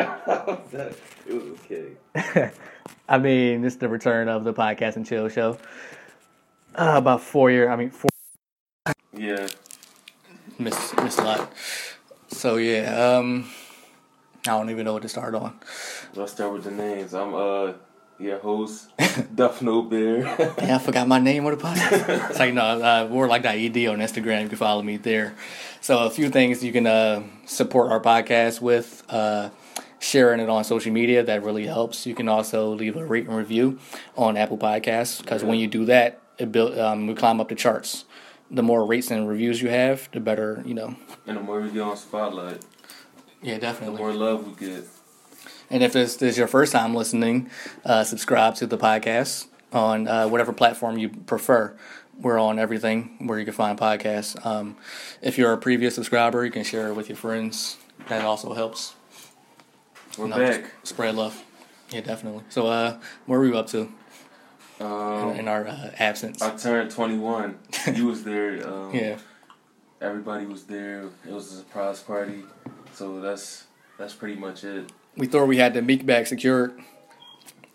it 0.72 0.96
was 1.28 1.58
kidding. 1.68 1.96
I 3.08 3.18
mean, 3.18 3.62
this 3.62 3.74
is 3.74 3.78
the 3.78 3.88
return 3.88 4.28
of 4.28 4.44
the 4.44 4.54
podcast 4.54 4.96
and 4.96 5.06
chill 5.06 5.28
show. 5.28 5.58
Uh, 6.74 6.94
about 6.96 7.20
four 7.20 7.50
year. 7.50 7.70
I 7.70 7.76
mean, 7.76 7.90
four. 7.90 8.08
Yeah. 9.12 9.48
Miss 10.58 10.94
miss 10.96 11.18
a 11.18 11.24
lot. 11.24 11.52
So 12.28 12.56
yeah, 12.56 13.16
um, 13.16 13.50
I 14.46 14.50
don't 14.50 14.70
even 14.70 14.84
know 14.84 14.92
what 14.92 15.02
to 15.02 15.08
start 15.08 15.34
on. 15.34 15.58
Let's 16.14 16.32
start 16.32 16.52
with 16.52 16.64
the 16.64 16.70
names. 16.70 17.12
I'm 17.12 17.34
uh 17.34 17.72
your 18.18 18.38
host, 18.38 18.90
Duff 19.34 19.62
No 19.62 19.82
Beer. 19.82 20.24
Yeah, 20.58 20.76
I 20.76 20.78
forgot 20.78 21.08
my 21.08 21.18
name 21.18 21.46
on 21.46 21.56
the 21.56 21.62
podcast. 21.62 22.30
it's 22.30 22.38
like 22.38 22.54
no, 22.54 22.62
uh, 22.62 23.08
we're 23.10 23.28
like 23.28 23.42
that 23.42 23.56
ED 23.56 23.86
on 23.88 23.98
Instagram. 23.98 24.42
You 24.42 24.48
can 24.48 24.58
follow 24.58 24.82
me 24.82 24.98
there. 24.98 25.34
So 25.80 26.04
a 26.04 26.10
few 26.10 26.28
things 26.28 26.62
you 26.62 26.72
can 26.72 26.86
uh, 26.86 27.22
support 27.46 27.90
our 27.90 28.00
podcast 28.00 28.60
with. 28.60 29.02
Uh, 29.08 29.50
sharing 30.00 30.40
it 30.40 30.48
on 30.48 30.64
social 30.64 30.90
media 30.92 31.22
that 31.22 31.44
really 31.44 31.66
helps. 31.66 32.06
You 32.06 32.14
can 32.16 32.28
also 32.28 32.74
leave 32.74 32.96
a 32.96 33.04
rate 33.06 33.26
and 33.28 33.36
review 33.36 33.78
on 34.16 34.36
Apple 34.36 34.58
Podcasts 34.58 35.20
because 35.20 35.44
when 35.44 35.58
you 35.60 35.68
do 35.68 35.84
that, 35.84 36.20
it 36.38 36.50
build 36.50 36.76
um, 36.78 37.06
we 37.06 37.14
climb 37.14 37.40
up 37.40 37.48
the 37.50 37.54
charts. 37.54 38.06
The 38.50 38.62
more 38.64 38.84
rates 38.84 39.12
and 39.12 39.28
reviews 39.28 39.62
you 39.62 39.68
have, 39.68 40.08
the 40.10 40.18
better 40.18 40.62
you 40.66 40.74
know. 40.74 40.96
and 41.26 41.36
the 41.36 41.40
more 41.40 41.60
we 41.60 41.70
get 41.70 41.82
on 41.82 41.96
Spotlight, 41.96 42.64
Yeah, 43.42 43.58
definitely. 43.58 43.94
the 43.96 44.02
more 44.02 44.12
love 44.12 44.44
we 44.58 44.66
get. 44.66 44.84
And 45.70 45.84
if 45.84 45.92
this, 45.92 46.16
this 46.16 46.32
is 46.32 46.38
your 46.38 46.48
first 46.48 46.72
time 46.72 46.94
listening, 46.94 47.48
uh, 47.84 48.02
subscribe 48.02 48.56
to 48.56 48.66
the 48.66 48.76
podcast 48.76 49.46
on 49.72 50.08
uh, 50.08 50.26
whatever 50.26 50.52
platform 50.52 50.98
you 50.98 51.10
prefer. 51.10 51.76
We're 52.18 52.40
on 52.40 52.58
everything 52.58 53.16
where 53.20 53.38
you 53.38 53.44
can 53.44 53.54
find 53.54 53.78
podcasts. 53.78 54.44
Um, 54.44 54.76
if 55.22 55.38
you're 55.38 55.52
a 55.52 55.58
previous 55.58 55.94
subscriber, 55.94 56.44
you 56.44 56.50
can 56.50 56.64
share 56.64 56.88
it 56.88 56.94
with 56.94 57.08
your 57.08 57.16
friends. 57.16 57.76
That 58.08 58.24
also 58.24 58.52
helps. 58.52 58.94
We're 60.18 60.26
You 60.26 60.34
back. 60.34 60.64
Spread 60.82 61.14
love. 61.14 61.42
Yeah, 61.90 62.00
definitely. 62.02 62.44
So, 62.48 62.66
uh, 62.66 62.98
where 63.26 63.38
were 63.38 63.48
we 63.48 63.56
up 63.56 63.66
to 63.68 63.88
in, 64.78 64.86
Um, 64.86 65.30
in 65.36 65.48
our 65.48 65.66
uh, 65.66 65.90
absence? 65.98 66.40
I 66.42 66.56
turned 66.56 66.90
21. 66.90 67.58
You 67.94 68.06
was 68.06 68.24
there. 68.24 68.66
Um, 68.66 68.90
yeah. 68.94 69.18
Everybody 70.00 70.46
was 70.46 70.64
there. 70.64 71.04
It 71.26 71.32
was 71.32 71.52
a 71.52 71.56
surprise 71.58 72.00
party. 72.00 72.42
So 72.94 73.20
that's 73.20 73.64
that's 73.98 74.14
pretty 74.14 74.36
much 74.36 74.64
it. 74.64 74.90
We 75.16 75.26
thought 75.26 75.46
we 75.46 75.58
had 75.58 75.74
the 75.74 75.82
meek 75.82 76.06
bag 76.06 76.26
secured. 76.26 76.72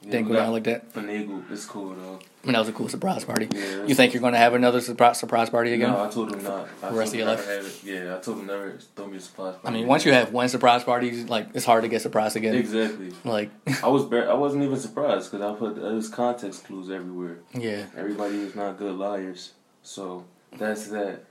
Yeah, 0.02 0.12
Didn't 0.12 0.28
go 0.30 0.34
down 0.36 0.52
like 0.52 0.64
that. 0.64 0.92
Finagled. 0.94 1.52
It's 1.52 1.66
cool 1.66 1.94
though. 1.96 2.20
I 2.46 2.48
mean, 2.50 2.54
that 2.54 2.60
was 2.60 2.70
a 2.70 2.74
cool 2.74 2.90
surprise 2.90 3.26
party. 3.26 3.48
Yeah, 3.52 3.86
You 3.88 3.96
think 3.96 4.14
you're 4.14 4.22
going 4.22 4.34
to 4.34 4.38
have 4.40 4.54
another 4.54 4.80
surprise 4.80 5.20
surprise 5.20 5.50
party 5.50 5.74
again? 5.74 5.90
No, 5.90 6.04
I 6.04 6.10
told 6.10 6.32
him 6.32 6.44
not. 6.44 6.68
I 6.84 6.90
The 6.92 6.96
rest 6.96 7.14
of 7.16 7.20
your 7.20 7.30
it. 7.30 7.84
Yeah, 7.84 8.16
I 8.16 8.20
told 8.20 8.38
him 8.38 8.46
never 8.46 8.78
throw 8.96 9.08
me 9.08 9.18
a 9.18 9.20
surprise 9.20 9.56
I 9.56 9.58
party. 9.64 9.78
mean, 9.80 9.88
once 9.88 10.06
you 10.06 10.14
have 10.14 10.32
one 10.32 10.48
surprise 10.48 10.84
party, 10.84 11.24
like 11.24 11.48
it's 11.56 11.66
hard 11.66 11.82
to 11.86 11.90
get 11.90 12.04
surprised 12.04 12.36
again. 12.36 12.54
Exactly. 12.54 13.14
Like, 13.24 13.50
I 13.84 13.88
was 13.88 14.04
bar- 14.06 14.30
I 14.30 14.36
wasn't 14.36 14.62
even 14.64 14.78
surprised 14.80 15.32
because 15.32 15.44
I 15.44 15.58
put 15.58 15.78
was 15.78 16.08
context 16.08 16.66
clues 16.66 16.92
everywhere. 16.92 17.38
yeah, 17.56 17.86
Everybody 17.98 18.36
is 18.42 18.54
not 18.54 18.78
good 18.78 18.96
liars, 18.96 19.54
so 19.82 20.26
that's 20.56 20.86
that. 20.90 21.22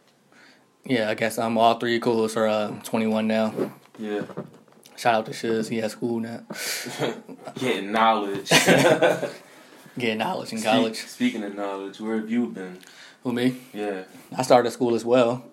yeah. 0.84 1.10
I 1.10 1.14
guess 1.14 1.38
I'm 1.38 1.52
um, 1.52 1.58
all 1.58 1.78
three 1.78 2.00
co-hosts 2.00 2.36
are 2.36 2.48
uh, 2.48 2.72
21 2.82 3.28
now. 3.28 3.54
Yeah, 4.00 4.22
Shout 4.96 5.14
out 5.14 5.26
to 5.26 5.32
Shiz, 5.32 5.68
he 5.68 5.76
has 5.78 5.92
school 5.92 6.18
now, 6.18 6.40
getting 7.54 7.92
knowledge. 7.92 8.50
getting 9.98 10.18
knowledge 10.18 10.52
in 10.52 10.58
Speak- 10.58 10.70
college. 10.70 10.96
speaking 11.06 11.42
of 11.44 11.54
knowledge, 11.54 12.00
where 12.00 12.16
have 12.18 12.30
you 12.30 12.46
been? 12.46 12.78
Who 13.22 13.32
me? 13.32 13.56
Yeah, 13.72 14.04
I 14.36 14.42
started 14.42 14.70
school 14.70 14.94
as 14.94 15.04
well. 15.04 15.44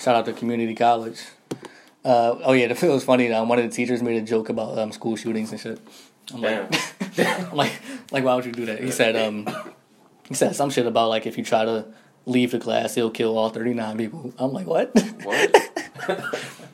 Shout 0.00 0.16
out 0.16 0.24
to 0.26 0.32
community 0.32 0.74
college. 0.74 1.20
Uh, 2.04 2.36
oh 2.42 2.52
yeah, 2.52 2.66
the 2.66 2.86
it 2.86 2.90
was 2.90 3.04
funny. 3.04 3.30
Um, 3.32 3.48
one 3.48 3.58
of 3.58 3.64
the 3.68 3.70
teachers 3.74 4.02
made 4.02 4.20
a 4.22 4.24
joke 4.26 4.48
about 4.48 4.78
um, 4.78 4.90
school 4.92 5.16
shootings 5.16 5.52
and 5.52 5.60
shit. 5.60 5.78
I'm 6.34 6.40
like, 6.40 6.74
I'm 7.18 7.56
like, 7.56 7.72
like, 8.10 8.24
why 8.24 8.34
would 8.34 8.46
you 8.46 8.52
do 8.52 8.66
that? 8.66 8.82
He 8.82 8.90
said, 8.90 9.16
um, 9.16 9.46
he 10.28 10.34
said 10.34 10.56
some 10.56 10.70
shit 10.70 10.86
about 10.86 11.08
like 11.08 11.26
if 11.26 11.36
you 11.36 11.44
try 11.44 11.64
to 11.64 11.86
leave 12.26 12.52
the 12.52 12.58
class, 12.58 12.94
he'll 12.94 13.10
kill 13.10 13.36
all 13.36 13.50
39 13.50 13.96
people. 13.98 14.32
I'm 14.38 14.52
like, 14.52 14.66
what? 14.66 14.90
what? 15.24 15.56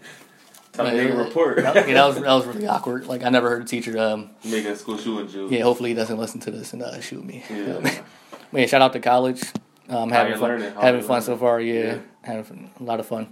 Time 0.77 0.91
to 0.97 1.05
make 1.05 1.11
a 1.13 1.17
report. 1.17 1.59
yeah, 1.59 1.73
that 1.73 2.07
was 2.07 2.17
that 2.17 2.27
was 2.33 2.47
really 2.47 2.67
awkward. 2.67 3.07
Like 3.07 3.25
I 3.25 3.29
never 3.31 3.49
heard 3.49 3.63
a 3.63 3.65
teacher. 3.65 3.99
Um, 3.99 4.31
Make 4.45 4.65
a 4.67 4.77
school 4.77 4.99
shooting 4.99 5.29
joke. 5.29 5.51
yeah, 5.51 5.63
hopefully 5.63 5.91
he 5.91 5.95
doesn't 5.95 6.19
listen 6.19 6.41
to 6.41 6.51
this 6.51 6.73
and 6.73 6.83
uh, 6.83 7.01
shoot 7.01 7.25
me. 7.25 7.43
Yeah. 7.51 8.01
Yeah, 8.53 8.65
shout 8.67 8.81
out 8.81 8.93
to 8.93 9.01
college. 9.01 9.43
Um, 9.89 10.09
having 10.11 10.39
fun? 10.39 10.61
Having 10.61 11.01
you 11.03 11.07
fun 11.07 11.21
so 11.21 11.37
far. 11.37 11.61
Yeah, 11.61 11.75
Yeah. 11.83 11.99
having 12.23 12.45
fun, 12.45 12.71
a 12.79 12.83
lot 12.83 13.01
of 13.01 13.07
fun. 13.07 13.29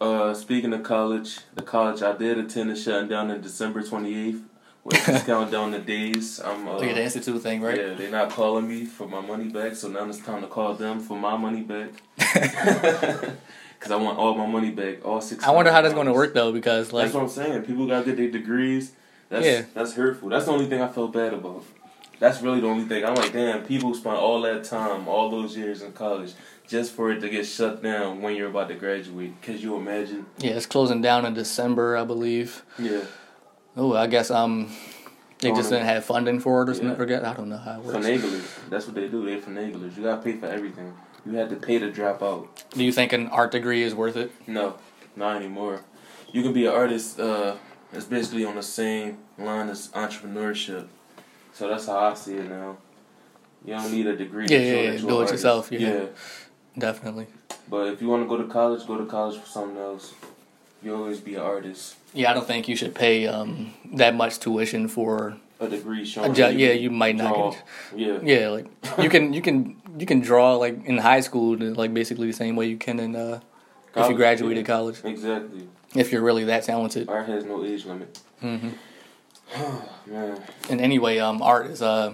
Uh, 0.00 0.32
speaking 0.34 0.72
of 0.72 0.82
college, 0.84 1.40
the 1.56 1.62
college 1.62 2.00
I 2.02 2.16
did 2.16 2.38
attend 2.38 2.70
is 2.70 2.82
shutting 2.82 3.08
down 3.08 3.30
in 3.30 3.40
December 3.40 3.82
twenty 3.82 4.14
eighth. 4.28 4.42
We're 4.84 4.96
just 4.98 5.26
counting 5.30 5.50
down 5.50 5.72
the 5.72 5.80
days. 5.80 6.40
I'm 6.40 6.66
uh, 6.68 6.76
Oh 6.78 6.82
yeah, 6.82 6.94
the 6.94 7.02
institute 7.02 7.42
thing, 7.42 7.60
right? 7.60 7.76
Yeah, 7.76 7.94
they're 7.94 8.10
not 8.10 8.30
calling 8.30 8.66
me 8.68 8.84
for 8.86 9.08
my 9.08 9.20
money 9.20 9.48
back, 9.48 9.74
so 9.74 9.88
now 9.88 10.04
it's 10.08 10.20
time 10.20 10.40
to 10.42 10.46
call 10.46 10.74
them 10.74 11.00
for 11.00 11.18
my 11.18 11.36
money 11.36 11.62
back. 11.62 11.90
Cause 13.80 13.92
I 13.92 13.96
want 13.96 14.18
all 14.18 14.34
my 14.34 14.46
money 14.46 14.70
back, 14.70 15.04
all 15.04 15.20
six. 15.20 15.44
I 15.44 15.52
wonder 15.52 15.70
how 15.70 15.80
that's 15.82 15.94
going 15.94 16.06
to 16.08 16.12
work 16.12 16.34
though, 16.34 16.52
because 16.52 16.92
like 16.92 17.04
That's 17.04 17.14
what 17.14 17.22
I'm 17.22 17.28
saying. 17.28 17.62
People 17.62 17.86
gotta 17.86 18.04
get 18.04 18.16
their 18.16 18.30
degrees. 18.30 18.92
That's 19.28 19.46
Yeah. 19.46 19.62
that's 19.72 19.94
hurtful. 19.94 20.28
That's 20.30 20.46
the 20.46 20.50
only 20.52 20.66
thing 20.66 20.82
I 20.82 20.88
felt 20.88 21.12
bad 21.12 21.32
about. 21.32 21.62
That's 22.18 22.42
really 22.42 22.60
the 22.60 22.66
only 22.66 22.86
thing. 22.86 23.04
I'm 23.04 23.14
like, 23.14 23.32
damn, 23.32 23.64
people 23.64 23.94
spent 23.94 24.16
all 24.16 24.40
that 24.42 24.64
time, 24.64 25.06
all 25.06 25.30
those 25.30 25.56
years 25.56 25.82
in 25.82 25.92
college, 25.92 26.32
just 26.66 26.90
for 26.92 27.12
it 27.12 27.20
to 27.20 27.28
get 27.28 27.46
shut 27.46 27.80
down 27.80 28.20
when 28.20 28.34
you're 28.34 28.48
about 28.48 28.68
to 28.68 28.74
graduate. 28.74 29.40
Cause 29.42 29.62
you 29.62 29.76
imagine? 29.76 30.26
yeah, 30.38 30.52
it's 30.52 30.66
closing 30.66 31.00
down 31.00 31.24
in 31.24 31.34
December, 31.34 31.96
I 31.96 32.04
believe. 32.04 32.64
Yeah. 32.78 33.02
Oh, 33.76 33.94
I 33.94 34.08
guess 34.08 34.32
um, 34.32 34.72
they 35.38 35.52
just 35.52 35.70
didn't 35.70 35.86
have 35.86 36.04
funding 36.04 36.40
for 36.40 36.62
it 36.62 36.68
or 36.70 36.74
something. 36.74 36.90
Yeah. 36.90 36.96
Forget, 36.96 37.24
I 37.24 37.32
don't 37.34 37.48
know 37.48 37.58
how 37.58 37.78
it 37.78 37.84
works. 37.84 38.04
Finaglers. 38.04 38.68
That's 38.70 38.86
what 38.86 38.96
they 38.96 39.06
do. 39.06 39.24
They're 39.24 39.38
finaglers. 39.38 39.96
You 39.96 40.02
gotta 40.02 40.20
pay 40.20 40.32
for 40.32 40.46
everything. 40.46 40.92
You 41.28 41.36
had 41.36 41.50
to 41.50 41.56
pay 41.56 41.78
to 41.78 41.90
drop 41.90 42.22
out. 42.22 42.62
Do 42.70 42.82
you 42.84 42.92
think 42.92 43.12
an 43.12 43.28
art 43.28 43.52
degree 43.52 43.82
is 43.82 43.94
worth 43.94 44.16
it? 44.16 44.32
No, 44.46 44.76
not 45.14 45.36
anymore. 45.36 45.82
You 46.32 46.42
can 46.42 46.52
be 46.52 46.64
an 46.66 46.72
artist. 46.72 47.20
Uh, 47.20 47.56
it's 47.92 48.06
basically 48.06 48.44
on 48.44 48.54
the 48.54 48.62
same 48.62 49.18
line 49.36 49.68
as 49.68 49.88
entrepreneurship. 49.88 50.86
So 51.52 51.68
that's 51.68 51.86
how 51.86 51.98
I 51.98 52.14
see 52.14 52.34
it 52.36 52.48
now. 52.48 52.78
You 53.64 53.74
don't 53.74 53.92
need 53.92 54.06
a 54.06 54.16
degree. 54.16 54.46
to 54.46 54.54
Yeah, 54.54 54.60
yeah, 54.60 54.90
yeah. 54.92 54.98
Do 54.98 55.08
it 55.08 55.12
artist. 55.14 55.32
yourself, 55.32 55.72
yeah. 55.72 55.78
yeah. 55.80 56.04
Definitely. 56.78 57.26
But 57.68 57.88
if 57.88 58.00
you 58.00 58.08
want 58.08 58.22
to 58.22 58.28
go 58.28 58.36
to 58.40 58.48
college, 58.48 58.86
go 58.86 58.96
to 58.96 59.04
college 59.04 59.38
for 59.38 59.46
something 59.46 59.76
else. 59.76 60.14
You 60.82 60.94
always 60.94 61.20
be 61.20 61.34
an 61.34 61.42
artist. 61.42 61.96
Yeah, 62.14 62.30
I 62.30 62.34
don't 62.34 62.46
think 62.46 62.68
you 62.68 62.76
should 62.76 62.94
pay 62.94 63.26
um 63.26 63.74
that 63.94 64.14
much 64.14 64.38
tuition 64.38 64.86
for 64.88 65.36
A 65.60 65.68
degree 65.68 66.02
a 66.02 66.06
showing. 66.06 66.32
job. 66.34 66.52
that 66.52 66.56
Yeah, 66.58 66.72
you 66.72 66.90
might 66.90 67.16
not 67.16 67.34
draw. 67.34 67.50
get. 67.50 67.62
Yeah. 67.96 68.18
Yeah, 68.22 68.48
like 68.50 68.66
you 69.02 69.10
can 69.10 69.32
you 69.34 69.42
can 69.42 69.76
you 69.98 70.06
can 70.06 70.20
draw 70.20 70.54
like 70.56 70.84
in 70.86 70.98
high 70.98 71.20
school 71.20 71.56
like 71.58 71.92
basically 71.94 72.26
the 72.26 72.32
same 72.36 72.56
way 72.56 72.66
you 72.66 72.76
can 72.76 72.98
in 73.00 73.14
uh 73.16 73.40
if 73.40 73.96
you 73.96 74.02
College, 74.02 74.16
graduated 74.16 74.58
yeah. 74.68 74.74
college 74.74 74.96
Exactly. 75.04 75.68
if 75.94 76.12
you're 76.12 76.22
really 76.22 76.44
that 76.44 76.62
talented. 76.64 77.08
Art 77.08 77.26
has 77.26 77.44
no 77.44 77.64
age 77.64 77.84
limit. 77.86 78.20
Mm-hmm. 78.42 78.68
Man, 80.12 80.40
And 80.70 80.80
anyway, 80.80 81.18
um, 81.18 81.42
art 81.42 81.66
is 81.66 81.82
uh 81.82 82.12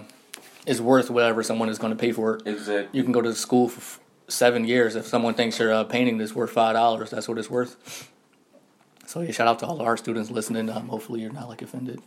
is 0.65 0.81
worth 0.81 1.09
whatever 1.11 1.43
someone 1.43 1.69
is 1.69 1.77
going 1.77 1.91
to 1.93 1.99
pay 1.99 2.11
for 2.11 2.35
it. 2.37 2.47
exactly. 2.47 2.97
You 2.97 3.03
can 3.03 3.11
go 3.11 3.21
to 3.21 3.33
school 3.35 3.69
for 3.69 3.79
f- 3.79 3.99
seven 4.27 4.65
years 4.65 4.95
if 4.95 5.05
someone 5.05 5.33
thinks 5.35 5.59
your 5.59 5.71
uh, 5.71 5.83
painting 5.83 6.19
is 6.21 6.33
worth 6.33 6.51
five 6.51 6.73
dollars. 6.73 7.11
That's 7.11 7.27
what 7.27 7.37
it's 7.37 7.49
worth. 7.49 8.09
So 9.05 9.21
yeah, 9.21 9.31
shout 9.31 9.47
out 9.47 9.59
to 9.59 9.67
all 9.67 9.77
the 9.77 9.83
art 9.83 9.99
students 9.99 10.31
listening. 10.31 10.69
Um, 10.69 10.87
hopefully 10.87 11.21
you're 11.21 11.31
not 11.33 11.47
like 11.49 11.61
offended. 11.61 12.01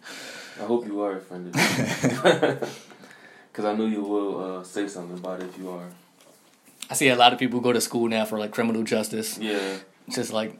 I 0.61 0.65
hope 0.65 0.87
you 0.87 1.01
are 1.03 1.19
offended. 1.19 1.55
Because 3.59 3.75
I 3.75 3.77
know 3.77 3.87
you 3.87 4.03
will 4.05 4.61
uh, 4.61 4.63
say 4.63 4.87
something 4.87 5.19
about 5.19 5.41
it 5.41 5.47
if 5.49 5.59
you 5.59 5.69
are. 5.69 5.89
I 6.89 6.95
see 6.95 7.09
a 7.09 7.17
lot 7.17 7.33
of 7.33 7.41
people 7.41 7.59
go 7.59 7.73
to 7.73 7.81
school 7.81 8.07
now 8.09 8.25
for 8.25 8.39
like 8.39 8.53
criminal 8.53 8.85
justice. 8.85 9.37
Yeah. 9.37 9.79
Just 10.09 10.33
like 10.33 10.57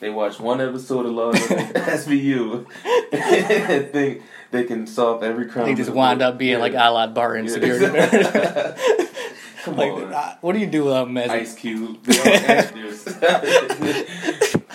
They 0.00 0.10
watch 0.10 0.40
one 0.40 0.60
episode 0.60 1.06
of 1.06 1.12
Law 1.12 1.30
and 1.30 1.40
SVU 1.40 2.66
and 3.12 3.92
think 3.92 4.22
they 4.50 4.64
can 4.64 4.88
solve 4.88 5.22
every 5.22 5.46
crime. 5.46 5.66
they 5.66 5.74
just 5.76 5.90
wind 5.90 6.20
up 6.20 6.36
being 6.36 6.54
Yeah. 6.54 6.58
like 6.58 6.74
Allied 6.74 7.14
Barton 7.14 7.44
Yeah. 7.44 7.52
security. 7.52 7.86
Come 9.64 9.76
like, 9.76 9.92
on. 9.92 10.12
uh, 10.12 10.34
what 10.40 10.54
do 10.54 10.58
you 10.58 10.66
do, 10.66 10.92
um, 10.92 11.16
as 11.16 11.30
Ice 11.30 11.54
Cube. 11.54 12.02
They 12.02 12.18
all 12.18 12.50
actors. 12.50 13.06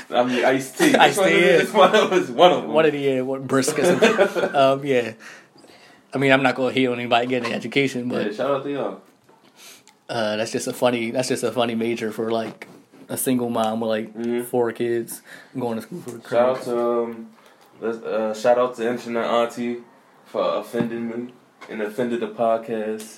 I 0.10 0.24
mean, 0.24 0.46
Ice 0.46 0.72
T. 0.78 0.96
Ice-T, 0.96 1.22
yeah. 1.22 1.60
It's 1.60 1.74
one 1.74 1.94
of 1.94 2.14
us. 2.14 2.30
One 2.44 2.52
of 2.54 2.62
them. 2.62 2.72
What 2.72 2.84
did 2.84 2.94
he? 2.94 3.20
Uh, 3.20 3.26
what 3.26 3.46
brisk 3.46 3.78
or 3.78 3.84
something? 3.84 4.56
um, 4.56 4.86
yeah. 4.86 5.14
I 6.16 6.18
mean, 6.18 6.32
I'm 6.32 6.42
not 6.42 6.56
gonna 6.56 6.72
hate 6.74 6.88
on 6.88 6.98
anybody 6.98 7.28
getting 7.28 7.50
an 7.52 7.56
education, 7.56 8.08
but 8.08 8.26
Yeah, 8.28 8.32
shout 8.32 8.52
out 8.52 8.64
to 8.64 8.72
y'all. 8.72 9.02
uh, 10.10 10.38
that's 10.38 10.52
just 10.52 10.66
a 10.68 10.74
funny. 10.74 11.12
That's 11.12 11.28
just 11.28 11.44
a 11.44 11.52
funny 11.52 11.76
major 11.76 12.12
for 12.12 12.32
like 12.32 12.68
a 13.10 13.18
single 13.18 13.50
mom 13.50 13.82
with 13.82 13.90
like 13.90 14.14
Mhm. 14.16 14.46
four 14.46 14.72
kids 14.72 15.22
going 15.60 15.76
to 15.76 15.82
school 15.82 16.00
for 16.02 16.30
Shout 16.30 16.50
out 16.58 16.64
to 16.64 16.80
um, 16.80 17.28
let's, 17.82 17.98
uh, 17.98 18.34
shout 18.34 18.58
out 18.58 18.76
to 18.78 18.90
Internet 18.90 19.26
Auntie 19.26 19.78
for 20.26 20.42
offending 20.58 21.08
me 21.10 21.34
and 21.70 21.82
offended 21.82 22.22
the 22.22 22.30
podcast. 22.30 23.18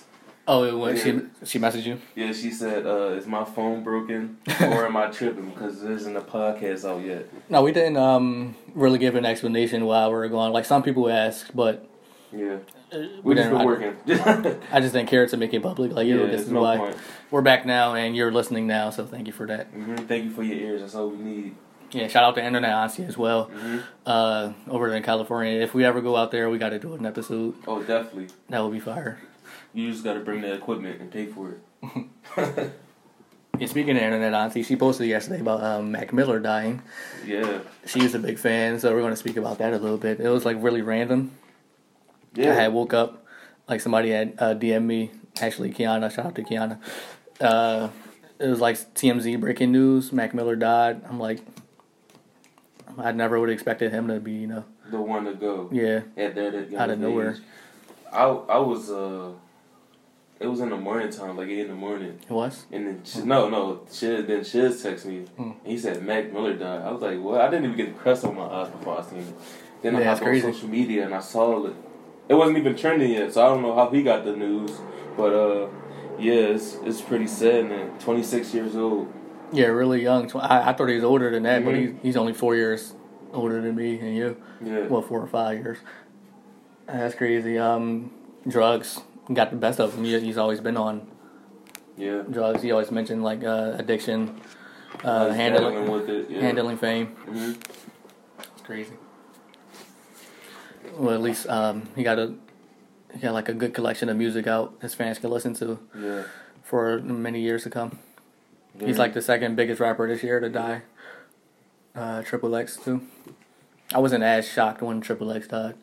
Oh, 0.50 0.64
it 0.64 0.74
went, 0.76 0.98
she 0.98 1.20
she 1.46 1.60
messaged 1.60 1.86
you. 1.86 2.00
Yeah, 2.16 2.32
she 2.34 2.50
said, 2.52 2.86
uh, 2.88 3.18
"Is 3.20 3.28
my 3.28 3.44
phone 3.44 3.84
broken 3.84 4.38
or 4.62 4.86
am 4.88 4.98
I 4.98 5.08
tripping 5.08 5.50
because 5.52 5.82
there 5.84 5.92
isn't 5.92 6.16
a 6.16 6.22
podcast 6.22 6.84
out 6.90 7.04
yet?" 7.06 7.28
No, 7.50 7.62
we 7.62 7.72
didn't 7.74 7.98
um 7.98 8.56
really 8.74 8.98
give 8.98 9.16
an 9.16 9.26
explanation 9.26 9.86
why 9.86 10.08
we 10.08 10.14
were 10.14 10.28
going. 10.30 10.52
Like 10.52 10.66
some 10.66 10.82
people 10.84 11.10
asked, 11.10 11.56
but 11.56 11.86
Yeah, 12.32 12.58
we 12.92 13.10
we 13.24 13.36
just 13.36 13.50
been 13.50 13.66
working. 13.66 13.96
I 14.72 14.80
just 14.80 14.94
didn't 14.94 15.08
care 15.10 15.26
to 15.28 15.38
make 15.38 15.54
it 15.54 15.62
public. 15.64 15.92
Like, 15.94 16.08
yeah, 16.08 16.18
this 16.18 16.42
is 16.42 16.52
no 16.52 16.62
why 16.62 16.78
point. 16.78 16.98
we're 17.32 17.42
back 17.42 17.66
now, 17.66 17.96
and 17.96 18.16
you're 18.16 18.32
listening 18.32 18.68
now. 18.68 18.90
So 18.90 19.06
thank 19.06 19.28
you 19.28 19.34
for 19.34 19.46
that. 19.48 19.68
hmm 19.68 19.96
Thank 19.96 20.26
you 20.26 20.32
for 20.32 20.44
your 20.44 20.58
ears. 20.58 20.82
That's 20.82 20.96
all 20.96 21.10
we 21.10 21.18
need. 21.18 21.56
Yeah, 21.92 22.08
shout 22.10 22.24
out 22.24 22.36
to 22.36 22.44
Internet 22.46 22.72
Honesty 22.74 23.04
as 23.06 23.18
well. 23.18 23.46
hmm 23.46 23.80
Uh, 24.06 24.54
over 24.70 24.94
in 24.94 25.04
California, 25.04 25.60
if 25.62 25.74
we 25.74 25.86
ever 25.86 26.02
go 26.02 26.16
out 26.16 26.32
there, 26.32 26.50
we 26.50 26.58
got 26.58 26.70
to 26.70 26.80
do 26.80 26.94
an 26.94 27.06
episode. 27.06 27.56
Oh, 27.68 27.82
definitely. 27.82 28.28
That 28.50 28.64
would 28.64 28.74
be 28.74 28.80
fire. 28.80 29.20
You 29.74 29.92
just 29.92 30.04
got 30.04 30.14
to 30.16 30.20
bring 30.22 30.42
the 30.42 30.54
equipment 30.54 31.00
and 31.02 31.12
pay 31.12 31.26
for 31.28 31.56
it. 31.84 32.72
Yeah, 33.60 33.66
speaking 33.66 33.98
of 33.98 34.04
Internet 34.04 34.36
Honesty, 34.36 34.62
she 34.62 34.76
posted 34.76 35.08
yesterday 35.08 35.42
about 35.42 35.64
um, 35.64 35.92
Mac 35.92 36.14
Miller 36.14 36.40
dying. 36.40 36.84
yeah. 37.26 37.58
She's 37.88 38.14
a 38.14 38.20
big 38.20 38.38
fan, 38.38 38.80
so 38.80 38.94
we're 38.94 39.00
going 39.02 39.14
to 39.14 39.18
speak 39.18 39.36
about 39.36 39.58
that 39.58 39.74
a 39.74 39.80
little 39.80 39.98
bit. 39.98 40.20
It 40.20 40.30
was 40.30 40.46
like 40.46 40.58
really 40.60 40.84
random. 40.84 41.32
Yeah. 42.38 42.52
I 42.52 42.56
had 42.56 42.74
woke 42.74 42.94
up, 42.94 43.26
like 43.68 43.82
somebody 43.82 44.12
had 44.12 44.36
uh, 44.40 44.54
DM 44.54 44.84
me. 44.86 45.12
Actually, 45.42 45.72
Kiana, 45.72 46.12
shout 46.12 46.26
out 46.28 46.36
to 46.36 46.44
Kiana. 46.44 46.80
Uh, 47.42 47.90
it 48.40 48.48
was 48.48 48.60
like 48.62 48.76
TMZ 48.96 49.40
breaking 49.40 49.72
news. 49.72 50.12
Mac 50.12 50.34
Miller 50.34 50.56
died. 50.56 51.02
I'm 51.10 51.20
like, 51.20 51.40
I 52.98 53.12
never 53.12 53.40
would 53.40 53.50
have 53.50 53.54
expected 53.54 53.92
him 53.92 54.08
to 54.08 54.20
be, 54.20 54.34
you 54.34 54.48
know, 54.48 54.66
the 54.90 55.00
one 55.02 55.26
to 55.26 55.34
go. 55.34 55.70
yeah, 55.72 56.02
At 56.16 56.36
that 56.36 56.56
at 56.56 56.74
Out 56.74 56.90
of 56.90 57.00
nowhere. 57.00 57.32
age. 57.34 57.42
I 58.12 58.24
I 58.24 58.58
was 58.60 58.90
uh, 58.90 59.32
it 60.40 60.48
was 60.48 60.60
in 60.62 60.70
the 60.70 60.78
morning 60.78 61.12
time, 61.12 61.38
like 61.38 61.50
eight 61.50 61.60
in 61.62 61.68
the 61.68 61.76
morning, 61.76 62.20
it 62.28 62.32
was. 62.32 62.66
and 62.72 62.88
then 62.88 63.02
Sh- 63.04 63.18
no 63.18 63.50
no 63.50 63.82
Shiz 63.92 64.26
then 64.26 64.44
Shiz 64.44 64.82
text 64.82 65.06
me. 65.06 65.26
Hmm. 65.36 65.44
And 65.44 65.56
he 65.66 65.78
said 65.78 66.02
Mac 66.04 66.32
Miller 66.32 66.54
died. 66.54 66.82
I 66.84 66.92
was 66.92 67.02
like, 67.02 67.20
what? 67.20 67.42
I 67.42 67.50
didn't 67.50 67.66
even 67.66 67.78
get 67.78 67.94
the 67.96 68.00
crust 68.02 68.24
on 68.24 68.36
my 68.36 68.44
eyes 68.46 68.70
before 68.70 69.00
I 69.00 69.04
seen 69.04 69.20
it. 69.20 69.36
Then 69.82 69.96
I 69.96 70.00
Yeah, 70.00 70.06
that's 70.06 70.20
hopped 70.22 70.32
on 70.32 70.42
social 70.54 70.70
media 70.70 71.06
and 71.06 71.14
I 71.14 71.20
saw 71.20 71.66
it. 71.66 71.76
It 72.30 72.34
wasn't 72.34 72.58
even 72.58 72.76
trending 72.76 73.12
yet, 73.12 73.34
so 73.34 73.46
I 73.46 73.50
don't 73.50 73.62
know 73.62 73.74
how 73.76 73.90
he 73.90 74.04
got 74.04 74.26
the 74.26 74.36
news. 74.36 74.72
But 75.16 75.34
uh, 75.34 75.68
yeah, 76.20 76.34
it's 76.34 76.76
it's 76.84 77.02
pretty 77.02 77.28
sad. 77.28 77.70
Man, 77.70 77.98
twenty 78.00 78.24
six 78.24 78.54
years 78.54 78.76
old. 78.76 79.12
Yeah, 79.52 79.68
really 79.68 80.02
young. 80.04 80.30
I, 80.36 80.70
I 80.70 80.74
thought 80.74 80.88
he 80.90 80.96
was 80.96 81.04
older 81.06 81.32
than 81.32 81.44
that, 81.44 81.64
but 81.64 81.74
Mhm. 81.74 81.80
he's, 81.96 82.02
he's 82.04 82.18
only 82.18 82.34
four 82.34 82.56
years 82.56 82.94
older 83.32 83.62
than 83.62 83.76
me 83.76 83.98
and 84.00 84.16
you. 84.16 84.36
Yeah. 84.64 84.88
Well, 84.88 85.02
four 85.02 85.22
or 85.22 85.28
five 85.28 85.58
years. 85.60 85.78
That's 86.86 87.16
crazy. 87.16 87.58
Um, 87.58 88.12
drugs 88.48 89.00
got 89.34 89.52
the 89.52 89.58
best 89.58 89.80
of 89.80 89.94
him. 89.96 90.04
He, 90.04 90.20
he's 90.20 90.38
always 90.38 90.60
been 90.60 90.78
on 90.78 91.08
yeah. 91.98 92.24
drugs. 92.30 92.62
He 92.62 92.72
always 92.72 92.92
mentioned 92.92 93.24
like 93.24 93.44
uh, 93.44 93.76
addiction, 93.78 94.40
uh, 95.04 95.32
handling 95.32 95.90
with 95.90 96.10
it. 96.10 96.30
Yeah. 96.30 96.42
handling 96.42 96.78
fame. 96.78 97.08
hmm 97.08 97.54
It's 98.40 98.62
crazy. 98.64 98.94
Well, 100.98 101.14
at 101.14 101.22
least 101.22 101.48
um, 101.48 101.90
he 101.96 102.04
got 102.04 102.18
a 102.20 102.34
he 103.14 103.20
got 103.20 103.34
like 103.34 103.50
a 103.50 103.54
good 103.54 103.74
collection 103.74 104.10
of 104.10 104.18
music 104.18 104.48
out 104.48 104.74
his 104.82 104.94
fans 104.94 105.20
can 105.20 105.30
listen 105.30 105.54
to 105.56 105.80
Yeah. 105.98 106.24
for 106.64 107.00
many 107.00 107.40
years 107.42 107.64
to 107.64 107.70
come. 107.70 108.00
He's 108.80 108.98
like 109.00 109.14
the 109.14 109.22
second 109.22 109.56
biggest 109.56 109.80
rapper 109.80 110.08
this 110.08 110.22
year 110.24 110.40
to 110.40 110.50
die. 110.50 110.82
Uh, 111.96 112.22
Triple 112.22 112.56
X 112.56 112.78
too. 112.78 113.02
I 113.94 114.00
wasn't 114.00 114.24
as 114.24 114.48
shocked 114.48 114.82
when 114.82 115.02
Triple 115.02 115.32
X 115.32 115.48
died. 115.48 115.76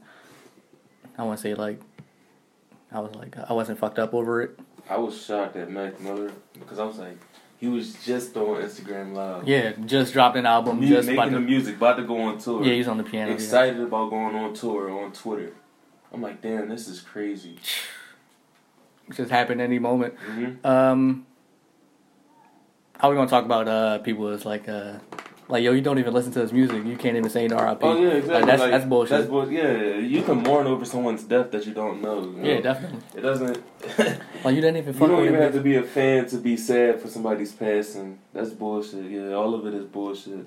I 1.19 1.23
want 1.25 1.39
to 1.39 1.43
say 1.43 1.55
like, 1.55 1.81
I 2.93 3.01
was 3.01 3.15
like 3.15 3.37
I 3.49 3.53
wasn't 3.53 3.79
fucked 3.79 3.99
up 3.99 4.15
over 4.15 4.43
it. 4.43 4.59
I 4.89 4.97
was 4.99 5.21
shocked 5.25 5.57
at 5.57 5.71
Mac 5.71 5.99
Miller 6.01 6.31
because 6.55 6.79
I 6.79 6.85
was 6.85 6.99
like, 6.99 7.19
he 7.59 7.69
was 7.69 7.95
just 8.05 8.37
on 8.37 8.63
Instagram 8.63 9.15
Live. 9.15 9.49
Yeah, 9.49 9.73
just 9.85 10.13
dropped 10.13 10.37
an 10.37 10.47
album. 10.47 10.81
Mu- 10.81 10.87
just 10.89 11.07
making 11.09 11.19
about 11.19 11.31
the 11.33 11.39
to, 11.39 11.41
music, 11.45 11.77
about 11.77 11.97
to 11.97 12.03
go 12.05 12.21
on 12.21 12.39
tour. 12.39 12.63
yeah, 12.65 12.75
he's 12.75 12.89
on 12.89 12.99
the 12.99 13.05
piano. 13.05 13.29
yeah. 13.29 13.35
excited 13.35 13.81
about 13.81 14.11
going 14.11 14.35
on 14.37 14.53
tour 14.55 14.91
on 14.91 15.13
Twitter. 15.13 15.53
I'm 16.13 16.23
like, 16.23 16.41
damn, 16.41 16.69
this 16.69 16.87
is 16.89 17.01
crazy. 17.01 17.59
Just 19.13 19.31
happened 19.31 19.61
any 19.61 19.79
moment. 19.79 20.15
hmm 20.19 20.67
Um, 20.67 21.27
how 22.99 23.11
we 23.11 23.17
gonna 23.17 23.29
talk 23.29 23.45
about 23.45 23.69
uh 23.69 23.99
people 23.99 24.29
is 24.29 24.47
like 24.47 24.67
uh 24.69 24.95
like 25.49 25.63
yo 25.63 25.73
you 25.73 25.81
don't 25.83 25.99
even 25.99 26.13
listen 26.15 26.33
to 26.33 26.41
his 26.41 26.53
music 26.53 26.85
you 26.85 26.97
can't 26.97 27.17
even 27.17 27.29
say 27.31 27.47
the 27.47 27.57
RIP. 27.57 27.79
Oh 27.83 27.97
yeah, 28.01 28.09
exactly. 28.09 28.35
Like, 28.35 28.47
that's 28.47 28.61
Like, 28.63 28.71
that's 28.71 28.85
bullshit. 28.85 29.11
That's 29.19 29.29
bull- 29.31 29.51
yeah, 29.51 29.97
you 29.99 30.23
can 30.23 30.39
mourn 30.43 30.67
over 30.67 30.85
someone's 30.85 31.25
death 31.25 31.51
that 31.53 31.67
you 31.67 31.75
don't 31.75 32.01
know. 32.03 32.21
you 32.23 32.31
know? 32.33 32.49
yeah, 32.49 32.61
definitely. 32.61 33.01
It 33.17 33.21
doesn't. 33.21 33.63
Like 34.45 34.55
you 34.57 34.61
didn't 34.61 34.77
even 34.77 34.93
you 34.95 35.09
don't 35.09 35.25
even 35.25 35.41
have 35.41 35.53
to 35.55 35.61
be 35.61 35.77
a 35.77 35.83
fan 35.83 36.27
to 36.27 36.37
be 36.37 36.55
sad 36.57 37.01
for 37.01 37.09
somebody's 37.09 37.53
passing. 37.53 38.19
That's 38.35 38.51
bullshit. 38.51 39.11
Yeah, 39.11 39.33
all 39.33 39.55
of 39.55 39.67
it 39.67 39.73
is 39.73 39.87
bullshit. 39.87 40.47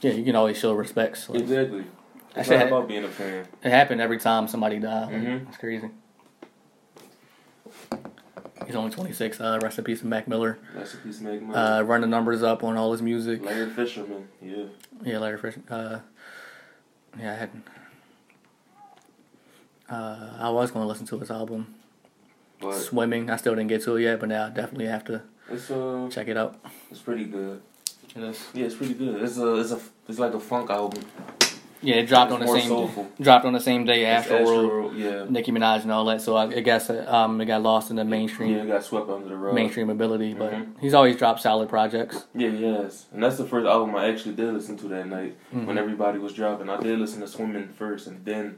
Yeah, 0.00 0.12
you 0.12 0.24
can 0.24 0.34
always 0.34 0.58
show 0.58 0.72
respects. 0.72 1.28
Like, 1.28 1.42
Exactly. 1.42 1.84
It's 2.36 2.50
not 2.50 2.58
I- 2.58 2.62
about 2.64 2.88
being 2.88 3.04
a 3.04 3.08
fan. 3.08 3.46
It 3.62 3.70
happened 3.70 4.00
every 4.00 4.18
time 4.18 4.48
somebody 4.48 4.80
died. 4.80 5.12
Like, 5.12 5.22
Mhm. 5.22 5.48
It's 5.48 5.56
crazy. 5.58 5.90
He's 8.66 8.76
only 8.76 8.90
26. 8.90 9.40
Uh, 9.40 9.58
rest 9.62 9.78
in 9.78 9.84
peace, 9.84 10.02
Mac 10.02 10.26
Miller. 10.28 10.58
A 10.76 10.80
piece 10.80 10.94
of 10.94 11.22
Mac 11.22 11.42
Miller. 11.42 11.58
Uh, 11.58 11.82
run 11.82 12.00
the 12.00 12.06
numbers 12.06 12.42
up 12.42 12.64
on 12.64 12.76
all 12.76 12.92
his 12.92 13.02
music. 13.02 13.44
Larry 13.44 13.70
Fisherman. 13.70 14.28
Yeah. 14.42 14.64
Yeah, 15.02 15.18
Larry 15.18 15.38
Fish. 15.38 15.54
Uh, 15.68 15.98
yeah, 17.18 17.32
I 17.32 17.36
had. 17.36 17.50
Uh, 19.88 20.30
I 20.38 20.50
was 20.50 20.70
going 20.70 20.82
to 20.82 20.88
listen 20.88 21.06
to 21.08 21.18
his 21.18 21.30
album, 21.30 21.74
But 22.60 22.74
Swimming. 22.74 23.28
I 23.30 23.36
still 23.36 23.54
didn't 23.54 23.68
get 23.68 23.82
to 23.82 23.96
it 23.96 24.02
yet, 24.02 24.18
but 24.20 24.28
now 24.30 24.46
I 24.46 24.50
definitely 24.50 24.86
have 24.86 25.04
to 25.06 25.22
it's 25.50 25.70
uh, 25.70 26.08
check 26.10 26.28
it 26.28 26.36
out. 26.36 26.58
it's 26.90 27.00
pretty 27.00 27.24
good. 27.24 27.60
It 28.16 28.22
is. 28.22 28.42
Yeah, 28.54 28.66
it's 28.66 28.74
pretty 28.76 28.94
good. 28.94 29.22
It's 29.22 29.36
a, 29.36 29.54
it's 29.56 29.72
a, 29.72 29.80
it's 30.08 30.18
like 30.18 30.32
a 30.32 30.40
funk 30.40 30.70
album. 30.70 31.02
Yeah, 31.84 31.96
it 31.96 32.06
dropped 32.06 32.32
It's 32.32 32.40
on 32.40 32.46
the 32.46 32.60
same 32.60 32.68
soulful. 32.68 33.08
dropped 33.20 33.44
on 33.44 33.52
the 33.52 33.60
same 33.60 33.84
day 33.84 34.06
Astro 34.06 34.42
World, 34.42 34.66
World, 34.70 34.96
Yeah. 34.96 35.26
Nicki 35.28 35.52
Minaj 35.52 35.82
and 35.82 35.92
all 35.92 36.06
that. 36.06 36.22
So 36.22 36.34
I, 36.34 36.44
I 36.46 36.60
guess 36.60 36.88
um, 36.88 37.40
it 37.40 37.44
got 37.44 37.62
lost 37.62 37.90
in 37.90 37.96
the 37.96 38.04
mainstream 38.04 38.52
Yeah, 38.56 38.62
it 38.62 38.68
got 38.68 38.82
swept 38.84 39.10
under 39.10 39.28
the 39.28 39.36
rug. 39.36 39.54
mainstream 39.54 39.90
ability. 39.90 40.32
But 40.32 40.52
Mhm. 40.52 40.80
he's 40.80 40.94
always 40.94 41.16
dropped 41.16 41.42
solid 41.42 41.68
projects. 41.68 42.24
Yeah, 42.34 42.48
yes. 42.48 43.06
And 43.12 43.22
that's 43.22 43.36
the 43.36 43.44
first 43.44 43.66
album 43.66 43.94
I 43.96 44.08
actually 44.08 44.34
did 44.34 44.52
listen 44.54 44.76
to 44.78 44.88
that 44.88 45.06
night 45.06 45.36
Mhm. 45.54 45.66
when 45.66 45.76
everybody 45.78 46.18
was 46.18 46.32
dropping. 46.32 46.70
I 46.70 46.80
did 46.80 46.98
listen 46.98 47.20
to 47.20 47.28
Swimming 47.28 47.68
first, 47.68 48.06
and 48.06 48.24
then 48.24 48.56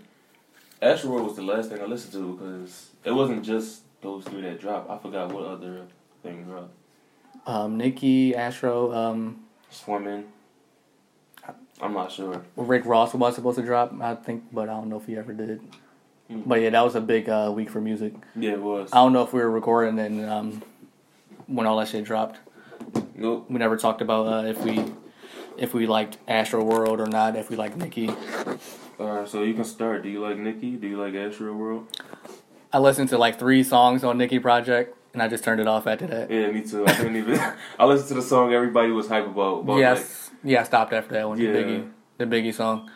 Astro 0.81 1.11
World 1.11 1.27
was 1.27 1.37
the 1.37 1.43
last 1.43 1.71
thing 1.71 1.81
I 1.83 1.87
listened 1.87 2.13
to 2.13 2.35
because 2.37 2.91
it 3.05 3.11
wasn't 3.13 3.43
just 3.45 3.83
those 4.03 4.25
three 4.25 4.43
that 4.43 4.61
dropped. 4.61 4.89
I 4.89 4.99
forgot 4.99 5.33
what 5.33 5.45
other 5.47 5.81
thing 6.23 6.45
dropped. 6.45 6.71
Um, 7.47 7.77
Nicki, 7.77 8.35
Astro, 8.37 8.93
um, 8.93 9.41
Swimming. 9.71 10.25
I'm 11.81 11.93
not 11.93 12.11
sure. 12.11 12.43
Rick 12.57 12.87
Ross 12.87 13.13
was 13.15 13.35
supposed 13.35 13.59
to 13.59 13.65
drop, 13.65 13.93
I 14.01 14.15
think, 14.15 14.45
but 14.53 14.69
I 14.69 14.75
don't 14.75 14.89
know 14.89 14.99
if 14.99 15.07
he 15.07 15.17
ever 15.17 15.33
did. 15.33 15.61
Hmm. 16.29 16.43
But 16.47 16.61
yeah, 16.61 16.71
that 16.71 16.85
was 16.85 16.95
a 16.95 17.01
big 17.01 17.29
uh, 17.29 17.53
week 17.55 17.71
for 17.71 17.81
music. 17.81 18.15
Yeah, 18.35 18.53
it 18.53 18.63
was. 18.63 18.91
I 18.93 18.97
don't 18.97 19.13
know 19.13 19.23
if 19.23 19.33
we 19.33 19.41
were 19.41 19.51
recording 19.51 19.99
and 19.99 20.25
um, 20.29 20.63
when 21.47 21.67
all 21.67 21.77
that 21.79 21.89
shit 21.89 22.05
dropped. 22.05 22.39
Nope. 23.15 23.47
We 23.51 23.59
never 23.59 23.77
talked 23.77 24.01
about 24.01 24.27
uh, 24.27 24.47
if 24.49 24.63
we 24.63 24.85
if 25.57 25.73
we 25.75 25.87
liked 25.87 26.19
Astro 26.29 26.63
World 26.65 27.01
or 27.01 27.07
not. 27.07 27.37
If 27.37 27.51
we 27.51 27.57
liked 27.57 27.77
Nicki. 27.77 28.11
Alright, 28.99 29.29
so 29.29 29.43
you 29.43 29.55
can 29.55 29.65
start. 29.65 30.03
Do 30.03 30.09
you 30.09 30.21
like 30.21 30.39
Nicki? 30.39 30.77
Do 30.77 30.87
you 30.87 30.99
like 30.99 31.15
Astro 31.15 31.55
World? 31.55 31.87
I 32.73 32.79
listened 32.79 33.09
to 33.11 33.19
like 33.19 33.39
three 33.39 33.63
songs 33.63 34.03
on 34.05 34.19
Nicki 34.19 34.39
Project, 34.39 34.97
and 35.13 35.23
I 35.23 35.29
just 35.29 35.45
turned 35.45 35.61
it 35.61 35.69
off 35.69 35.87
after 35.87 36.07
that. 36.07 36.31
Yeah, 36.31 36.51
me 36.51 36.63
too. 36.63 36.87
I 36.87 36.97
didn't 36.97 37.17
even. 37.17 37.39
I 37.79 37.85
listened 37.85 38.09
to 38.09 38.15
the 38.15 38.23
song 38.23 38.53
everybody 38.53 38.91
was 38.91 39.09
hype 39.09 39.27
about. 39.27 39.61
about 39.61 39.79
yes, 39.79 40.26
yeah, 40.47 40.61
I 40.61 40.65
stopped 40.65 40.93
after 40.93 41.15
that 41.15 41.29
one. 41.29 41.39
Yeah. 41.41 41.53
The 41.53 41.59
Biggie, 41.59 41.91
the 42.19 42.25
Biggie 42.27 42.55
song. 42.55 42.91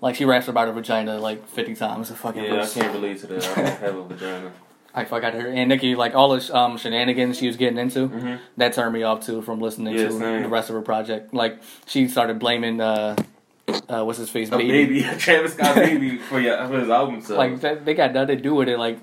Like 0.00 0.14
she 0.16 0.24
raps 0.24 0.48
about 0.48 0.66
her 0.68 0.74
vagina 0.74 1.18
like 1.18 1.46
fifty 1.48 1.74
times 1.74 2.10
a 2.10 2.14
fucking 2.16 2.44
yeah, 2.44 2.62
I 2.62 2.66
can't 2.66 2.92
relate 2.92 3.18
to 3.20 3.26
that. 3.28 3.44
I 3.44 3.54
don't 3.62 3.78
have 3.80 3.96
a 3.96 4.04
vagina. 4.08 4.52
I 4.94 5.04
fuck 5.04 5.24
out 5.24 5.34
her 5.34 5.46
and 5.48 5.68
Nicki 5.68 5.94
like 5.94 6.14
all 6.14 6.36
the 6.36 6.56
um, 6.56 6.78
shenanigans 6.78 7.36
she 7.38 7.46
was 7.46 7.56
getting 7.56 7.78
into. 7.78 8.08
Mm-hmm. 8.08 8.36
That 8.56 8.72
turned 8.72 8.92
me 8.94 9.02
off 9.02 9.24
too 9.26 9.42
from 9.42 9.60
listening 9.60 9.94
Yeah, 9.94 10.06
to 10.08 10.12
same. 10.12 10.42
the 10.42 10.48
rest 10.48 10.70
of 10.70 10.74
her 10.74 10.82
project. 10.82 11.32
Like 11.34 11.60
she 11.86 12.08
started 12.08 12.38
blaming 12.38 12.80
uh, 12.80 13.14
uh 13.88 14.04
what's 14.04 14.18
his 14.18 14.30
face 14.30 14.48
A 14.50 14.56
baby. 14.56 15.02
baby, 15.02 15.02
Travis 15.18 15.52
Scott 15.54 15.74
baby 15.76 16.18
for 16.18 16.40
your 16.40 16.56
for 16.68 16.80
his 16.80 16.88
album 16.88 17.20
stuff. 17.20 17.36
Like 17.38 17.60
that, 17.60 17.84
they 17.84 17.94
got 17.94 18.12
nothing 18.14 18.36
to 18.38 18.42
do 18.42 18.54
with 18.54 18.68
it. 18.68 18.78
Like 18.78 18.98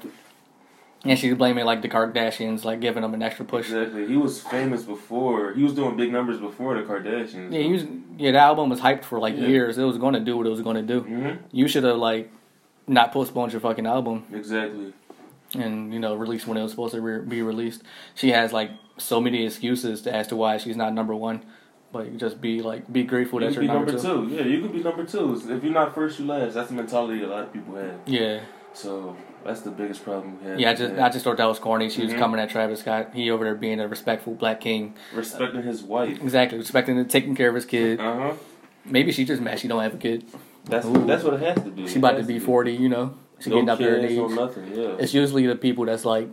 and 1.06 1.20
she's 1.20 1.34
blaming 1.36 1.66
like 1.66 1.82
the 1.82 1.90
Kardashians 1.90 2.64
like 2.64 2.80
giving 2.80 3.02
them 3.02 3.14
an 3.14 3.22
extra 3.22 3.46
push. 3.46 3.66
exactly, 3.68 4.08
he 4.08 4.16
was 4.18 4.42
famous 4.42 4.84
before. 4.84 5.54
He 5.54 5.64
was 5.64 5.74
doing 5.74 5.98
big 5.98 6.12
numbers 6.12 6.40
before 6.40 6.76
the 6.76 6.84
Kardashians. 6.84 7.52
Yeah, 7.54 7.60
he 7.62 7.72
was, 7.74 7.86
yeah, 8.18 8.32
the 8.32 8.40
album 8.40 8.70
was 8.70 8.80
hyped 8.80 9.04
for 9.04 9.20
like 9.20 9.36
Yeah. 9.36 9.48
years. 9.48 9.78
It 9.78 9.84
was 9.84 9.98
going 9.98 10.14
to 10.14 10.20
do 10.20 10.38
what 10.38 10.46
it 10.48 10.50
was 10.52 10.62
going 10.62 10.76
to 10.78 10.82
do. 10.82 11.02
hmm 11.02 11.32
You 11.52 11.68
should 11.68 11.84
have 11.84 11.98
like 11.98 12.32
not 12.88 13.12
postponed 13.12 13.52
your 13.54 13.62
fucking 13.62 13.86
album 13.86 14.24
Exactly. 14.34 14.94
and 15.56 15.94
you 15.94 16.00
know 16.00 16.16
released 16.16 16.48
when 16.48 16.58
it 16.58 16.62
was 16.64 16.72
supposed 16.72 16.94
to 16.94 17.02
re- 17.02 17.26
be 17.26 17.42
released. 17.42 17.82
She 18.16 18.32
has 18.32 18.52
like 18.54 18.72
so 18.98 19.20
many 19.22 19.46
excuses 19.46 20.06
as 20.08 20.28
to 20.28 20.36
why 20.36 20.58
she's 20.58 20.76
not 20.78 20.94
number 20.94 21.16
one, 21.16 21.44
but 21.92 22.12
you 22.12 22.18
just 22.18 22.40
be 22.42 22.62
like 22.62 22.92
be 22.92 23.04
grateful 23.04 23.42
You 23.42 23.48
that 23.48 23.54
you're 23.56 23.62
be 23.62 23.68
number, 23.68 23.92
number 23.92 24.02
two. 24.02 24.28
two. 24.30 24.36
Yeah, 24.36 24.44
you 24.44 24.62
could 24.62 24.72
be 24.74 24.84
number 24.84 25.04
two. 25.06 25.34
If 25.50 25.64
you're 25.64 25.74
not 25.74 25.94
first, 25.96 26.20
you 26.20 26.26
last. 26.26 26.54
That's 26.56 26.70
the 26.70 26.76
mentality 26.76 27.24
a 27.24 27.28
lot 27.28 27.44
of 27.44 27.54
people 27.54 27.76
have. 27.76 28.00
Yeah, 28.06 28.42
So 28.74 29.16
that's 29.46 29.62
the 29.62 29.72
biggest 29.72 30.04
problem 30.04 30.38
we 30.42 30.50
have. 30.50 30.60
Yeah, 30.60 30.72
I 30.72 30.74
just 30.74 30.94
I 30.96 31.10
just 31.10 31.24
thought 31.26 31.38
that 31.38 31.46
was 31.46 31.60
corny. 31.60 31.90
She 31.90 32.04
was 32.04 32.14
Mhm. 32.14 32.20
coming 32.20 32.40
at 32.40 32.50
Travis 32.50 32.80
Scott. 32.82 33.10
He 33.14 33.30
over 33.32 33.44
there 33.44 33.56
being 33.56 33.80
a 33.80 33.88
respectful 33.88 34.34
black 34.34 34.62
king. 34.62 34.94
respecting 35.14 35.64
his 35.64 35.84
wife. 35.84 36.22
Exactly, 36.22 36.58
respecting 36.58 36.98
and 36.98 37.10
taking 37.10 37.36
care 37.36 37.50
of 37.50 37.56
his 37.56 37.66
kid. 37.66 38.00
Uh 38.00 38.16
huh. 38.16 38.34
Maybe 38.86 39.12
she 39.12 39.24
just 39.26 39.42
mad 39.42 39.60
she 39.60 39.68
don't 39.68 39.82
have 39.82 39.94
a 39.94 39.98
kid. 39.98 40.26
That's 40.66 40.86
Ooh. 40.86 41.06
that's 41.06 41.24
what 41.24 41.34
it 41.36 41.40
has 41.42 41.64
to 41.64 41.70
be. 41.72 41.88
She 41.88 41.96
It 41.96 41.98
about 41.98 42.18
to 42.18 42.24
be 42.24 42.34
be. 42.34 42.40
forty, 42.40 42.74
you 42.74 42.90
know. 42.90 43.14
She 43.40 43.50
no 43.50 43.58
getting 43.58 43.70
up 43.70 43.80
there 43.80 43.96
in 43.98 44.06
age. 44.06 44.32
nothing. 44.32 44.72
Yeah. 44.74 44.96
It's 45.00 45.14
usually 45.14 45.46
the 45.48 45.56
people 45.56 45.86
that's 45.86 46.06
like, 46.06 46.30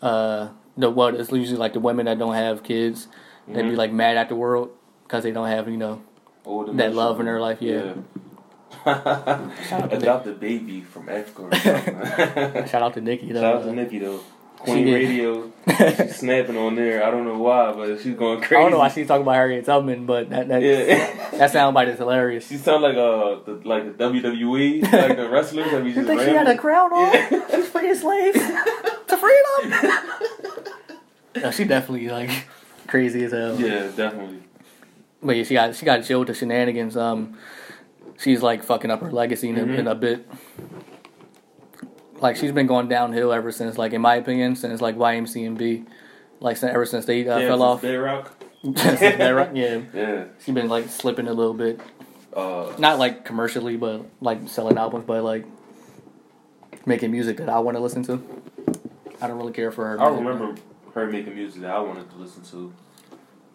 uh, 0.00 0.48
the 0.76 0.88
what? 0.90 1.14
It's 1.14 1.30
usually 1.32 1.58
like 1.58 1.72
the 1.74 1.80
women 1.80 2.06
that 2.06 2.18
don't 2.18 2.34
have 2.34 2.62
kids. 2.62 3.08
They 3.46 3.62
be 3.62 3.70
Mhm. 3.70 3.76
like 3.76 3.92
mad 3.92 4.16
at 4.16 4.28
the 4.28 4.34
world 4.36 4.70
because 5.04 5.22
they 5.24 5.30
don't 5.32 5.48
have 5.48 5.68
you 5.68 5.76
know 5.76 6.00
Old 6.46 6.76
that 6.78 6.94
love 6.94 7.18
in 7.20 7.26
their 7.26 7.40
life. 7.40 7.58
Yeah. 7.60 7.94
Adopt 8.86 10.26
a 10.26 10.32
baby 10.32 10.80
from 10.80 11.08
Africa 11.08 11.42
or 11.42 11.54
something. 11.58 12.66
Shout 12.68 12.82
out 12.82 12.94
to 12.94 13.00
Nicki. 13.00 13.32
Though. 13.32 13.40
Shout 13.40 13.56
out 13.56 13.64
to 13.64 13.72
Nicki 13.72 13.98
though. 13.98 14.20
Queen 14.58 14.86
did. 14.86 14.92
Radio, 14.94 15.52
she's 15.68 16.16
snapping 16.16 16.56
on 16.56 16.74
there. 16.74 17.04
I 17.04 17.12
don't 17.12 17.24
know 17.24 17.38
why, 17.38 17.72
but 17.72 18.00
she's 18.00 18.16
going 18.16 18.40
crazy. 18.40 18.56
I 18.56 18.60
don't 18.62 18.72
know 18.72 18.78
why 18.78 18.88
she's 18.88 19.06
talking 19.06 19.22
about 19.22 19.34
Harriet 19.36 19.64
Tubman, 19.64 20.04
but 20.04 20.30
that 20.30 20.48
that, 20.48 20.62
Yeah, 20.62 21.28
that 21.38 21.52
soundbite 21.52 21.86
is 21.88 21.98
hilarious. 21.98 22.48
she 22.48 22.56
sound 22.56 22.82
like 22.82 22.96
uh 22.96 23.38
the, 23.46 23.60
like 23.64 23.96
the 23.96 24.04
WWE, 24.04 24.82
like 24.92 25.16
the 25.16 25.28
wrestlers 25.28 25.70
that 25.70 25.84
we 25.84 25.92
You 25.94 26.04
think 26.04 26.20
she 26.22 26.30
had 26.30 26.48
a 26.48 26.56
crown 26.58 26.92
on? 26.92 27.12
Yeah. 27.12 27.46
She's 27.54 27.68
freeing 27.68 27.94
slaves 27.94 28.38
to 29.06 29.16
freedom. 29.16 29.80
no, 31.36 31.50
she 31.52 31.64
definitely 31.64 32.08
like 32.08 32.30
crazy 32.88 33.24
as 33.24 33.32
hell. 33.32 33.60
Yeah, 33.60 33.90
definitely. 33.94 34.42
But 35.22 35.36
yeah, 35.36 35.44
she 35.44 35.54
got 35.54 35.76
she 35.76 35.84
got 35.86 36.02
jailed 36.02 36.26
to 36.28 36.34
shenanigans. 36.34 36.96
Um, 36.96 37.38
she's 38.18 38.42
like 38.42 38.62
fucking 38.62 38.90
up 38.90 39.00
her 39.00 39.10
legacy 39.10 39.48
in, 39.48 39.58
a, 39.58 39.64
Mhm. 39.64 39.78
in 39.78 39.86
a 39.86 39.94
bit. 39.94 40.28
Like 42.20 42.36
she's 42.36 42.52
been 42.52 42.66
going 42.66 42.88
downhill 42.88 43.32
ever 43.32 43.52
since, 43.52 43.78
like 43.78 43.92
in 43.92 44.00
my 44.00 44.16
opinion, 44.16 44.56
since 44.56 44.80
like 44.80 44.96
YMCMB, 44.96 45.86
like 46.40 46.62
ever 46.62 46.84
since 46.84 47.04
they 47.06 47.26
uh, 47.28 47.38
yeah, 47.38 47.48
fell 47.48 47.62
off. 47.62 47.82
Bedrock. 47.82 48.32
Bedrock, 48.64 49.50
yeah, 49.54 49.80
Yeah. 49.94 50.24
she's 50.44 50.54
been 50.54 50.68
like 50.68 50.88
slipping 50.88 51.28
a 51.28 51.32
little 51.32 51.54
bit. 51.54 51.80
Uh, 52.34 52.72
Not 52.78 52.98
like 52.98 53.24
commercially, 53.24 53.76
but 53.76 54.04
like 54.20 54.48
selling 54.48 54.78
albums, 54.78 55.04
but 55.06 55.22
like 55.22 55.46
making 56.86 57.12
music 57.12 57.36
that 57.38 57.48
I 57.48 57.60
want 57.60 57.76
to 57.76 57.82
listen 57.82 58.02
to. 58.04 58.22
I 59.20 59.26
don't 59.26 59.38
really 59.38 59.52
care 59.52 59.70
for 59.70 59.84
her. 59.86 60.00
I 60.00 60.08
remember 60.08 60.54
her 60.94 61.06
making 61.06 61.34
music 61.34 61.62
that 61.62 61.70
I 61.70 61.80
wanted 61.80 62.10
to 62.10 62.16
listen 62.16 62.42
to. 62.44 62.72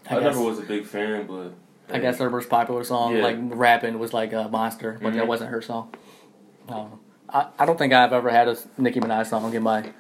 I, 0.10 0.18
I, 0.18 0.20
never 0.20 0.42
was 0.42 0.60
a 0.60 0.64
big 0.64 0.86
fan, 0.86 1.26
but 1.28 1.54
I 1.92 2.00
guess 2.00 2.18
her 2.20 2.30
most 2.30 2.50
popular 2.50 2.84
song, 2.84 3.16
Yeah. 3.18 3.24
like 3.24 3.38
rapping, 3.40 4.00
was 4.00 4.14
like 4.14 4.34
a 4.34 4.48
Monster, 4.50 4.98
but 5.02 5.14
that 5.14 5.24
Mhm. 5.24 5.28
wasn't 5.28 5.50
her 5.52 5.62
song. 5.62 5.94
Um, 6.70 7.00
I 7.30 7.48
I 7.60 7.66
don't 7.66 7.78
think 7.78 7.94
I've 7.94 8.14
ever 8.14 8.30
had 8.30 8.48
a 8.48 8.56
Nicki 8.78 9.00
Minaj 9.00 9.26
song 9.28 9.54
in 9.54 9.64
my, 9.64 9.92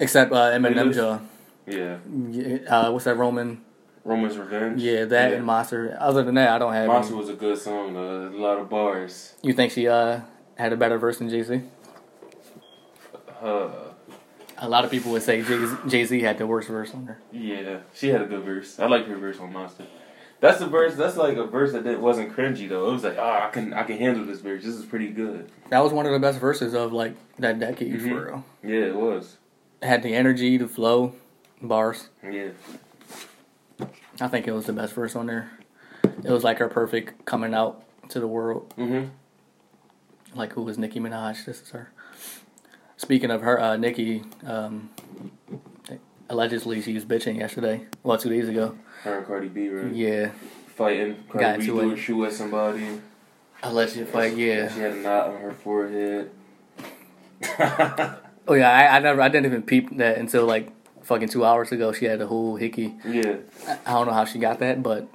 except 0.00 0.32
uh, 0.32 0.50
Eminem 0.52 0.92
Jaw. 0.94 1.18
yeah, 1.66 1.98
Yeah, 2.30 2.58
Uh, 2.68 2.90
what's 2.92 3.04
that 3.04 3.16
Roman? 3.16 3.60
Roman's 4.04 4.36
Revenge. 4.36 4.82
Yeah, 4.82 5.04
that 5.06 5.32
and 5.32 5.44
Monster. 5.46 5.96
Other 5.98 6.22
than 6.22 6.34
that, 6.34 6.50
I 6.50 6.58
don't 6.58 6.72
have. 6.74 6.86
Monster 6.88 7.14
any. 7.14 7.20
was 7.20 7.30
a 7.30 7.34
good 7.34 7.58
song. 7.58 7.94
though. 7.94 8.28
a 8.28 8.38
lot 8.40 8.58
of 8.58 8.68
bars. 8.68 9.34
You 9.42 9.52
think 9.54 9.72
she 9.72 9.88
uh 9.88 10.20
had 10.56 10.72
a 10.72 10.76
better 10.76 10.98
verse 10.98 11.18
than 11.18 11.28
Jay 11.30 11.42
Z? 11.42 11.60
Uh, 13.42 13.68
A 14.58 14.68
lot 14.68 14.84
of 14.84 14.90
people 14.90 15.10
would 15.12 15.22
say 15.22 15.42
Jay 15.88 16.04
Z 16.04 16.20
had 16.20 16.38
the 16.38 16.46
worst 16.46 16.68
verse 16.68 16.94
on 16.94 17.06
her. 17.06 17.18
yeah, 17.32 17.78
she 17.92 18.08
had 18.08 18.22
a 18.22 18.26
good 18.26 18.42
verse. 18.44 18.78
I 18.78 18.86
like 18.86 19.06
her 19.06 19.16
verse 19.16 19.38
on 19.40 19.52
Monster. 19.52 19.84
That's 20.40 20.60
a 20.60 20.66
verse. 20.66 20.94
That's 20.94 21.16
like 21.16 21.36
a 21.38 21.44
verse 21.46 21.72
that 21.72 22.00
wasn't 22.00 22.34
cringy 22.36 22.68
though. 22.68 22.88
It 22.90 22.92
was 22.92 23.04
like, 23.04 23.16
ah, 23.18 23.46
I 23.48 23.50
can 23.50 23.72
I 23.72 23.82
can 23.84 23.96
handle 23.98 24.24
this 24.26 24.40
verse. 24.40 24.62
This 24.64 24.74
is 24.74 24.84
pretty 24.84 25.08
good. 25.08 25.50
That 25.70 25.82
was 25.82 25.92
one 25.92 26.04
of 26.06 26.12
the 26.12 26.18
best 26.18 26.38
verses 26.38 26.74
of 26.74 26.92
like 26.92 27.14
that 27.38 27.58
decade 27.58 27.94
Mhm. 28.00 28.08
for 28.08 28.24
real. 28.26 28.44
Yeah, 28.62 28.86
it 28.88 28.94
was. 28.96 29.38
It 29.82 29.86
had 29.86 30.02
the 30.02 30.14
energy, 30.14 30.56
the 30.58 30.68
flow, 30.68 31.14
bars. 31.62 32.08
Yeah, 32.22 32.48
I 34.20 34.28
think 34.28 34.46
it 34.46 34.52
was 34.52 34.66
the 34.66 34.72
best 34.72 34.92
verse 34.92 35.16
on 35.16 35.26
there. 35.26 35.50
It 36.02 36.30
was 36.30 36.44
like 36.44 36.58
her 36.58 36.68
perfect 36.68 37.24
coming 37.24 37.54
out 37.54 37.82
to 38.10 38.20
the 38.20 38.28
world. 38.28 38.72
mhm. 38.76 39.08
Like 40.34 40.52
who 40.52 40.62
was 40.62 40.76
Nicki 40.78 41.00
Minaj? 41.00 41.44
This 41.46 41.62
is 41.62 41.70
her. 41.70 41.90
Speaking 42.96 43.30
of 43.30 43.40
her, 43.42 43.60
uh, 43.60 43.76
Nicki, 43.76 44.24
um, 44.46 44.90
allegedly 46.28 46.80
she 46.82 46.94
was 46.94 47.04
bitching 47.04 47.38
yesterday. 47.38 47.86
Well, 48.02 48.18
two 48.18 48.28
days 48.30 48.48
ago. 48.48 48.76
Her 49.04 49.18
and 49.18 49.26
Cardi 49.26 49.48
B 49.48 49.68
right 49.68 49.92
Yeah, 49.92 50.30
fighting. 50.74 51.16
Got 51.30 51.40
Cardi 51.40 51.58
B 51.58 51.64
into 51.70 51.80
threw 51.80 51.92
a 51.92 51.96
shoe 51.96 52.24
at 52.24 52.32
somebody. 52.32 53.00
alleged 53.62 54.08
fight. 54.08 54.36
Yeah. 54.36 54.72
She 54.72 54.80
had 54.80 54.92
a 54.92 54.96
knot 54.96 55.28
on 55.28 55.40
her 55.40 55.52
forehead. 55.52 56.30
Oh 58.46 58.52
yeah, 58.52 58.70
I, 58.70 58.96
I 58.96 58.98
never, 58.98 59.22
I 59.22 59.28
didn't 59.30 59.46
even 59.46 59.62
peep 59.62 59.96
that 59.96 60.18
until 60.18 60.44
like 60.44 60.70
fucking 61.02 61.28
two 61.28 61.46
hours 61.46 61.72
ago. 61.72 61.92
She 61.92 62.04
had 62.04 62.20
a 62.20 62.26
whole 62.26 62.56
hickey. 62.56 62.94
yeah, 63.02 63.36
I, 63.66 63.78
I 63.86 63.92
don't 63.94 64.06
know 64.06 64.12
how 64.12 64.26
she 64.26 64.38
got 64.38 64.58
that, 64.58 64.82
but 64.82 65.08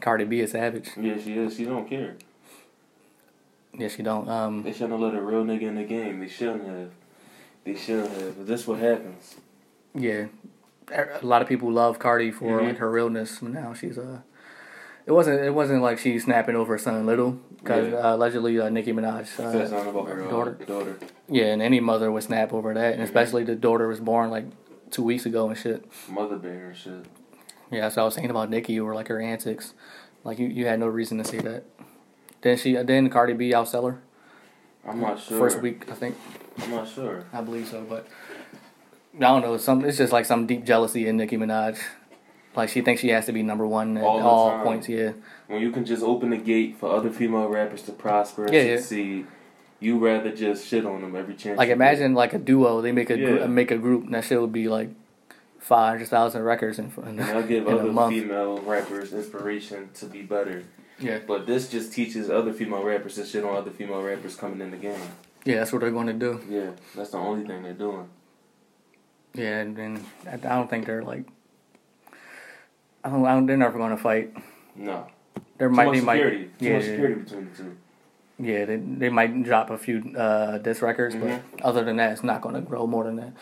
Cardi 0.00 0.24
B 0.24 0.40
is 0.40 0.50
savage. 0.50 0.90
yeah, 1.00 1.16
she 1.22 1.34
is. 1.38 1.54
She 1.56 1.64
don't 1.64 1.88
care. 1.88 2.16
Yeah, 3.78 3.86
she 3.86 4.02
don't. 4.02 4.28
Um, 4.28 4.64
They 4.64 4.72
shouldn't 4.72 4.90
have 4.90 5.00
let 5.02 5.14
a 5.14 5.22
real 5.22 5.44
nigga 5.44 5.62
in 5.62 5.76
the 5.76 5.84
game. 5.84 6.18
They 6.18 6.26
shouldn't 6.26 6.66
have. 6.66 6.90
They 7.62 7.76
shouldn't 7.76 8.10
have. 8.10 8.38
But 8.38 8.46
that's 8.48 8.66
what 8.66 8.80
happens. 8.80 9.36
yeah, 9.94 10.26
a 10.92 11.24
lot 11.26 11.42
of 11.42 11.48
people 11.48 11.70
love 11.72 11.98
Cardi 11.98 12.30
for 12.30 12.60
Mhm. 12.60 12.66
like 12.68 12.78
her 12.78 12.90
realness. 12.90 13.40
Now 13.42 13.72
she's 13.74 13.98
uh, 13.98 14.18
it 15.06 15.12
wasn't 15.12 15.40
it 15.40 15.54
wasn't 15.54 15.82
like 15.82 15.98
she's 15.98 16.24
snapping 16.24 16.56
over 16.56 16.76
son 16.78 17.06
Little 17.06 17.38
because 17.58 17.88
Yeah. 17.92 17.98
uh, 17.98 18.16
allegedly 18.16 18.58
uh, 18.60 18.68
Nicki 18.68 18.92
Minaj. 18.92 19.26
Said 19.26 19.46
Uh, 19.46 19.66
something 19.68 19.88
about 19.90 20.08
her 20.08 20.24
uh, 20.24 20.30
daughter. 20.30 20.58
daughter. 20.66 20.96
yeah, 21.28 21.46
and 21.46 21.62
any 21.62 21.80
mother 21.80 22.10
would 22.12 22.22
snap 22.22 22.52
over 22.52 22.74
that, 22.74 22.92
and 22.94 23.00
Mhm. 23.00 23.04
especially 23.04 23.44
the 23.44 23.54
daughter 23.56 23.88
was 23.88 24.00
born 24.00 24.30
like 24.30 24.44
two 24.90 25.02
weeks 25.02 25.26
ago 25.26 25.48
and 25.48 25.56
shit. 25.58 25.84
Mother 26.08 26.36
bear 26.36 26.66
and 26.66 26.76
shit. 26.76 27.04
Yeah, 27.70 27.80
that's 27.82 27.96
what 27.96 28.02
I 28.02 28.04
was 28.04 28.14
saying 28.14 28.30
about 28.30 28.50
Nicki 28.50 28.78
or 28.78 28.94
like 28.94 29.08
her 29.08 29.20
antics. 29.20 29.74
Like 30.22 30.38
you, 30.38 30.46
you 30.46 30.66
had 30.66 30.78
no 30.80 30.86
reason 30.86 31.18
to 31.18 31.24
say 31.24 31.38
that. 31.38 31.64
Then 32.42 32.56
she, 32.56 32.74
then 32.74 33.08
Cardi 33.08 33.32
B 33.32 33.50
outsell 33.52 33.90
her 33.90 33.98
I'm 34.86 35.00
not 35.00 35.18
sure. 35.18 35.38
first 35.38 35.60
week, 35.62 35.86
I 35.90 35.94
think. 35.94 36.14
I'm 36.62 36.70
not 36.70 36.86
sure. 36.86 37.24
I 37.32 37.40
believe 37.40 37.66
so, 37.68 37.82
but 37.88 38.06
I 39.16 39.20
don't 39.20 39.42
know. 39.42 39.56
Some 39.56 39.84
it's 39.84 39.98
just 39.98 40.12
like 40.12 40.24
some 40.24 40.46
deep 40.46 40.64
jealousy 40.64 41.06
in 41.06 41.16
Nicki 41.16 41.36
Minaj. 41.36 41.78
Like 42.56 42.68
she 42.68 42.82
thinks 42.82 43.00
she 43.00 43.08
has 43.08 43.26
to 43.26 43.32
be 43.32 43.42
number 43.42 43.66
one 43.66 43.96
at 43.96 44.04
All 44.04 44.20
all, 44.22 44.62
points. 44.62 44.88
Yeah, 44.88 45.12
When 45.48 45.60
you 45.60 45.70
can 45.72 45.84
just 45.84 46.02
open 46.02 46.30
the 46.30 46.36
gate 46.36 46.76
for 46.78 46.90
other 46.94 47.10
female 47.10 47.48
rappers 47.48 47.82
to 47.82 47.92
prosper 47.92 48.44
and 48.46 48.54
Yeah, 48.54 48.78
yeah. 48.90 49.22
you 49.80 49.98
rather 49.98 50.30
just 50.34 50.66
shit 50.66 50.86
on 50.86 51.00
them 51.02 51.16
every 51.16 51.34
chance. 51.34 51.58
like 51.58 51.68
imagine 51.70 52.14
like 52.14 52.32
a 52.32 52.38
duo. 52.38 52.80
They 52.80 52.92
make 52.92 53.10
a 53.10 53.16
gr- 53.16 53.46
make 53.48 53.70
a 53.70 53.78
group. 53.78 54.04
And 54.04 54.14
that 54.14 54.24
shit 54.24 54.40
would 54.40 54.52
be 54.52 54.68
like 54.68 54.90
five 55.58 55.90
hundred 55.94 56.08
thousand 56.08 56.42
records 56.42 56.78
in, 56.78 56.92
in. 56.98 57.18
And 57.18 57.20
I'll 57.22 57.42
give 57.42 57.66
in 57.66 57.72
a 57.74 57.76
other 58.00 58.10
female 58.14 58.58
rappers 58.60 59.12
inspiration 59.12 59.90
to 59.94 60.06
be 60.06 60.22
better. 60.22 60.62
Yeah, 61.00 61.18
But 61.26 61.46
this 61.46 61.68
just 61.68 61.92
teaches 61.92 62.30
other 62.30 62.52
female 62.52 62.84
rappers 62.84 63.16
to 63.16 63.26
shit 63.26 63.42
on 63.44 63.56
other 63.56 63.72
female 63.72 64.00
rappers 64.00 64.36
coming 64.36 64.60
in 64.60 64.70
the 64.70 64.76
game. 64.76 65.00
yeah, 65.44 65.56
that's 65.56 65.72
what 65.72 65.80
they're 65.80 65.90
going 65.90 66.06
to 66.06 66.12
do. 66.12 66.40
Yeah, 66.48 66.70
that's 66.94 67.10
the 67.10 67.16
only 67.18 67.44
thing 67.44 67.64
they're 67.64 67.72
doing. 67.72 68.08
Yeah, 69.34 69.60
and, 69.60 69.78
and 69.78 70.04
I 70.30 70.36
don't 70.36 70.68
think 70.70 70.86
they're 70.86 71.02
like. 71.02 71.24
I 73.02 73.10
don't, 73.10 73.24
I 73.26 73.34
don't. 73.34 73.46
They're 73.46 73.56
never 73.56 73.78
going 73.78 73.90
to 73.90 74.02
fight. 74.02 74.34
No. 74.76 75.06
There 75.58 75.68
Too 75.68 75.74
might 75.74 75.86
much 75.86 75.94
they 75.94 76.00
might. 76.00 76.18
Too 76.20 76.48
yeah, 76.60 76.72
much 76.74 76.82
yeah. 76.84 76.90
security 76.90 77.14
between 77.22 77.50
the 77.50 77.56
two. 77.56 77.76
Yeah, 78.38 78.64
they 78.64 78.76
they 78.76 79.08
might 79.10 79.42
drop 79.44 79.70
a 79.70 79.78
few 79.78 80.12
uh, 80.16 80.58
disc 80.58 80.82
records, 80.82 81.14
Mhm. 81.14 81.40
but 81.54 81.62
other 81.64 81.84
than 81.84 81.96
that, 81.96 82.12
it's 82.12 82.24
not 82.24 82.40
going 82.40 82.54
to 82.56 82.60
grow 82.60 82.86
more 82.86 83.04
than 83.04 83.16
that. 83.16 83.32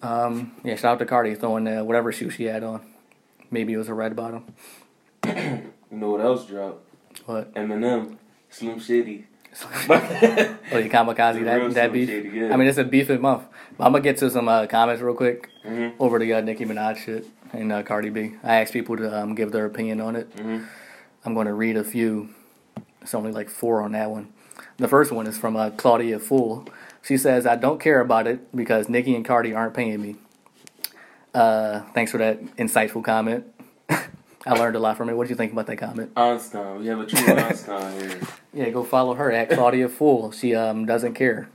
Um, 0.00 0.52
yeah, 0.64 0.76
shout 0.76 0.92
out 0.92 0.98
to 1.00 1.06
Cardi 1.06 1.34
throwing 1.34 1.66
uh, 1.66 1.84
whatever 1.84 2.12
shoe 2.12 2.30
she 2.30 2.44
had 2.44 2.62
on. 2.62 2.80
Maybe 3.50 3.72
it 3.72 3.76
was 3.76 3.88
a 3.88 3.94
red 3.94 4.14
bottom. 4.16 4.44
You 5.90 5.96
know 5.96 6.10
what 6.10 6.20
else 6.20 6.44
dropped? 6.44 6.86
What? 7.24 7.54
Eminem, 7.54 8.18
Slim 8.50 8.78
Shady. 8.78 9.26
oh, 10.72 10.78
you 10.78 10.90
kamikaze 10.90 11.42
that 11.44 11.54
real 11.56 11.68
that 11.70 11.90
Slim 11.90 11.92
beef. 11.92 12.32
Yeah. 12.32 12.52
I 12.52 12.56
mean, 12.56 12.68
it's 12.68 12.78
a 12.78 12.84
beefing 12.84 13.20
month. 13.20 13.44
But 13.76 13.86
I'm 13.86 13.92
gonna 13.92 14.02
get 14.02 14.16
to 14.18 14.30
some 14.30 14.48
uh, 14.48 14.66
comments 14.66 15.02
real 15.02 15.14
quick 15.14 15.50
hmm 15.64 15.88
over 15.98 16.18
the 16.18 16.32
uh, 16.34 16.40
Nicki 16.40 16.64
Minaj 16.64 16.98
shit 16.98 17.26
and 17.52 17.72
uh, 17.72 17.82
Cardi 17.82 18.10
B. 18.10 18.34
I 18.42 18.60
asked 18.60 18.72
people 18.72 18.96
to 18.96 19.20
um, 19.22 19.34
give 19.34 19.52
their 19.52 19.64
opinion 19.66 20.00
on 20.00 20.16
it. 20.16 20.28
hmm 20.36 20.60
I'm 21.24 21.34
going 21.34 21.46
to 21.46 21.52
read 21.52 21.76
a 21.76 21.84
few. 21.84 22.30
It's 23.02 23.12
only 23.12 23.32
like 23.32 23.50
four 23.50 23.82
on 23.82 23.92
that 23.92 24.10
one. 24.10 24.32
The 24.76 24.88
first 24.88 25.10
one 25.12 25.26
is 25.26 25.36
from 25.36 25.56
uh, 25.56 25.70
Claudia 25.70 26.18
Fool. 26.20 26.66
She 27.02 27.18
says, 27.18 27.44
I 27.44 27.56
don't 27.56 27.80
care 27.80 28.00
about 28.00 28.26
it 28.26 28.54
because 28.56 28.88
Nicki 28.88 29.14
and 29.14 29.24
Cardi 29.24 29.52
aren't 29.52 29.74
paying 29.74 30.00
me. 30.00 30.16
Uh, 31.34 31.82
thanks 31.94 32.12
for 32.12 32.18
that 32.18 32.40
insightful 32.56 33.04
comment. 33.04 33.44
I 34.46 34.54
learned 34.54 34.76
a 34.76 34.78
lot 34.78 34.96
from 34.96 35.08
it. 35.08 35.14
What 35.16 35.26
do 35.26 35.30
you 35.30 35.36
think 35.36 35.52
about 35.52 35.66
that 35.66 35.76
comment? 35.76 36.12
Einstein. 36.16 36.78
We 36.80 36.86
have 36.86 37.00
a 37.00 37.06
true 37.06 37.34
Einstein 37.34 38.00
here. 38.00 38.20
Yeah, 38.54 38.70
go 38.70 38.84
follow 38.84 39.14
her 39.14 39.30
at 39.32 39.50
Claudia 39.50 39.88
Fool. 39.88 40.30
She 40.32 40.54
um, 40.54 40.86
doesn't 40.86 41.14
care. 41.14 41.48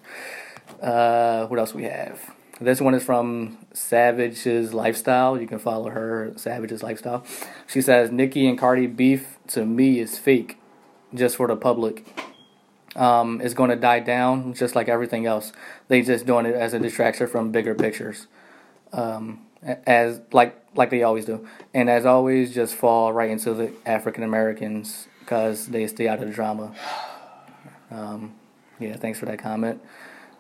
Uh, 0.82 1.46
what 1.48 1.60
else 1.60 1.74
we 1.74 1.84
have? 1.84 2.20
This 2.62 2.80
one 2.82 2.94
is 2.94 3.04
from 3.04 3.58
Savage's 3.74 4.74
Lifestyle. 4.74 5.40
You 5.42 5.48
can 5.48 5.60
follow 5.60 5.90
her, 5.90 6.34
Savage's 6.36 6.84
Lifestyle. 6.84 7.26
She 7.68 7.82
says, 7.82 8.12
Nicki 8.12 8.48
and 8.48 8.58
Cardi 8.58 8.88
beef 8.88 9.38
to 9.48 9.66
me 9.66 10.00
is 10.00 10.18
fake, 10.18 10.58
just 11.14 11.36
for 11.38 11.48
the 11.48 11.56
public. 11.56 12.06
um, 12.96 13.42
is 13.42 13.54
going 13.54 13.70
to 13.70 13.76
die 13.76 14.00
down, 14.00 14.54
just 14.54 14.76
like 14.76 14.88
everything 14.88 15.26
else. 15.26 15.52
They 15.88 16.02
just 16.02 16.26
doing 16.26 16.46
it 16.46 16.56
as 16.56 16.74
a 16.74 16.80
distraction 16.80 17.28
from 17.28 17.52
bigger 17.52 17.76
pictures, 17.76 18.28
um, 18.92 19.42
as 19.86 20.22
like 20.32 20.60
like 20.76 20.90
they 20.90 21.04
always 21.04 21.26
do. 21.26 21.48
And 21.74 21.90
as 21.90 22.06
always, 22.06 22.54
just 22.54 22.76
fall 22.76 23.14
right 23.14 23.30
into 23.30 23.54
the 23.54 23.72
African 23.86 24.24
Americans 24.24 25.08
because 25.20 25.68
they 25.68 25.88
stay 25.88 26.08
out 26.08 26.20
of 26.22 26.28
the 26.28 26.34
drama. 26.34 26.74
Um, 27.92 28.36
yeah, 28.80 28.96
thanks 28.96 29.20
for 29.20 29.26
that 29.28 29.40
comment. 29.40 29.82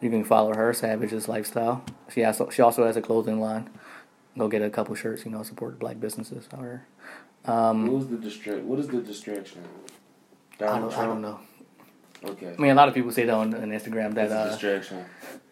You 0.01 0.09
can 0.09 0.23
follow 0.23 0.53
her, 0.53 0.73
Savage's 0.73 1.27
Lifestyle. 1.27 1.83
She 2.09 2.23
also 2.23 2.49
she 2.49 2.61
also 2.61 2.85
has 2.85 2.97
a 2.97 3.01
clothing 3.01 3.39
line. 3.39 3.69
Go 4.37 4.47
get 4.47 4.61
a 4.61 4.69
couple 4.69 4.95
shirts, 4.95 5.25
you 5.25 5.31
know, 5.31 5.43
support 5.43 5.77
black 5.77 5.99
businesses. 5.99 6.49
Or, 6.57 6.85
um, 7.45 7.85
what 7.85 7.97
was 7.97 8.07
the 8.07 8.17
distract? 8.17 8.63
What 8.63 8.79
is 8.79 8.87
the 8.87 8.99
distraction? 8.99 9.63
I 10.59 10.79
don't, 10.79 10.97
I 10.97 11.05
don't 11.05 11.21
know. 11.21 11.39
Okay. 12.25 12.55
I 12.57 12.61
mean, 12.61 12.71
a 12.71 12.75
lot 12.75 12.87
of 12.87 12.95
people 12.95 13.11
say 13.11 13.25
that 13.25 13.33
on, 13.33 13.53
on 13.53 13.69
Instagram 13.69 14.13
that 14.15 14.25
It's 14.25 14.33
a 14.33 14.39
uh, 14.39 14.49
distraction. 14.49 15.05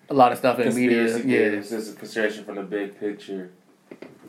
a 0.09 0.13
lot 0.13 0.31
of 0.31 0.37
stuff 0.37 0.59
in 0.59 0.69
the 0.69 0.75
media. 0.75 1.17
Yeah, 1.19 1.59
it's 1.59 1.69
just 1.69 1.95
a 1.95 1.99
distraction 1.99 2.43
from 2.43 2.55
the 2.55 2.63
big 2.63 2.99
picture. 2.99 3.51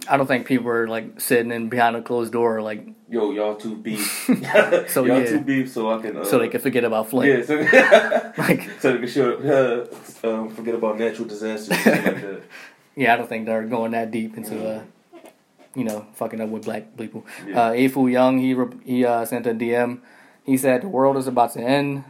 I 0.09 0.17
don't 0.17 0.27
think 0.27 0.47
people 0.47 0.69
are 0.69 0.89
like 0.89 1.21
sitting 1.21 1.53
in 1.53 1.69
behind 1.69 1.97
a 1.97 2.03
closed 2.03 2.33
door, 2.33 2.63
like 2.63 2.87
Yo, 3.09 3.31
y'all 3.33 3.57
too 3.57 3.77
beef. 3.77 4.29
So, 4.89 5.05
y'all 5.05 5.21
yeah. 5.21 5.27
too 5.27 5.41
beef, 5.41 5.71
so 5.71 5.91
I 5.91 6.01
can. 6.01 6.17
Uh, 6.17 6.25
so 6.25 6.39
they 6.39 6.49
can 6.49 6.61
forget 6.61 6.85
about 6.85 7.11
Flint. 7.11 7.29
Yeah, 7.31 7.45
so, 7.45 7.57
Like, 8.39 8.71
so 8.81 8.93
they 8.93 8.99
can 8.99 9.09
show, 9.09 9.89
uh, 10.25 10.29
um, 10.29 10.51
forget 10.51 10.75
about 10.75 10.99
natural 10.99 11.29
disasters 11.29 11.85
like 11.87 12.43
yeah, 12.95 13.15
I 13.15 13.17
don't 13.17 13.29
think 13.29 13.47
they're 13.47 13.65
going 13.65 13.93
that 13.93 14.11
deep 14.11 14.37
into, 14.37 14.67
uh, 14.69 14.83
you 15.75 15.85
know, 15.85 16.07
fucking 16.15 16.41
up 16.41 16.51
with 16.51 16.65
black 16.65 16.97
people. 16.97 17.27
Yeah. 17.47 17.61
Uh, 17.61 17.73
Afu 17.73 18.11
Young, 18.11 18.39
he 18.39 18.55
re- 18.55 18.77
he 18.85 19.05
uh, 19.05 19.25
sent 19.25 19.47
a 19.47 19.55
DM. 19.55 20.01
He 20.45 20.57
said 20.57 20.83
the 20.83 20.89
world 20.89 21.17
is 21.17 21.27
about 21.27 21.53
to 21.55 21.61
end. 21.61 22.05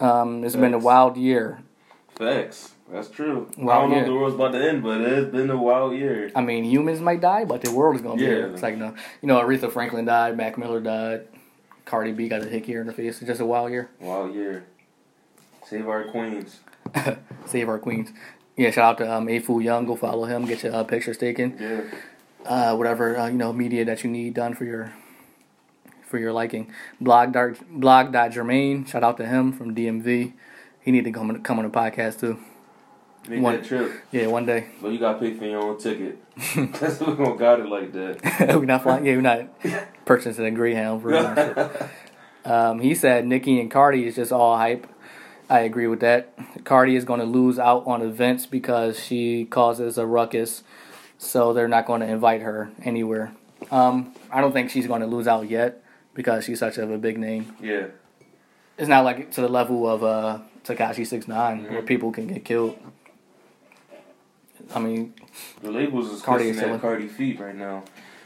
Um, 0.00 0.44
it's 0.44 0.56
been 0.56 0.72
a 0.72 0.78
wild 0.78 1.16
year. 1.18 1.62
Facts. 2.16 2.72
That's 2.92 3.08
true. 3.08 3.48
I 3.56 3.62
don't 3.62 3.90
know 3.90 3.98
if 4.00 4.06
the 4.06 4.14
world's 4.14 4.34
about 4.34 4.52
to 4.52 4.68
end, 4.68 4.82
but 4.82 5.00
it's 5.00 5.30
been 5.30 5.48
a 5.50 5.56
wild 5.56 5.94
year. 5.94 6.30
I 6.34 6.40
mean, 6.40 6.64
humans 6.64 7.00
might 7.00 7.20
die, 7.20 7.44
but 7.44 7.60
the 7.62 7.70
world 7.72 7.94
is 7.96 8.02
gonna 8.02 8.16
be 8.16 8.22
Yeah. 8.22 8.28
here. 8.28 8.46
It's 8.48 8.62
like 8.62 8.76
no, 8.76 8.94
you 9.22 9.28
know, 9.28 9.40
Aretha 9.40 9.70
Franklin 9.70 10.04
died, 10.06 10.36
Mac 10.36 10.58
Miller 10.58 10.80
died, 10.80 11.28
Cardi 11.84 12.12
B 12.12 12.28
got 12.28 12.42
a 12.42 12.46
hickey 12.46 12.74
in 12.74 12.86
her 12.86 12.92
face. 12.92 13.18
It's 13.18 13.26
just 13.28 13.40
a 13.40 13.46
wild 13.46 13.70
year. 13.70 13.90
Wild 14.00 14.34
year. 14.34 14.64
Save 15.64 15.88
our 15.88 16.04
queens. 16.04 16.60
Save 17.46 17.68
our 17.68 17.78
queens. 17.78 18.10
Yeah, 18.56 18.70
shout 18.72 18.84
out 18.84 18.98
to 18.98 19.12
um, 19.12 19.26
Afu 19.28 19.62
Young. 19.62 19.86
Go 19.86 19.94
follow 19.94 20.24
him. 20.24 20.44
Get 20.46 20.64
your 20.64 20.74
uh, 20.74 20.82
pictures 20.84 21.16
taken. 21.16 21.56
Yeah. 21.58 21.82
uh, 22.44 22.74
whatever 22.76 23.16
uh, 23.16 23.28
you 23.28 23.36
know 23.36 23.52
media 23.52 23.84
that 23.84 24.02
you 24.02 24.10
need 24.10 24.34
done 24.34 24.54
for 24.54 24.64
your 24.64 24.92
for 26.02 26.18
your 26.18 26.32
liking. 26.32 26.72
Blog 27.00 27.32
dot 27.32 27.50
blog 27.70 28.12
dot 28.12 28.32
Jermaine, 28.32 28.88
shout 28.88 29.04
out 29.04 29.16
to 29.18 29.26
him 29.26 29.52
from 29.52 29.74
DMV. 29.76 30.32
He 30.80 30.90
need 30.90 31.04
to 31.04 31.12
come 31.12 31.40
come 31.42 31.58
on 31.60 31.64
the 31.64 31.70
podcast 31.70 32.18
too. 32.20 32.38
Make 33.28 33.42
One- 33.42 33.56
that 33.56 33.64
trip. 33.64 33.92
Yeah, 34.10 34.26
one 34.28 34.46
day. 34.46 34.66
But 34.80 34.88
you 34.92 34.98
gotta 34.98 35.18
pay 35.18 35.34
for 35.34 35.44
your 35.44 35.62
own 35.62 35.78
ticket. 35.78 36.18
That's 36.56 37.00
we 37.00 37.14
gonna 37.14 37.36
got 37.36 37.60
it 37.60 37.66
like 37.66 37.92
that. 37.92 38.38
we're 38.58 38.64
not 38.64 38.82
flying. 38.82 39.04
Yeah, 39.06 39.14
we're 39.16 39.20
not 39.20 40.04
purchasing 40.06 40.44
a 40.46 40.50
Greyhound 40.50 41.02
for. 41.02 41.80
Um, 42.44 42.80
he 42.80 42.94
said 42.94 43.26
Nicki 43.26 43.60
and 43.60 43.70
Cardi 43.70 44.06
is 44.06 44.16
just 44.16 44.32
all 44.32 44.56
hype. 44.56 44.86
I 45.50 45.60
agree 45.60 45.86
with 45.86 46.00
that. 46.00 46.32
Cardi 46.64 46.96
is 46.96 47.04
going 47.04 47.20
to 47.20 47.26
lose 47.26 47.58
out 47.58 47.86
on 47.86 48.00
events 48.02 48.46
because 48.46 48.98
she 48.98 49.44
causes 49.44 49.98
a 49.98 50.06
ruckus, 50.06 50.62
so 51.18 51.52
they're 51.52 51.68
not 51.68 51.86
going 51.86 52.00
to 52.00 52.06
invite 52.06 52.40
her 52.40 52.70
anywhere. 52.82 53.32
Um, 53.70 54.14
I 54.30 54.40
don't 54.40 54.52
think 54.52 54.70
she's 54.70 54.86
going 54.86 55.02
to 55.02 55.06
lose 55.06 55.26
out 55.28 55.50
yet 55.50 55.82
because 56.14 56.44
she's 56.44 56.60
such 56.60 56.78
of 56.78 56.90
a 56.90 56.96
big 56.98 57.18
name. 57.18 57.54
Yeah. 57.60 57.88
It's 58.78 58.88
not 58.88 59.04
like 59.04 59.32
to 59.32 59.42
the 59.42 59.48
level 59.48 59.86
of 59.86 60.02
uh, 60.02 60.38
Tekashi 60.64 61.06
Six 61.06 61.28
Nine 61.28 61.64
where 61.64 61.82
Mhm. 61.82 61.86
people 61.86 62.10
can 62.12 62.28
get 62.28 62.44
killed. 62.44 62.78
I 64.74 64.78
mean, 64.78 65.14
The 65.62 65.70
labels 65.70 66.10
is 66.10 66.22
Cardi 66.22 66.44
kissing 66.44 66.68
is 66.68 66.74
at. 66.76 66.80
Cardi 66.80 67.08
feet 67.08 67.40
right 67.40 67.54
now. 67.54 67.84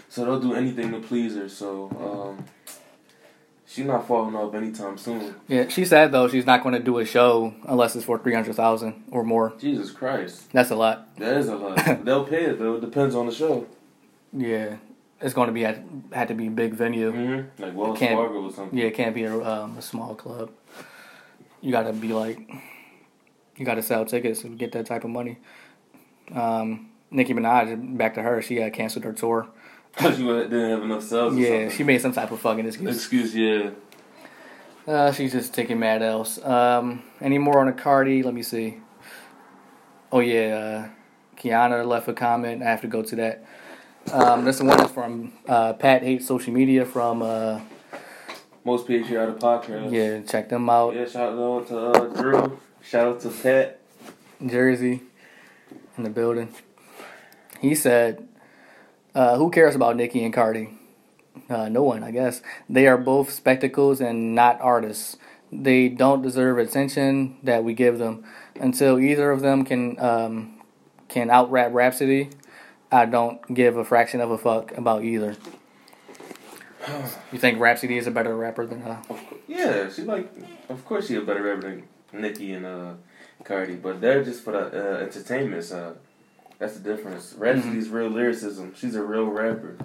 So 0.08 0.24
they'll 0.24 0.40
do 0.40 0.54
anything 0.54 0.92
to 0.92 1.00
please 1.00 1.34
her, 1.36 1.48
so 1.48 1.90
um 2.38 2.44
she's 3.66 3.84
not 3.86 4.06
falling 4.06 4.34
off 4.36 4.54
anytime 4.54 4.96
soon. 4.96 5.34
yeah, 5.48 5.68
she 5.68 5.84
said 5.84 6.12
though 6.12 6.28
she's 6.28 6.46
not 6.46 6.62
going 6.62 6.74
to 6.74 6.80
do 6.80 6.98
a 6.98 7.04
show 7.04 7.52
unless 7.66 7.96
it's 7.96 8.04
for 8.04 8.18
three 8.18 8.34
hundred 8.34 8.54
thousand 8.54 9.04
or 9.10 9.24
more. 9.24 9.54
Jesus 9.58 9.90
Christ. 9.90 10.52
That's 10.52 10.70
a 10.70 10.76
lot. 10.76 11.16
That 11.16 11.37
is 11.38 11.48
a 11.48 11.57
lot. 11.57 11.76
They'll 12.04 12.24
pay 12.24 12.44
it 12.44 12.59
though, 12.59 12.76
it 12.76 12.80
depends 12.80 13.14
on 13.14 13.26
the 13.26 13.33
show. 13.33 13.66
Yeah, 14.33 14.76
it's 15.20 15.33
going 15.35 15.46
to 15.46 15.52
be 15.52 15.62
had, 15.62 15.85
had 16.12 16.28
to 16.28 16.35
be 16.35 16.48
big 16.48 16.74
venue. 16.74 17.12
Mm-hmm. 17.12 17.62
Like 17.62 17.74
Wells 17.74 17.98
Fargo 17.98 18.42
or 18.46 18.52
something. 18.52 18.76
Yeah, 18.78 18.87
it 18.87 18.94
can't 18.94 19.14
be 19.14 19.24
a, 19.24 19.40
um, 19.42 19.78
a 19.78 19.83
small 19.83 20.14
club. 20.14 20.50
You 21.61 21.70
got 21.70 21.85
to 21.85 21.92
be 21.92 22.09
like, 22.12 22.38
you 23.57 23.64
got 23.64 23.76
to 23.76 23.83
sell 23.83 24.04
tickets 24.04 24.42
to 24.42 24.48
get 24.48 24.72
that 24.72 24.87
type 24.87 25.04
of 25.04 25.11
money. 25.11 25.38
Um, 26.32 26.90
Nicki 27.10 27.34
Minaj, 27.34 27.96
back 27.96 28.14
to 28.14 28.22
her, 28.22 28.40
she 28.42 28.60
uh, 28.62 28.70
canceled 28.70 29.04
her 29.04 29.12
tour. 29.12 29.48
Because 29.94 30.18
you 30.18 30.26
didn't 30.42 30.70
have 30.70 30.82
enough 30.82 31.02
sales 31.04 31.37
Yeah, 31.37 31.46
something. 31.48 31.70
she 31.70 31.84
made 31.84 32.00
some 32.00 32.12
type 32.12 32.30
of 32.32 32.40
fucking 32.40 32.66
excuse. 32.66 32.96
Excuse, 32.96 33.34
yeah. 33.37 33.70
Uh, 34.87 35.12
she's 35.12 35.32
just 35.32 35.54
taking 35.54 35.78
mad 35.78 36.02
else. 36.02 36.42
Um, 36.44 37.02
any 37.20 37.38
more 37.38 37.60
on 37.60 37.66
the 37.66 37.72
Cardi? 37.72 38.22
Let 38.22 38.34
me 38.34 38.42
see. 38.42 38.78
Oh 40.12 40.20
yeah, 40.20 40.88
uh, 40.88 41.38
Kiana 41.40 41.87
left 41.87 42.08
a 42.08 42.12
comment. 42.12 42.62
I 42.62 42.66
have 42.66 42.80
to 42.82 42.87
go 42.88 43.02
to 43.02 43.16
that. 43.16 43.44
Um, 44.12 44.44
this 44.44 44.60
one 44.60 44.78
is 44.84 44.90
from 44.90 45.32
uh, 45.48 45.72
Pat 45.74 46.02
hates 46.02 46.26
social 46.26 46.52
media 46.52 46.84
from 46.84 47.22
uh, 47.22 47.60
Most 48.64 48.87
patriotic 48.87 49.37
podcast. 49.38 49.90
yeah. 49.92 50.20
Check 50.22 50.48
them 50.50 50.68
out. 50.68 50.94
Yeah, 50.94 51.06
shout 51.06 51.32
out 51.38 51.68
to 51.68 51.78
uh, 51.78 52.06
Drew. 52.20 52.60
Shout 52.82 53.06
out 53.06 53.20
to 53.20 53.30
Pat. 53.30 53.80
Jersey 54.44 55.00
in 55.96 56.04
the 56.04 56.11
building. 56.11 56.52
He 57.61 57.74
said, 57.74 58.26
uh, 59.14 59.37
"Who 59.37 59.50
cares 59.50 59.74
about 59.74 59.96
Nicki 59.96 60.24
and 60.24 60.33
Cardi? 60.33 60.70
Uh, 61.48 61.68
no 61.68 61.83
one, 61.83 62.02
I 62.04 62.11
guess. 62.11 62.42
They 62.68 62.87
are 62.87 62.96
both 62.98 63.30
spectacles 63.30 64.00
and 64.00 64.35
not 64.35 64.61
artists. 64.61 65.16
They 65.52 65.88
don't 65.88 66.22
deserve 66.22 66.59
attention 66.59 67.37
that 67.42 67.64
we 67.64 67.74
give 67.74 67.98
them. 67.98 68.24
Until 68.61 68.98
either 68.98 69.30
of 69.30 69.40
them 69.40 69.64
can 69.64 69.98
um, 70.00 70.61
can 71.09 71.30
out 71.30 71.50
rap 71.50 71.70
Rapsody, 71.72 72.30
I 72.90 73.07
don't 73.07 73.40
give 73.52 73.76
a 73.76 73.85
fraction 73.85 74.20
of 74.20 74.30
a 74.30 74.38
fuck 74.38 74.76
about 74.76 75.04
either." 75.04 75.37
You 77.33 77.38
think 77.38 77.59
Rapsody 77.61 77.96
is 77.96 78.07
a 78.07 78.11
better 78.11 78.37
rapper 78.37 78.66
than 78.66 78.83
uh? 78.83 78.98
Of 79.09 79.09
cou- 79.09 79.38
Yeah, 79.48 79.88
she 79.90 80.02
like, 80.02 80.30
of 80.68 80.85
course 80.85 81.09
she 81.09 81.14
a 81.16 81.22
better 81.22 81.42
rapper 81.42 81.62
than 81.62 81.85
Nicki 82.12 82.52
and 82.52 82.66
uh, 82.66 82.92
Cardi, 83.44 83.74
but 83.74 84.00
they're 84.00 84.24
just 84.24 84.42
for 84.42 84.52
the 84.52 84.66
uh, 84.66 85.02
entertainment 85.02 85.64
side. 85.64 85.94
That's 86.59 86.78
the 86.78 86.94
difference. 86.94 87.35
Rapsody's 87.37 87.88
real 87.88 88.09
lyricism. 88.09 88.74
She's 88.76 88.94
a 88.94 89.02
real 89.02 89.24
rapper. 89.26 89.76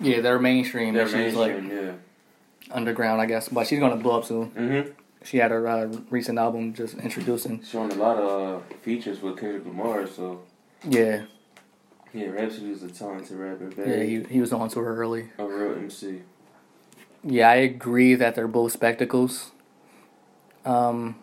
Yeah, 0.00 0.20
they're 0.20 0.38
mainstream. 0.38 0.94
They're 0.94 1.08
she's 1.08 1.34
like 1.34 1.52
mainstream, 1.52 1.86
yeah. 1.86 1.92
underground, 2.74 3.20
I 3.20 3.26
guess. 3.26 3.48
But 3.48 3.66
she's 3.66 3.78
gonna 3.78 3.96
blow 3.96 4.18
up 4.18 4.24
soon. 4.24 4.50
Mm-hmm. 4.50 4.90
She 5.24 5.38
had 5.38 5.50
her 5.50 5.66
uh, 5.66 5.86
recent 6.10 6.38
album 6.38 6.74
just 6.74 6.94
introducing. 6.98 7.62
Showing 7.64 7.92
a 7.92 7.96
lot 7.96 8.18
of 8.18 8.62
uh, 8.62 8.74
features 8.82 9.22
with 9.22 9.38
Kendrick 9.38 9.64
Lamar, 9.66 10.06
so 10.06 10.42
Yeah, 10.86 11.22
yeah, 12.12 12.26
Rapsody's 12.26 12.82
a 12.82 12.90
talented 12.90 13.36
rapper. 13.36 13.70
yeah, 13.78 14.02
he 14.02 14.22
he 14.24 14.40
was 14.40 14.52
on 14.52 14.68
to 14.70 14.80
her 14.80 14.96
early. 14.96 15.30
a 15.38 15.44
real 15.44 15.74
MC. 15.76 16.22
Yeah, 17.24 17.50
I 17.50 17.56
agree 17.56 18.14
that 18.14 18.34
they're 18.34 18.46
both 18.46 18.72
spectacles. 18.72 19.50
Um, 20.64 21.16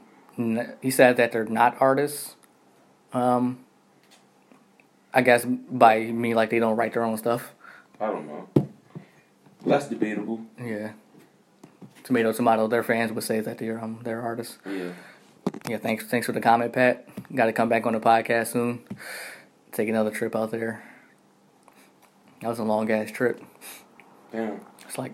he 0.81 0.91
said 0.91 1.17
that 1.17 1.31
they're 1.31 1.45
not 1.45 1.77
artists. 1.79 2.35
Um, 3.13 3.63
I 5.13 5.21
guess 5.21 5.45
by 5.45 5.99
me 5.99 6.33
like 6.33 6.49
they 6.49 6.59
don't 6.59 6.75
write 6.75 6.93
their 6.93 7.03
own 7.03 7.17
stuff. 7.17 7.53
I 7.99 8.07
don't 8.07 8.27
know. 8.27 8.47
That's 9.65 9.87
debatable. 9.87 10.41
Yeah, 10.59 10.93
tomato 12.03 12.33
tomato. 12.33 12.67
Their 12.67 12.83
fans 12.83 13.11
would 13.11 13.23
say 13.23 13.39
that 13.39 13.59
they're 13.59 13.81
um 13.81 13.99
they're 14.03 14.21
artists. 14.21 14.57
Yeah. 14.65 14.91
Yeah, 15.67 15.77
thanks 15.77 16.05
thanks 16.05 16.25
for 16.25 16.31
the 16.31 16.41
comment, 16.41 16.73
Pat. 16.73 17.07
Got 17.33 17.45
to 17.45 17.53
come 17.53 17.69
back 17.69 17.85
on 17.85 17.93
the 17.93 17.99
podcast 17.99 18.47
soon. 18.53 18.83
Take 19.71 19.89
another 19.89 20.11
trip 20.11 20.35
out 20.35 20.51
there. 20.51 20.83
That 22.41 22.49
was 22.49 22.59
a 22.59 22.63
long 22.63 22.89
ass 22.91 23.11
trip. 23.11 23.41
Damn. 24.31 24.61
It's 24.85 24.97
like 24.97 25.13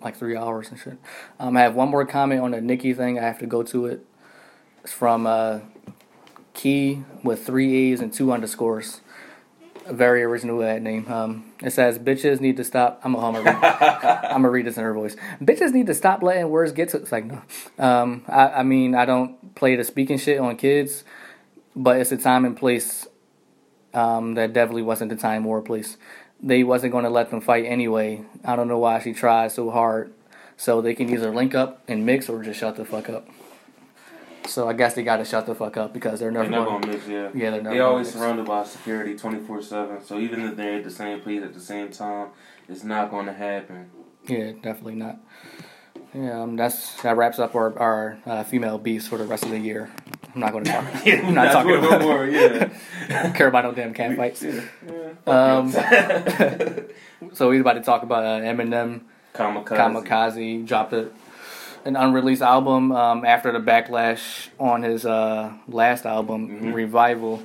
like 0.00 0.16
three 0.16 0.36
hours 0.36 0.70
and 0.70 0.78
shit. 0.78 0.98
Um, 1.38 1.56
I 1.56 1.60
have 1.60 1.74
one 1.74 1.88
more 1.88 2.06
comment 2.06 2.42
on 2.42 2.52
the 2.52 2.60
Nicki 2.60 2.94
thing. 2.94 3.18
I 3.18 3.22
have 3.22 3.38
to 3.40 3.46
go 3.46 3.62
to 3.64 3.86
it. 3.86 4.06
It's 4.82 4.92
from 4.92 5.26
uh, 5.26 5.60
Key 6.54 7.04
with 7.22 7.46
three 7.46 7.92
A's 7.92 8.00
and 8.00 8.12
two 8.12 8.32
underscores. 8.32 9.00
A 9.86 9.92
very 9.92 10.22
original 10.22 10.62
ad 10.62 10.82
name. 10.82 11.10
Um, 11.10 11.52
it 11.62 11.70
says, 11.70 11.98
"Bitches 11.98 12.40
need 12.40 12.56
to 12.58 12.64
stop." 12.64 13.00
I'm 13.02 13.14
gonna 13.14 13.42
read. 13.42 13.56
I'm 13.64 14.42
gonna 14.42 14.50
read 14.50 14.66
this 14.66 14.76
in 14.76 14.84
her 14.84 14.94
voice. 14.94 15.16
Bitches 15.40 15.72
need 15.72 15.86
to 15.86 15.94
stop 15.94 16.22
letting 16.22 16.48
words 16.48 16.72
get 16.72 16.90
to. 16.90 16.98
It's 16.98 17.12
like 17.12 17.24
no. 17.24 17.42
Um, 17.78 18.24
I, 18.28 18.48
I 18.48 18.62
mean, 18.62 18.94
I 18.94 19.04
don't 19.04 19.54
play 19.54 19.76
the 19.76 19.84
speaking 19.84 20.18
shit 20.18 20.38
on 20.38 20.56
kids, 20.56 21.04
but 21.74 22.00
it's 22.00 22.12
a 22.12 22.16
time 22.16 22.44
and 22.44 22.56
place. 22.56 23.06
Um, 23.92 24.34
that 24.34 24.52
definitely 24.52 24.82
wasn't 24.82 25.10
the 25.10 25.16
time 25.16 25.44
or 25.46 25.60
place 25.60 25.96
they 26.42 26.64
wasn't 26.64 26.92
going 26.92 27.04
to 27.04 27.10
let 27.10 27.30
them 27.30 27.40
fight 27.40 27.64
anyway. 27.66 28.24
I 28.44 28.56
don't 28.56 28.68
know 28.68 28.78
why 28.78 29.00
she 29.00 29.12
tried 29.12 29.52
so 29.52 29.70
hard. 29.70 30.12
So 30.56 30.82
they 30.82 30.94
can 30.94 31.08
either 31.08 31.34
link 31.34 31.54
up 31.54 31.82
and 31.88 32.04
mix 32.04 32.28
or 32.28 32.42
just 32.42 32.60
shut 32.60 32.76
the 32.76 32.84
fuck 32.84 33.08
up. 33.08 33.26
So 34.46 34.68
I 34.68 34.72
guess 34.72 34.94
they 34.94 35.02
got 35.02 35.18
to 35.18 35.24
shut 35.24 35.46
the 35.46 35.54
fuck 35.54 35.76
up 35.76 35.92
because 35.92 36.18
they're 36.20 36.30
never, 36.30 36.44
They're 36.44 36.50
never 36.58 36.64
going. 36.66 36.80
gonna 36.82 36.92
mix, 36.94 37.06
yeah. 37.06 37.30
Yeah, 37.34 37.50
they're 37.50 37.62
never. 37.62 37.70
They 37.70 37.76
gonna 37.78 37.90
always 37.90 38.06
mix. 38.08 38.18
surrounded 38.18 38.46
by 38.46 38.64
security 38.64 39.16
twenty 39.16 39.38
four 39.38 39.62
seven. 39.62 40.04
So 40.04 40.18
even 40.18 40.40
if 40.42 40.56
they're 40.56 40.76
at 40.78 40.84
the 40.84 40.90
same 40.90 41.20
place 41.20 41.42
at 41.42 41.54
the 41.54 41.60
same 41.60 41.90
time, 41.90 42.28
it's 42.68 42.82
not 42.82 43.10
gonna 43.10 43.32
happen. 43.32 43.90
Yeah, 44.26 44.52
definitely 44.62 44.96
not. 44.96 45.18
Yeah, 46.14 46.42
um, 46.42 46.56
that's 46.56 47.00
that 47.02 47.16
wraps 47.16 47.38
up 47.38 47.54
our 47.54 47.78
our 47.78 48.18
uh, 48.26 48.42
female 48.44 48.78
beefs 48.78 49.06
for 49.06 49.16
the 49.18 49.24
rest 49.24 49.44
of 49.44 49.50
the 49.50 49.58
year. 49.58 49.90
I'm 50.34 50.40
not 50.40 50.52
going 50.52 50.62
to 50.64 50.70
talk. 50.70 50.84
Yeah, 51.04 51.22
I'm 51.26 51.34
not 51.34 51.50
talking 51.52 51.74
about 51.76 52.00
no 52.00 52.06
more. 52.06 52.26
Yeah. 52.26 52.68
care 53.34 53.48
about 53.48 53.64
no 53.64 53.72
damn 53.72 53.92
cat 53.92 54.16
fights. 54.16 54.42
yeah. 54.44 54.60
Um, 55.26 55.74
Um, 55.74 56.86
So 57.32 57.48
we're 57.48 57.60
about 57.60 57.74
to 57.74 57.80
talk 57.82 58.02
about 58.04 58.24
uh, 58.24 58.40
Eminem 58.40 59.02
Kamikaze. 59.34 59.66
Kamikaze 59.76 60.66
dropped 60.66 60.92
a, 60.92 61.10
an 61.84 61.96
unreleased 61.96 62.42
album 62.42 62.92
um, 62.92 63.24
after 63.24 63.52
the 63.52 63.58
backlash 63.58 64.48
on 64.58 64.82
his 64.82 65.04
uh, 65.06 65.52
last 65.68 66.04
album 66.06 66.48
Mhm. 66.48 66.74
Revival. 66.74 67.42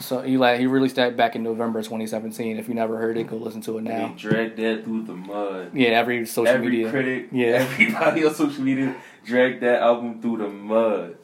So 0.00 0.20
he 0.22 0.36
like 0.36 0.58
he 0.60 0.66
released 0.66 0.96
that 0.96 1.16
back 1.16 1.36
in 1.36 1.42
November 1.42 1.80
2017. 1.80 2.56
If 2.58 2.68
you 2.68 2.74
never 2.74 2.98
heard 2.98 3.16
it, 3.16 3.28
go 3.28 3.36
listen 3.36 3.60
to 3.62 3.78
it 3.78 3.82
now. 3.84 4.12
dragged 4.16 4.56
that 4.58 4.84
through 4.84 5.02
the 5.04 5.14
mud. 5.14 5.70
Yeah, 5.72 5.90
every 5.90 6.26
social 6.26 6.48
Every 6.54 6.68
media. 6.70 6.90
critic, 6.90 7.28
Yeah. 7.32 7.46
everybody 7.70 8.24
on 8.26 8.34
social 8.34 8.62
media 8.62 8.94
dragged 9.24 9.62
that 9.62 9.80
album 9.82 10.20
through 10.20 10.38
the 10.38 10.48
mud. 10.48 11.16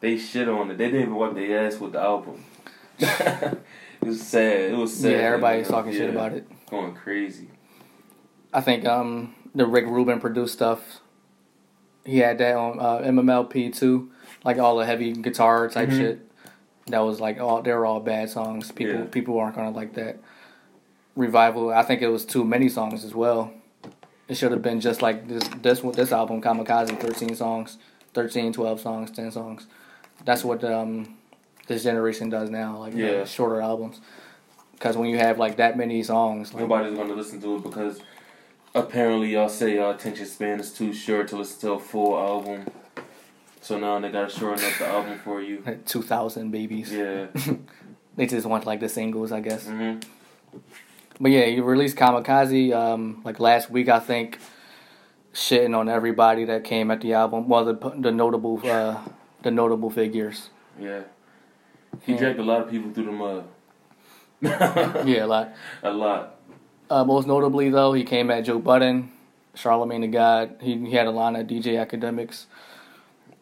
They 0.00 0.16
shit 0.16 0.48
on 0.48 0.70
it. 0.70 0.78
They 0.78 0.86
didn't 0.86 1.02
even 1.02 1.14
wipe 1.14 1.34
their 1.34 1.66
ass 1.66 1.78
with 1.78 1.92
the 1.92 2.00
album. 2.00 2.42
it 2.98 3.58
was 4.02 4.22
sad. 4.22 4.72
It 4.72 4.76
was 4.76 4.96
sad. 4.96 5.12
Yeah, 5.12 5.18
everybody's 5.18 5.68
talking 5.68 5.92
shit 5.92 6.08
about 6.10 6.32
it. 6.32 6.46
Going 6.70 6.94
crazy. 6.94 7.48
I 8.52 8.62
think 8.62 8.86
um, 8.86 9.34
the 9.54 9.66
Rick 9.66 9.86
Rubin 9.86 10.20
produced 10.20 10.54
stuff. 10.54 10.99
He 12.04 12.18
had 12.18 12.38
that 12.38 12.56
on 12.56 12.78
uh, 12.80 12.98
MMLP 13.04 13.74
too, 13.76 14.10
like 14.44 14.58
all 14.58 14.76
the 14.76 14.86
heavy 14.86 15.12
guitar 15.12 15.68
type 15.68 15.90
Mhm. 15.90 15.96
shit. 15.98 16.30
That 16.86 17.00
was 17.00 17.20
like 17.20 17.40
all 17.40 17.62
they 17.62 17.72
were 17.72 17.86
all 17.86 18.00
bad 18.00 18.30
songs. 18.30 18.72
People 18.72 18.94
Yeah. 19.00 19.04
people 19.04 19.38
aren't 19.38 19.54
gonna 19.56 19.70
like 19.70 19.94
that. 19.94 20.16
Revival. 21.16 21.70
I 21.72 21.82
think 21.82 22.02
it 22.02 22.08
was 22.08 22.24
too 22.24 22.44
many 22.44 22.68
songs 22.68 23.04
as 23.04 23.14
well. 23.14 23.52
It 24.28 24.36
should 24.36 24.52
have 24.52 24.62
been 24.62 24.80
just 24.80 25.02
like 25.02 25.28
this 25.28 25.42
this 25.62 25.80
this 25.94 26.12
album 26.12 26.40
Kamikaze 26.40 26.98
13 26.98 27.34
songs, 27.34 27.78
13, 28.14 28.52
12 28.52 28.80
songs, 28.80 29.10
10 29.10 29.30
songs. 29.30 29.66
That's 30.24 30.44
what 30.44 30.62
um 30.64 31.16
this 31.66 31.82
generation 31.82 32.30
does 32.30 32.48
now, 32.50 32.78
like 32.78 32.94
Yeah. 32.94 33.24
shorter 33.24 33.60
albums. 33.60 34.00
Cuz 34.78 34.96
when 34.96 35.10
you 35.10 35.18
have 35.18 35.38
like 35.38 35.56
that 35.56 35.76
many 35.76 36.02
songs, 36.02 36.54
like, 36.54 36.62
Nobody's 36.62 36.96
gonna 36.96 37.12
listen 37.14 37.40
to 37.42 37.56
it 37.56 37.62
because 37.62 38.00
apparently 38.74 39.32
y'all 39.32 39.48
say 39.48 39.76
y'all 39.76 39.90
attention 39.90 40.26
span 40.26 40.60
is 40.60 40.72
too 40.72 40.92
short 40.92 41.28
to 41.28 41.36
listen 41.36 41.60
to 41.60 41.72
a 41.72 41.78
full 41.78 42.16
album. 42.18 42.66
So 43.60 43.78
now 43.78 43.98
they 44.00 44.10
gotta 44.10 44.30
shorten 44.30 44.64
up 44.64 44.78
the 44.78 44.86
album 44.86 45.18
for 45.22 45.40
you. 45.42 45.62
like 45.66 45.84
2000 45.86 46.50
babies. 46.50 46.92
Yeah. 46.92 47.26
They 48.16 48.26
just 48.26 48.44
want 48.46 48.66
like 48.66 48.80
the 48.80 48.88
singles, 48.88 49.32
I 49.32 49.40
guess. 49.40 49.66
hmm 49.66 49.98
But 51.20 51.30
yeah, 51.30 51.44
you 51.46 51.62
released 51.62 51.96
Kamikaze 51.96 52.74
um, 52.74 53.22
like 53.24 53.38
last 53.40 53.70
week, 53.70 53.88
I 53.88 54.00
think, 54.00 54.38
shitting 55.32 55.76
on 55.78 55.88
everybody 55.88 56.44
that 56.46 56.64
came 56.64 56.90
at 56.90 57.00
the 57.00 57.14
album. 57.14 57.48
Well, 57.48 57.64
the 57.64 57.74
the 57.96 58.10
notable 58.10 58.60
uh, 58.64 58.98
the 59.42 59.50
notable 59.50 59.90
figures. 59.90 60.50
Yeah. 60.78 61.02
He 62.02 62.14
dragged 62.16 62.40
a 62.40 62.42
lot 62.42 62.62
of 62.62 62.70
people 62.70 62.90
through 62.92 63.06
the 63.06 63.12
mud. 63.12 63.44
Yeah, 65.06 65.24
a 65.24 65.26
lot. 65.26 65.54
A 65.82 65.92
lot. 65.92 66.39
Uh, 66.90 67.04
most 67.04 67.26
notably, 67.28 67.70
though, 67.70 67.92
he 67.92 68.02
came 68.02 68.30
at 68.32 68.40
Joe 68.44 68.58
Budden, 68.58 69.12
Charlemagne 69.54 70.00
the 70.00 70.08
God. 70.08 70.56
He, 70.60 70.76
he 70.76 70.92
had 70.92 71.06
a 71.06 71.10
line 71.12 71.36
at 71.36 71.46
DJ 71.46 71.74
Akademiks. 71.86 72.46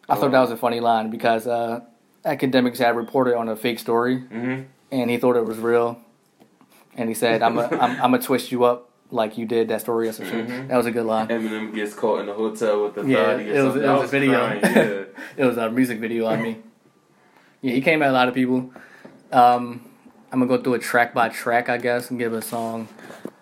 I 0.07 0.15
thought 0.15 0.31
that 0.31 0.39
was 0.39 0.51
a 0.51 0.57
funny 0.57 0.79
line 0.79 1.09
because 1.09 1.47
uh, 1.47 1.81
Akademiks 2.25 2.77
had 2.77 2.95
reported 2.95 3.35
on 3.35 3.47
a 3.49 3.55
fake 3.55 3.79
story 3.79 4.19
hmm 4.19 4.61
and 4.91 5.07
he 5.11 5.17
thought 5.17 5.35
it 5.35 5.45
was 5.45 5.57
real. 5.59 5.99
And 6.95 7.09
he 7.09 7.13
said, 7.15 7.41
"I'm 7.47 7.57
a, 7.59 7.65
I'm, 7.67 7.91
I'm 8.01 8.11
gonna 8.11 8.19
twist 8.21 8.51
you 8.51 8.63
up 8.63 8.89
like 9.11 9.37
you 9.37 9.45
did 9.45 9.67
that 9.67 9.81
story 9.81 10.07
or 10.07 10.11
some 10.13 10.25
shit." 10.25 10.47
Mhm. 10.47 10.67
That 10.67 10.77
was 10.77 10.87
a 10.87 10.91
good 10.91 11.05
line. 11.05 11.27
Eminem 11.27 11.73
gets 11.75 11.93
caught 11.93 12.21
in 12.21 12.25
the 12.25 12.33
hotel 12.33 12.83
with 12.85 12.95
the 12.95 13.05
Yeah, 13.05 13.37
it 13.37 13.61
was- 13.63 13.75
it 13.75 13.85
I 13.85 13.93
was 13.93 14.03
a 14.05 14.07
video. 14.07 14.33
crying, 14.39 14.61
yeah. 14.63 15.03
It 15.37 15.45
was 15.45 15.57
a 15.57 15.69
music 15.69 15.99
video 15.99 16.25
on 16.25 16.41
me. 16.41 16.57
Yeah, 17.61 17.73
he 17.73 17.81
came 17.81 18.01
at 18.01 18.09
a 18.09 18.13
lot 18.13 18.27
of 18.27 18.33
people. 18.33 18.71
Um, 19.31 19.81
I'm 20.31 20.39
gonna 20.39 20.47
go 20.47 20.57
through 20.61 20.75
it 20.75 20.81
track 20.81 21.13
by 21.13 21.29
track, 21.29 21.69
I 21.69 21.77
guess, 21.77 22.09
and 22.09 22.17
give 22.17 22.33
a 22.33 22.41
song 22.41 22.87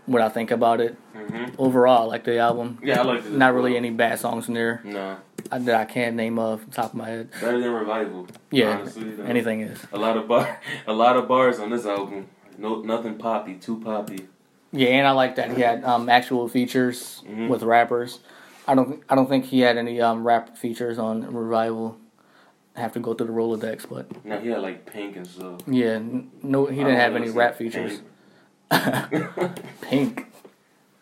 what 0.07 0.21
I 0.23 0.29
think 0.29 0.49
about 0.51 0.81
it. 0.81 0.97
hmm 1.13 1.45
Overall, 1.59 2.03
I 2.03 2.05
like 2.05 2.23
the 2.23 2.39
album. 2.39 2.79
Yeah, 2.83 3.01
I 3.01 3.03
like 3.03 3.25
it. 3.25 3.31
Not 3.31 3.53
really 3.53 3.71
well. 3.71 3.77
any 3.77 3.91
bad 3.91 4.19
songs 4.19 4.47
in 4.47 4.53
there 4.55 4.81
No. 4.83 5.17
that 5.51 5.75
I 5.75 5.85
can't 5.85 6.15
name 6.15 6.39
off 6.39 6.65
the 6.65 6.71
top 6.71 6.85
of 6.91 6.95
my 6.95 7.07
head. 7.09 7.29
Better 7.39 7.59
than 7.59 7.71
Revival. 7.71 8.27
Yeah, 8.51 8.79
honestly, 8.79 9.11
though. 9.11 9.23
anything 9.23 9.61
is. 9.61 9.79
A 9.93 9.97
lot 9.97 10.17
of 10.17 10.27
bar, 10.27 10.59
a 10.87 10.93
lot 10.93 11.15
of 11.17 11.27
bars 11.27 11.59
on 11.59 11.69
this 11.69 11.85
album. 11.85 12.27
No, 12.57 12.81
nothing 12.81 13.15
poppy. 13.17 13.55
Too 13.55 13.79
poppy. 13.79 14.27
Yeah, 14.71 14.89
and 14.89 15.07
I 15.07 15.11
like 15.11 15.35
that 15.35 15.55
he 15.55 15.61
had 15.61 15.83
um, 15.83 16.09
actual 16.09 16.47
features 16.47 17.21
Mhm. 17.29 17.47
with 17.49 17.63
rappers. 17.63 18.19
I 18.67 18.75
don't, 18.75 19.01
I 19.09 19.15
don't 19.15 19.29
think 19.29 19.45
he 19.45 19.61
had 19.61 19.77
any 19.77 20.01
um, 20.01 20.25
rap 20.27 20.57
features 20.57 20.97
on 20.99 21.33
Revival. 21.33 21.97
I 22.75 22.81
have 22.81 22.91
to 22.93 22.99
go 22.99 23.13
through 23.13 23.27
the 23.27 23.33
Rolodex, 23.33 23.87
but 23.89 24.23
no, 24.25 24.39
he 24.39 24.49
had 24.49 24.61
like 24.61 24.85
Pink 24.85 25.15
and 25.15 25.25
stuff. 25.25 25.61
yeah, 25.67 25.99
no, 26.43 26.65
he 26.67 26.75
didn't 26.77 26.97
have 26.97 27.15
any 27.15 27.29
rap 27.29 27.55
features. 27.57 27.97
Pink. 27.99 28.03
Pink. 29.81 30.25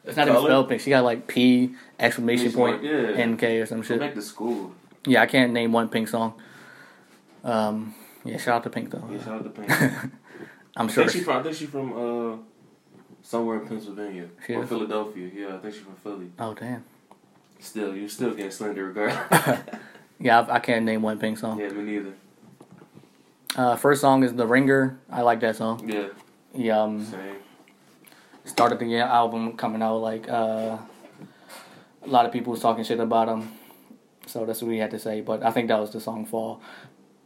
It's 0.03 0.17
not 0.17 0.27
even 0.27 0.41
spelled 0.41 0.69
pink. 0.69 0.81
She 0.81 0.91
got 0.91 1.03
like 1.03 1.25
P 1.27 1.73
exclamation 1.99 2.51
point 2.51 2.83
Yeah. 2.83 3.25
NK 3.25 3.43
or 3.43 3.65
some 3.65 3.81
shit. 3.81 3.99
back 3.99 4.13
to 4.13 4.21
school. 4.21 4.73
Yeah, 5.05 5.21
I 5.21 5.25
can't 5.25 5.51
name 5.51 5.71
one 5.71 5.89
Pink 5.89 6.07
song. 6.07 6.33
Um, 7.43 7.95
yeah, 8.23 8.37
shout 8.37 8.55
out 8.57 8.63
to 8.63 8.69
Pink 8.69 8.91
though. 8.91 9.07
Yeah, 9.11 9.17
shout 9.23 9.33
out 9.35 9.43
to 9.43 9.49
Pink. 9.49 9.71
I'm 10.77 10.87
I 10.87 10.91
sure. 10.91 11.03
think 11.05 11.11
she 11.11 11.19
from. 11.21 11.37
I 11.37 11.43
think 11.43 11.55
she 11.55 11.65
from 11.65 11.93
uh, 11.93 12.37
somewhere 13.23 13.61
in 13.61 13.67
Pennsylvania 13.67 14.27
She 14.45 14.53
or 14.53 14.63
is? 14.63 14.69
Philadelphia. 14.69 15.29
Yeah, 15.33 15.55
I 15.55 15.57
think 15.59 15.73
she's 15.73 15.83
from 15.83 15.95
Philly. 15.95 16.31
Oh 16.37 16.53
damn. 16.53 16.83
Still, 17.59 17.95
you're 17.95 18.09
still 18.09 18.31
getting 18.33 18.51
slender 18.51 18.85
regardless. 18.85 19.59
Yeah, 20.17 20.39
I, 20.41 20.55
I 20.55 20.59
can't 20.59 20.85
name 20.85 21.01
one 21.01 21.19
Pink 21.19 21.37
song. 21.37 21.59
yeah, 21.59 21.67
me 21.69 21.83
neither. 21.83 22.13
Uh, 23.57 23.75
first 23.75 23.99
song 23.99 24.23
is 24.23 24.33
The 24.33 24.47
Ringer. 24.47 24.97
I 25.09 25.21
like 25.23 25.41
that 25.41 25.57
song. 25.57 25.89
Yeah, 25.89 26.07
He 26.55 26.69
um 26.71 27.03
same. 27.03 27.35
Started 28.45 28.79
the 28.79 28.95
album 28.97 29.57
coming 29.57 29.81
out 29.81 29.97
like 29.97 30.29
uh, 30.29 30.77
a 32.03 32.07
lot 32.07 32.25
of 32.25 32.31
people 32.31 32.51
was 32.51 32.61
talking 32.61 32.83
shit 32.83 32.99
about 32.99 33.27
him. 33.27 33.51
So 34.27 34.45
that's 34.45 34.61
what 34.61 34.69
we 34.69 34.77
had 34.79 34.91
to 34.91 34.99
say. 34.99 35.21
But 35.21 35.43
I 35.43 35.51
think 35.51 35.67
that 35.67 35.79
was 35.79 35.91
the 35.91 35.99
song 35.99 36.25
Fall. 36.25 36.61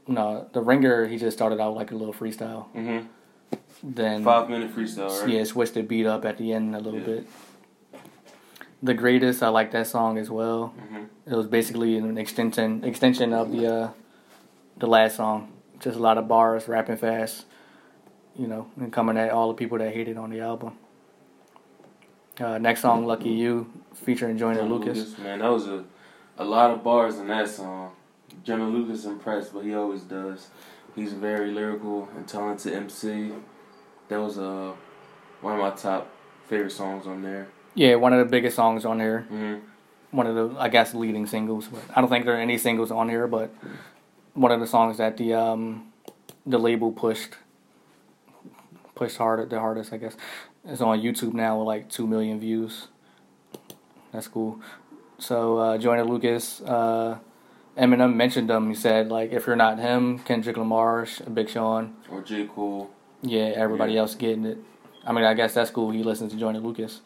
No, 0.07 0.47
The 0.53 0.61
Ringer. 0.61 1.07
He 1.07 1.17
just 1.17 1.37
started 1.37 1.59
out 1.59 1.75
like 1.75 1.91
a 1.91 1.95
little 1.95 2.13
freestyle. 2.13 2.67
hmm 2.71 2.99
Then 3.83 4.23
Five 4.23 4.49
minute 4.49 4.75
freestyle, 4.75 5.21
right? 5.21 5.29
Yeah, 5.29 5.43
switched 5.43 5.75
the 5.75 5.81
beat 5.83 6.05
up 6.05 6.25
at 6.25 6.37
the 6.37 6.51
end 6.53 6.75
a 6.75 6.79
little 6.79 6.99
Yeah. 6.99 7.05
bit. 7.05 7.27
The 8.81 8.93
greatest, 8.93 9.43
I 9.43 9.49
like 9.49 9.71
that 9.71 9.87
song 9.87 10.17
as 10.17 10.29
well. 10.29 10.67
hmm 10.67 11.03
It 11.25 11.35
was 11.35 11.47
basically 11.47 11.97
an 11.97 12.17
extension 12.17 12.83
extension 12.83 13.33
of 13.33 13.51
the 13.51 13.65
uh, 13.67 13.89
the 14.77 14.87
last 14.87 15.15
song. 15.17 15.51
Just 15.79 15.97
a 15.97 16.01
lot 16.01 16.17
of 16.17 16.27
bars, 16.27 16.67
rapping 16.67 16.97
fast, 16.97 17.45
you 18.37 18.47
know, 18.47 18.67
and 18.77 18.91
coming 18.91 19.17
at 19.17 19.31
all 19.31 19.47
the 19.49 19.53
people 19.53 19.77
that 19.77 19.93
hated 19.93 20.17
on 20.17 20.29
the 20.29 20.39
album. 20.41 20.73
Uh, 22.39 22.57
next 22.57 22.81
song, 22.81 23.05
"Lucky 23.05 23.29
You," 23.29 23.69
featuring 23.93 24.37
Joyner 24.37 24.61
Jonah 24.61 24.73
Lucas. 24.73 25.17
man, 25.17 25.39
that 25.39 25.49
was 25.49 25.67
a 25.67 25.83
a 26.37 26.45
lot 26.45 26.71
of 26.71 26.83
bars 26.83 27.17
in 27.19 27.27
that 27.27 27.49
song. 27.49 27.91
Joyner 28.43 28.65
Lucas 28.67 29.05
impressed, 29.05 29.53
but 29.53 29.63
he 29.63 29.73
always 29.73 30.01
does. 30.03 30.47
He's 30.95 31.13
a 31.13 31.17
very 31.17 31.51
lyrical 31.51 32.07
and 32.15 32.27
talented 32.27 32.73
MC. 32.73 33.33
That 34.07 34.17
was 34.19 34.37
uh, 34.39 34.73
one 35.41 35.53
of 35.53 35.59
my 35.59 35.71
top 35.71 36.09
favorite 36.47 36.71
songs 36.71 37.05
on 37.05 37.21
there. 37.21 37.47
Yeah, 37.75 37.95
one 37.95 38.13
of 38.13 38.19
the 38.19 38.25
biggest 38.31 38.55
songs 38.55 38.85
on 38.85 38.97
there. 38.97 39.21
hmm 39.21 39.55
One 40.11 40.25
of 40.27 40.35
the, 40.35 40.59
I 40.59 40.69
guess, 40.69 40.93
leading 40.93 41.27
singles. 41.27 41.67
But 41.67 41.81
I 41.95 42.01
don't 42.01 42.09
think 42.09 42.25
there 42.25 42.35
are 42.35 42.39
any 42.41 42.57
singles 42.57 42.89
on 42.91 43.09
here, 43.09 43.27
but 43.27 43.53
one 44.33 44.51
of 44.51 44.59
the 44.59 44.67
songs 44.67 44.97
that 44.97 45.17
the 45.17 45.33
um, 45.33 45.91
the 46.45 46.57
label 46.57 46.91
pushed 46.91 47.35
pushed 48.95 49.17
hard 49.17 49.49
the 49.49 49.59
hardest, 49.59 49.93
I 49.93 49.97
guess. 49.97 50.15
It's 50.69 50.81
on 50.81 51.01
YouTube 51.01 51.33
now 51.33 51.57
with 51.57 51.67
like 51.67 51.89
two 51.89 52.05
million 52.07 52.39
views. 52.39 52.87
That's 54.11 54.27
cool. 54.27 54.59
So 55.17 55.57
uh, 55.57 55.77
Joyner 55.77 56.05
Lucas, 56.05 56.61
uh, 56.61 57.17
Eminem 57.77 58.15
mentioned 58.15 58.49
him. 58.49 58.69
He 58.69 58.75
said 58.75 59.09
like, 59.09 59.31
if 59.31 59.47
you're 59.47 59.55
not 59.55 59.79
him, 59.79 60.19
Kendrick 60.19 60.57
Lamar, 60.57 61.07
Big 61.33 61.49
Sean, 61.49 61.95
Or 62.11 62.21
J 62.21 62.45
Cole. 62.47 62.89
yeah, 63.21 63.51
everybody 63.55 63.93
Yeah. 63.93 64.01
else 64.01 64.15
getting 64.15 64.45
it. 64.45 64.57
I 65.05 65.11
mean, 65.13 65.23
I 65.23 65.33
guess 65.33 65.53
that's 65.53 65.71
cool. 65.71 65.91
He 65.91 66.03
listens 66.03 66.31
to 66.33 66.37
Joyner 66.39 66.59
Lucas. 66.59 67.01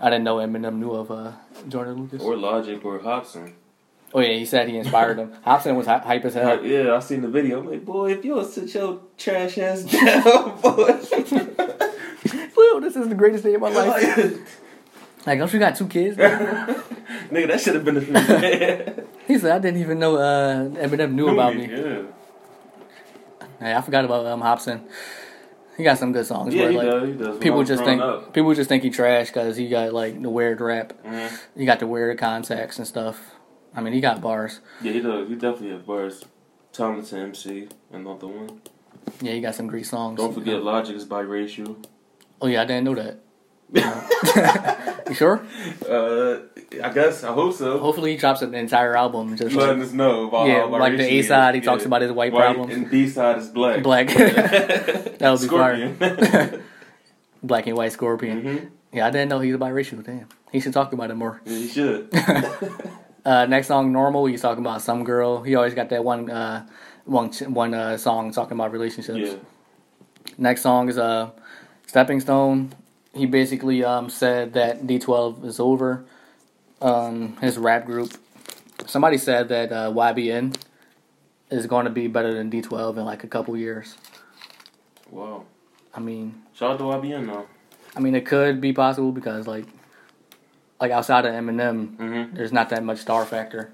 I 0.00 0.10
didn't 0.10 0.24
know 0.24 0.36
Eminem 0.36 0.76
knew 0.76 0.92
of 0.92 1.10
uh, 1.10 1.32
Joyner 1.68 1.92
Lucas. 1.94 2.22
Or 2.22 2.36
Logic 2.36 2.84
or 2.84 2.98
Hopsin. 3.00 3.52
Oh 4.14 4.20
yeah, 4.20 4.32
he 4.38 4.46
said 4.46 4.68
he 4.68 4.78
inspired 4.78 5.18
him. 5.18 5.32
Hopsin 5.46 5.76
was 5.76 5.86
hy- 5.86 5.98
hype 5.98 6.24
as 6.24 6.34
hell. 6.34 6.64
Yeah, 6.64 6.94
I 6.94 6.98
seen 7.00 7.20
the 7.20 7.28
video. 7.28 7.60
I'm 7.60 7.68
like, 7.70 7.84
boy, 7.84 8.12
if 8.12 8.24
you 8.24 8.34
don't 8.36 8.50
sit 8.50 8.72
your 8.74 9.00
trash 9.18 9.58
ass 9.58 9.82
down, 9.84 10.60
boy. 10.60 10.98
Well, 12.88 12.94
this 12.94 13.02
is 13.02 13.08
the 13.10 13.16
greatest 13.16 13.44
day 13.44 13.54
of 13.54 13.60
my 13.60 13.68
life. 13.68 14.38
Like, 15.26 15.40
don't 15.40 15.52
you 15.52 15.58
got 15.58 15.76
two 15.76 15.88
kids? 15.88 16.16
nigga? 16.16 16.82
Nigga, 17.30 17.48
that 17.48 17.60
should 17.60 17.74
have 17.74 17.84
been 17.84 17.96
the 17.96 19.04
He 19.26 19.36
said, 19.36 19.50
"I 19.50 19.58
didn't 19.58 19.80
even 19.80 19.98
know 19.98 20.16
uh, 20.16 20.68
Eminem 20.70 21.12
knew 21.12 21.28
about 21.28 21.54
me." 21.54 21.68
Yeah. 21.68 22.02
Hey, 23.58 23.74
I 23.74 23.80
forgot 23.82 24.06
about 24.06 24.24
um, 24.24 24.40
Hopsin. 24.40 24.88
He 25.76 25.82
got 25.82 25.98
some 25.98 26.12
good 26.12 26.24
songs. 26.24 26.54
Yeah, 26.54 26.66
but, 26.66 26.70
he 26.70 26.76
like, 26.78 26.86
does. 26.86 27.08
He 27.08 27.14
does. 27.14 27.38
People 27.40 27.62
just 27.64 27.84
think 27.84 28.00
Up. 28.00 28.32
people 28.32 28.54
just 28.54 28.70
think 28.70 28.84
he 28.84 28.90
trash 28.90 29.26
because 29.26 29.56
he 29.56 29.68
got 29.68 29.92
like 29.92 30.22
the 30.22 30.30
weird 30.30 30.62
rap. 30.62 30.94
Mhm. 31.04 31.38
He 31.58 31.66
got 31.66 31.80
the 31.80 31.86
weird 31.86 32.16
contacts 32.16 32.78
and 32.78 32.86
stuff. 32.86 33.34
I 33.74 33.82
mean, 33.82 33.92
he 33.92 34.00
got 34.00 34.22
bars. 34.22 34.60
Yeah, 34.80 34.92
he 34.92 35.00
does. 35.00 35.28
He 35.28 35.34
definitely 35.34 35.70
has 35.70 35.82
bars. 35.82 36.24
Talented 36.72 37.18
MC, 37.18 37.68
another 37.92 38.28
one. 38.28 38.62
Yeah, 39.20 39.32
he 39.32 39.42
got 39.42 39.56
some 39.56 39.66
great 39.66 39.84
songs. 39.84 40.16
Don't 40.16 40.32
forget, 40.32 40.62
Logic 40.62 40.96
is 40.96 41.04
biracial. 41.04 41.84
Oh 42.40 42.46
yeah, 42.46 42.62
I 42.62 42.64
didn't 42.64 42.84
know 42.84 42.94
that. 42.94 43.20
you 45.08 45.14
sure? 45.14 45.44
Uh, 45.88 46.40
I 46.84 46.90
guess 46.90 47.24
I 47.24 47.32
hope 47.32 47.54
so. 47.54 47.78
Hopefully, 47.78 48.12
he 48.12 48.16
drops 48.18 48.42
an 48.42 48.54
entire 48.54 48.94
album 48.96 49.36
just 49.36 49.54
Letting 49.54 49.78
like 49.78 49.86
us 49.88 49.92
know 49.94 50.28
about 50.28 50.46
Yeah, 50.48 50.64
like 50.64 50.96
the 50.98 51.04
A 51.04 51.22
side, 51.22 51.54
he 51.54 51.60
is. 51.60 51.64
talks 51.66 51.84
about 51.86 52.02
his 52.02 52.12
white 52.12 52.32
problems. 52.32 52.74
and 52.74 52.90
B 52.90 53.08
side 53.08 53.38
is 53.38 53.48
black. 53.48 53.82
black. 53.82 54.08
that 54.08 55.18
would 55.20 55.40
be 55.40 55.46
Scorpion. 55.46 55.96
fire. 55.96 56.60
Black 57.42 57.66
and 57.68 57.76
white 57.76 57.92
scorpion. 57.92 58.42
hmm 58.42 58.66
Yeah, 58.92 59.06
I 59.06 59.10
didn't 59.10 59.28
know 59.30 59.38
he 59.40 59.52
was 59.52 59.60
biracial. 59.60 60.04
Damn, 60.04 60.28
he 60.52 60.60
should 60.60 60.72
talk 60.74 60.92
about 60.92 61.10
it 61.10 61.14
more. 61.14 61.40
Yeah, 61.46 61.56
he 61.56 61.68
should. 61.68 62.08
Uh, 63.24 63.46
next 63.46 63.68
song, 63.68 63.92
normal. 63.92 64.26
He's 64.26 64.42
talking 64.42 64.64
about 64.64 64.82
some 64.82 65.04
girl. 65.04 65.42
He 65.42 65.54
always 65.54 65.72
got 65.74 65.88
that 65.90 66.02
one, 66.04 66.30
uh, 66.30 66.66
one, 67.04 67.30
one 67.48 67.74
uh, 67.74 67.96
song 67.96 68.32
talking 68.32 68.54
about 68.58 68.72
relationships. 68.72 69.18
yeah. 69.32 69.38
Next 70.36 70.62
song 70.62 70.88
is 70.88 70.98
uh, 70.98 71.30
Stepping 71.88 72.20
Stone. 72.20 72.74
He 73.14 73.24
basically 73.26 73.82
um, 73.82 74.10
said 74.10 74.52
that 74.52 74.86
D12 74.86 75.44
is 75.44 75.58
over. 75.58 76.04
Um, 76.82 77.36
his 77.38 77.56
rap 77.58 77.86
group. 77.86 78.12
Somebody 78.86 79.16
said 79.18 79.48
that 79.48 79.72
uh, 79.72 79.90
YBN 79.90 80.54
is 81.50 81.66
going 81.66 81.86
to 81.86 81.90
be 81.90 82.06
better 82.06 82.32
than 82.32 82.50
D12 82.50 82.98
in 82.98 83.04
like 83.06 83.24
a 83.24 83.26
couple 83.26 83.56
years. 83.56 83.96
Wow. 85.10 85.44
I 85.94 86.00
mean, 86.00 86.42
Shout 86.54 86.72
out 86.72 86.78
to 86.78 86.84
YBN 86.84 87.26
though. 87.26 87.46
I 87.96 88.00
mean, 88.00 88.14
it 88.14 88.26
could 88.26 88.60
be 88.60 88.72
possible 88.74 89.10
because 89.10 89.46
like, 89.48 89.64
like 90.80 90.92
outside 90.92 91.24
of 91.24 91.32
Eminem, 91.32 91.96
Mm-hmm. 91.96 92.36
there's 92.36 92.52
not 92.52 92.68
that 92.68 92.84
much 92.84 92.98
star 92.98 93.24
factor. 93.24 93.72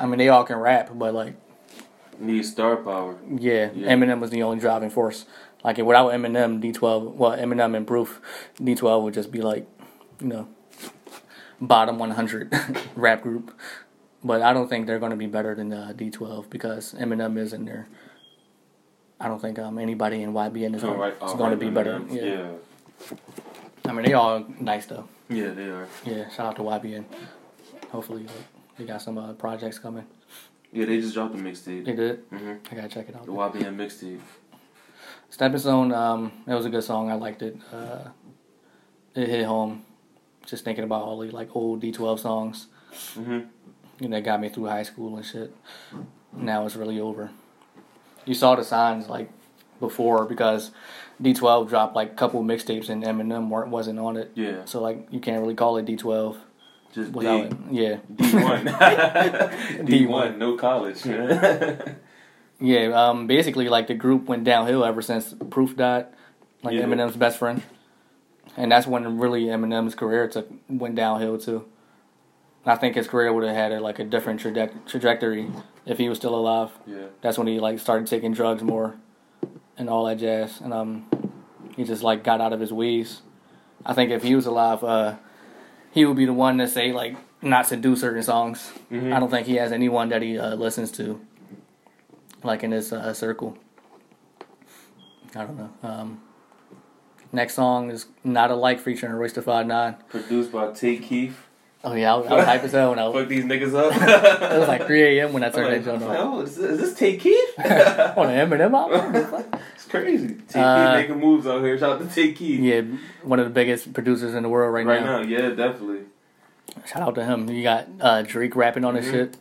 I 0.00 0.06
mean, 0.06 0.18
they 0.18 0.30
all 0.30 0.44
can 0.44 0.56
rap, 0.56 0.90
but 0.94 1.12
like, 1.14 1.34
Need 2.18 2.44
star 2.46 2.76
power. 2.76 3.16
yeah, 3.30 3.70
Yeah. 3.74 3.94
Eminem 3.94 4.18
was 4.18 4.30
the 4.30 4.42
only 4.42 4.58
driving 4.58 4.90
force. 4.90 5.26
Like, 5.62 5.78
without 5.78 6.12
Eminem, 6.12 6.62
D12, 6.62 7.14
well, 7.14 7.32
Eminem 7.32 7.76
and 7.76 7.86
Proof, 7.86 8.20
D12 8.58 9.02
would 9.02 9.14
just 9.14 9.30
be 9.30 9.42
like, 9.42 9.66
you 10.20 10.28
know, 10.28 10.48
bottom 11.60 11.98
100 11.98 12.56
rap 12.96 13.22
group. 13.22 13.54
But 14.24 14.42
I 14.42 14.52
don't 14.52 14.68
think 14.68 14.86
they're 14.86 14.98
going 14.98 15.10
to 15.10 15.16
be 15.16 15.26
better 15.26 15.54
than 15.54 15.72
uh, 15.72 15.92
D12 15.94 16.50
because 16.50 16.94
Eminem 16.94 17.38
is 17.38 17.52
in 17.52 17.64
there. 17.64 17.88
I 19.20 19.28
don't 19.28 19.40
think 19.40 19.58
um, 19.58 19.78
anybody 19.78 20.22
in 20.22 20.32
YBN 20.32 20.74
is, 20.74 20.82
All 20.82 20.90
gonna, 20.92 21.02
right, 21.02 21.14
is 21.22 21.34
going 21.34 21.50
to 21.50 21.56
be 21.56 21.68
better. 21.68 22.00
Yeah. 22.08 22.22
yeah. 22.22 22.50
I 23.84 23.92
mean, 23.92 24.06
they 24.06 24.14
all 24.14 24.46
nice 24.60 24.86
though. 24.86 25.08
Yeah, 25.28 25.50
they 25.50 25.64
are. 25.64 25.86
Yeah, 26.04 26.28
shout 26.30 26.46
out 26.46 26.56
to 26.56 26.62
YBN. 26.62 27.04
Hopefully, 27.90 28.22
like, 28.22 28.36
they 28.78 28.84
got 28.84 29.02
some 29.02 29.18
uh, 29.18 29.32
projects 29.34 29.78
coming. 29.78 30.06
Yeah, 30.72 30.86
they 30.86 31.00
just 31.00 31.14
dropped 31.14 31.34
a 31.34 31.38
mixtape. 31.38 31.84
They 31.84 31.94
did. 31.94 32.30
Mm-hmm. 32.30 32.54
I 32.70 32.74
gotta 32.74 32.88
check 32.88 33.08
it 33.08 33.16
out. 33.16 33.26
The 33.26 33.32
YBN 33.32 33.76
mixtape. 33.76 34.20
Stepping 35.30 35.58
Stone, 35.58 35.92
um, 35.92 36.32
it 36.46 36.54
was 36.54 36.66
a 36.66 36.70
good 36.70 36.84
song. 36.84 37.10
I 37.10 37.14
liked 37.14 37.42
it. 37.42 37.56
Uh, 37.72 38.08
it 39.14 39.28
hit 39.28 39.46
home. 39.46 39.84
Just 40.44 40.64
thinking 40.64 40.84
about 40.84 41.02
all 41.02 41.18
the 41.18 41.30
like 41.30 41.54
old 41.54 41.82
D12 41.82 42.18
songs. 42.18 42.66
Mm-hmm. 43.14 43.40
You 44.00 44.08
know, 44.08 44.16
that 44.16 44.24
got 44.24 44.40
me 44.40 44.48
through 44.48 44.66
high 44.66 44.82
school 44.82 45.16
and 45.16 45.24
shit. 45.24 45.54
Now 46.32 46.66
it's 46.66 46.74
really 46.76 46.98
over. 46.98 47.30
You 48.24 48.34
saw 48.34 48.56
the 48.56 48.64
signs 48.64 49.08
like 49.08 49.30
before 49.78 50.26
because 50.26 50.72
D12 51.22 51.68
dropped 51.68 51.94
like 51.94 52.12
a 52.12 52.14
couple 52.14 52.42
mixtapes 52.42 52.88
and 52.88 53.04
Eminem 53.04 53.48
weren't 53.48 53.70
wasn't 53.70 53.98
on 53.98 54.16
it. 54.16 54.32
Yeah. 54.34 54.64
So 54.64 54.80
like 54.82 55.06
you 55.10 55.20
can't 55.20 55.40
really 55.40 55.54
call 55.54 55.76
it 55.76 55.86
D12 55.86 56.36
Just 56.92 57.12
without 57.12 57.50
D. 57.50 57.56
it. 57.56 57.56
Yeah. 57.72 57.96
D 58.16 58.34
one. 58.42 58.64
D 59.84 60.06
D1. 60.06 60.08
one, 60.08 60.38
no 60.38 60.56
college. 60.56 61.02
Yeah, 62.60 62.88
um, 62.92 63.26
basically, 63.26 63.68
like 63.68 63.86
the 63.86 63.94
group 63.94 64.26
went 64.28 64.44
downhill 64.44 64.84
ever 64.84 65.00
since 65.02 65.34
Proof 65.50 65.76
died, 65.76 66.06
like 66.62 66.74
Yeah. 66.74 66.82
Eminem's 66.84 67.16
best 67.16 67.38
friend, 67.38 67.62
and 68.56 68.70
that's 68.70 68.86
when 68.86 69.18
really 69.18 69.44
Eminem's 69.46 69.94
career 69.94 70.28
took 70.28 70.48
went 70.68 70.94
downhill 70.94 71.38
too. 71.38 71.64
I 72.66 72.76
think 72.76 72.94
his 72.96 73.08
career 73.08 73.32
would 73.32 73.44
have 73.44 73.56
had 73.56 73.72
a, 73.72 73.80
like 73.80 73.98
a 73.98 74.04
different 74.04 74.40
traje- 74.42 74.84
trajectory 74.86 75.46
if 75.86 75.96
he 75.96 76.10
was 76.10 76.18
still 76.18 76.34
alive. 76.34 76.70
yeah. 76.86 77.06
That's 77.22 77.38
when 77.38 77.46
he 77.46 77.58
like 77.58 77.78
started 77.78 78.06
taking 78.06 78.34
drugs 78.34 78.62
more, 78.62 78.96
and 79.78 79.88
all 79.88 80.04
that 80.04 80.18
jazz, 80.18 80.60
and 80.60 80.74
um, 80.74 81.06
he 81.76 81.84
just 81.84 82.02
like 82.02 82.22
got 82.22 82.40
out 82.42 82.52
of 82.52 82.60
his 82.60 82.72
ways. 82.72 83.22
I 83.86 83.94
think 83.94 84.10
if 84.10 84.22
he 84.22 84.34
was 84.34 84.44
alive, 84.44 84.84
uh, 84.84 85.14
he 85.92 86.04
would 86.04 86.18
be 86.18 86.26
the 86.26 86.34
one 86.34 86.58
to 86.58 86.68
say 86.68 86.92
like 86.92 87.16
not 87.40 87.66
to 87.68 87.76
do 87.76 87.96
certain 87.96 88.22
songs. 88.22 88.70
Mhm. 88.90 89.14
I 89.14 89.18
don't 89.18 89.30
think 89.30 89.46
he 89.46 89.54
has 89.56 89.72
anyone 89.72 90.10
that 90.10 90.20
he 90.20 90.38
uh, 90.38 90.54
listens 90.56 90.92
to, 90.92 91.18
like 92.42 92.62
in 92.62 92.70
his 92.72 92.92
uh, 92.92 93.12
circle. 93.14 93.56
I 95.34 95.44
don't 95.44 95.56
know. 95.58 95.70
Um, 95.82 96.20
next 97.32 97.54
song 97.54 97.90
is 97.90 98.06
"Not 98.24 98.50
Alike 98.50 98.80
featuring 98.80 99.12
Royce 99.12 99.32
da 99.32 99.42
Five 99.42 99.66
Nine. 99.66 99.96
Produced 100.08 100.52
by 100.52 100.72
Tay 100.72 100.96
Keith. 100.98 101.46
Oh 101.82 101.94
yeah, 101.94 102.12
I 102.12 102.16
was, 102.18 102.26
I 102.26 102.34
was 102.36 102.44
hype 102.44 102.64
as 102.64 102.72
hell 102.72 102.90
when 102.90 102.98
I 102.98 103.04
was. 103.08 103.14
Fuck 103.20 103.28
these 103.28 103.44
niggas 103.44 103.74
up. 103.74 103.94
It 104.52 104.58
was 104.58 104.68
like 104.68 104.86
3 104.86 105.18
a.m. 105.18 105.32
when 105.32 105.42
I 105.42 105.46
I'm 105.46 105.52
turned 105.52 105.72
like, 105.72 105.82
that 105.84 105.98
joint 105.98 106.02
on. 106.10 106.16
oh, 106.16 106.40
is 106.42 106.56
this, 106.56 106.72
is 106.72 106.78
this 106.78 106.94
Tay 106.94 107.16
Keith? 107.16 107.54
On 107.58 107.64
the 108.26 108.34
Eminem 108.34 108.72
album. 108.74 109.14
it's 109.74 109.86
crazy. 109.86 110.34
Tay 110.46 110.60
Uh, 110.60 110.76
Keith 110.98 111.08
making 111.08 111.20
moves 111.24 111.46
out 111.46 111.62
here. 111.62 111.78
Shout 111.78 111.92
out 112.02 112.06
to 112.06 112.14
Tay 112.14 112.32
Keith. 112.32 112.60
yeah, 112.60 112.82
one 113.22 113.38
of 113.38 113.46
the 113.46 113.50
biggest 113.50 113.94
producers 113.94 114.34
in 114.34 114.42
the 114.42 114.50
world 114.50 114.74
right, 114.74 114.84
Right 114.84 115.02
now. 115.02 115.22
now, 115.22 115.26
yeah, 115.26 115.48
definitely. 115.50 116.00
Shout 116.84 117.00
out 117.02 117.14
to 117.14 117.24
him. 117.24 117.48
You 117.48 117.62
got 117.62 117.88
uh, 117.98 118.22
Drake 118.22 118.54
rapping 118.56 118.84
on 118.84 118.92
this 118.94 119.06
Mhm. 119.06 119.10
shit. 119.12 119.36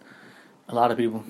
A 0.69 0.75
lot 0.75 0.91
of 0.91 0.97
people. 0.97 1.25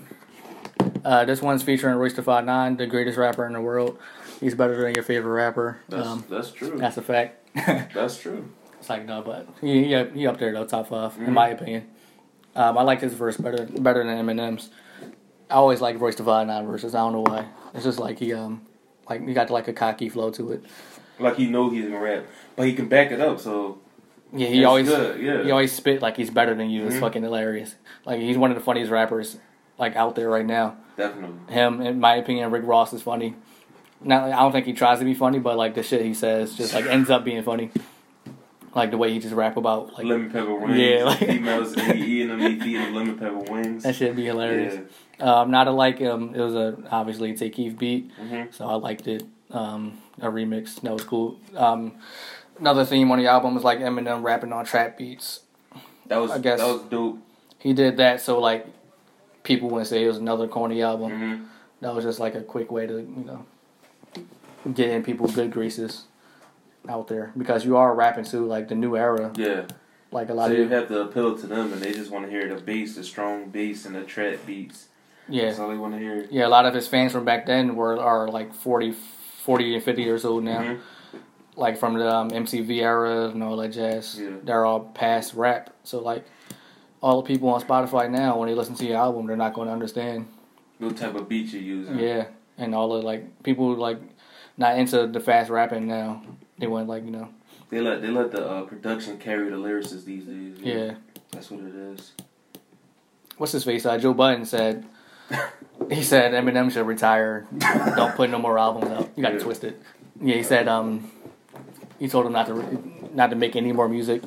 Uh, 1.05 1.25
this 1.25 1.41
one's 1.41 1.63
featuring 1.63 1.95
Royce 1.95 2.13
da 2.13 2.21
Five 2.21 2.45
Nine, 2.45 2.77
the 2.77 2.87
greatest 2.87 3.17
rapper 3.17 3.45
in 3.45 3.53
the 3.53 3.61
world. 3.61 3.97
He's 4.39 4.55
better 4.55 4.81
than 4.81 4.93
your 4.95 5.03
favorite 5.03 5.31
rapper. 5.33 5.79
That's 5.89 6.07
Um, 6.07 6.23
that's 6.29 6.51
true. 6.51 6.77
that's 6.77 6.97
a 6.97 7.01
fact. 7.01 7.35
that's 7.93 8.17
true. 8.19 8.49
it's 8.79 8.89
like 8.89 9.05
no, 9.05 9.21
but 9.21 9.47
he 9.61 9.83
he 9.85 9.95
up, 9.95 10.13
he 10.13 10.25
up 10.27 10.37
there 10.39 10.53
though, 10.53 10.65
top 10.65 10.87
5 10.87 11.13
Mhm. 11.15 11.27
in 11.27 11.33
my 11.33 11.49
opinion. 11.49 11.87
Um, 12.55 12.77
I 12.77 12.81
like 12.83 13.01
his 13.01 13.13
verse 13.13 13.37
better 13.37 13.65
better 13.65 14.03
than 14.03 14.25
Eminem's. 14.25 14.69
I 15.49 15.55
always 15.55 15.81
like 15.81 15.99
Royce 15.99 16.15
da 16.15 16.23
Five 16.23 16.47
Nine 16.47 16.65
verses. 16.67 16.95
I 16.95 16.99
don't 16.99 17.13
know 17.13 17.21
why. 17.21 17.45
It's 17.73 17.83
just 17.83 17.99
like 17.99 18.19
he 18.19 18.33
um 18.33 18.61
like 19.09 19.25
he 19.27 19.33
got 19.33 19.49
like 19.49 19.67
a 19.67 19.73
cocky 19.73 20.09
flow 20.09 20.31
to 20.31 20.51
it. 20.53 20.63
Like 21.19 21.35
he 21.35 21.47
know 21.47 21.69
he's 21.69 21.85
gonna 21.85 21.99
rap, 21.99 22.25
but 22.55 22.65
he 22.67 22.73
can 22.73 22.87
back 22.87 23.11
it 23.11 23.19
up. 23.19 23.39
So 23.39 23.79
Yeah, 24.31 24.47
he 24.47 24.63
always 24.63 24.87
good, 24.87 25.19
yeah. 25.21 25.43
he 25.43 25.51
always 25.51 25.71
spit 25.71 26.01
like 26.01 26.15
he's 26.17 26.29
better 26.29 26.53
than 26.55 26.69
you. 26.69 26.85
It's 26.85 26.95
Mhm. 26.95 26.99
fucking 27.01 27.23
hilarious. 27.23 27.75
Like 28.05 28.19
he's 28.21 28.37
one 28.37 28.51
of 28.51 28.57
the 28.57 28.63
funniest 28.63 28.91
rappers 28.91 29.37
like 29.79 29.95
out 29.95 30.15
there 30.15 30.29
right 30.29 30.45
now. 30.45 30.77
definitely. 30.97 31.53
Him, 31.53 31.81
in 31.81 31.99
my 31.99 32.15
opinion, 32.15 32.51
Rick 32.51 32.63
Ross 32.65 32.93
is 32.93 33.01
funny. 33.01 33.33
Not, 34.01 34.25
I 34.31 34.37
don't 34.39 34.51
think 34.51 34.65
he 34.65 34.73
tries 34.73 34.99
to 34.99 35.05
be 35.05 35.13
funny, 35.13 35.39
but 35.39 35.57
like 35.57 35.73
the 35.75 35.83
shit 35.83 36.03
he 36.05 36.13
says 36.13 36.55
just 36.55 36.73
like 36.73 36.85
ends 36.85 37.09
up 37.09 37.23
being 37.23 37.41
funny. 37.43 37.71
Like 38.75 38.91
the 38.91 38.97
way 38.97 39.11
he 39.11 39.19
just 39.19 39.33
rap 39.33 39.57
about 39.57 39.93
like 39.93 40.05
lemon 40.05 40.29
pepper 40.31 40.53
wings. 40.53 40.77
Yeah, 40.77 41.03
like- 41.05 41.19
females 41.19 41.73
he 41.73 41.91
eating 42.21 42.27
them, 42.29 42.39
he 42.39 42.59
feeding 42.59 42.81
them 42.83 42.95
lemon 42.95 43.17
pepper 43.17 43.51
wings. 43.51 43.83
that 43.83 43.95
should 43.95 44.15
be 44.15 44.25
hilarious. 44.25 44.79
Yeah. 45.19 45.41
Um, 45.41 45.51
not 45.51 45.67
alike 45.67 46.01
um, 46.01 46.33
it 46.35 46.39
was 46.39 46.53
a 46.55 46.77
obviously 46.91 47.31
a 47.31 47.35
Tay 47.35 47.49
Keith 47.49 47.77
beat, 47.77 48.11
Mhm. 48.21 48.53
so 48.53 48.67
I 48.67 48.75
liked 48.75 49.07
it. 49.07 49.23
Um, 49.51 49.97
a 50.21 50.27
remix 50.27 50.79
that 50.81 50.93
was 50.93 51.03
cool. 51.03 51.39
Um, 51.57 51.93
another 52.59 52.85
theme 52.85 53.09
on 53.11 53.17
the 53.17 53.25
album 53.27 53.55
was 53.55 53.63
like 53.63 53.79
Eminem 53.79 54.21
rapping 54.23 54.53
on 54.53 54.63
trap 54.65 54.97
beats. 54.97 55.41
That 56.05 56.17
was 56.17 56.29
I 56.31 56.37
guess- 56.37 56.59
that 56.59 56.67
was 56.67 56.81
dope. 56.83 57.17
He 57.57 57.73
did 57.73 57.97
that 57.97 58.21
so 58.21 58.39
like 58.39 58.67
people 59.43 59.69
wouldn't 59.69 59.87
say 59.87 60.03
it 60.03 60.07
was 60.07 60.17
another 60.17 60.47
corny 60.47 60.81
album. 60.81 61.11
hmm 61.11 61.43
That 61.81 61.95
was 61.95 62.03
just 62.03 62.19
like 62.19 62.35
a 62.35 62.41
quick 62.41 62.71
way 62.71 62.85
to, 62.87 62.93
you 62.99 63.23
know, 63.25 63.45
get 64.73 64.89
in 64.89 65.03
people 65.03 65.27
good 65.27 65.51
graces 65.51 66.03
out 66.87 67.07
there 67.07 67.31
because 67.37 67.65
you 67.65 67.77
are 67.77 67.93
rapping 67.95 68.25
to 68.25 68.45
like 68.45 68.67
the 68.67 68.75
new 68.75 68.95
era. 68.97 69.31
Yeah. 69.35 69.65
Like 70.11 70.29
a 70.29 70.33
So 70.35 70.41
of 70.45 70.57
you 70.57 70.67
have 70.69 70.87
to 70.87 71.01
appeal 71.01 71.37
to 71.37 71.45
them, 71.47 71.71
and 71.71 71.81
they 71.81 71.93
just 71.93 72.09
want 72.09 72.25
to 72.25 72.31
hear 72.31 72.53
the 72.53 72.59
bass, 72.59 72.95
the 72.95 73.03
strong 73.03 73.49
bass, 73.49 73.85
and 73.85 73.93
the 73.95 74.01
trap 74.03 74.39
beats. 74.45 74.87
yeah, 75.27 75.45
That's 75.45 75.59
all 75.59 75.69
they 75.69 75.77
want 75.77 75.93
to 75.93 75.99
hear. 75.99 76.25
yeah. 76.31 76.47
A 76.47 76.49
lot 76.49 76.65
of 76.65 76.73
his 76.73 76.87
fans 76.87 77.11
from 77.11 77.25
back 77.25 77.45
then 77.45 77.75
were 77.75 77.99
are 77.99 78.27
like 78.27 78.51
40, 78.53 78.93
40 79.43 79.75
and 79.75 79.83
fifty 79.83 80.01
years 80.01 80.25
old 80.25 80.43
now, 80.43 80.61
Mhm. 80.61 80.79
like 81.55 81.77
from 81.77 81.93
the 81.93 82.09
um, 82.11 82.29
MCV 82.31 82.81
era 82.81 83.29
and 83.29 83.43
all 83.43 83.55
that 83.57 83.69
jazz. 83.69 84.19
Yeah. 84.19 84.31
They're 84.43 84.65
all 84.65 84.79
past 84.79 85.35
rap, 85.35 85.69
so 85.83 85.99
like 85.99 86.25
all 87.01 87.21
the 87.21 87.27
people 87.27 87.49
on 87.49 87.61
Spotify 87.61 88.09
now, 88.09 88.37
when 88.37 88.49
they 88.49 88.55
listen 88.55 88.75
to 88.75 88.85
your 88.85 88.97
album, 88.97 89.25
they're 89.27 89.37
not 89.37 89.53
going 89.53 89.67
to 89.67 89.73
understand. 89.73 90.27
No 90.79 90.89
type 90.91 91.15
of 91.15 91.27
beat 91.29 91.51
you're 91.53 91.61
using. 91.61 91.99
Yeah, 91.99 92.25
and 92.57 92.73
all 92.75 92.89
the 92.89 93.01
like 93.05 93.43
people 93.43 93.73
like 93.75 93.99
not 94.57 94.77
into 94.77 95.07
the 95.07 95.19
fast 95.19 95.49
rapping 95.49 95.87
now. 95.87 96.21
They 96.57 96.67
want 96.67 96.87
like 96.87 97.03
you 97.05 97.11
know, 97.11 97.29
They 97.69 97.79
let 97.81 98.01
they 98.01 98.09
let 98.09 98.31
the 98.31 98.45
uh, 98.45 98.61
production 98.63 99.17
carry 99.17 99.49
the 99.49 99.55
lyricists 99.57 100.05
these 100.05 100.25
days. 100.25 100.57
yeah. 100.59 100.95
That's 101.31 101.51
what 101.51 101.59
it 101.61 101.75
is. 101.75 102.13
what's 103.37 103.51
his 103.51 103.63
face? 103.63 103.85
Uh, 103.85 103.97
Joe 103.97 104.13
Budden 104.13 104.45
said 104.45 104.85
he 105.91 106.01
said 106.03 106.31
Eminem 106.33 106.71
should 106.71 106.87
retire. 106.87 107.45
Don't 107.95 108.15
put 108.15 108.29
no 108.29 108.39
more 108.39 108.57
albums 108.57 108.91
out. 108.91 109.09
You 109.15 109.23
got 109.23 109.29
to 109.29 109.35
Yeah. 109.37 109.43
twist 109.43 109.63
it. 109.63 109.81
Yeah, 110.21 110.35
he 110.35 110.43
said 110.43 110.67
um, 110.67 111.11
he 111.99 112.07
told 112.09 112.25
him 112.25 112.33
not 112.33 112.47
to 112.47 112.53
re- 112.55 112.77
not 113.13 113.29
to 113.29 113.35
make 113.35 113.55
any 113.55 113.71
more 113.71 113.87
music. 113.87 114.21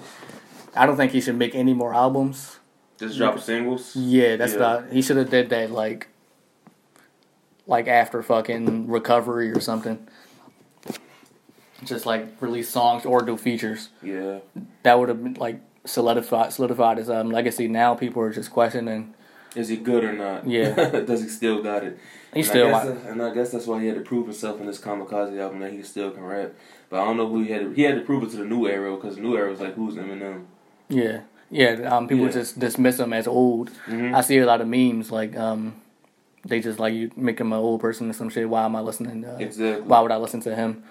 I 0.76 0.86
don't 0.86 0.96
think 0.96 1.12
he 1.12 1.20
should 1.20 1.36
make 1.36 1.54
any 1.54 1.74
more 1.74 1.92
albums. 1.94 2.58
Just 3.02 3.18
drop 3.18 3.40
singles. 3.40 3.96
Yeah, 3.96 4.36
that's 4.36 4.52
Yeah. 4.52 4.58
not. 4.60 4.92
He 4.92 5.02
should 5.02 5.16
have 5.16 5.28
did 5.28 5.50
that 5.50 5.72
like, 5.72 6.06
like 7.66 7.88
after 7.88 8.22
fucking 8.22 8.86
recovery 8.88 9.50
or 9.50 9.58
something. 9.60 10.06
Just 11.84 12.06
like 12.06 12.40
release 12.40 12.68
songs 12.68 13.04
or 13.04 13.22
do 13.22 13.36
features. 13.36 13.88
Yeah. 14.02 14.38
That 14.84 15.00
would 15.00 15.08
have 15.08 15.22
been 15.22 15.34
like 15.34 15.60
solidified 15.84 16.52
solidified 16.52 16.98
his 16.98 17.10
um, 17.10 17.30
legacy. 17.30 17.66
Now 17.66 17.94
people 17.96 18.22
are 18.22 18.32
just 18.32 18.52
questioning. 18.52 19.14
Is 19.56 19.68
he 19.68 19.76
good 19.78 20.04
or 20.04 20.12
not? 20.12 20.46
Yeah. 20.46 20.74
Does 21.10 21.22
he 21.22 21.28
still 21.28 21.60
got 21.60 21.82
it? 21.82 21.98
He 22.32 22.38
And 22.40 22.46
still. 22.48 22.72
I 22.72 22.84
guess 22.86 23.04
and 23.06 23.20
I 23.20 23.34
guess 23.34 23.50
that's 23.50 23.66
why 23.66 23.80
he 23.80 23.88
had 23.88 23.96
to 23.96 24.02
prove 24.02 24.26
himself 24.26 24.60
in 24.60 24.66
this 24.66 24.78
Kamikaze 24.80 25.36
album 25.40 25.58
that 25.58 25.72
he 25.72 25.82
still 25.82 26.12
can 26.12 26.22
rap. 26.22 26.52
But 26.88 27.00
I 27.00 27.04
don't 27.04 27.16
know 27.16 27.28
who 27.28 27.42
he 27.42 27.50
had. 27.50 27.62
To, 27.62 27.70
he 27.72 27.82
had 27.82 27.96
to 27.96 28.02
prove 28.02 28.22
it 28.22 28.30
to 28.30 28.36
the 28.36 28.44
new 28.44 28.68
era 28.68 28.94
because 28.94 29.16
the 29.16 29.22
new 29.22 29.36
era 29.36 29.50
was 29.50 29.60
like, 29.60 29.74
who's 29.74 29.96
Eminem? 29.96 30.44
Yeah, 30.88 31.22
yeah. 31.52 31.72
Um, 31.96 32.08
people 32.08 32.24
Yeah. 32.26 32.32
just 32.32 32.58
dismiss 32.58 32.98
him 32.98 33.12
as 33.12 33.26
old. 33.28 33.70
Mhm. 33.86 34.14
I 34.14 34.20
see 34.22 34.38
a 34.38 34.46
lot 34.46 34.60
of 34.60 34.66
memes 34.68 35.12
like 35.12 35.36
um, 35.36 35.74
they 36.44 36.58
just 36.60 36.80
like 36.80 36.94
you 36.94 37.10
make 37.16 37.38
him 37.38 37.52
an 37.52 37.58
old 37.60 37.80
person 37.80 38.10
or 38.10 38.12
some 38.14 38.28
shit. 38.30 38.48
Why 38.48 38.64
am 38.64 38.74
I 38.74 38.80
listening? 38.80 39.22
To, 39.22 39.36
Exactly. 39.38 39.82
Why 39.86 40.00
would 40.00 40.10
I 40.10 40.16
listen 40.16 40.40
to 40.40 40.56
him? 40.56 40.82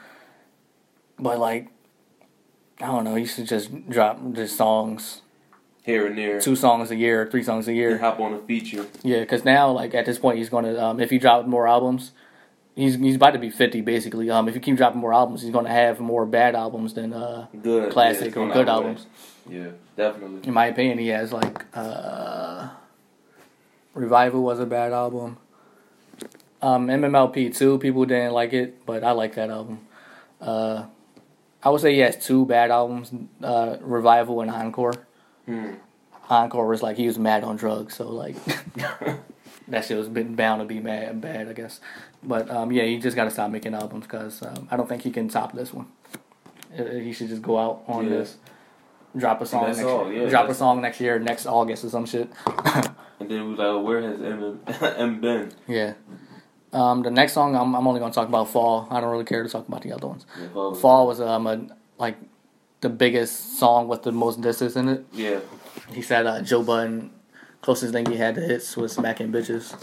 But 1.20 1.40
like, 1.40 1.68
I 2.80 2.88
don't 2.88 3.04
know. 3.04 3.16
He 3.16 3.26
should 3.26 3.48
just 3.48 3.90
drop 3.90 4.20
just 4.34 4.56
songs, 4.58 5.22
Here 5.84 6.08
and 6.08 6.18
there. 6.18 6.40
two 6.40 6.56
songs 6.56 6.90
a 6.92 6.96
year, 6.96 7.28
three 7.30 7.44
songs 7.44 7.68
a 7.68 7.72
And 7.72 7.78
year. 7.78 7.98
hop 7.98 8.20
on 8.20 8.34
a 8.34 8.40
feature. 8.40 8.86
Yeah, 9.04 9.20
because 9.20 9.44
now 9.46 9.72
like 9.72 9.94
at 9.94 10.06
this 10.06 10.18
point 10.20 10.38
he's 10.38 10.50
gonna 10.50 10.78
um, 10.80 11.00
if 11.00 11.10
he 11.10 11.18
drops 11.18 11.48
more 11.48 11.68
albums. 11.68 12.12
He's, 12.82 12.96
he's 12.96 13.16
about 13.16 13.32
to 13.32 13.40
be 13.40 13.52
fifty 13.52 13.82
basically. 13.82 14.32
Um, 14.32 14.50
if 14.50 14.56
you 14.56 14.62
keep 14.62 14.76
dropping 14.76 15.02
more 15.02 15.14
albums, 15.14 15.44
he's 15.44 15.52
gonna 15.52 15.70
have 15.70 16.00
more 16.00 16.26
bad 16.26 16.56
albums 16.56 16.96
than 16.96 17.14
uh, 17.14 17.46
Good. 17.62 17.92
Classic 17.92 18.30
it's 18.30 18.38
or 18.38 18.52
good 18.52 18.68
albums. 18.68 19.06
Yeah, 19.48 19.68
definitely. 19.96 20.48
in 20.48 20.54
my 20.54 20.66
opinion, 20.66 20.98
he 20.98 21.10
has 21.10 21.32
like 21.32 21.64
uh, 21.76 22.70
Revival 23.94 24.42
was 24.42 24.60
a 24.60 24.66
bad 24.66 24.94
album. 24.94 25.38
Um, 26.64 26.88
MMLP 26.88 27.56
two 27.56 27.78
people 27.78 28.06
didn't 28.06 28.34
like 28.34 28.52
it, 28.52 28.84
but 28.84 29.04
I 29.04 29.12
like 29.12 29.36
that 29.36 29.52
album. 29.52 29.88
Uh, 30.42 30.86
I 31.62 31.70
would 31.70 31.82
say 31.82 31.94
he 31.94 32.00
has 32.00 32.18
two 32.18 32.48
bad 32.48 32.72
albums: 32.72 33.12
uh, 33.44 33.78
Revival 33.82 34.42
and 34.42 34.50
Encore. 34.50 35.06
Hmm. 35.46 35.74
Encore 36.32 36.68
was 36.68 36.82
like 36.82 36.98
he 36.98 37.06
was 37.06 37.20
mad 37.20 37.44
on 37.44 37.58
drugs, 37.58 37.96
so 37.96 38.10
like 38.10 38.38
that 39.72 39.86
shit 39.86 39.98
was 39.98 40.08
been 40.08 40.36
bound 40.36 40.62
to 40.62 40.66
be 40.66 40.80
mad 40.80 41.20
bad, 41.22 41.48
I 41.50 41.54
guess. 41.54 41.80
But 42.24 42.50
um, 42.52 42.72
yeah, 42.72 42.84
he 42.84 42.98
just 43.00 43.16
got 43.16 43.26
to 43.26 43.32
stop 43.32 43.50
making 43.52 43.74
albums 43.74 44.06
because 44.06 44.42
um, 44.44 44.68
I 44.70 44.78
don't 44.78 44.88
think 44.88 45.02
he 45.02 45.12
can 45.12 45.28
top 45.28 45.54
this 45.54 45.74
one. 45.74 45.88
Uh, 46.78 46.84
He 46.86 47.12
should 47.14 47.28
just 47.30 47.42
go 47.42 47.58
out 47.58 47.84
on 47.88 48.04
Yeah. 48.06 48.10
this, 48.18 48.38
drop 49.18 49.42
a 49.42 49.46
song 49.46 49.68
next 49.68 49.82
all, 49.84 50.12
year, 50.12 50.24
yeah, 50.24 50.30
drop 50.30 50.48
a 50.50 50.54
song 50.54 50.82
next 50.82 51.00
year, 51.02 51.20
next 51.20 51.46
August 51.46 51.84
or 51.84 51.90
some 51.90 52.06
shit. 52.06 52.30
And 53.22 53.30
then 53.30 53.44
we 53.44 53.50
was 53.52 53.60
like, 53.60 53.68
oh, 53.68 53.82
where 53.84 54.02
has 54.02 54.20
M, 54.20 54.60
M 54.98 55.22
been? 55.22 55.52
yeah. 55.68 55.94
Um, 56.74 57.04
the 57.04 57.12
next 57.12 57.34
song 57.34 57.56
I'm 57.56 57.76
I'm 57.76 57.86
only 57.86 58.00
gonna 58.00 58.14
talk 58.14 58.28
about 58.30 58.50
Fall. 58.50 58.88
I 58.90 59.00
don't 59.02 59.12
really 59.12 59.26
care 59.26 59.44
to 59.44 59.50
talk 59.50 59.68
about 59.68 59.82
the 59.84 59.92
other 59.94 60.08
ones. 60.08 60.26
Yeah, 60.40 60.48
Fall. 60.54 60.74
Fall 60.74 61.06
was 61.08 61.20
um 61.22 61.46
a, 61.46 61.68
like 62.00 62.18
the 62.80 62.90
biggest 62.90 63.60
song 63.60 63.88
with 63.88 64.02
the 64.04 64.12
most 64.12 64.42
disses 64.42 64.76
in 64.76 64.88
it. 64.90 65.06
Yeah. 65.12 65.42
He 65.94 66.02
said 66.02 66.26
uh, 66.26 66.42
Joe 66.42 66.64
Budden 66.64 67.12
closest 67.62 67.94
thing 67.94 68.06
he 68.06 68.18
had 68.18 68.36
to 68.36 68.42
hits 68.42 68.76
was 68.78 68.92
smacking 68.94 69.32
bitches. 69.32 69.74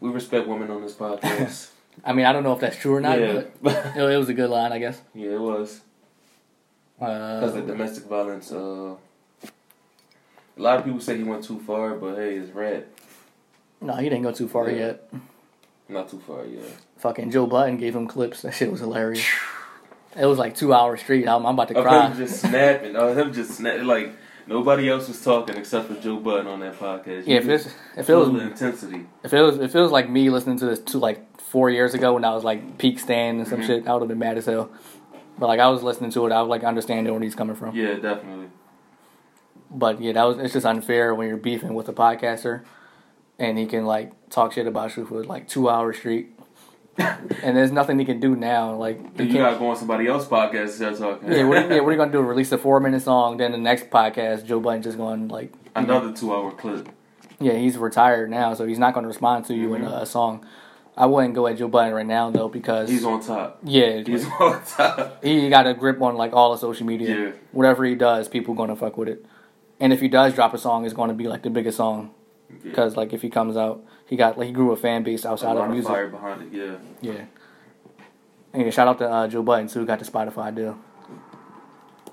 We 0.00 0.10
respect 0.10 0.46
women 0.48 0.70
on 0.70 0.82
this 0.82 0.94
podcast. 0.94 1.70
I 2.04 2.12
mean, 2.12 2.24
I 2.24 2.32
don't 2.32 2.42
know 2.44 2.52
if 2.54 2.60
that's 2.60 2.76
true 2.76 2.94
or 2.94 3.00
not, 3.00 3.20
yeah. 3.20 3.42
but 3.60 3.96
it, 3.96 4.16
was 4.18 4.28
a 4.28 4.34
good 4.34 4.48
line, 4.48 4.72
I 4.72 4.78
guess. 4.78 5.00
yeah, 5.14 5.30
it 5.32 5.40
was. 5.40 5.80
Because 6.98 7.54
of 7.56 7.64
Uh, 7.64 7.66
domestic 7.66 8.04
violence, 8.04 8.52
uh, 8.52 8.94
a 10.56 10.62
lot 10.62 10.78
of 10.78 10.84
people 10.84 11.00
say 11.00 11.16
he 11.16 11.22
went 11.24 11.44
too 11.44 11.58
far, 11.60 11.94
but 11.94 12.16
hey, 12.16 12.36
it's 12.36 12.50
rap. 12.54 12.84
no, 13.80 13.94
he 13.96 14.04
didn't 14.08 14.22
go 14.22 14.32
too 14.32 14.48
far 14.48 14.70
Yeah. 14.70 14.76
yet. 14.78 15.12
Not 15.88 16.08
too 16.08 16.20
far, 16.24 16.44
yet. 16.44 16.64
Fucking 16.98 17.32
Joe 17.32 17.46
Budden 17.46 17.76
gave 17.76 17.96
him 17.96 18.06
clips. 18.06 18.42
That 18.42 18.52
shit 18.54 18.70
was 18.70 18.78
hilarious. 18.80 19.26
It 20.16 20.24
was 20.26 20.38
like 20.38 20.54
two 20.54 20.72
hours 20.72 21.00
straight. 21.00 21.26
I'm, 21.26 21.44
I'm 21.44 21.54
about 21.54 21.68
to 21.68 21.78
Of 21.78 21.84
cry. 21.84 22.08
him 22.08 22.16
just 22.16 22.40
snapping. 22.40 22.94
Of 22.94 23.18
him 23.18 23.32
just 23.32 23.52
snapping. 23.52 23.86
Like, 23.86 24.12
nobody 24.50 24.90
else 24.90 25.08
was 25.08 25.22
talking 25.24 25.56
except 25.56 25.88
for 25.88 25.94
Joe 25.94 26.16
Budden 26.18 26.46
on 26.46 26.60
that 26.60 26.78
podcast. 26.78 27.26
Yeah, 27.26 27.36
if 27.38 27.48
it's 27.48 27.66
if 27.96 28.10
it 28.10 28.14
was 28.14 28.28
of 28.28 28.36
intensity. 28.36 29.06
if 29.24 29.32
it 29.32 29.40
was 29.40 29.58
if 29.58 29.74
it 29.74 29.80
was 29.80 29.90
like 29.92 30.10
me 30.10 30.28
listening 30.28 30.58
to 30.58 30.66
this 30.66 30.80
two 30.80 30.98
like 30.98 31.40
four 31.40 31.70
years 31.70 31.94
ago 31.94 32.14
when 32.14 32.24
I 32.24 32.34
was 32.34 32.44
like 32.44 32.76
peak 32.78 32.98
stand 32.98 33.38
and 33.38 33.48
some 33.48 33.60
Mhm. 33.60 33.66
shit, 33.66 33.88
I 33.88 33.92
would 33.94 34.00
have 34.02 34.08
been 34.08 34.18
mad 34.18 34.36
as 34.36 34.46
hell. 34.46 34.70
But 35.38 35.46
like 35.46 35.60
I 35.60 35.68
was 35.68 35.82
listening 35.82 36.10
to 36.12 36.26
it, 36.26 36.32
I 36.32 36.42
was 36.42 36.50
like 36.50 36.64
understanding 36.64 37.12
where 37.12 37.22
he's 37.22 37.34
coming 37.34 37.56
from. 37.56 37.74
Yeah, 37.74 37.94
definitely. 37.94 38.48
But 39.70 40.00
yeah, 40.00 40.12
that 40.12 40.24
was 40.24 40.38
it's 40.38 40.52
just 40.52 40.66
unfair 40.66 41.14
when 41.14 41.28
you're 41.28 41.36
beefing 41.36 41.74
with 41.74 41.88
a 41.88 41.92
podcaster, 41.92 42.62
and 43.38 43.56
he 43.56 43.66
can 43.66 43.86
like 43.86 44.12
talk 44.30 44.52
shit 44.52 44.66
about 44.66 44.96
you 44.96 45.06
for 45.06 45.22
like 45.24 45.46
two 45.48 45.68
hours 45.70 45.96
straight, 45.98 46.38
and 47.42 47.56
there's 47.56 47.72
nothing 47.72 47.98
he 47.98 48.04
can 48.04 48.20
do 48.20 48.36
now. 48.36 48.74
Like 48.74 48.98
You 49.18 49.26
can't. 49.26 49.32
gotta 49.32 49.58
go 49.58 49.68
on 49.70 49.76
somebody 49.76 50.06
else's 50.06 50.28
podcast 50.28 50.70
start 50.70 50.98
talking. 50.98 51.32
Yeah, 51.32 51.44
what, 51.44 51.70
yeah, 51.70 51.80
what 51.80 51.88
are 51.88 51.92
you 51.92 51.98
gonna 51.98 52.12
do? 52.12 52.20
Release 52.20 52.52
a 52.52 52.58
four 52.58 52.80
minute 52.80 53.02
song, 53.02 53.36
then 53.38 53.52
the 53.52 53.58
next 53.58 53.90
podcast, 53.90 54.44
Joe 54.46 54.60
Budden 54.60 54.82
just 54.82 54.96
going 54.98 55.28
like, 55.28 55.52
Another 55.74 56.12
two 56.12 56.34
hour 56.34 56.50
clip. 56.52 56.88
yeah, 57.38 57.54
he's 57.54 57.78
retired 57.78 58.30
now, 58.30 58.54
so 58.54 58.66
he's 58.66 58.78
not 58.78 58.94
gonna 58.94 59.08
respond 59.08 59.46
to 59.46 59.54
you 59.54 59.74
in 59.74 59.82
Mhm. 59.82 60.02
a, 60.02 60.06
song. 60.06 60.44
I 60.96 61.06
wouldn't 61.06 61.34
go 61.34 61.46
at 61.46 61.56
Joe 61.56 61.68
Budden 61.68 61.94
right 61.94 62.06
now 62.06 62.30
though 62.30 62.48
because 62.48 62.90
He's 62.90 63.04
on 63.04 63.20
top. 63.22 63.58
yeah, 63.62 64.02
He's 64.04 64.26
on 64.40 64.60
top. 64.64 65.22
he 65.24 65.48
got 65.48 65.66
a 65.66 65.74
grip 65.74 66.02
on 66.02 66.16
like 66.16 66.32
all 66.32 66.52
the 66.52 66.58
social 66.58 66.86
media. 66.86 67.08
Yeah. 67.18 67.30
Whatever 67.52 67.84
he 67.84 67.94
does, 67.94 68.28
people 68.28 68.54
gonna 68.54 68.76
fuck 68.76 68.96
with 68.98 69.08
it. 69.08 69.24
And 69.78 69.92
if 69.94 70.00
he 70.00 70.08
does 70.08 70.34
drop 70.34 70.52
a 70.52 70.58
song, 70.58 70.84
it's 70.84 70.92
gonna 70.94 71.14
be 71.14 71.26
like 71.28 71.42
the 71.42 71.48
biggest 71.50 71.76
song 71.78 72.10
Yeah. 72.50 72.56
because 72.64 72.96
like 72.96 73.12
if 73.14 73.22
he 73.22 73.30
comes 73.30 73.56
out, 73.56 73.82
he 74.10 74.16
got 74.16 74.36
like 74.36 74.48
he 74.48 74.52
grew 74.52 74.72
a 74.72 74.76
fan 74.76 75.02
base 75.02 75.24
a 75.24 75.30
outside 75.30 75.52
lot 75.52 75.58
of 75.58 75.64
of 75.66 75.70
music. 75.70 75.88
fire 75.90 76.08
behind 76.08 76.42
it. 76.42 76.52
Yeah. 76.52 76.76
Yeah. 77.00 77.24
And 78.52 78.74
shout 78.74 78.88
out 78.88 78.98
to 78.98 79.08
uh, 79.08 79.28
Joe 79.28 79.42
Budden 79.42 79.68
too. 79.68 79.86
Got 79.86 80.00
the 80.00 80.04
Spotify 80.04 80.54
deal. 80.54 80.76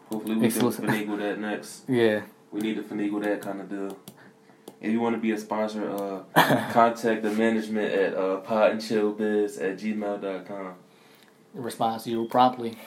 Hopefully 0.09 0.35
we 0.35 0.41
can 0.41 0.45
Exclusive. 0.45 0.85
finagle 0.85 1.17
that 1.17 1.39
next. 1.39 1.83
Yeah. 1.89 2.21
We 2.51 2.61
need 2.61 2.75
to 2.77 2.83
finagle 2.83 3.21
that 3.23 3.41
kind 3.41 3.59
of 3.59 3.69
deal. 3.69 3.97
If 4.79 4.91
you 4.91 5.01
want 5.01 5.15
to 5.15 5.21
be 5.21 5.31
a 5.31 5.37
sponsor, 5.37 5.89
uh, 5.89 6.21
contact 6.71 7.23
the 7.23 7.31
management 7.31 7.91
at 7.91 8.13
uh, 8.13 8.41
podandchillbiz 8.41 9.59
at 9.61 9.77
gmail.com. 9.79 10.73
Responds 11.55 12.03
to 12.05 12.11
you 12.11 12.25
promptly. 12.29 12.77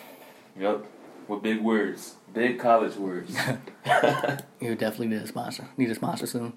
Yep. 0.58 0.86
With 1.28 1.42
big 1.42 1.60
words. 1.60 2.14
Big 2.32 2.58
college 2.60 2.94
words. 2.96 3.36
You 4.60 4.74
definitely 4.74 5.08
need 5.08 5.22
a 5.22 5.26
sponsor. 5.26 5.68
Need 5.78 5.90
a 5.90 5.94
sponsor 5.94 6.26
soon. 6.26 6.52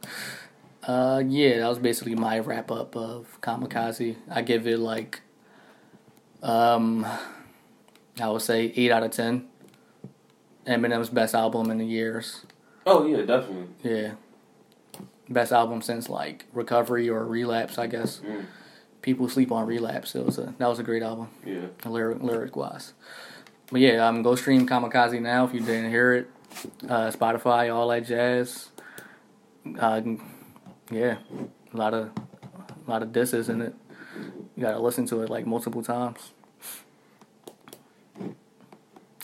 Uh, 0.85 1.23
yeah, 1.25 1.59
that 1.59 1.69
was 1.69 1.79
basically 1.79 2.15
my 2.15 2.39
wrap 2.39 2.69
up 2.71 2.95
of 2.95 3.39
Kamikaze. 3.41 4.17
I 4.29 4.41
give 4.41 4.67
it 4.67 4.79
like, 4.79 5.21
um, 6.41 7.05
I 8.19 8.29
would 8.29 8.41
say 8.41 8.73
eight 8.75 8.91
out 8.91 9.03
of 9.03 9.11
ten. 9.11 9.47
Eminem's 10.67 11.09
best 11.09 11.35
album 11.35 11.69
in 11.71 11.77
the 11.77 11.85
years. 11.85 12.45
oh, 12.85 13.05
yeah, 13.05 13.21
definitely. 13.25 13.67
Yeah, 13.83 14.11
best 15.29 15.51
album 15.51 15.81
since 15.81 16.09
like 16.09 16.45
Recovery 16.53 17.09
or 17.09 17.25
Relapse, 17.25 17.77
I 17.77 17.87
guess. 17.87 18.21
Mm, 18.25 18.45
People 19.01 19.27
sleep 19.27 19.51
on 19.51 19.65
Relapse. 19.67 20.15
It 20.15 20.25
was 20.25 20.37
a 20.37 20.53
that 20.57 20.67
was 20.67 20.79
a 20.79 20.83
great 20.83 21.03
album, 21.03 21.29
yeah. 21.45 21.67
lyric 21.85 22.21
lyric 22.23 22.55
wise. 22.55 22.93
But 23.71 23.81
yeah, 23.81 24.07
um, 24.07 24.21
go 24.21 24.35
stream 24.35 24.65
Kamikaze 24.67 25.21
now 25.21 25.43
if 25.45 25.53
you 25.53 25.59
didn't 25.59 25.89
hear 25.89 26.13
it. 26.13 26.29
Uh, 26.87 27.11
Spotify, 27.11 27.73
all 27.73 27.87
that 27.89 28.05
jazz. 28.05 28.69
Uh, 29.77 30.01
yeah, 30.93 31.17
a 31.73 31.77
lot 31.77 31.93
of 31.93 32.09
a 32.87 32.91
lot 32.91 33.01
of 33.03 33.11
disses 33.11 33.49
in 33.49 33.61
it. 33.61 33.73
You 34.55 34.61
gotta 34.63 34.79
listen 34.79 35.05
to 35.07 35.21
it 35.21 35.29
like 35.29 35.45
multiple 35.45 35.81
times. 35.83 36.31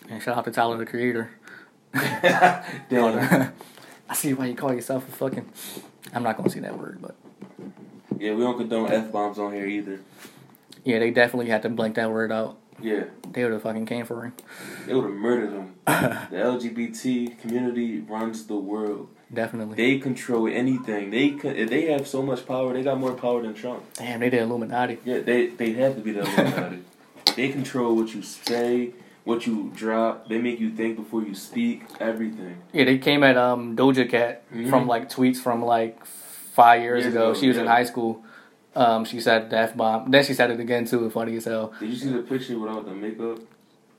And 0.10 0.22
shout 0.22 0.38
out 0.38 0.46
to 0.46 0.52
Tyler 0.52 0.78
the 0.78 0.86
Creator. 0.86 1.30
Damn. 1.94 3.54
I 4.10 4.16
see 4.16 4.34
why 4.34 4.48
you 4.48 4.56
call 4.56 4.74
yourself 4.74 5.08
a 5.08 5.12
fucking. 5.12 5.48
I'm 6.14 6.24
not 6.24 6.38
gonna 6.38 6.50
say 6.50 6.60
that 6.62 6.78
word, 6.78 7.00
but 7.02 7.16
Yeah, 8.18 8.34
we 8.34 8.42
don't 8.42 8.58
condone 8.58 8.92
F 8.92 9.12
bombs 9.12 9.38
on 9.38 9.54
here 9.54 9.68
either. 9.68 10.00
yeah, 10.84 10.98
they 11.00 11.12
definitely 11.12 11.50
had 11.52 11.62
to 11.64 11.70
blank 11.70 11.96
that 11.96 12.10
word 12.10 12.32
out. 12.32 12.58
Yeah. 12.82 13.04
They 13.32 13.44
would 13.44 13.54
have 13.54 13.62
fucking 13.62 13.86
came 13.86 14.06
for 14.06 14.24
him. 14.24 14.34
They 14.88 14.96
would 14.96 15.04
have 15.04 15.14
murdered 15.14 15.52
him. 15.52 15.76
the 15.86 15.92
LGBT 16.38 17.40
community 17.40 18.00
runs 18.00 18.48
the 18.48 18.56
world. 18.58 19.10
Definitely. 19.32 19.76
They 19.76 20.00
control 20.00 20.48
anything. 20.48 21.12
They 21.12 21.30
they 21.66 21.86
have 21.92 22.08
so 22.08 22.22
much 22.24 22.46
power. 22.48 22.74
They 22.74 22.82
got 22.84 23.00
more 23.00 23.14
power 23.14 23.42
than 23.44 23.54
Trump. 23.54 23.84
Damn, 23.94 24.20
they 24.22 24.30
the 24.30 24.40
Illuminati. 24.40 24.98
Yeah, 25.06 25.20
they 25.20 25.48
they 25.48 25.74
have 25.74 25.96
to 25.96 26.02
be 26.02 26.12
the 26.14 26.22
Illuminati. 26.22 26.80
they 27.36 27.50
control 27.50 27.96
what 27.96 28.14
you 28.16 28.24
say, 28.24 28.92
what 29.26 29.46
you 29.46 29.72
drop. 29.76 30.28
They 30.30 30.40
make 30.40 30.60
you 30.60 30.72
think 30.72 30.96
before 30.98 31.22
you 31.24 31.36
speak. 31.36 31.84
Everything. 32.00 32.58
Yeah, 32.74 32.86
they 32.86 32.98
came 32.98 33.24
at 33.24 33.38
um 33.38 33.76
Doja 33.78 34.10
Cat 34.10 34.50
Mhm. 34.52 34.70
from 34.70 34.88
like 34.88 35.10
tweets 35.10 35.38
from 35.38 35.64
like 35.64 36.04
five 36.06 36.82
years 36.82 37.04
Years 37.04 37.14
ago. 37.14 37.30
ago, 37.32 37.40
She 37.40 37.48
was 37.48 37.58
in 37.58 37.68
high 37.68 37.84
school. 37.86 38.24
Um, 38.76 39.06
she 39.06 39.20
said 39.20 39.50
the 39.52 39.58
f 39.60 39.76
bomb. 39.78 40.10
Then 40.10 40.24
she 40.24 40.34
said 40.34 40.50
it 40.52 40.60
again 40.60 40.86
too. 40.86 41.08
Funny 41.12 41.36
as 41.38 41.46
hell. 41.46 41.74
Did 41.80 41.90
you 41.90 41.96
see 41.96 42.10
the 42.10 42.24
picture 42.24 42.58
without 42.58 42.86
the 42.86 42.94
makeup? 42.94 43.40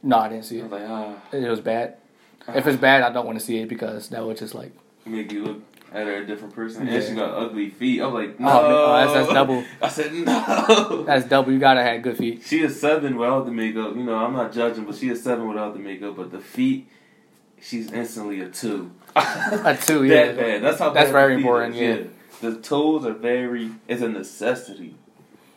No, 0.03 0.19
I 0.19 0.29
didn't 0.29 0.45
see 0.47 0.57
I 0.57 0.61
it. 0.61 0.63
was 0.71 0.73
like, 0.73 0.91
ah, 0.91 1.15
It 1.33 1.49
was 1.49 1.61
bad. 1.61 1.97
If 2.55 2.67
it's 2.67 2.81
bad, 2.81 3.03
I 3.03 3.13
don't 3.13 3.27
want 3.27 3.39
to 3.39 3.45
see 3.45 3.59
it 3.59 3.69
because 3.69 4.09
that 4.09 4.25
would 4.27 4.37
just 4.39 4.55
like 4.55 4.73
make 5.07 5.33
you 5.33 5.45
look 5.45 5.61
at 5.93 6.07
her 6.07 6.17
a 6.19 6.27
different 6.27 6.55
person. 6.55 6.87
Yeah. 6.87 6.95
And 6.95 7.05
she 7.05 7.15
got 7.15 7.31
ugly 7.35 7.69
feet. 7.71 8.01
I 8.01 8.07
was 8.07 8.15
like, 8.27 8.37
Oh, 8.39 8.45
no. 8.45 8.85
oh, 8.85 8.93
that's- 8.97 9.15
that's 9.15 9.33
double. 9.33 9.65
I 9.83 9.89
said, 9.89 10.13
no. 10.15 11.03
that's 11.05 11.27
double. 11.27 11.53
You 11.53 11.59
gotta 11.59 11.83
have 11.83 12.03
good 12.03 12.17
feet. 12.17 12.43
She 12.45 12.61
is 12.63 12.81
seven 12.81 13.17
without 13.17 13.45
the 13.47 13.53
makeup. 13.53 13.97
You 13.97 14.05
know, 14.05 14.15
I'm 14.17 14.33
not 14.33 14.53
judging, 14.53 14.85
but 14.85 14.95
she 14.97 15.09
is 15.09 15.23
seven 15.23 15.49
without 15.49 15.73
the 15.75 15.81
makeup. 15.81 16.17
But 16.17 16.31
the 16.31 16.39
feet, 16.41 16.89
she's 17.61 17.91
instantly 17.93 18.41
a 18.41 18.49
two. 18.49 18.93
A 19.17 19.77
two, 19.81 20.05
yeah. 20.07 20.27
That 20.27 20.37
bad. 20.37 20.63
That's 20.63 20.79
how. 20.79 20.91
That's 20.91 21.11
very 21.11 21.35
important, 21.35 21.75
is, 21.75 21.81
yeah. 21.81 22.51
The 22.51 22.57
toes 22.61 23.05
are 23.05 23.13
very. 23.13 23.71
It's 23.89 24.01
a 24.03 24.09
necessity, 24.09 24.95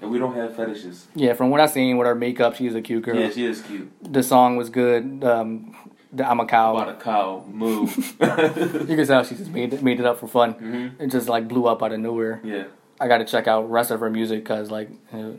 and 0.02 0.10
we 0.10 0.18
don't 0.18 0.34
have 0.36 0.56
fetishes. 0.56 1.06
Yeah, 1.14 1.34
from 1.34 1.52
what 1.52 1.62
I've 1.62 1.70
seen 1.70 1.98
with 1.98 2.08
her 2.08 2.16
makeup, 2.16 2.56
she's 2.56 2.74
a 2.74 2.82
cute 2.82 3.04
girl. 3.04 3.16
Yeah, 3.20 3.30
she 3.30 3.46
is 3.46 3.62
cute. 3.62 3.91
the 4.02 4.24
song 4.24 4.56
was 4.58 4.70
good. 4.72 5.24
Um, 5.24 5.76
I'm 6.24 6.39
a 6.39 6.45
cow. 6.45 6.76
About 6.78 6.89
a 6.89 7.01
cow 7.01 7.45
move. 7.47 7.95
You 8.20 8.95
can 8.95 9.07
tell 9.07 9.24
she 9.24 9.36
just 9.36 9.51
made 9.51 9.74
it, 9.74 9.82
made 9.82 9.99
it 9.99 10.05
up 10.05 10.20
for 10.20 10.28
fun. 10.28 10.53
hmm 10.53 10.88
It 11.01 11.07
just 11.07 11.28
like 11.30 11.47
blew 11.47 11.66
up 11.66 11.82
out 11.82 11.91
of 11.91 11.99
nowhere. 11.99 12.39
Yeah. 12.43 12.66
I 12.99 13.07
got 13.07 13.18
to 13.20 13.26
check 13.26 13.47
out 13.47 13.70
rest 13.70 13.91
of 13.91 13.99
her 13.99 14.09
music 14.09 14.43
because 14.43 14.70
like 14.70 14.89
uh, 15.11 15.32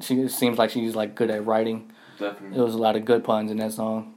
she 0.00 0.28
seems 0.28 0.58
like 0.58 0.70
she's 0.70 0.94
like 0.94 1.14
good 1.14 1.30
at 1.30 1.44
writing. 1.44 1.90
Definitely. 2.18 2.56
There 2.56 2.64
was 2.64 2.74
a 2.74 2.78
lot 2.78 2.96
of 2.96 3.04
good 3.04 3.24
puns 3.24 3.50
in 3.50 3.58
that 3.58 3.72
song. 3.72 4.14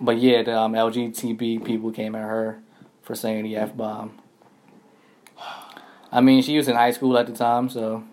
But 0.00 0.18
yeah, 0.18 0.42
the 0.42 0.58
um, 0.58 0.72
LGBT 0.72 1.64
people 1.64 1.90
came 1.92 2.14
at 2.14 2.22
her 2.22 2.60
for 3.02 3.14
saying 3.14 3.44
the 3.44 3.56
f 3.56 3.76
bomb. 3.76 4.18
I 6.12 6.20
mean, 6.20 6.42
she 6.42 6.56
was 6.56 6.68
in 6.68 6.76
high 6.76 6.92
school 6.92 7.16
at 7.18 7.26
the 7.26 7.32
time, 7.34 7.68
so 7.68 8.04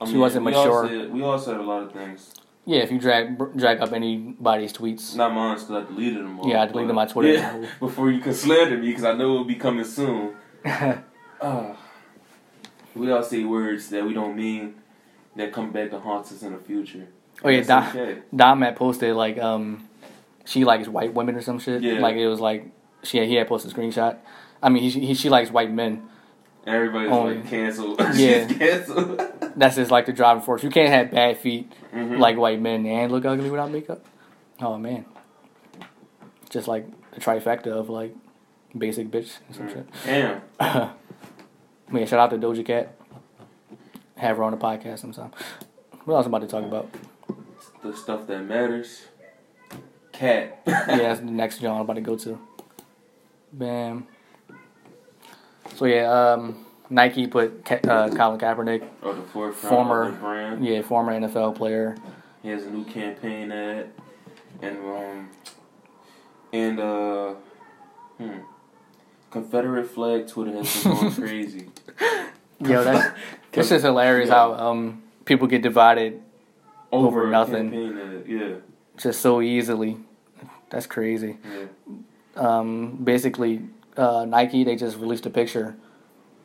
I 0.00 0.04
She 0.06 0.16
wasn't 0.16 0.44
we 0.44 0.52
mature. 0.52 0.82
All 0.82 0.88
said, 0.88 1.12
we 1.12 1.22
all 1.22 1.38
said 1.38 1.56
a 1.56 1.62
lot 1.62 1.82
of 1.84 1.92
things. 1.92 2.34
Yeah. 2.66 2.80
If 2.80 2.90
you 2.92 2.98
drag 2.98 3.38
drag 3.56 3.80
up 3.80 3.92
anybody's 3.92 4.72
tweets, 4.72 5.14
Not 5.16 5.32
mine, 5.32 5.54
because 5.56 5.70
I 5.70 5.82
deleted 5.86 6.18
them 6.18 6.38
all. 6.40 6.48
Yeah, 6.48 6.62
I 6.62 6.66
deleted 6.66 6.94
my 6.94 7.06
Twitter. 7.06 7.32
Yeah, 7.34 7.66
before 7.80 8.10
you 8.10 8.20
can 8.20 8.34
slander 8.34 8.76
me, 8.76 8.88
because 8.88 9.04
I 9.04 9.14
know 9.14 9.34
it 9.34 9.38
will 9.38 9.44
be 9.44 9.54
coming 9.54 9.84
soon. 9.84 10.34
Uh, 11.40 11.74
we 12.94 13.10
all 13.12 13.22
say 13.22 13.44
words 13.44 13.88
that 13.90 14.04
we 14.04 14.14
don't 14.14 14.36
mean 14.36 14.74
that 15.36 15.52
come 15.52 15.70
back 15.70 15.90
to 15.90 16.00
haunt 16.00 16.26
us 16.26 16.42
in 16.42 16.52
the 16.52 16.58
future. 16.58 17.06
oh 17.44 17.48
yeah, 17.50 17.60
Dom, 17.62 17.88
okay. 17.88 18.22
Dom 18.34 18.62
had 18.62 18.74
posted 18.76 19.14
like 19.14 19.38
um, 19.38 19.86
she 20.44 20.64
likes 20.64 20.88
white 20.88 21.12
women 21.14 21.34
or 21.36 21.42
some 21.42 21.58
shit. 21.58 21.82
Yeah. 21.82 22.00
Like 22.00 22.16
it 22.16 22.26
was 22.26 22.40
like 22.40 22.70
she 23.02 23.18
had, 23.18 23.28
he 23.28 23.34
had 23.34 23.46
posted 23.48 23.70
a 23.70 23.74
screenshot. 23.74 24.16
I 24.62 24.70
mean, 24.70 24.82
he, 24.82 24.90
he 24.90 25.14
she 25.14 25.28
likes 25.28 25.50
white 25.50 25.70
men. 25.70 26.08
Everybody's 26.66 27.10
Only- 27.12 27.36
like 27.36 27.48
canceled. 27.48 28.00
Yeah. 28.14 28.46
Canceled. 28.46 29.22
That's 29.56 29.76
just 29.76 29.90
like 29.90 30.06
the 30.06 30.12
driving 30.12 30.42
force. 30.42 30.62
You 30.62 30.70
can't 30.70 30.88
have 30.90 31.10
bad 31.12 31.38
feet 31.38 31.72
Mhm. 31.94 32.18
like 32.18 32.36
white 32.36 32.60
men 32.60 32.84
and 32.86 33.10
look 33.12 33.24
ugly 33.24 33.48
without 33.50 33.70
makeup. 33.70 34.04
Oh 34.60 34.76
man, 34.76 35.04
just 36.50 36.66
like 36.68 36.86
the 37.12 37.20
trifecta 37.20 37.68
of 37.68 37.88
like 37.88 38.14
basic 38.76 39.10
bitch 39.10 39.38
and 39.46 39.56
some 39.56 39.68
shit. 39.68 39.86
Damn. 40.04 40.42
Man, 41.88 42.04
shout 42.06 42.18
out 42.18 42.30
to 42.30 42.36
Doja 42.38 42.66
Cat. 42.66 42.96
Have 44.16 44.38
her 44.38 44.42
on 44.42 44.50
the 44.50 44.58
podcast 44.58 44.98
sometime. 44.98 45.30
What 46.04 46.16
else 46.16 46.26
am 46.26 46.34
I 46.34 46.38
about 46.38 46.48
to 46.48 46.52
talk 46.52 46.64
about? 46.64 46.88
The 47.84 47.94
stuff 47.96 48.26
that 48.26 48.40
matters. 48.42 49.04
Cat. 50.12 50.62
yeah, 50.66 50.84
that's 50.96 51.20
the 51.20 51.26
next 51.26 51.60
John 51.60 51.76
I'm 51.76 51.82
about 51.82 51.94
to 51.94 52.00
go 52.00 52.16
to. 52.16 52.38
Bam. 53.52 54.08
So 55.76 55.84
yeah, 55.84 56.10
um, 56.32 56.64
Nike 56.88 57.26
put 57.26 57.64
Ka- 57.64 57.80
uh, 57.86 58.08
Colin 58.10 58.40
Kaepernick, 58.40 58.82
or 59.02 59.12
the 59.14 59.22
forefront 59.22 59.74
Former- 59.74 60.02
of 60.04 60.12
the 60.14 60.18
brand. 60.20 60.64
yeah, 60.66 60.80
former 60.82 61.12
NFL 61.12 61.54
player. 61.54 61.96
He 62.42 62.48
has 62.48 62.64
a 62.64 62.70
new 62.70 62.84
campaign 62.84 63.52
ad, 63.52 63.90
and 64.62 64.78
um, 64.78 65.28
and 66.52 66.80
uh, 66.80 67.34
hmm, 68.16 68.38
Confederate 69.30 69.90
flag 69.90 70.26
Twitter 70.28 70.52
has 70.52 70.82
been 70.82 70.92
going 70.94 71.12
crazy. 71.14 71.70
Yo, 72.60 72.82
that's 72.82 73.14
it's 73.52 73.68
just 73.68 73.84
hilarious 73.84 74.30
how 74.30 74.54
um 74.54 75.02
people 75.26 75.46
get 75.46 75.60
divided 75.62 76.22
Over 76.90 77.26
a 77.26 77.30
nothing. 77.30 77.70
Campaign 77.70 77.98
ad. 77.98 78.24
Yeah, 78.26 78.54
just 78.96 79.20
so 79.20 79.42
easily. 79.42 79.98
That's 80.70 80.86
crazy. 80.86 81.36
yeah. 81.44 81.66
Um, 82.36 82.98
basically, 83.02 83.62
uh, 83.96 84.24
Nike 84.24 84.64
they 84.64 84.76
just 84.76 84.96
released 84.98 85.26
a 85.26 85.30
picture. 85.30 85.76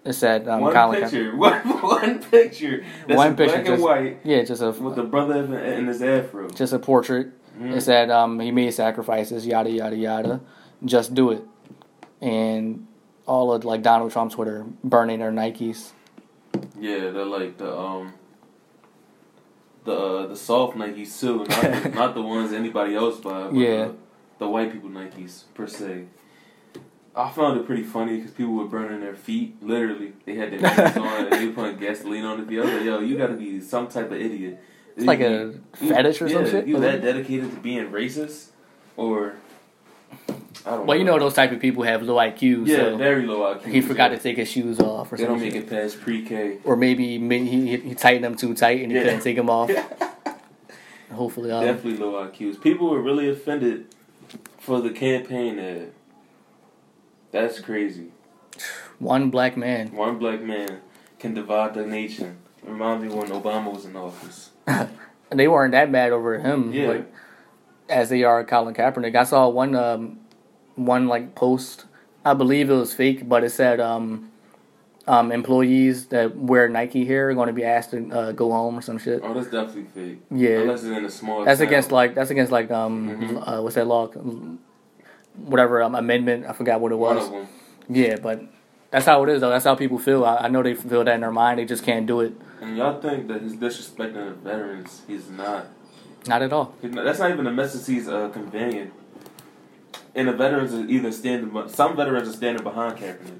It 0.03 0.13
said 0.13 0.47
um, 0.47 0.61
one 0.61 0.73
Colin 0.73 1.01
picture, 1.01 1.35
one, 1.35 1.53
one 1.81 2.19
picture. 2.23 2.83
That's 3.07 3.17
One 3.17 3.35
picture, 3.35 3.53
black 3.55 3.65
just- 3.65 3.73
and 3.73 3.83
white, 3.83 4.19
Yeah, 4.23 4.43
just 4.43 4.61
a 4.61 4.71
with 4.71 4.95
the 4.95 5.03
brother 5.03 5.43
in, 5.43 5.53
in 5.53 5.87
his 5.87 6.01
afro. 6.01 6.49
just 6.49 6.73
a 6.73 6.79
portrait. 6.79 7.27
Mhm. 7.59 7.75
It 7.75 7.81
said 7.81 8.09
um, 8.09 8.39
he 8.39 8.51
made 8.51 8.73
sacrifices, 8.73 9.45
yada 9.45 9.69
yada 9.69 9.95
yada. 9.95 10.41
Just 10.83 11.13
do 11.13 11.29
it, 11.31 11.43
and 12.21 12.87
all 13.27 13.53
of 13.53 13.63
like 13.63 13.83
Donald 13.83 14.11
Trump's 14.11 14.33
Twitter 14.35 14.65
burning 14.83 15.19
their 15.19 15.31
Nikes. 15.31 15.91
Yeah, 16.79 17.11
they're 17.11 17.25
like 17.25 17.57
the 17.57 17.77
um 17.77 18.13
the 19.83 19.93
uh, 19.93 20.27
the 20.27 20.35
soft 20.35 20.77
Nikes 20.77 21.19
too, 21.19 21.45
not 21.45 21.83
the, 21.83 21.89
not 21.89 22.13
the 22.15 22.21
ones 22.21 22.53
anybody 22.53 22.95
else 22.95 23.19
buy. 23.19 23.43
But 23.43 23.53
Yeah. 23.53 23.85
the, 23.85 23.95
the 24.39 24.47
white 24.47 24.71
people 24.71 24.89
Nikes 24.89 25.43
per 25.53 25.67
se. 25.67 26.05
I 27.15 27.29
found 27.29 27.59
it 27.59 27.65
pretty 27.65 27.83
funny 27.83 28.17
because 28.17 28.31
people 28.31 28.53
were 28.53 28.65
burning 28.67 29.01
their 29.01 29.15
feet. 29.15 29.55
Literally, 29.61 30.13
they 30.25 30.35
had 30.35 30.51
their 30.51 30.59
Nikes 30.59 30.95
on 30.97 31.25
and 31.25 31.31
they 31.33 31.47
were 31.47 31.53
putting 31.53 31.77
gasoline 31.77 32.23
on 32.23 32.39
it. 32.39 32.57
I 32.57 32.61
was 32.63 32.71
like, 32.73 32.83
"Yo, 32.85 32.99
you 32.99 33.17
got 33.17 33.27
to 33.27 33.33
be 33.33 33.59
some 33.59 33.87
type 33.87 34.05
of 34.11 34.13
idiot." 34.17 34.59
It's 34.95 35.05
like 35.05 35.19
a 35.19 35.53
You- 35.81 35.89
fetish 35.89 36.21
or 36.21 36.27
yeah, 36.27 36.33
some 36.35 36.45
shit. 36.49 36.67
You 36.67 36.79
that 36.79 37.01
dedicated 37.01 37.51
to 37.51 37.57
being 37.57 37.87
racist, 37.91 38.47
or 38.95 39.33
I 40.11 40.15
don't. 40.65 40.79
Know. 40.79 40.81
Well, 40.83 40.97
you 40.97 41.03
know 41.03 41.13
know 41.13 41.19
those 41.19 41.33
type 41.33 41.51
of 41.51 41.59
people 41.59 41.83
have 41.83 42.01
low 42.03 42.15
IQ, 42.15 42.67
Yeah, 42.67 42.75
so 42.77 42.97
very 42.97 43.25
low 43.25 43.55
IQ. 43.55 43.65
he 43.71 43.81
forgot 43.81 44.09
to 44.09 44.17
take 44.17 44.37
his 44.37 44.49
shoes 44.49 44.79
off 44.79 45.11
or 45.11 45.17
They 45.17 45.25
don't 45.25 45.39
make 45.39 45.55
it 45.55 45.69
past 45.69 45.99
pre-K. 46.01 46.59
Or 46.63 46.75
maybe 46.77 47.17
ma- 47.17 47.35
he, 47.35 47.75
he 47.77 47.95
tightened 47.95 48.23
them 48.25 48.35
too 48.35 48.53
tight 48.53 48.81
and 48.83 48.91
he 48.91 48.97
Yeah. 48.97 49.03
couldn't 49.05 49.21
take 49.21 49.35
them 49.37 49.49
off. 49.49 49.69
Hopefully, 51.11 51.51
um, 51.51 51.65
Definitely 51.65 51.97
low 51.99 52.13
IQs. 52.25 52.61
People 52.61 52.89
were 52.89 53.01
really 53.01 53.29
offended 53.29 53.87
for 54.59 54.79
the 54.79 54.91
campaign 54.91 55.59
ad. 55.59 55.91
That's 57.31 57.59
crazy. 57.59 58.11
one 58.99 59.29
black 59.29 59.57
man. 59.57 59.91
One 59.95 60.17
black 60.19 60.41
man 60.41 60.81
can 61.19 61.33
divide 61.33 61.73
the 61.73 61.85
nation. 61.85 62.37
Reminds 62.63 63.03
me 63.03 63.09
when 63.09 63.29
Obama 63.29 63.73
was 63.73 63.85
in 63.85 63.95
office. 63.95 64.51
They 65.33 65.47
weren't 65.47 65.71
that 65.71 65.89
mad 65.89 66.11
over 66.11 66.37
him, 66.39 66.73
Yeah. 66.73 66.87
like 66.89 67.13
as 67.87 68.09
they 68.09 68.25
are 68.25 68.43
Colin 68.43 68.73
Kaepernick. 68.75 69.15
I 69.15 69.23
saw 69.23 69.47
one 69.47 69.73
um, 69.75 70.19
one 70.75 71.07
like 71.07 71.35
post. 71.35 71.85
I 72.25 72.33
believe 72.33 72.69
it 72.69 72.73
was 72.75 72.93
fake, 72.93 73.29
but 73.29 73.41
it 73.45 73.51
said 73.51 73.79
um, 73.79 74.29
um, 75.07 75.31
employees 75.31 76.07
that 76.07 76.35
wear 76.35 76.67
Nike 76.67 77.05
here 77.05 77.29
are 77.29 77.33
going 77.33 77.47
to 77.47 77.53
be 77.53 77.63
asked 77.63 77.91
to 77.91 78.09
uh, 78.11 78.31
go 78.33 78.51
home 78.51 78.77
or 78.77 78.81
some 78.81 78.97
shit. 78.97 79.21
Oh, 79.23 79.33
that's 79.33 79.47
definitely 79.47 79.85
fake. 79.85 80.19
Yeah, 80.29 80.59
Unless 80.67 80.83
it's 80.83 80.97
in 80.97 81.05
a 81.05 81.09
small. 81.09 81.45
that's 81.45 81.59
town. 81.59 81.67
against 81.69 81.91
like 81.93 82.13
that's 82.13 82.29
against 82.29 82.51
like 82.51 82.69
um, 82.69 83.09
Mhm. 83.09 83.43
uh, 83.47 83.61
what's 83.61 83.75
that 83.75 83.87
law? 83.87 84.07
Whatever 85.35 85.81
um, 85.81 85.95
amendment, 85.95 86.45
I 86.45 86.53
forgot 86.53 86.81
what 86.81 86.91
it 86.91 86.95
was. 86.95 87.29
Yeah, 87.89 88.17
but 88.21 88.43
that's 88.91 89.05
how 89.05 89.23
it 89.23 89.29
is 89.29 89.41
though. 89.41 89.49
That's 89.49 89.65
how 89.65 89.75
people 89.75 89.97
feel. 89.97 90.25
I, 90.25 90.37
I 90.37 90.47
know 90.49 90.61
they 90.61 90.75
feel 90.75 91.03
that 91.03 91.15
in 91.15 91.21
their 91.21 91.31
mind. 91.31 91.59
They 91.59 91.65
just 91.65 91.83
can't 91.83 92.05
do 92.05 92.19
it. 92.21 92.33
And 92.61 92.77
y'all 92.77 92.99
think 93.01 93.27
that 93.29 93.41
he's 93.41 93.53
disrespecting 93.55 94.13
the 94.13 94.31
veterans? 94.49 95.01
He's 95.07 95.29
not. 95.29 95.67
Not 96.27 96.41
at 96.43 96.53
all. 96.53 96.75
Not- 96.83 97.05
That's 97.05 97.19
not 97.19 97.31
even 97.31 97.45
the 97.45 97.51
message 97.51 97.87
he's 97.87 98.07
uh, 98.07 98.29
conveying. 98.29 98.91
And 100.13 100.27
the 100.27 100.33
veterans 100.33 100.73
are 100.73 100.85
either 100.85 101.11
standing. 101.11 101.69
Some 101.69 101.95
veterans 101.95 102.27
are 102.29 102.33
standing 102.33 102.63
behind 102.63 102.97
Kaepernick, 102.97 103.39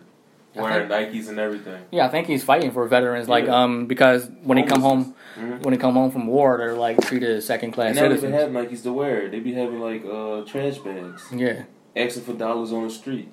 wearing 0.56 0.88
Nikes 0.90 1.28
and 1.28 1.38
everything. 1.38 1.84
Yeah, 1.92 2.06
I 2.06 2.10
think 2.10 2.28
he's 2.28 2.44
fighting 2.44 2.72
for 2.72 2.88
veterans. 2.88 3.28
Like 3.28 3.46
Yeah. 3.46 3.62
um, 3.64 3.86
because 3.88 4.30
when 4.44 4.56
they 4.58 4.64
come 4.64 4.82
home. 4.82 5.14
Mhm. 5.40 5.64
when 5.64 5.72
they 5.74 5.78
come 5.78 5.94
home 5.94 6.12
from 6.12 6.28
war, 6.28 6.58
they're 6.58 6.76
like 6.76 7.00
treated 7.06 7.30
as 7.32 7.46
second 7.46 7.72
class 7.72 7.90
And 7.90 7.98
they 7.98 8.02
don't 8.02 8.12
even 8.18 8.32
citizens. 8.34 8.56
have 8.56 8.70
Nikes 8.80 8.84
to 8.84 8.92
wear. 8.92 9.30
They 9.30 9.40
be 9.40 9.54
having 9.54 9.80
like 9.80 10.04
uh, 10.06 10.42
trash 10.42 10.78
bags, 10.80 11.26
Yeah, 11.34 11.64
asking 11.96 12.24
for 12.24 12.34
dollars 12.34 12.72
on 12.72 12.84
the 12.84 12.90
street. 12.90 13.30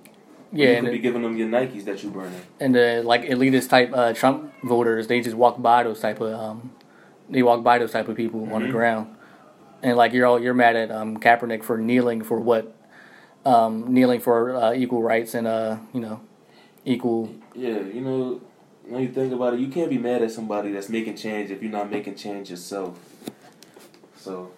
yeah, 0.53 0.71
you 0.71 0.77
and, 0.77 0.87
could 0.87 0.93
be 0.93 0.99
giving 0.99 1.23
them 1.23 1.37
your 1.37 1.49
Nikes 1.49 1.85
that 1.85 2.03
you're 2.03 2.13
burning. 2.13 2.41
and 2.61 2.75
the 2.75 3.03
like 3.05 3.23
elitist 3.25 3.69
type 3.69 3.91
uh, 3.95 4.13
Trump 4.13 4.53
voters, 4.65 5.07
they 5.07 5.21
just 5.21 5.37
walk 5.37 5.61
by 5.63 5.83
those 5.83 6.01
type 6.01 6.21
of 6.21 6.33
um, 6.33 6.73
they 7.29 7.43
walk 7.43 7.63
by 7.63 7.79
those 7.79 7.93
type 7.93 8.09
of 8.09 8.17
people 8.17 8.53
on 8.53 8.63
the 8.63 8.69
Mhm. 8.69 8.73
ground, 8.73 9.17
and 9.83 9.97
like 9.97 10.13
you're 10.13 10.27
all 10.27 10.41
you're 10.41 10.55
mad 10.55 10.75
at 10.77 10.91
um 10.91 11.19
Kaepernick 11.19 11.63
for 11.63 11.77
kneeling 11.79 12.23
for 12.23 12.41
what, 12.41 12.75
um, 13.45 13.93
kneeling 13.93 14.21
for 14.21 14.55
uh, 14.57 14.73
equal 14.73 15.03
rights 15.03 15.35
and 15.35 15.47
uh 15.47 15.77
you 15.93 16.01
know, 16.01 16.21
equal 16.85 17.31
Yeah, 17.55 17.81
you 17.81 18.01
know, 18.01 18.41
when 18.89 19.03
you 19.03 19.09
think 19.09 19.33
about 19.33 19.55
it, 19.55 19.61
you 19.61 19.69
can't 19.69 19.91
be 19.91 19.99
mad 19.99 20.23
at 20.23 20.31
somebody 20.31 20.73
that's 20.73 20.89
making 20.89 21.17
change 21.17 21.51
if 21.51 21.63
you're 21.63 21.71
not 21.71 21.91
making 21.91 22.15
change 22.17 22.51
yourself. 22.51 22.99
So. 24.17 24.51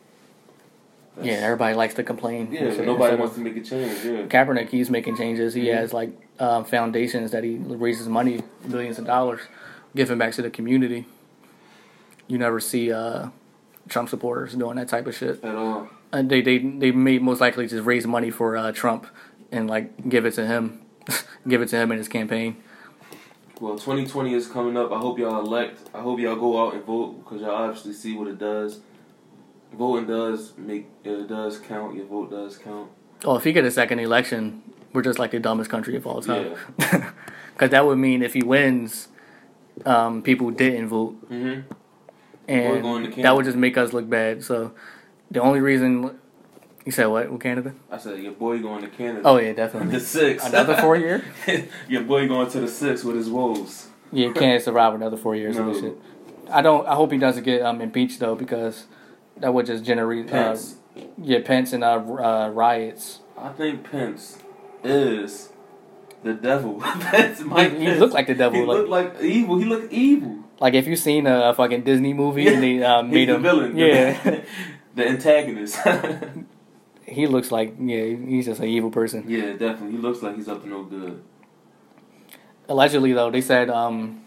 That's- 1.20 1.40
yeah. 1.40 1.44
Everybody 1.46 1.74
likes 1.74 1.94
to 1.94 2.02
complain. 2.02 2.48
Yeah, 2.52 2.62
Instead- 2.64 2.86
nobody 2.86 3.16
wants 3.16 3.34
to 3.36 3.40
make 3.40 3.56
a 3.56 3.60
change. 3.60 4.04
Yeah. 4.04 4.22
Kaepernick, 4.26 4.68
he's 4.70 4.90
making 4.90 5.16
changes. 5.16 5.54
He 5.54 5.64
Mhm. 5.66 5.74
has 5.74 5.92
like 5.92 6.10
um, 6.38 6.64
foundations 6.64 7.32
that 7.32 7.44
he 7.44 7.56
raises 7.58 8.08
money, 8.08 8.42
billions 8.68 8.98
of 8.98 9.04
dollars 9.06 9.40
giving 9.94 10.16
back 10.18 10.32
to 10.34 10.42
the 10.42 10.50
community. 10.50 11.04
You 12.28 12.38
never 12.38 12.60
see 12.60 12.92
uh, 12.92 13.28
Trump 13.88 14.08
supporters 14.08 14.54
doing 14.54 14.76
that 14.76 14.88
type 14.88 15.06
of 15.06 15.14
shit. 15.14 15.42
At 15.44 15.54
all. 15.54 15.88
And 16.12 16.30
they 16.30 16.40
they 16.40 16.58
they 16.58 16.90
may 16.92 17.18
most 17.18 17.40
likely 17.40 17.66
just 17.66 17.84
raise 17.84 18.06
money 18.06 18.30
for 18.30 18.56
uh, 18.56 18.72
Trump 18.72 19.06
and 19.52 19.68
like 19.68 20.08
give 20.08 20.24
it 20.26 20.32
to 20.34 20.46
him, 20.46 20.80
give 21.48 21.60
it 21.62 21.68
to 21.68 21.76
him 21.76 21.92
in 21.92 21.98
his 21.98 22.08
campaign. 22.08 22.56
Well, 23.60 23.74
2020 23.78 24.32
is 24.32 24.46
coming 24.46 24.76
up. 24.78 24.90
I 24.90 24.96
hope 24.98 25.18
y'all 25.18 25.38
elect. 25.44 25.80
I 25.94 26.00
hope 26.00 26.18
y'all 26.18 26.34
go 26.36 26.66
out 26.66 26.72
and 26.74 26.82
vote 26.84 27.22
because 27.22 27.42
y'all 27.42 27.50
obviously 27.50 27.92
see 27.92 28.16
what 28.16 28.26
it 28.28 28.38
does. 28.38 28.80
Voting 29.72 30.06
does 30.06 30.52
make 30.56 30.88
it 31.04 31.28
does 31.28 31.58
count. 31.58 31.96
Your 31.96 32.06
vote 32.06 32.30
does 32.30 32.58
count. 32.58 32.90
Oh, 33.24 33.36
if 33.36 33.44
he 33.44 33.52
get 33.52 33.64
a 33.64 33.70
second 33.70 33.98
election, 34.00 34.62
we're 34.92 35.02
just 35.02 35.18
like 35.18 35.30
the 35.30 35.38
dumbest 35.38 35.70
country 35.70 35.96
of 35.96 36.06
all 36.06 36.22
time. 36.22 36.54
Yeah. 36.78 37.10
Because 37.52 37.72
that 37.72 37.84
would 37.84 37.98
mean 37.98 38.22
if 38.22 38.32
he 38.32 38.42
wins, 38.42 39.08
um, 39.84 40.22
people 40.22 40.50
didn't 40.50 40.88
vote, 40.88 41.28
Mm-hmm. 41.28 41.72
Or 42.48 42.80
going 42.80 43.04
to 43.04 43.12
and 43.12 43.24
that 43.24 43.36
would 43.36 43.44
just 43.44 43.58
make 43.58 43.76
us 43.76 43.92
look 43.92 44.08
bad. 44.08 44.42
So 44.42 44.72
the 45.30 45.40
only 45.40 45.60
reason 45.60 46.18
you 46.86 46.90
said 46.90 47.06
what 47.06 47.30
with 47.30 47.42
Canada? 47.42 47.74
I 47.90 47.98
said 47.98 48.18
your 48.18 48.32
boy 48.32 48.60
going 48.60 48.82
to 48.82 48.88
Canada. 48.88 49.22
Oh 49.24 49.36
yeah, 49.36 49.52
definitely. 49.52 49.92
the 49.98 50.00
six. 50.00 50.44
Another 50.46 50.74
four 50.76 50.96
year? 50.96 51.22
your 51.88 52.02
boy 52.02 52.26
going 52.26 52.50
to 52.50 52.60
the 52.60 52.68
six 52.68 53.04
with 53.04 53.16
his 53.16 53.28
woes. 53.28 53.88
Yeah, 54.10 54.28
you 54.28 54.32
can't 54.34 54.62
survive 54.62 54.94
another 54.94 55.16
four 55.16 55.36
years 55.36 55.58
of 55.58 55.66
this 55.66 55.80
shit. 55.80 55.96
I 56.50 56.62
don't. 56.62 56.86
I 56.88 56.94
hope 56.94 57.12
he 57.12 57.18
doesn't 57.18 57.44
get 57.44 57.62
um, 57.62 57.80
impeached 57.80 58.18
though, 58.18 58.34
because 58.34 58.86
that 59.40 59.52
would 59.54 59.66
just 59.66 59.84
generate 59.84 60.26
uh, 60.28 60.30
Pence. 60.30 60.76
yeah 61.20 61.40
Pence 61.44 61.72
and 61.72 61.82
uh, 61.84 61.94
uh, 61.96 62.50
riots. 62.54 63.20
I 63.38 63.48
think 63.50 63.90
Pence 63.90 64.38
is 64.84 65.50
the 66.22 66.34
devil. 66.34 66.78
That's 67.12 67.40
Mike 67.40 67.72
He- 67.72 67.78
he 67.80 67.84
Pence. 67.86 68.00
looked 68.00 68.14
like 68.14 68.26
the 68.26 68.34
devil, 68.34 68.60
He 68.60 68.66
like- 68.66 68.76
looked 68.78 68.88
like 68.90 69.22
evil. 69.22 69.58
He 69.58 69.64
looked 69.64 69.92
evil. 69.92 70.36
Like 70.60 70.74
if 70.74 70.86
you've 70.86 70.98
seen 70.98 71.26
a, 71.26 71.54
fucking 71.54 71.82
Disney 71.84 72.12
movie 72.12 72.46
and 72.46 72.62
they 72.62 72.82
uh, 72.84 73.02
made 73.02 73.28
the 73.30 73.36
him 73.36 73.42
villain. 73.42 73.76
yeah, 73.78 74.40
the 74.94 75.08
antagonist. 75.08 75.78
he 77.06 77.26
looks 77.26 77.50
like 77.50 77.74
yeah 77.80 78.04
he's 78.04 78.44
just 78.46 78.60
an 78.60 78.66
evil 78.68 78.90
person. 78.90 79.24
yeah, 79.26 79.52
definitely. 79.52 79.92
He 79.92 79.98
looks 79.98 80.22
like 80.22 80.36
he's 80.36 80.48
up 80.48 80.62
to 80.62 80.68
no 80.68 80.82
good. 80.84 81.22
Allegedly 82.68 83.12
though, 83.14 83.30
they 83.30 83.40
said 83.40 83.70
um, 83.70 84.20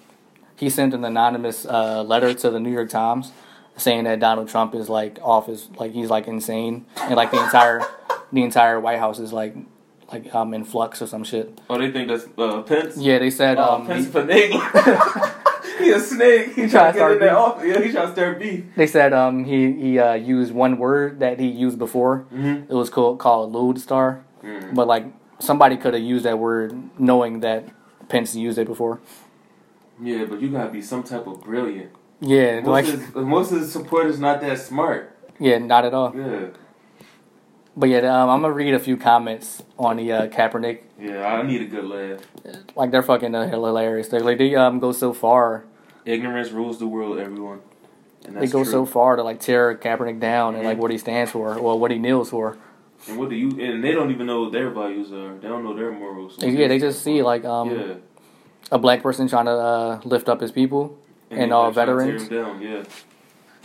he 0.57 0.70
sent 0.70 0.93
an 0.93 1.05
anonymous 1.05 1.66
uh, 1.66 2.03
letter 2.03 2.34
to 2.34 2.49
the 2.49 2.59
New 2.59 2.72
York 2.72 2.89
Times 2.89 3.32
saying 3.78 4.03
that 4.05 4.19
Donald 4.19 4.49
Trump 4.49 4.76
is 4.76 4.89
like 4.89 5.19
off 5.21 5.47
his 5.47 5.69
like 5.78 5.91
he's 5.93 6.09
like 6.09 6.28
insane 6.28 6.86
and 7.01 7.15
like 7.15 7.32
the 7.32 7.43
entire 7.43 7.82
the 8.32 8.43
entire 8.43 8.80
White 8.80 8.99
House 8.99 9.19
is 9.19 9.34
like 9.34 9.55
like 10.11 10.34
um 10.36 10.53
in 10.53 10.63
flux 10.63 11.01
or 11.01 11.07
some 11.07 11.24
shit. 11.24 11.59
Oh, 11.69 11.78
they 11.78 11.91
think 11.91 12.07
that's 12.07 12.28
uh, 12.38 12.61
Pence. 12.61 12.97
Yeah, 12.97 13.19
they 13.19 13.30
said 13.30 13.57
Oh, 13.57 13.76
um, 13.76 13.88
Pence 13.88 14.05
he- 14.05 14.13
he 15.84 15.89
a 15.91 15.99
snake. 15.99 16.53
He 16.53 16.67
trying 16.67 16.69
to 16.69 16.69
get 16.69 16.95
start 16.95 17.11
in 17.13 17.19
that 17.19 17.36
office. 17.36 17.65
Yeah, 17.65 17.82
he 17.82 17.91
trying 17.91 18.07
to 18.07 18.13
start 18.13 18.39
beef. 18.39 18.63
They 18.76 18.88
said 18.88 19.13
um 19.13 19.43
he 19.45 19.71
he 19.74 19.99
uh, 19.99 20.13
used 20.13 20.53
one 20.53 20.78
word 20.78 21.19
that 21.21 21.39
he 21.39 21.47
used 21.47 21.80
before. 21.80 22.26
Mm-hmm. 22.34 22.71
It 22.71 22.76
was 22.76 22.89
called 22.89 23.19
called 23.19 23.51
lodestar, 23.53 24.24
Mm. 24.43 24.76
but 24.76 24.88
like 24.88 25.05
somebody 25.39 25.78
could 25.78 25.93
have 25.93 26.03
used 26.03 26.26
that 26.26 26.38
word 26.38 26.74
knowing 26.99 27.39
that 27.39 27.63
Pence 28.09 28.36
used 28.36 28.57
it 28.57 28.67
before. 28.67 28.99
Yeah, 30.01 30.26
but 30.26 30.41
you 30.41 30.49
gotta 30.49 30.69
be 30.69 30.82
some 30.82 31.01
type 31.03 31.26
of 31.28 31.41
brilliant. 31.41 31.91
Yeah, 32.24 32.61
Most, 32.61 32.67
like 32.67 32.88
of, 32.88 33.01
his, 33.01 33.15
most 33.15 33.51
of 33.51 33.59
his 33.59 33.71
supporters 33.71 34.17
not 34.17 34.39
that 34.41 34.57
smart. 34.59 35.13
yeah, 35.39 35.57
not 35.57 35.84
at 35.84 35.93
all. 35.93 36.15
Yeah, 36.15 36.47
But 37.76 37.89
yeah, 37.89 37.97
um, 37.99 38.30
I'm 38.30 38.41
gonna 38.41 38.53
read 38.53 38.74
a 38.74 38.80
few 38.80 38.95
comments 38.95 39.61
on 39.78 39.97
the 39.97 40.09
uh, 40.11 40.28
Kaepernick. 40.28 40.84
yeah. 40.97 41.26
I 41.26 41.41
need 41.41 41.61
a 41.61 41.65
good 41.65 41.84
laugh. 41.84 42.21
Like 42.78 42.91
they're 42.91 43.03
fucking 43.03 43.36
uh, 43.36 43.49
hilarious. 43.49 44.07
They 44.07 44.19
like 44.19 44.38
they 44.38 44.55
um 44.55 44.80
go 44.80 44.93
so 44.93 45.11
far. 45.11 45.65
Ignorance 46.05 46.51
rules 46.51 46.80
the 46.80 46.88
world, 46.88 47.19
everyone. 47.19 47.59
And 48.26 48.38
They 48.38 48.47
go 48.47 48.63
true. 48.63 48.71
so 48.71 48.86
far 48.86 49.17
to 49.17 49.24
like 49.24 49.41
tear 49.41 49.76
Kaepernick 49.76 50.21
down 50.21 50.55
and 50.55 50.63
like 50.63 50.78
what 50.78 50.91
he 50.91 50.97
stands 50.97 51.32
for 51.32 51.57
or 51.57 51.78
what 51.78 51.91
he 51.91 51.99
kneels 51.99 52.30
for. 52.30 52.57
And 53.09 53.17
what 53.17 53.30
do 53.30 53.36
you? 53.36 53.49
And 53.59 53.84
they 53.84 53.91
don't 53.91 54.11
even 54.11 54.28
know 54.28 54.43
what 54.43 54.53
their 54.53 54.69
values 54.69 55.11
are. 55.11 55.38
They 55.39 55.49
don't 55.49 55.65
know 55.65 55.76
their 55.76 55.91
morals. 55.91 56.38
Yeah, 56.39 56.69
they 56.69 56.80
just 56.80 57.03
see 57.03 57.21
like 57.21 57.43
um 57.43 57.69
yeah. 57.69 57.93
a 58.71 58.80
black 58.80 59.03
person 59.03 59.28
trying 59.28 59.45
to 59.45 59.51
uh, 59.51 60.01
lift 60.05 60.30
up 60.30 60.39
his 60.39 60.53
people 60.53 60.97
and 61.38 61.54
all 61.54 61.72
veterans. 61.72 62.28
down. 62.28 62.62
Yeah. 62.62 62.84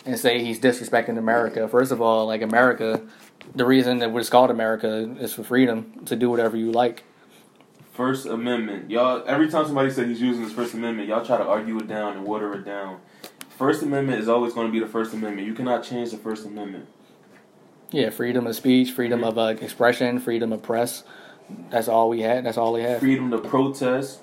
and 0.07 0.19
say 0.19 0.43
he's 0.45 0.59
disrespecting 0.59 1.19
America. 1.19 1.69
First 1.69 1.93
of 1.93 2.01
all, 2.01 2.27
like 2.27 2.43
America, 2.43 3.03
the 3.55 3.65
reason 3.65 3.99
that 3.99 4.15
it's 4.15 4.31
called 4.31 4.51
America 4.51 5.15
is 5.21 5.35
for 5.35 5.43
freedom 5.45 6.05
to 6.07 6.17
do 6.17 6.31
whatever 6.31 6.57
you 6.57 6.71
like. 6.73 7.05
First 7.93 8.27
Amendment, 8.27 8.91
y'all. 8.91 9.25
Every 9.27 9.49
time 9.51 9.67
somebody 9.67 9.91
says 9.91 10.07
he's 10.07 10.21
using 10.21 10.45
his 10.45 10.53
First 10.53 10.73
Amendment, 10.75 11.09
y'all 11.09 11.25
try 11.25 11.37
to 11.37 11.45
argue 11.45 11.79
it 11.79 11.89
down 11.89 12.17
and 12.17 12.25
water 12.25 12.55
it 12.55 12.65
down. 12.65 13.01
First 13.59 13.83
Amendment 13.83 14.21
is 14.21 14.29
always 14.29 14.53
going 14.55 14.69
to 14.69 14.73
be 14.73 14.79
the 14.79 14.87
First 14.87 15.13
Amendment. 15.15 15.47
You 15.49 15.53
cannot 15.55 15.83
change 15.83 16.13
the 16.13 16.17
First 16.17 16.47
Amendment. 16.47 16.87
Yeah, 17.91 18.11
freedom 18.11 18.47
of 18.47 18.55
speech, 18.55 18.93
freedom 18.93 19.25
of 19.25 19.37
uh, 19.37 19.55
expression, 19.61 20.21
freedom 20.21 20.53
of 20.53 20.63
press. 20.63 21.03
That's 21.71 21.89
all 21.89 22.09
we 22.09 22.21
had. 22.21 22.45
That's 22.45 22.57
all 22.59 22.75
we 22.75 22.83
had. 22.83 23.01
Freedom 23.01 23.31
to 23.33 23.39
protest. 23.39 24.21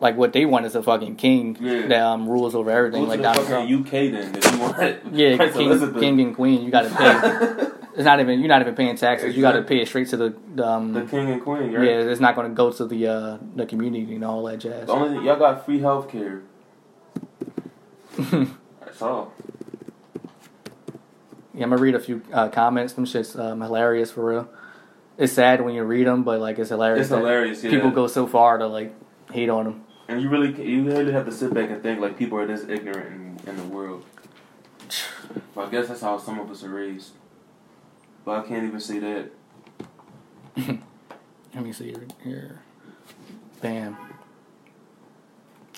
Like 0.00 0.16
what 0.16 0.32
they 0.32 0.46
want 0.46 0.64
is 0.64 0.74
a 0.74 0.82
fucking 0.82 1.16
king 1.16 1.56
Yeah. 1.60 1.86
that 1.88 2.00
um, 2.02 2.28
rules 2.28 2.54
over 2.54 2.70
everything, 2.70 3.04
Go 3.04 3.04
to 3.04 3.10
like 3.10 3.18
the 3.18 3.22
Donald 3.24 3.46
fucking 3.46 3.68
Trump. 3.68 3.86
UK 3.86 3.92
then 4.12 4.34
if 4.34 4.52
you 4.52 4.58
want. 4.58 4.78
Yeah, 5.14 5.36
Prince 5.36 5.56
king, 5.56 5.66
Elizabeth. 5.68 6.00
king 6.00 6.20
and 6.20 6.34
queen. 6.34 6.62
You 6.62 6.70
got 6.70 6.82
to 6.82 6.90
pay. 6.90 7.66
it's 7.96 8.04
not 8.04 8.18
even 8.20 8.40
you're 8.40 8.48
not 8.48 8.62
even 8.62 8.74
paying 8.74 8.96
taxes. 8.96 9.36
You 9.36 9.42
got 9.42 9.52
to 9.52 9.62
pay 9.62 9.80
it 9.82 9.88
straight 9.88 10.08
to 10.08 10.16
the, 10.16 10.34
the 10.54 10.66
um. 10.66 10.92
The 10.94 11.02
king 11.02 11.30
and 11.30 11.42
queen, 11.42 11.72
right? 11.74 11.84
yeah, 11.84 12.00
it's 12.10 12.20
not 12.20 12.34
going 12.34 12.48
to 12.48 12.54
go 12.54 12.72
to 12.72 12.86
the 12.86 13.06
uh, 13.06 13.38
the 13.56 13.66
community 13.66 14.14
and 14.14 14.24
all 14.24 14.42
that 14.44 14.58
jazz. 14.58 14.86
The 14.86 14.92
only 14.92 15.26
y'all 15.26 15.38
got 15.38 15.66
free 15.66 15.80
health 15.80 16.08
care. 16.08 16.42
That's 18.80 19.02
all. 19.02 19.32
Yeah, 21.52 21.64
I'm 21.64 21.70
gonna 21.70 21.82
read 21.82 21.94
a 21.94 22.00
few 22.00 22.22
uh, 22.32 22.48
comments. 22.48 22.94
Them 22.94 23.04
shit's 23.04 23.36
um, 23.38 23.60
hilarious 23.60 24.10
for 24.10 24.24
real. 24.24 24.48
It's 25.18 25.34
sad 25.34 25.60
when 25.60 25.74
you 25.74 25.82
read 25.84 26.06
them, 26.06 26.22
but 26.24 26.40
like 26.40 26.58
it's 26.58 26.70
hilarious. 26.70 27.02
It's 27.06 27.14
hilarious. 27.14 27.62
Yeah. 27.62 27.70
People 27.70 27.90
go 27.90 28.06
so 28.06 28.26
far 28.26 28.56
to 28.56 28.66
like 28.66 28.94
hate 29.30 29.50
on 29.50 29.64
them. 29.64 29.84
And 30.10 30.20
you 30.20 30.28
really, 30.28 30.50
you 30.68 30.82
really 30.82 31.12
have 31.12 31.24
to 31.26 31.32
sit 31.32 31.54
back 31.54 31.70
and 31.70 31.80
think 31.82 32.00
like 32.00 32.18
people 32.18 32.36
are 32.36 32.46
this 32.46 32.64
ignorant 32.68 33.40
in, 33.46 33.50
in 33.50 33.56
the 33.56 33.64
world. 33.64 34.04
But 35.54 35.68
I 35.68 35.70
guess 35.70 35.86
that's 35.86 36.00
how 36.00 36.18
some 36.18 36.40
of 36.40 36.50
us 36.50 36.64
are 36.64 36.68
raised. 36.68 37.12
But 38.24 38.44
I 38.44 38.48
can't 38.48 38.64
even 38.64 38.80
say 38.80 38.98
that. 38.98 39.30
Let 41.54 41.62
me 41.64 41.72
see 41.72 41.94
here. 42.24 42.60
Bam. 43.60 43.96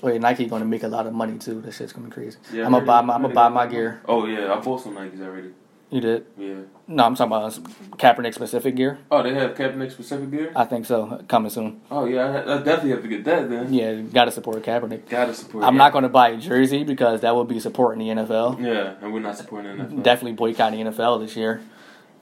Wait, 0.02 0.20
Nike 0.20 0.46
gonna 0.46 0.64
make 0.64 0.82
a 0.82 0.88
lot 0.88 1.06
of 1.06 1.12
money 1.12 1.38
too. 1.38 1.60
This 1.60 1.76
shit's 1.76 1.92
gonna 1.92 2.08
be 2.08 2.12
crazy. 2.12 2.38
Yeah, 2.52 2.64
I'm 2.64 2.72
gonna 2.72 2.86
buy 2.86 3.02
my. 3.02 3.14
I'm 3.14 3.22
gonna 3.22 3.34
buy 3.34 3.48
my 3.50 3.66
gear. 3.66 4.00
Oh 4.06 4.26
yeah, 4.26 4.52
I 4.52 4.60
bought 4.60 4.80
some 4.80 4.94
Nikes 4.94 5.20
already. 5.20 5.50
You 5.92 6.00
did? 6.00 6.26
Yeah. 6.38 6.54
No, 6.88 7.04
I'm 7.04 7.14
talking 7.14 7.32
about 7.32 7.52
Kaepernick 7.98 8.32
specific 8.32 8.76
gear. 8.76 8.98
Oh, 9.10 9.22
they 9.22 9.34
have 9.34 9.54
Kaepernick 9.54 9.92
specific 9.92 10.30
gear. 10.30 10.50
I 10.56 10.64
think 10.64 10.86
so. 10.86 11.22
Coming 11.28 11.50
soon. 11.50 11.82
Oh 11.90 12.06
yeah, 12.06 12.24
I, 12.24 12.54
I 12.54 12.62
definitely 12.62 12.92
have 12.92 13.02
to 13.02 13.08
get 13.08 13.24
that 13.24 13.50
then. 13.50 13.74
Yeah, 13.74 13.96
gotta 13.96 14.30
support 14.32 14.62
Kaepernick. 14.62 15.06
Gotta 15.10 15.34
support. 15.34 15.64
I'm 15.64 15.74
yeah. 15.74 15.78
not 15.78 15.92
gonna 15.92 16.08
buy 16.08 16.30
a 16.30 16.38
jersey 16.38 16.82
because 16.82 17.20
that 17.20 17.36
would 17.36 17.46
be 17.46 17.60
supporting 17.60 17.98
the 18.06 18.22
NFL. 18.22 18.64
Yeah, 18.64 18.94
and 19.02 19.12
we're 19.12 19.20
not 19.20 19.36
supporting 19.36 19.76
the 19.76 19.84
NFL. 19.84 20.02
definitely 20.02 20.32
boycotting 20.32 20.82
the 20.82 20.90
NFL 20.90 21.20
this 21.20 21.36
year. 21.36 21.60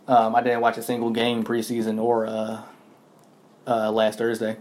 Um, 0.09 0.35
I 0.35 0.43
didn't 0.43 0.63
watch 0.63 0.77
a 0.77 0.83
single 0.83 1.11
game 1.11 1.45
preseason 1.45 2.03
or 2.03 2.27
uh, 2.27 2.63
uh, 3.69 3.93
last 3.93 4.19
Thursday. 4.19 4.57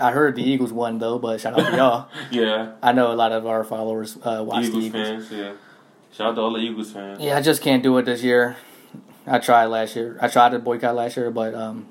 I 0.00 0.10
heard 0.10 0.34
the 0.34 0.42
Eagles 0.42 0.72
won 0.72 0.98
though, 0.98 1.20
but 1.20 1.40
shout 1.40 1.56
out 1.56 1.70
to 1.70 1.76
y'all. 1.76 2.08
yeah, 2.32 2.72
I 2.82 2.90
know 2.90 3.12
a 3.12 3.14
lot 3.14 3.30
of 3.30 3.46
our 3.46 3.62
followers 3.62 4.18
uh, 4.24 4.42
watch 4.44 4.64
Eagles, 4.64 4.82
the 4.82 4.86
Eagles. 4.88 5.28
fans. 5.28 5.30
Yeah, 5.30 5.52
shout 6.12 6.28
out 6.28 6.34
to 6.36 6.40
all 6.40 6.52
the 6.52 6.58
Eagles 6.60 6.92
fans. 6.92 7.20
Yeah, 7.20 7.36
I 7.36 7.40
just 7.42 7.62
can't 7.62 7.82
do 7.82 7.96
it 7.98 8.04
this 8.04 8.22
year. 8.22 8.56
I 9.26 9.38
tried 9.38 9.66
last 9.66 9.94
year. 9.96 10.18
I 10.20 10.28
tried 10.28 10.50
to 10.50 10.58
boycott 10.58 10.94
last 10.94 11.16
year, 11.16 11.30
but 11.30 11.54
um, 11.54 11.86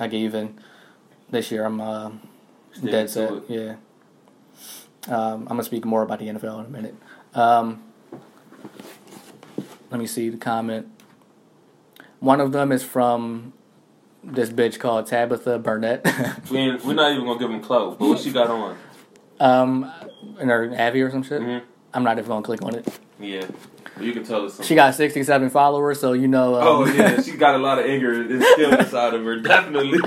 I 0.00 0.06
gave 0.08 0.34
in. 0.34 0.58
This 1.28 1.50
year, 1.50 1.64
I'm 1.64 1.80
uh, 1.80 2.10
dead 2.84 3.10
set. 3.10 3.32
it. 3.32 3.44
Yeah. 3.48 3.74
Um, 5.08 5.42
I'm 5.42 5.48
gonna 5.48 5.62
speak 5.64 5.84
more 5.84 6.02
about 6.02 6.18
the 6.20 6.26
NFL 6.28 6.60
in 6.60 6.66
a 6.66 6.68
minute. 6.68 6.94
Um, 7.34 7.82
let 9.90 9.98
me 10.00 10.06
see 10.06 10.28
the 10.30 10.36
comment. 10.36 10.88
One 12.20 12.40
of 12.40 12.52
them 12.52 12.72
is 12.72 12.82
from 12.84 13.52
this 14.22 14.50
bitch 14.50 14.78
called 14.80 15.06
Tabitha 15.06 15.58
Burnett. 15.58 16.04
We 16.50 16.58
ain't, 16.58 16.84
we're 16.84 16.94
not 16.94 17.12
even 17.12 17.24
gonna 17.26 17.38
give 17.38 17.50
them 17.50 17.60
clothes, 17.60 17.96
But 17.98 18.08
what 18.08 18.18
she 18.20 18.30
got 18.32 18.48
on? 18.50 18.76
um, 19.40 19.92
in 20.40 20.48
her 20.48 20.72
Avi 20.78 21.02
or 21.02 21.10
some 21.10 21.22
shit. 21.22 21.42
hmm 21.42 21.58
I'm 21.92 22.04
not 22.04 22.18
even 22.18 22.28
gonna 22.28 22.42
click 22.42 22.62
on 22.62 22.74
it. 22.74 22.86
Yeah, 23.18 23.46
you 24.00 24.12
can 24.12 24.24
tell 24.24 24.44
us. 24.44 24.62
She 24.64 24.74
got 24.74 24.94
67 24.94 25.48
followers, 25.50 25.98
so 26.00 26.12
you 26.12 26.28
know. 26.28 26.54
Um, 26.56 26.62
Oh 26.66 26.84
yeah, 26.86 27.20
she 27.22 27.32
got 27.32 27.54
a 27.54 27.58
lot 27.58 27.78
of 27.78 27.86
anger 27.86 28.12
is 28.12 28.46
still 28.52 28.78
inside 28.78 29.14
of 29.14 29.24
her. 29.24 29.36
Definitely, 29.40 29.98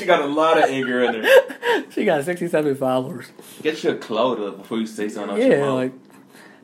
she 0.00 0.04
got 0.06 0.22
a 0.22 0.26
lot 0.26 0.58
of 0.58 0.64
anger 0.64 1.02
in 1.04 1.22
her. 1.22 1.90
she 1.90 2.04
got 2.04 2.24
67 2.24 2.74
followers. 2.74 3.26
Get 3.62 3.82
your 3.84 3.94
clout 3.96 4.40
up 4.40 4.58
before 4.58 4.78
you 4.78 4.86
say 4.86 5.08
something 5.08 5.36
Yeah, 5.38 5.66
like 5.70 5.92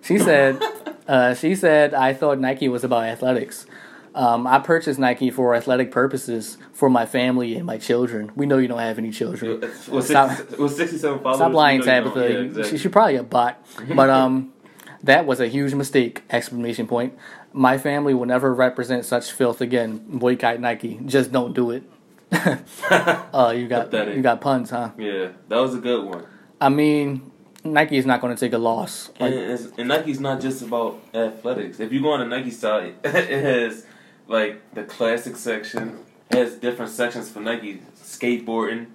she 0.03 0.19
said. 0.19 0.61
uh, 1.07 1.35
she 1.35 1.55
said 1.55 1.95
I 1.95 2.15
thought 2.15 2.41
Nike 2.41 2.69
was 2.69 2.83
about 2.83 3.05
athletics. 3.05 3.67
Um, 4.15 4.47
I 4.47 4.59
purchased 4.59 4.99
Nike 4.99 5.31
for 5.31 5.55
athletic 5.55 5.91
purposes 5.91 6.59
for 6.75 6.91
my 6.91 7.07
family 7.07 7.55
and 7.57 7.65
my 7.65 7.79
children. 7.79 8.31
We 8.37 8.45
know 8.45 8.59
you 8.59 8.69
don't 8.69 8.79
have 8.81 8.99
any 8.99 9.11
children. 9.11 9.61
With, 9.89 10.05
Stop- 10.05 10.37
60, 10.37 10.57
with 10.57 10.73
67 10.77 11.21
followers. 11.21 11.39
Stop 11.39 11.53
lying, 11.55 11.81
you 11.81 11.87
know 11.87 11.95
you 11.95 12.01
don't- 12.03 12.13
Tabitha. 12.15 12.29
Yeah, 12.33 12.39
She- 12.41 12.45
exactly. 12.47 12.79
She's 12.79 12.91
probably 12.93 13.17
a 13.17 13.23
bot. 13.23 13.65
But 13.95 14.11
um, 14.11 14.53
that 15.03 15.27
was 15.27 15.41
a 15.41 15.49
huge 15.49 15.75
mistake! 15.75 16.23
Exclamation 16.31 16.87
point. 16.87 17.17
My 17.53 17.79
family 17.79 18.15
will 18.15 18.27
never 18.27 18.55
represent 18.55 19.05
such 19.05 19.31
filth 19.33 19.61
again. 19.61 20.05
Boycott 20.09 20.61
Nike. 20.61 21.01
Just 21.05 21.33
don't 21.33 21.53
do 21.53 21.71
it. 21.71 21.83
uh, 22.33 23.53
you 23.55 23.69
got 23.69 23.91
Pathetic. 23.91 24.17
you 24.17 24.23
got 24.23 24.41
puns, 24.41 24.71
huh? 24.71 24.91
Yeah, 24.97 25.29
that 25.49 25.59
was 25.59 25.75
a 25.75 25.79
good 25.79 26.05
one. 26.05 26.25
I 26.61 26.71
mean, 26.71 27.31
Nike 27.65 27.97
is 27.97 28.07
not 28.07 28.21
going 28.21 28.35
to 28.35 28.41
take 28.41 28.53
a 28.53 28.59
loss. 28.59 29.11
And, 29.21 29.35
Like, 29.35 29.45
it's, 29.45 29.67
and 29.77 29.89
Nike's 29.89 30.21
not 30.21 30.41
just 30.41 30.63
about 30.63 31.01
athletics. 31.13 31.79
If 31.81 31.93
you 31.93 32.01
go 32.01 32.13
on 32.13 32.21
the 32.21 32.35
Nike 32.35 32.51
site, 32.51 32.97
it 33.05 33.45
has 33.45 33.87
like 34.29 34.75
the 34.75 34.85
classic 34.85 35.37
section. 35.37 35.99
It 36.31 36.39
has 36.39 36.55
different 36.55 36.91
sections 36.91 37.31
for 37.31 37.41
Nike 37.41 37.83
skateboarding. 37.97 38.87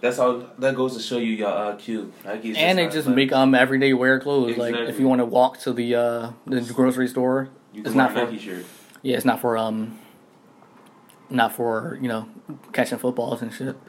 That's 0.00 0.18
all. 0.18 0.44
That 0.58 0.76
goes 0.76 0.96
to 0.96 1.02
show 1.02 1.18
you 1.18 1.32
your 1.32 1.50
IQ. 1.50 2.12
Nike's 2.24 2.56
and 2.56 2.78
they 2.78 2.88
just 2.88 3.08
make 3.08 3.32
um 3.32 3.54
everyday 3.54 3.92
wear 3.94 4.20
clothes. 4.20 4.56
Like 4.56 4.74
if 4.74 5.00
you 5.00 5.08
want 5.08 5.20
to 5.20 5.24
walk 5.24 5.58
to 5.60 5.72
the 5.72 5.94
uh 5.94 6.32
the 6.46 6.60
grocery 6.72 7.08
store, 7.08 7.48
You 7.72 7.82
it's 7.84 7.94
not 7.94 8.12
for 8.12 8.30
yeah, 9.02 9.16
it's 9.16 9.24
not 9.24 9.40
for 9.40 9.58
um 9.58 9.98
not 11.30 11.52
for 11.52 11.98
you 12.00 12.08
know 12.08 12.28
catching 12.72 12.98
footballs 12.98 13.42
and 13.42 13.52
shit. 13.52 13.76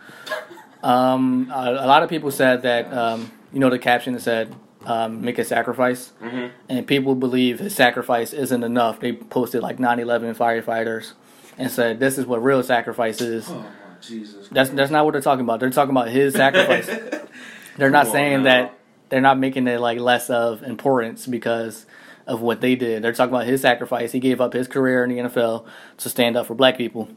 Um, 0.81 1.51
a, 1.53 1.71
a 1.71 1.87
lot 1.87 2.03
of 2.03 2.09
people 2.09 2.31
said 2.31 2.61
that 2.61 2.93
um 2.93 3.29
you 3.51 3.59
know 3.59 3.69
the 3.69 3.77
caption 3.77 4.13
that 4.13 4.21
said 4.21 4.55
um 4.85 5.21
make 5.21 5.37
a 5.37 5.43
sacrifice, 5.43 6.13
hmm 6.21 6.47
and 6.69 6.87
people 6.87 7.15
believe 7.15 7.59
his 7.59 7.75
sacrifice 7.75 8.31
isn't 8.31 8.63
enough. 8.63 9.01
They 9.01 9.11
posted 9.11 9.61
like 9.61 9.75
9/11 9.77 10.37
firefighters 10.37 11.15
and 11.57 11.69
said 11.69 11.99
this 11.99 12.17
is 12.17 12.25
what 12.25 12.41
real 12.41 12.63
sacrifice 12.63 13.19
is. 13.19 13.49
Oh 13.49 13.65
Jesus. 14.01 14.47
That's 14.49 14.69
that's 14.69 14.91
not 14.91 15.05
what 15.05 15.11
they're 15.11 15.21
talking 15.21 15.43
about. 15.43 15.59
They're 15.59 15.69
talking 15.69 15.91
about 15.91 16.09
his 16.09 16.33
sacrifice. 16.33 16.87
They're 17.77 17.89
not 17.89 18.07
saying 18.07 18.43
now. 18.43 18.43
that 18.43 18.79
they're 19.07 19.21
not 19.21 19.39
making 19.39 19.67
it 19.67 19.79
like 19.79 19.99
less 19.99 20.29
of 20.29 20.63
importance 20.63 21.25
because 21.25 21.85
of 22.27 22.41
what 22.41 22.59
they 22.59 22.75
did. 22.75 23.01
They're 23.01 23.13
talking 23.13 23.33
about 23.33 23.47
his 23.47 23.61
sacrifice. 23.61 24.11
He 24.11 24.19
gave 24.19 24.41
up 24.41 24.51
his 24.51 24.67
career 24.67 25.03
in 25.03 25.09
the 25.09 25.17
NFL 25.17 25.65
to 25.97 26.09
stand 26.09 26.35
up 26.35 26.45
for 26.45 26.55
black 26.55 26.77
people 26.77 27.09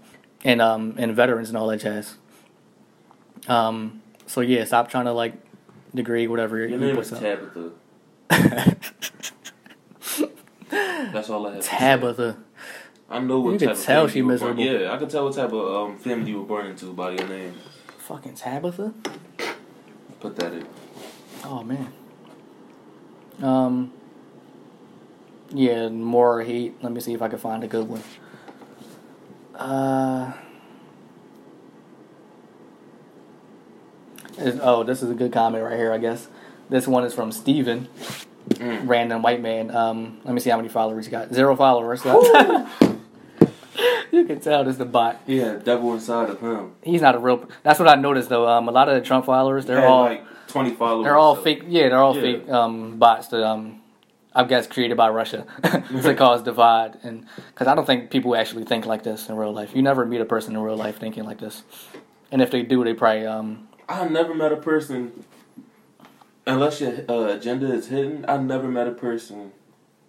and 0.44 0.62
um 0.62 0.94
and 0.98 1.14
veterans 1.16 1.48
and 1.48 1.58
all 1.58 1.66
that 1.68 1.78
jazz. 1.78 2.14
Um 3.48 4.02
so 4.26 4.40
yeah, 4.40 4.64
stop 4.64 4.88
trying 4.88 5.06
to 5.06 5.12
like 5.12 5.34
degrade 5.94 6.30
whatever 6.30 6.56
Your 6.58 6.68
you 6.68 6.78
name 6.78 6.96
is. 6.96 7.10
Tabitha. 7.10 7.72
That's 10.70 11.28
all 11.28 11.46
I 11.46 11.54
have. 11.56 11.64
Tabitha. 11.64 12.38
I 13.12 13.18
know 13.20 13.40
what 13.40 13.52
You 13.52 13.58
type 13.58 13.68
can 13.68 13.76
of 13.76 13.82
tell 13.82 14.08
she 14.08 14.18
you 14.18 14.26
were 14.26 14.38
born- 14.38 14.56
miserable. 14.56 14.80
Yeah, 14.82 14.92
I 14.92 14.96
can 14.96 15.08
tell 15.08 15.24
what 15.24 15.34
type 15.34 15.52
of 15.52 15.74
um, 15.90 15.98
family 15.98 16.30
you 16.30 16.40
were 16.40 16.46
born 16.46 16.66
into 16.66 16.92
by 16.92 17.10
your 17.10 17.28
name. 17.28 17.54
Fucking 17.98 18.34
Tabitha? 18.34 18.94
Pathetic. 20.20 20.64
Oh 21.44 21.62
man. 21.62 21.92
Um. 23.42 23.92
Yeah, 25.54 25.88
more 25.90 26.42
heat. 26.42 26.76
Let 26.82 26.92
me 26.92 27.00
see 27.00 27.12
if 27.12 27.20
I 27.22 27.28
can 27.28 27.38
find 27.38 27.62
a 27.62 27.66
good 27.68 27.86
one. 27.88 28.02
Uh. 29.54 30.32
oh, 34.62 34.82
this 34.84 35.02
is 35.02 35.10
a 35.10 35.14
good 35.14 35.32
comment 35.32 35.62
right 35.64 35.76
here. 35.76 35.92
I 35.92 35.98
guess 35.98 36.28
this 36.70 36.86
one 36.86 37.04
is 37.04 37.12
from 37.14 37.32
Steven, 37.32 37.88
Mm. 38.48 38.88
random 38.88 39.22
white 39.22 39.40
man. 39.40 39.70
Um, 39.74 40.20
let 40.24 40.34
me 40.34 40.40
see 40.40 40.50
how 40.50 40.56
many 40.56 40.68
followers 40.68 41.04
he 41.06 41.10
got. 41.10 41.32
Zero 41.32 41.54
followers. 41.54 42.02
you 44.16 44.24
can 44.24 44.40
tell 44.40 44.62
this 44.64 44.72
is 44.72 44.78
the 44.78 44.84
bot. 44.84 45.20
Yeah, 45.26 45.54
devil 45.56 45.92
inside 45.94 46.30
of 46.30 46.40
him. 46.40 46.72
He's 46.82 47.00
not 47.02 47.14
a 47.14 47.18
real. 47.18 47.48
That's 47.62 47.78
what 47.80 47.88
I 47.88 47.94
noticed 47.96 48.28
though. 48.28 48.46
Um, 48.48 48.68
a 48.68 48.72
lot 48.72 48.88
of 48.88 48.94
the 48.94 49.00
Trump 49.00 49.24
followers, 49.26 49.66
they're 49.66 49.86
all 49.86 50.02
like 50.04 50.24
twenty 50.48 50.70
followers. 50.74 51.04
they're 51.04 51.16
all 51.18 51.36
so- 51.36 51.42
fake. 51.42 51.64
Yeah, 51.66 51.88
they're 51.88 51.98
all 51.98 52.14
Yeah. 52.14 52.20
fake 52.22 52.48
um, 52.50 52.98
bots 52.98 53.28
that 53.28 53.42
um, 53.42 53.80
I 54.34 54.44
guess 54.44 54.66
created 54.66 54.96
by 54.96 55.08
Russia 55.08 55.46
to 56.02 56.14
cause 56.14 56.42
divide. 56.42 56.98
And 57.02 57.26
because 57.48 57.66
I 57.66 57.74
don't 57.74 57.86
think 57.86 58.10
people 58.10 58.36
actually 58.36 58.64
think 58.64 58.86
like 58.86 59.02
this 59.02 59.28
in 59.28 59.36
real 59.36 59.52
life. 59.52 59.74
You 59.74 59.82
never 59.82 60.04
meet 60.06 60.20
a 60.20 60.24
person 60.26 60.54
in 60.54 60.60
real 60.62 60.76
life 60.76 60.98
thinking 60.98 61.24
like 61.24 61.38
this. 61.38 61.62
And 62.30 62.40
if 62.42 62.50
they 62.50 62.62
do, 62.62 62.84
they 62.84 62.94
probably 62.94 63.26
um, 63.26 63.68
I 63.88 64.06
never 64.08 64.34
met 64.34 64.52
a 64.52 64.56
person, 64.56 65.24
unless 66.46 66.80
your 66.80 66.92
uh, 67.08 67.34
agenda 67.34 67.72
is 67.72 67.88
hidden. 67.88 68.24
I 68.28 68.36
never 68.38 68.68
met 68.68 68.86
a 68.88 68.92
person 68.92 69.52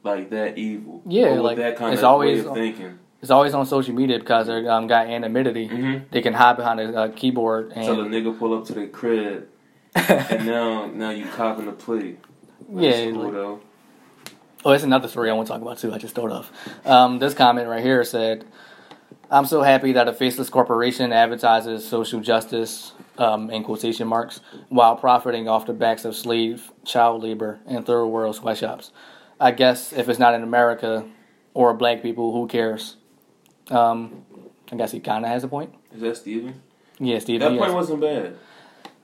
like 0.04 0.30
that 0.32 0.58
evil. 0.58 1.02
Yeah, 1.06 1.32
like, 1.40 1.58
that 1.58 1.78
kind 1.78 1.94
it's 1.94 2.02
of 2.02 2.10
always- 2.10 2.44
way 2.44 2.50
of 2.50 2.54
thinking. 2.56 3.00
It's 3.24 3.32
always 3.32 3.54
on 3.54 3.66
social 3.66 3.96
media 3.96 4.20
because 4.20 4.48
they 4.48 4.68
um, 4.68 4.86
got 4.86 5.08
anonymity. 5.08 5.70
Mm-hmm. 5.70 6.04
They 6.12 6.22
can 6.22 6.34
hide 6.34 6.58
behind 6.58 6.82
a, 6.82 7.04
a 7.04 7.10
keyboard 7.10 7.72
So 7.74 7.96
the 7.96 8.04
nigga 8.04 8.38
pull 8.38 8.54
up 8.54 8.66
to 8.66 8.74
the 8.74 8.88
crib, 8.88 9.48
and 9.96 10.46
now 10.46 10.88
now 10.88 11.10
you 11.10 11.26
copping 11.26 11.66
the 11.66 11.72
plea. 11.72 12.18
yeah. 12.70 12.92
That's 12.92 13.12
cool 13.14 13.24
like- 13.24 13.34
though. 13.34 13.62
Oh, 14.66 14.72
that's 14.72 14.84
another 14.84 15.08
story 15.08 15.30
I 15.30 15.34
want 15.34 15.48
to 15.48 15.54
talk 15.54 15.62
about 15.62 15.78
too. 15.78 15.94
I 15.94 15.98
just 15.98 16.16
thought 16.16 16.32
of. 16.32 16.52
Um, 16.86 17.20
this 17.20 17.34
comment 17.34 17.68
right 17.70 17.82
here 17.82 18.04
said, 18.04 18.46
"I'm 19.32 19.46
so 19.46 19.62
happy 19.62 19.94
that 19.94 20.10
a 20.10 20.14
faceless 20.14 20.50
corporation 20.50 21.14
advertises 21.14 21.88
social 21.88 22.20
justice 22.20 22.92
um, 23.18 23.50
in 23.50 23.64
quotation 23.64 24.08
marks 24.08 24.42
while 24.68 24.98
profiting 24.98 25.48
off 25.48 25.66
the 25.66 25.74
backs 25.74 26.04
of 26.04 26.14
slave 26.16 26.72
child 26.84 27.24
labor 27.24 27.60
and 27.66 27.86
third 27.86 28.06
world 28.08 28.36
sweatshops. 28.36 28.92
I 29.40 29.52
guess 29.52 29.94
if 29.94 30.10
it's 30.10 30.20
not 30.20 30.34
in 30.34 30.44
America 30.44 31.06
or 31.54 31.74
black 31.74 32.02
people, 32.02 32.34
who 32.34 32.48
cares? 32.48 32.98
Um, 33.70 34.26
I 34.72 34.76
guess 34.76 34.92
he 34.92 35.00
kind 35.00 35.26
of 35.26 35.32
has 35.32 35.44
a 35.44 35.48
point. 35.48 35.74
Is 35.94 36.02
that 36.02 36.18
Steven? 36.18 36.62
Yeah, 37.00 37.20
Steve. 37.20 37.40
That 37.40 37.50
point 37.50 37.64
has- 37.64 37.74
wasn't 37.74 38.02
bad. 38.02 38.36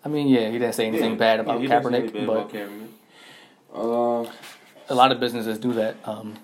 I 0.04 0.08
mean, 0.08 0.28
yeah, 0.28 0.48
he 0.48 0.54
didn't 0.54 0.76
say 0.76 0.88
anything 0.88 1.12
Yeah, 1.12 1.18
bad 1.18 1.40
about 1.42 1.56
yeah, 1.56 1.62
he 1.62 1.68
didn't 1.68 1.84
say 1.84 1.90
Kaepernick, 1.90 2.14
bad 2.14 2.28
but 2.28 2.34
about 2.34 2.54
Kaepernick. 2.54 2.88
Uh, 3.74 4.32
a 4.90 4.96
lot 4.96 5.12
of 5.12 5.20
businesses 5.20 5.58
do 5.60 5.74
that. 5.74 5.98
Um, 6.06 6.36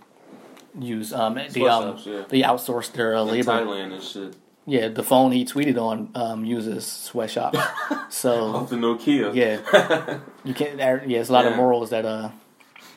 use 0.77 1.13
um, 1.13 1.35
the 1.35 1.67
um, 1.67 1.97
yeah. 2.03 2.23
they 2.27 2.41
outsource 2.41 2.91
their 2.91 3.15
uh, 3.15 3.23
labor. 3.23 3.51
Thailand 3.51 3.93
and 3.93 4.03
shit. 4.03 4.35
Yeah, 4.67 4.87
the 4.89 5.03
phone 5.03 5.31
he 5.31 5.45
tweeted 5.45 5.77
on 5.79 6.09
um, 6.15 6.43
uses 6.43 6.85
sweatshop. 6.85 7.55
so 8.09 8.55
Off 8.55 8.69
the 8.69 8.75
Nokia. 8.75 9.33
yeah, 9.33 10.19
you 10.43 10.53
can't. 10.53 10.77
Yeah, 10.77 11.19
it's 11.19 11.29
a 11.29 11.33
lot 11.33 11.45
of 11.45 11.55
morals 11.55 11.91
that 11.91 12.05
uh 12.05 12.29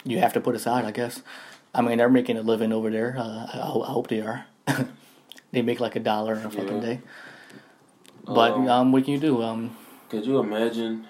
you 0.04 0.18
have 0.18 0.32
to 0.32 0.40
put 0.40 0.54
aside. 0.56 0.84
I 0.84 0.90
guess. 0.90 1.22
I 1.74 1.82
mean, 1.82 1.98
they're 1.98 2.08
making 2.08 2.36
a 2.38 2.42
living 2.42 2.72
over 2.72 2.90
there. 2.90 3.16
Uh, 3.18 3.46
I, 3.52 3.58
I 3.58 3.92
hope 3.92 4.08
they 4.08 4.20
are. 4.22 4.46
they 5.52 5.62
make 5.62 5.80
like 5.80 5.96
a 5.96 6.00
dollar 6.00 6.34
in 6.34 6.46
a 6.46 6.50
fucking 6.50 6.76
Yeah. 6.76 6.80
day. 6.80 7.00
But 8.24 8.52
Um, 8.52 8.68
um, 8.68 8.92
what 8.92 9.04
can 9.04 9.14
you 9.14 9.20
do? 9.20 9.42
Um, 9.42 9.76
Could 10.10 10.26
you 10.26 10.38
imagine 10.38 11.06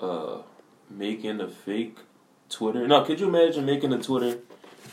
uh, 0.00 0.38
making 0.90 1.40
a 1.40 1.48
fake 1.48 1.98
Twitter? 2.48 2.86
No, 2.86 3.02
could 3.02 3.20
you 3.20 3.28
imagine 3.28 3.64
making 3.66 3.92
a 3.92 3.98
Twitter 4.02 4.38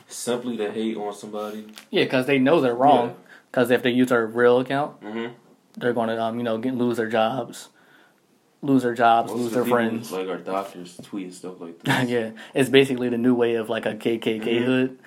simply 0.08 0.58
to 0.58 0.72
hate 0.72 0.98
on 0.98 1.14
somebody? 1.14 1.66
yeah, 1.90 2.04
because 2.04 2.26
they 2.26 2.40
know 2.40 2.60
they're 2.60 2.76
wrong. 2.76 3.08
Yeah. 3.10 3.14
Because 3.52 3.72
if 3.72 3.84
they 3.84 3.92
use 3.92 4.08
their 4.10 4.26
real 4.26 4.60
account, 4.60 5.00
Mm-hmm. 5.02 5.34
they're 5.78 5.94
going 5.94 6.10
to 6.10 6.22
um, 6.22 6.38
you 6.38 6.44
know 6.44 6.58
get, 6.58 6.76
lose 6.76 6.98
their 6.98 7.10
jobs, 7.10 7.70
lose 8.62 8.84
their 8.84 8.94
jobs, 8.94 9.32
lose 9.34 9.52
their 9.52 9.66
friends. 9.66 10.12
Like 10.12 10.28
our 10.30 10.38
doctors 10.38 10.98
tweet 11.04 11.34
stuff 11.34 11.60
like 11.60 11.80
that. 11.84 12.08
yeah, 12.08 12.32
it's 12.54 12.70
basically 12.70 13.10
the 13.10 13.18
new 13.18 13.36
way 13.36 13.56
of 13.56 13.70
like 13.70 13.86
a 13.86 13.94
KKK 13.96 14.42
Mhm. 14.44 14.66
hood. 14.66 15.00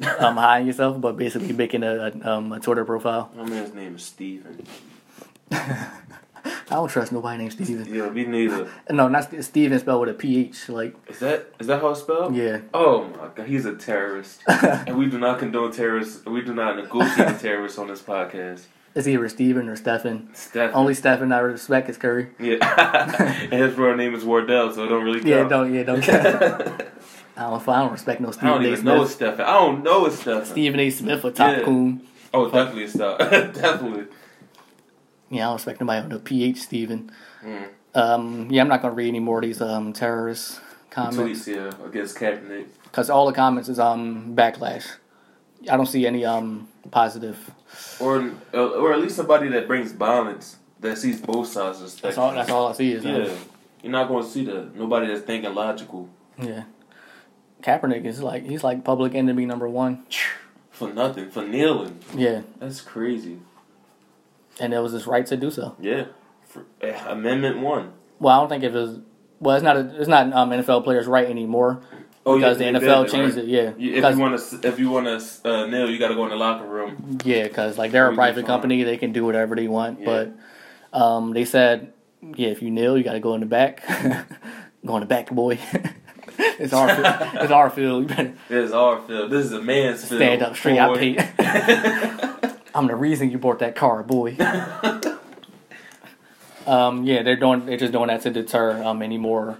Um, 0.20 0.36
hiding 0.36 0.68
yourself, 0.68 1.00
but 1.00 1.16
basically 1.16 1.52
making 1.52 1.82
a, 1.82 2.12
a, 2.22 2.30
um, 2.30 2.52
a 2.52 2.60
Twitter 2.60 2.84
profile. 2.84 3.30
My 3.36 3.44
man's 3.44 3.74
name 3.74 3.96
is 3.96 4.02
Steven. 4.04 4.64
I 5.50 5.90
don't 6.70 6.88
trust 6.88 7.12
nobody 7.12 7.38
named 7.38 7.52
Steven. 7.52 7.92
Yeah, 7.92 8.08
me 8.10 8.24
neither. 8.24 8.70
No, 8.90 9.08
not 9.08 9.24
Ste- 9.24 9.42
Steven 9.42 9.78
spelled 9.78 10.00
with 10.02 10.10
a 10.10 10.14
PH. 10.14 10.68
Like, 10.68 10.94
Is 11.08 11.18
that 11.18 11.48
is 11.58 11.66
that 11.66 11.80
how 11.80 11.88
it's 11.90 12.00
spelled? 12.00 12.34
yeah. 12.36 12.60
Oh 12.72 13.04
my 13.18 13.28
god, 13.34 13.46
he's 13.48 13.64
a 13.64 13.74
terrorist. 13.74 14.42
and 14.46 14.96
we 14.96 15.06
do 15.06 15.18
not 15.18 15.38
condone 15.40 15.72
terrorists. 15.72 16.24
We 16.24 16.42
do 16.42 16.54
not 16.54 16.76
negotiate 16.76 17.26
with 17.28 17.40
terrorists 17.42 17.78
on 17.78 17.88
this 17.88 18.00
podcast. 18.02 18.62
It's 18.94 19.06
either 19.06 19.28
Steven 19.28 19.68
or 19.68 19.76
Stefan. 19.76 20.28
Steph. 20.32 20.74
Only 20.74 20.94
Stefan 20.94 21.32
I 21.32 21.38
respect 21.38 21.88
is 21.90 21.96
Curry. 21.98 22.28
Yeah. 22.38 22.56
and 23.50 23.52
his 23.52 23.76
real 23.76 23.94
name 23.96 24.14
is 24.14 24.24
Wardell, 24.24 24.72
so 24.72 24.84
it 24.84 24.88
don't 24.88 25.04
really 25.04 25.20
count. 25.20 25.28
Yeah, 25.28 25.48
don't, 25.48 25.74
yeah, 25.74 25.82
don't. 25.82 26.82
I 27.38 27.50
don't, 27.50 27.68
I 27.68 27.80
don't 27.82 27.92
respect 27.92 28.20
no 28.20 28.28
I 28.28 28.32
Stephen 28.32 28.48
don't 28.48 28.64
A. 28.64 28.68
even 28.72 28.84
know 28.84 29.04
Smith. 29.06 29.40
I 29.40 29.52
don't 29.54 29.82
know 29.84 30.06
it's 30.06 30.18
Stefan. 30.20 30.44
Stephen 30.44 30.80
A. 30.80 30.90
Smith 30.90 31.24
or 31.24 31.30
Top 31.30 31.56
Yeah. 31.56 31.64
Coon. 31.64 32.02
Oh, 32.34 32.50
definitely 32.50 32.88
Stefan. 32.88 33.52
definitely. 33.52 34.04
Yeah, 35.30 35.42
I 35.42 35.44
don't 35.50 35.54
respect 35.54 35.80
nobody 35.80 36.14
a 36.14 36.18
PH 36.18 36.58
Steven. 36.58 37.10
Mm. 37.44 37.68
Um, 37.94 38.48
yeah, 38.50 38.62
I'm 38.62 38.68
not 38.68 38.82
gonna 38.82 38.94
read 38.94 39.08
any 39.08 39.20
more 39.20 39.38
of 39.38 39.44
these 39.44 39.60
um 39.60 39.92
terrorist 39.92 40.60
comments. 40.90 41.46
Tweets, 41.48 41.54
yeah, 41.54 41.86
against 41.86 42.16
Kaepernick. 42.16 42.66
because 42.84 43.08
all 43.10 43.26
the 43.26 43.32
comments 43.32 43.68
is 43.68 43.78
um 43.78 44.34
backlash. 44.34 44.86
I 45.70 45.76
don't 45.76 45.86
see 45.86 46.06
any 46.06 46.24
um 46.24 46.68
positive. 46.90 47.50
Or, 48.00 48.30
uh, 48.54 48.56
or 48.80 48.92
at 48.94 49.00
least 49.00 49.16
somebody 49.16 49.48
that 49.48 49.66
brings 49.66 49.92
balance, 49.92 50.56
that 50.80 50.96
sees 50.96 51.20
both 51.20 51.48
sides 51.48 51.78
of 51.78 51.84
the 51.84 51.90
spectrum. 51.90 52.08
That's 52.10 52.18
all. 52.18 52.32
That's 52.32 52.50
all 52.50 52.68
I 52.68 52.72
see 52.72 52.92
is 52.92 53.04
um, 53.04 53.14
Yeah. 53.14 53.34
You're 53.82 53.92
not 53.92 54.08
going 54.08 54.24
to 54.24 54.28
see 54.30 54.44
that. 54.46 54.74
Nobody 54.74 55.06
that's 55.08 55.20
thinking 55.20 55.54
logical. 55.54 56.08
yeah. 56.40 56.64
Kaepernick 57.62 58.04
is 58.04 58.22
like 58.22 58.44
he's 58.46 58.62
like 58.64 58.84
public 58.84 59.14
enemy 59.14 59.46
number 59.46 59.68
one. 59.68 60.04
for 60.70 60.92
nothing 60.92 61.30
for 61.30 61.42
kneeling. 61.44 61.98
Yeah, 62.14 62.42
That's 62.60 62.80
crazy. 62.80 63.38
and 64.60 64.72
it 64.72 64.78
was 64.78 64.92
his 64.92 65.06
right 65.06 65.26
to 65.26 65.36
do 65.36 65.50
so. 65.50 65.74
Yeah, 65.80 66.06
for, 66.46 66.64
eh, 66.80 66.96
Amendment 67.08 67.58
one. 67.60 67.92
Well, 68.20 68.36
I 68.36 68.40
don't 68.40 68.48
think 68.48 68.64
if 68.64 68.74
it 68.74 68.78
was. 68.78 69.00
Well, 69.40 69.54
it's 69.56 69.64
not. 69.64 69.76
A, 69.76 70.00
it's 70.00 70.08
not 70.08 70.32
um, 70.32 70.50
NFL 70.50 70.82
players' 70.84 71.06
right 71.06 71.28
anymore 71.28 71.80
because 72.24 72.60
yeah, 72.60 72.72
the 72.72 72.78
NFL 72.78 72.86
banned 72.86 73.08
changed 73.10 73.36
right? 73.36 73.44
it. 73.44 73.48
Yeah, 73.48 73.72
You- 73.76 73.94
If 74.04 74.14
you 74.14 74.20
want 74.20 74.38
to, 74.40 74.68
if 74.68 74.78
you 74.78 74.90
want 74.90 75.06
to 75.06 75.48
uh, 75.48 75.66
kneel, 75.66 75.88
you 75.90 75.98
got 75.98 76.08
to 76.08 76.14
go 76.14 76.24
in 76.24 76.30
the 76.30 76.36
locker 76.36 76.66
room. 76.66 77.18
yeah, 77.24 77.44
because 77.44 77.78
like 77.78 77.90
they're 77.92 78.10
a 78.10 78.14
private 78.14 78.46
company, 78.46 78.82
they 78.84 78.96
can 78.96 79.12
do 79.12 79.24
whatever 79.24 79.54
they 79.56 79.68
want. 79.68 80.00
Yeah. 80.00 80.04
But 80.92 80.98
um, 81.00 81.32
they 81.32 81.44
said, 81.44 81.92
yeah, 82.34 82.48
if 82.48 82.62
you 82.62 82.70
kneel, 82.70 82.98
you 82.98 83.04
got 83.04 83.12
to 83.14 83.20
go 83.20 83.34
in 83.34 83.40
the 83.40 83.46
back. 83.46 83.86
go 84.86 84.96
in 84.96 85.00
the 85.00 85.06
back, 85.06 85.30
boy. 85.30 85.58
it's 86.38 86.72
our 86.72 86.88
field. 86.88 87.34
it's 87.42 87.52
our 87.52 87.70
field. 87.70 88.02
You 88.02 88.08
better 88.08 88.34
This 88.48 88.66
is 88.68 88.72
our 88.72 89.00
field. 89.02 89.30
This 89.30 89.46
is 89.46 89.52
a 89.52 89.60
man's 89.62 90.04
field. 90.06 90.20
stand 90.20 90.42
up 90.42 90.56
straight. 90.56 90.78
I 90.78 90.96
paid. 90.96 92.54
I'm 92.74 92.86
the 92.86 92.94
reason 92.96 93.30
you 93.30 93.38
bought 93.38 93.58
that 93.60 93.74
car, 93.74 94.02
boy. 94.02 94.36
um, 96.66 97.04
yeah, 97.04 97.22
they're 97.22 97.36
doing. 97.36 97.66
They're 97.66 97.78
just 97.78 97.92
doing 97.92 98.08
that 98.08 98.22
to 98.22 98.30
deter 98.30 98.82
um 98.82 99.02
any 99.02 99.18
more, 99.18 99.58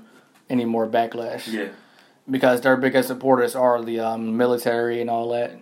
any 0.51 0.64
more 0.64 0.87
backlash. 0.87 1.51
yeah, 1.51 1.69
because 2.31 2.61
their 2.61 2.77
biggest 2.77 3.09
supporters 3.09 3.55
are 3.57 3.83
the 3.83 4.01
um, 4.01 4.37
military 4.37 5.01
and 5.01 5.09
all 5.11 5.31
that. 5.31 5.53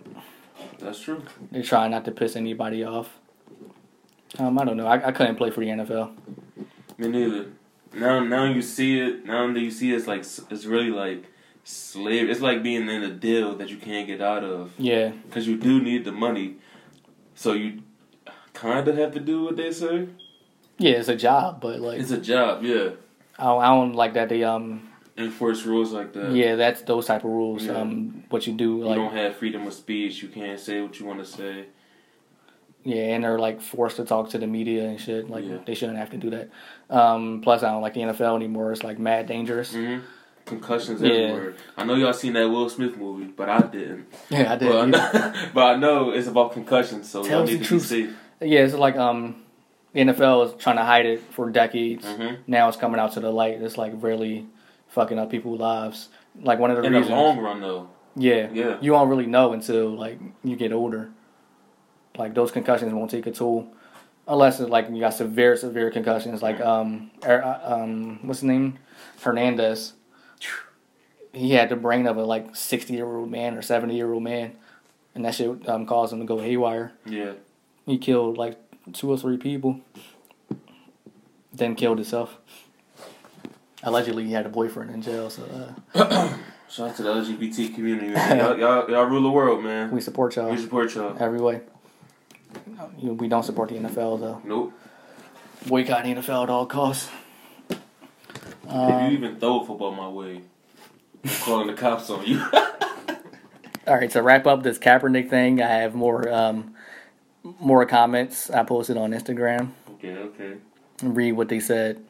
that's 0.79 0.99
true. 1.01 1.23
They're 1.51 1.63
trying 1.63 1.91
not 1.91 2.05
to 2.05 2.11
piss 2.11 2.35
anybody 2.35 2.83
off. 2.83 3.17
Um, 4.37 4.59
I 4.59 4.65
don't 4.65 4.77
know. 4.77 4.87
I, 4.87 5.07
I 5.07 5.11
couldn't 5.11 5.37
play 5.37 5.49
for 5.49 5.61
the 5.61 5.67
NFL. 5.67 6.13
Me 6.97 7.07
neither. 7.07 7.47
Now, 7.97 8.23
now 8.23 8.45
you 8.45 8.61
see 8.61 8.99
it. 8.99 9.25
Now 9.25 9.51
that 9.51 9.59
you 9.59 9.71
see 9.71 9.91
it, 9.93 9.97
it's 9.97 10.07
like 10.07 10.19
it's 10.51 10.65
really 10.65 10.91
like 10.91 11.25
slave. 11.63 12.29
It's 12.29 12.41
like 12.41 12.63
being 12.63 12.87
in 12.89 13.03
a 13.03 13.11
deal 13.11 13.55
that 13.57 13.69
you 13.69 13.77
can't 13.77 14.07
get 14.07 14.21
out 14.21 14.43
of 14.43 14.71
Yeah, 14.77 15.09
because 15.25 15.47
you 15.47 15.57
do 15.57 15.81
need 15.81 16.05
the 16.05 16.11
money. 16.11 16.55
So 17.35 17.53
you 17.53 17.83
kind 18.53 18.87
of 18.87 18.97
have 18.97 19.11
to 19.13 19.19
do 19.19 19.43
what 19.43 19.57
they 19.57 19.71
say. 19.71 20.07
yeah, 20.77 20.93
it's 20.93 21.09
a 21.09 21.15
job, 21.15 21.59
but 21.61 21.79
like 21.79 21.99
It's 21.99 22.11
a 22.11 22.17
job, 22.19 22.63
yeah. 22.63 22.89
I 23.39 23.43
don't, 23.43 23.61
I 23.63 23.67
don't 23.67 23.93
like 23.93 24.13
that 24.13 24.29
they 24.29 24.43
um 24.43 24.89
Enforce 25.17 25.63
rules 25.65 25.91
like 25.93 26.13
that. 26.13 26.31
yeah 26.31 26.55
that's 26.55 26.81
those 26.83 27.05
type 27.07 27.23
of 27.23 27.31
rules. 27.31 27.65
Yeah. 27.65 27.73
Um, 27.81 28.23
what 28.29 28.45
you 28.47 28.53
do 28.53 28.77
You 28.87 28.95
don't 28.95 29.13
have 29.13 29.35
freedom 29.35 29.65
of 29.67 29.73
speech. 29.73 30.21
You 30.23 30.29
can't 30.29 30.59
say 30.59 30.81
what 30.81 30.99
you 30.99 31.05
want 31.05 31.19
to 31.19 31.25
say. 31.25 31.65
Yeah, 32.87 33.13
and 33.15 33.23
they're 33.23 33.37
like 33.39 33.59
forced 33.61 33.97
to 33.97 34.05
talk 34.05 34.29
to 34.29 34.37
the 34.37 34.47
media 34.47 34.85
and 34.85 34.99
shit. 34.99 35.29
Like 35.29 35.43
Yeah. 35.45 35.57
they 35.65 35.75
shouldn't 35.75 35.97
have 35.97 36.11
to 36.11 36.17
do 36.17 36.29
that. 36.31 36.49
Um, 36.89 37.41
plus 37.43 37.61
I 37.63 37.71
don't 37.71 37.81
like 37.81 37.93
the 37.95 38.01
NFL 38.01 38.35
anymore. 38.37 38.71
It's 38.71 38.83
like 38.83 38.97
mad 38.97 39.27
dangerous. 39.27 39.73
hmm 39.73 39.97
Concussions 40.45 41.01
Yeah. 41.01 41.11
everywhere. 41.11 41.55
I 41.75 41.83
know 41.83 41.95
y'all 41.95 42.13
seen 42.13 42.31
that 42.33 42.45
Will 42.49 42.69
Smith 42.69 42.95
movie, 42.97 43.25
but 43.25 43.49
I 43.49 43.61
didn't. 43.63 44.05
Yeah, 44.29 44.53
I 44.53 44.55
did. 44.55 44.69
But 44.69 44.79
I 44.81 44.85
know, 44.85 45.33
but 45.53 45.63
I 45.63 45.75
know 45.75 46.11
it's 46.11 46.27
about 46.27 46.53
concussions, 46.53 47.09
so 47.09 47.25
y'all 47.25 47.43
need 47.43 47.65
to 47.65 47.79
see. 47.81 48.09
Yeah, 48.39 48.61
it's 48.61 48.73
like 48.73 48.95
um, 48.95 49.43
the 49.91 49.99
NFL 50.01 50.45
is 50.47 50.53
trying 50.63 50.77
to 50.77 50.83
hide 50.83 51.05
it 51.05 51.19
for 51.31 51.49
decades. 51.49 52.05
hmm 52.07 52.35
Now 52.47 52.69
it's 52.69 52.77
coming 52.77 52.99
out 53.01 53.11
to 53.13 53.19
the 53.19 53.31
light. 53.31 53.61
It's 53.61 53.77
like 53.77 53.91
really 53.95 54.47
fucking 54.87 55.19
up 55.19 55.29
people's 55.29 55.59
lives. 55.59 56.07
Like 56.41 56.59
one 56.59 56.71
of 56.71 56.77
the 56.77 56.83
reasons. 56.83 57.07
In 57.07 57.11
the 57.11 57.21
long 57.21 57.39
run, 57.39 57.59
though, 57.59 57.89
yeah, 58.15 58.47
yeah. 58.53 58.77
you 58.79 58.91
don't 58.91 59.09
really 59.09 59.25
know 59.25 59.51
until 59.51 59.89
like 59.89 60.17
you 60.45 60.55
get 60.55 60.71
older. 60.71 61.09
Like 62.17 62.33
those 62.33 62.51
concussions 62.51 62.93
won't 62.93 63.11
take 63.11 63.27
a 63.27 63.31
toll, 63.31 63.67
unless 64.27 64.59
it's 64.59 64.69
like 64.69 64.89
you 64.89 64.99
got 64.99 65.13
severe, 65.13 65.55
severe 65.55 65.91
concussions. 65.91 66.41
Like 66.41 66.59
um, 66.61 67.11
er, 67.25 67.43
uh, 67.43 67.75
um, 67.75 68.19
what's 68.25 68.39
his 68.39 68.45
name, 68.47 68.79
Hernandez. 69.21 69.93
He 71.33 71.51
had 71.51 71.69
the 71.69 71.75
brain 71.75 72.07
of 72.07 72.17
a 72.17 72.23
like 72.23 72.55
sixty 72.55 72.93
year 72.93 73.05
old 73.05 73.29
man 73.29 73.55
or 73.55 73.61
seventy 73.61 73.95
year 73.95 74.11
old 74.11 74.23
man, 74.23 74.55
and 75.13 75.23
that 75.25 75.35
shit 75.35 75.67
um, 75.69 75.85
caused 75.85 76.13
him 76.13 76.19
to 76.19 76.25
go 76.25 76.39
haywire. 76.39 76.93
Yeah. 77.05 77.33
He 77.85 77.97
killed 77.97 78.37
like 78.37 78.57
two 78.93 79.11
or 79.11 79.17
three 79.17 79.37
people, 79.37 79.81
then 81.53 81.75
killed 81.75 81.99
himself. 81.99 82.37
Allegedly, 83.83 84.25
he 84.25 84.31
had 84.33 84.45
a 84.45 84.49
boyfriend 84.49 84.89
in 84.89 85.01
jail, 85.01 85.29
so 85.29 85.43
uh, 85.93 86.35
Shout 86.69 86.89
out 86.89 86.95
to 86.97 87.03
the 87.03 87.13
LGBT 87.13 87.75
community, 87.75 88.09
man. 88.09 88.37
y'all, 88.39 88.57
y'all, 88.57 88.89
y'all 88.89 89.05
rule 89.05 89.23
the 89.23 89.29
world, 89.29 89.63
man. 89.63 89.91
we 89.91 90.01
support 90.01 90.35
y'all 90.35 90.49
We 90.51 90.57
support 90.57 90.93
y'all. 90.95 91.15
every 91.19 91.39
way. 91.39 91.61
You- 92.99 93.13
We 93.13 93.27
don't 93.27 93.43
support 93.43 93.69
the 93.69 93.75
NFL 93.75 94.19
though. 94.19 94.41
Nope. 94.43 94.73
Boycott 95.67 96.03
the 96.03 96.09
NFL 96.15 96.43
at 96.43 96.49
all 96.49 96.65
costs. 96.65 97.09
if 97.69 97.79
Um, 98.69 99.05
you 99.11 99.17
even 99.17 99.39
throw 99.39 99.61
a 99.61 99.65
football 99.65 99.91
my 99.91 100.07
way, 100.09 100.41
I'm 101.23 101.29
calling 101.41 101.67
the 101.67 101.73
cops 101.73 102.09
on 102.09 102.25
you. 102.25 102.41
all 103.87 103.95
right, 103.95 104.11
so 104.11 104.21
wrap 104.21 104.45
up 104.47 104.63
this 104.63 104.77
Kaepernick 104.77 105.29
thing, 105.29 105.61
I 105.61 105.67
have 105.67 105.95
more 105.95 106.29
um, 106.31 106.73
more 107.59 107.85
comments 107.85 108.49
I 108.49 108.63
posted 108.63 108.97
on 108.97 109.11
Instagram. 109.11 109.71
okay, 109.95 110.15
okay. 110.17 110.53
Read 111.01 111.33
what 111.33 111.47
they 111.49 111.59
said. 111.59 112.03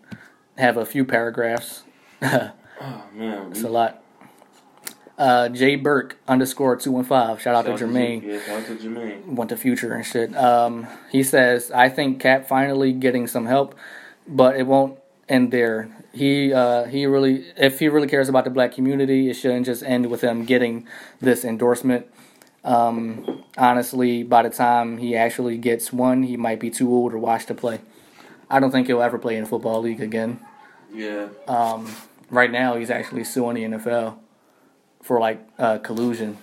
Have 0.58 0.78
a 0.78 0.86
few 0.86 1.05
paragraphs. 1.05 1.84
Oh 2.80 3.01
man. 3.16 3.49
It's 3.49 3.64
a 3.64 3.70
lot. 3.70 4.03
Uh, 5.18 5.49
J 5.49 5.76
Burke 5.78 6.18
underscore 6.28 6.76
two 6.76 6.91
one 6.91 7.03
five. 7.03 7.41
Shout 7.41 7.55
out 7.55 7.65
to 7.65 7.84
Jermaine. 7.84 8.24
Yeah, 8.24 8.39
shout 8.39 8.59
out 8.59 8.68
to 8.68 8.76
Jermaine. 8.76 9.26
Went 9.26 9.49
to 9.49 9.57
Future 9.57 9.93
and 9.93 10.05
shit. 10.05 10.36
Um, 10.36 10.86
he 11.11 11.24
says, 11.24 11.72
"I 11.72 11.89
think 11.89 12.20
Cap 12.20 12.47
finally 12.47 12.93
getting 12.93 13.26
some 13.26 13.47
help, 13.47 13.74
but 14.28 14.55
it 14.57 14.68
won't 14.68 14.99
end 15.28 15.51
there. 15.51 15.89
He 16.13 16.53
uh, 16.53 16.84
he 16.86 17.07
really, 17.07 17.45
if 17.57 17.80
he 17.80 17.88
really 17.88 18.07
cares 18.07 18.30
about 18.30 18.43
the 18.43 18.51
black 18.51 18.74
community, 18.74 19.30
it 19.32 19.34
shouldn't 19.34 19.65
just 19.65 19.82
end 19.82 20.11
with 20.11 20.22
him 20.22 20.45
getting 20.45 20.88
this 21.20 21.43
endorsement. 21.43 22.05
Um, 22.63 23.43
honestly, 23.57 24.22
by 24.22 24.43
the 24.43 24.51
time 24.51 24.99
he 24.99 25.15
actually 25.15 25.57
gets 25.57 25.91
one, 25.91 26.24
he 26.24 26.38
might 26.38 26.59
be 26.59 26.70
too 26.70 26.93
old 26.93 27.13
or 27.13 27.18
washed 27.18 27.47
to 27.47 27.55
play. 27.55 27.80
I 28.51 28.59
don't 28.59 28.70
think 28.70 28.86
he'll 28.86 29.01
ever 29.01 29.18
play 29.18 29.36
in 29.36 29.43
a 29.43 29.47
football 29.47 29.82
league 29.82 30.01
again." 30.01 30.41
Yeah. 30.93 31.30
Um, 31.47 31.91
right 32.30 32.51
now, 32.51 32.76
he's 32.76 32.91
actually 32.91 33.24
suing 33.24 33.55
the 33.55 33.78
NFL 33.78 34.20
for 35.08 35.20
like 35.20 35.39
uh, 35.58 35.78
collusion. 35.80 36.38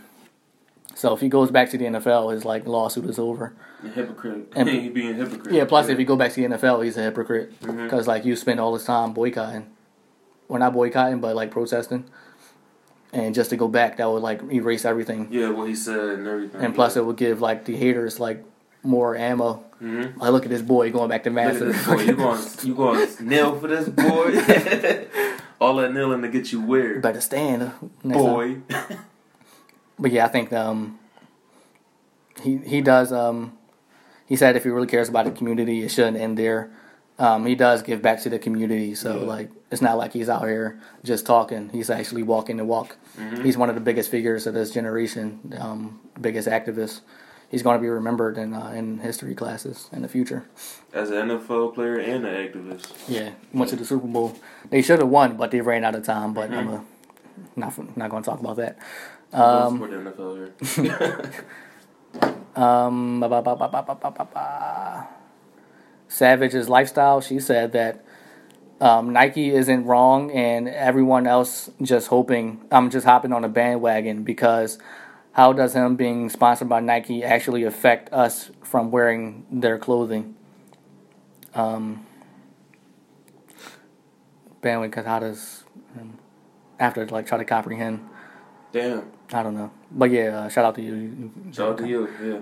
So 0.94 1.12
if 1.12 1.20
he 1.20 1.28
goes 1.28 1.50
back 1.50 1.70
to 1.70 1.78
the 1.78 1.84
NFL, 1.84 2.32
his 2.32 2.44
like 2.44 2.66
lawsuit 2.66 3.04
is 3.04 3.18
over. 3.18 3.52
A 3.84 3.88
hypocrite. 3.88 4.52
And- 4.56 4.68
he 4.70 4.88
being 4.88 5.10
a 5.10 5.14
hypocrite. 5.24 5.54
Yeah. 5.54 5.66
Plus, 5.66 5.88
if 5.88 5.98
he 5.98 6.04
go 6.04 6.16
back 6.16 6.32
to 6.32 6.40
the 6.40 6.54
NFL, 6.56 6.82
he's 6.84 6.96
a 6.96 7.02
hypocrite 7.02 7.52
because 7.60 8.06
like 8.08 8.24
you 8.24 8.34
spend 8.36 8.58
all 8.58 8.72
this 8.72 8.84
time 8.84 9.12
boycotting, 9.12 9.66
well 10.48 10.58
not 10.60 10.72
boycotting, 10.72 11.20
but 11.20 11.36
like 11.36 11.50
protesting, 11.50 12.06
and 13.12 13.34
just 13.34 13.50
to 13.50 13.56
go 13.56 13.68
back, 13.68 13.98
that 13.98 14.10
would 14.10 14.22
like 14.22 14.40
erase 14.50 14.84
everything. 14.86 15.28
Yeah, 15.30 15.50
what 15.50 15.68
he 15.68 15.74
said 15.74 15.98
and 15.98 16.26
everything. 16.26 16.62
And 16.62 16.74
plus, 16.74 16.96
it 16.96 17.04
would 17.04 17.16
give 17.16 17.42
like 17.42 17.66
the 17.66 17.76
haters 17.76 18.18
like 18.18 18.42
more 18.82 19.14
ammo. 19.16 19.64
Mm-hmm. 19.82 20.22
I 20.22 20.28
look 20.30 20.44
at 20.44 20.50
this 20.50 20.62
boy 20.62 20.90
going 20.90 21.10
back 21.10 21.24
to 21.24 21.30
Look 21.30 21.38
at 21.40 21.52
Master. 21.60 21.72
this 21.72 21.86
boy. 21.86 22.00
You 22.02 22.16
going 22.16 22.42
you 22.62 22.74
going 22.74 23.06
to 23.16 23.24
kneel 23.24 23.58
for 23.60 23.68
this 23.68 23.88
boy? 23.88 25.10
All 25.64 25.76
that 25.76 25.94
kneeling 25.94 26.20
to 26.20 26.28
get 26.28 26.52
you 26.52 26.60
where, 26.60 27.00
better 27.00 27.22
stand, 27.22 27.72
next 28.02 28.18
boy. 28.20 28.58
But 29.98 30.10
yeah, 30.10 30.26
I 30.26 30.28
think 30.28 30.52
um, 30.52 30.98
he 32.42 32.58
he 32.58 32.80
does. 32.82 33.12
Um, 33.12 33.56
he 34.26 34.36
said 34.36 34.56
if 34.56 34.64
he 34.64 34.68
really 34.70 34.88
cares 34.88 35.08
about 35.08 35.24
the 35.24 35.30
community, 35.30 35.82
it 35.82 35.90
shouldn't 35.90 36.16
end 36.18 36.36
there. 36.36 36.70
Um, 37.18 37.46
he 37.46 37.54
does 37.54 37.80
give 37.82 38.02
back 38.02 38.20
to 38.22 38.28
the 38.28 38.38
community, 38.40 38.94
so 38.96 39.20
Yeah. 39.20 39.26
like 39.26 39.50
it's 39.70 39.80
not 39.80 39.96
like 39.96 40.12
he's 40.12 40.28
out 40.28 40.42
here 40.46 40.80
just 41.04 41.24
talking. 41.26 41.70
He's 41.72 41.88
actually 41.90 42.24
walking 42.24 42.56
the 42.58 42.64
walk. 42.64 42.96
Mhm. 43.16 43.44
He's 43.44 43.56
one 43.56 43.68
of 43.68 43.76
the 43.76 43.80
biggest 43.80 44.10
figures 44.10 44.46
of 44.48 44.52
this 44.54 44.70
generation, 44.72 45.54
um, 45.60 46.00
biggest 46.20 46.48
activist 46.48 47.00
he's 47.50 47.62
going 47.62 47.76
to 47.76 47.82
be 47.82 47.88
remembered 47.88 48.38
in 48.38 48.54
uh, 48.54 48.68
in 48.68 48.98
history 48.98 49.34
classes 49.34 49.88
in 49.92 50.02
the 50.02 50.08
future. 50.08 50.44
As 50.92 51.10
an 51.10 51.28
NFL 51.28 51.74
player 51.74 51.96
and 51.96 52.24
an 52.24 52.34
activist. 52.34 52.92
Yeah, 53.08 53.32
went 53.52 53.70
to 53.70 53.76
the 53.76 53.84
Super 53.84 54.06
Bowl. 54.06 54.36
They 54.70 54.82
should 54.82 55.00
have 55.00 55.08
won, 55.08 55.36
but 55.36 55.50
they 55.50 55.60
ran 55.60 55.84
out 55.84 55.94
of 55.94 56.04
time. 56.04 56.34
But 56.34 56.50
mm-hmm. 56.50 56.58
I'm 56.58 56.68
a, 56.68 56.84
not 57.56 57.96
not 57.96 58.10
going 58.10 58.22
to 58.22 58.30
talk 58.30 58.40
about 58.40 58.56
that. 58.56 58.78
Um, 59.32 59.78
for 59.78 59.88
the 59.88 59.96
NFL 59.96 61.34
here. 62.14 62.22
um, 62.62 63.20
ba, 63.20 63.28
ba, 63.28 63.56
ba, 63.56 65.08
Savage's 66.06 66.68
lifestyle. 66.68 67.20
She 67.20 67.40
said 67.40 67.72
that 67.72 68.04
um, 68.80 69.12
Nike 69.12 69.50
isn't 69.50 69.84
wrong, 69.84 70.30
and 70.30 70.68
everyone 70.68 71.26
else 71.26 71.70
just 71.82 72.08
hoping 72.08 72.60
I'm 72.70 72.84
um, 72.84 72.90
just 72.90 73.06
hopping 73.06 73.32
on 73.32 73.44
a 73.44 73.48
bandwagon 73.48 74.22
because 74.22 74.78
how 75.34 75.52
does 75.52 75.74
him 75.74 75.96
being 75.96 76.28
sponsored 76.30 76.68
by 76.68 76.80
Nike 76.80 77.22
actually 77.22 77.64
affect 77.64 78.12
us 78.12 78.50
from 78.62 78.90
wearing 78.90 79.44
their 79.50 79.78
clothing? 79.78 80.36
Um, 81.54 82.06
bandwagon. 84.60 84.90
Because 84.90 85.06
how 85.06 85.18
does 85.18 85.64
um, 86.00 86.18
after 86.78 87.06
like 87.06 87.26
try 87.26 87.38
to 87.38 87.44
comprehend? 87.44 88.08
Damn. 88.72 89.10
I 89.32 89.42
don't 89.42 89.54
know, 89.56 89.70
but 89.90 90.10
yeah. 90.10 90.38
Uh, 90.40 90.48
shout 90.48 90.64
out 90.64 90.74
to 90.76 90.82
you. 90.82 90.94
You- 90.94 91.32
Shout 91.52 91.70
out 91.72 91.78
to 91.78 91.88
you. 91.88 92.08
Yeah. 92.22 92.40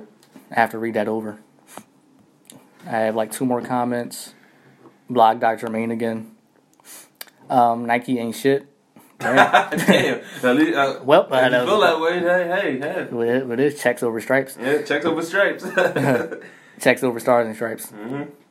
I 0.51 0.61
have 0.61 0.70
to 0.70 0.78
read 0.78 0.95
that 0.95 1.09
over. 1.09 1.38
I 2.86 2.90
have 2.90 3.14
like 3.14 3.30
two 3.32 3.45
more 3.47 3.61
comments. 3.62 4.34
Blog 5.09 5.40
Dr. 5.40 5.68
Main 5.68 5.90
again. 5.90 6.34
Um, 7.49 7.86
Nike 7.86 8.18
ain't 8.18 8.34
shit. 8.34 8.66
Damn. 9.87 10.20
At 10.43 10.57
least, 10.57 10.77
uh, 10.77 11.01
Well, 11.05 11.29
I 11.31 11.49
know. 11.49 11.66
feel 11.66 11.81
that 11.81 12.01
way, 12.01 12.18
hey, 12.20 12.79
hey, 12.79 12.79
hey. 12.79 13.05
With 13.11 13.29
it, 13.29 13.47
with 13.47 13.81
checks 13.81 14.03
over 14.03 14.20
stripes, 14.20 14.57
Yeah, 14.61 14.83
checks 14.83 15.05
over 15.05 15.23
stripes. 15.23 15.64
mm-hmm. 15.64 16.41
checks 16.81 17.03
over 17.03 17.20
stars 17.20 17.47
and 17.47 17.55
stripes. 17.57 17.93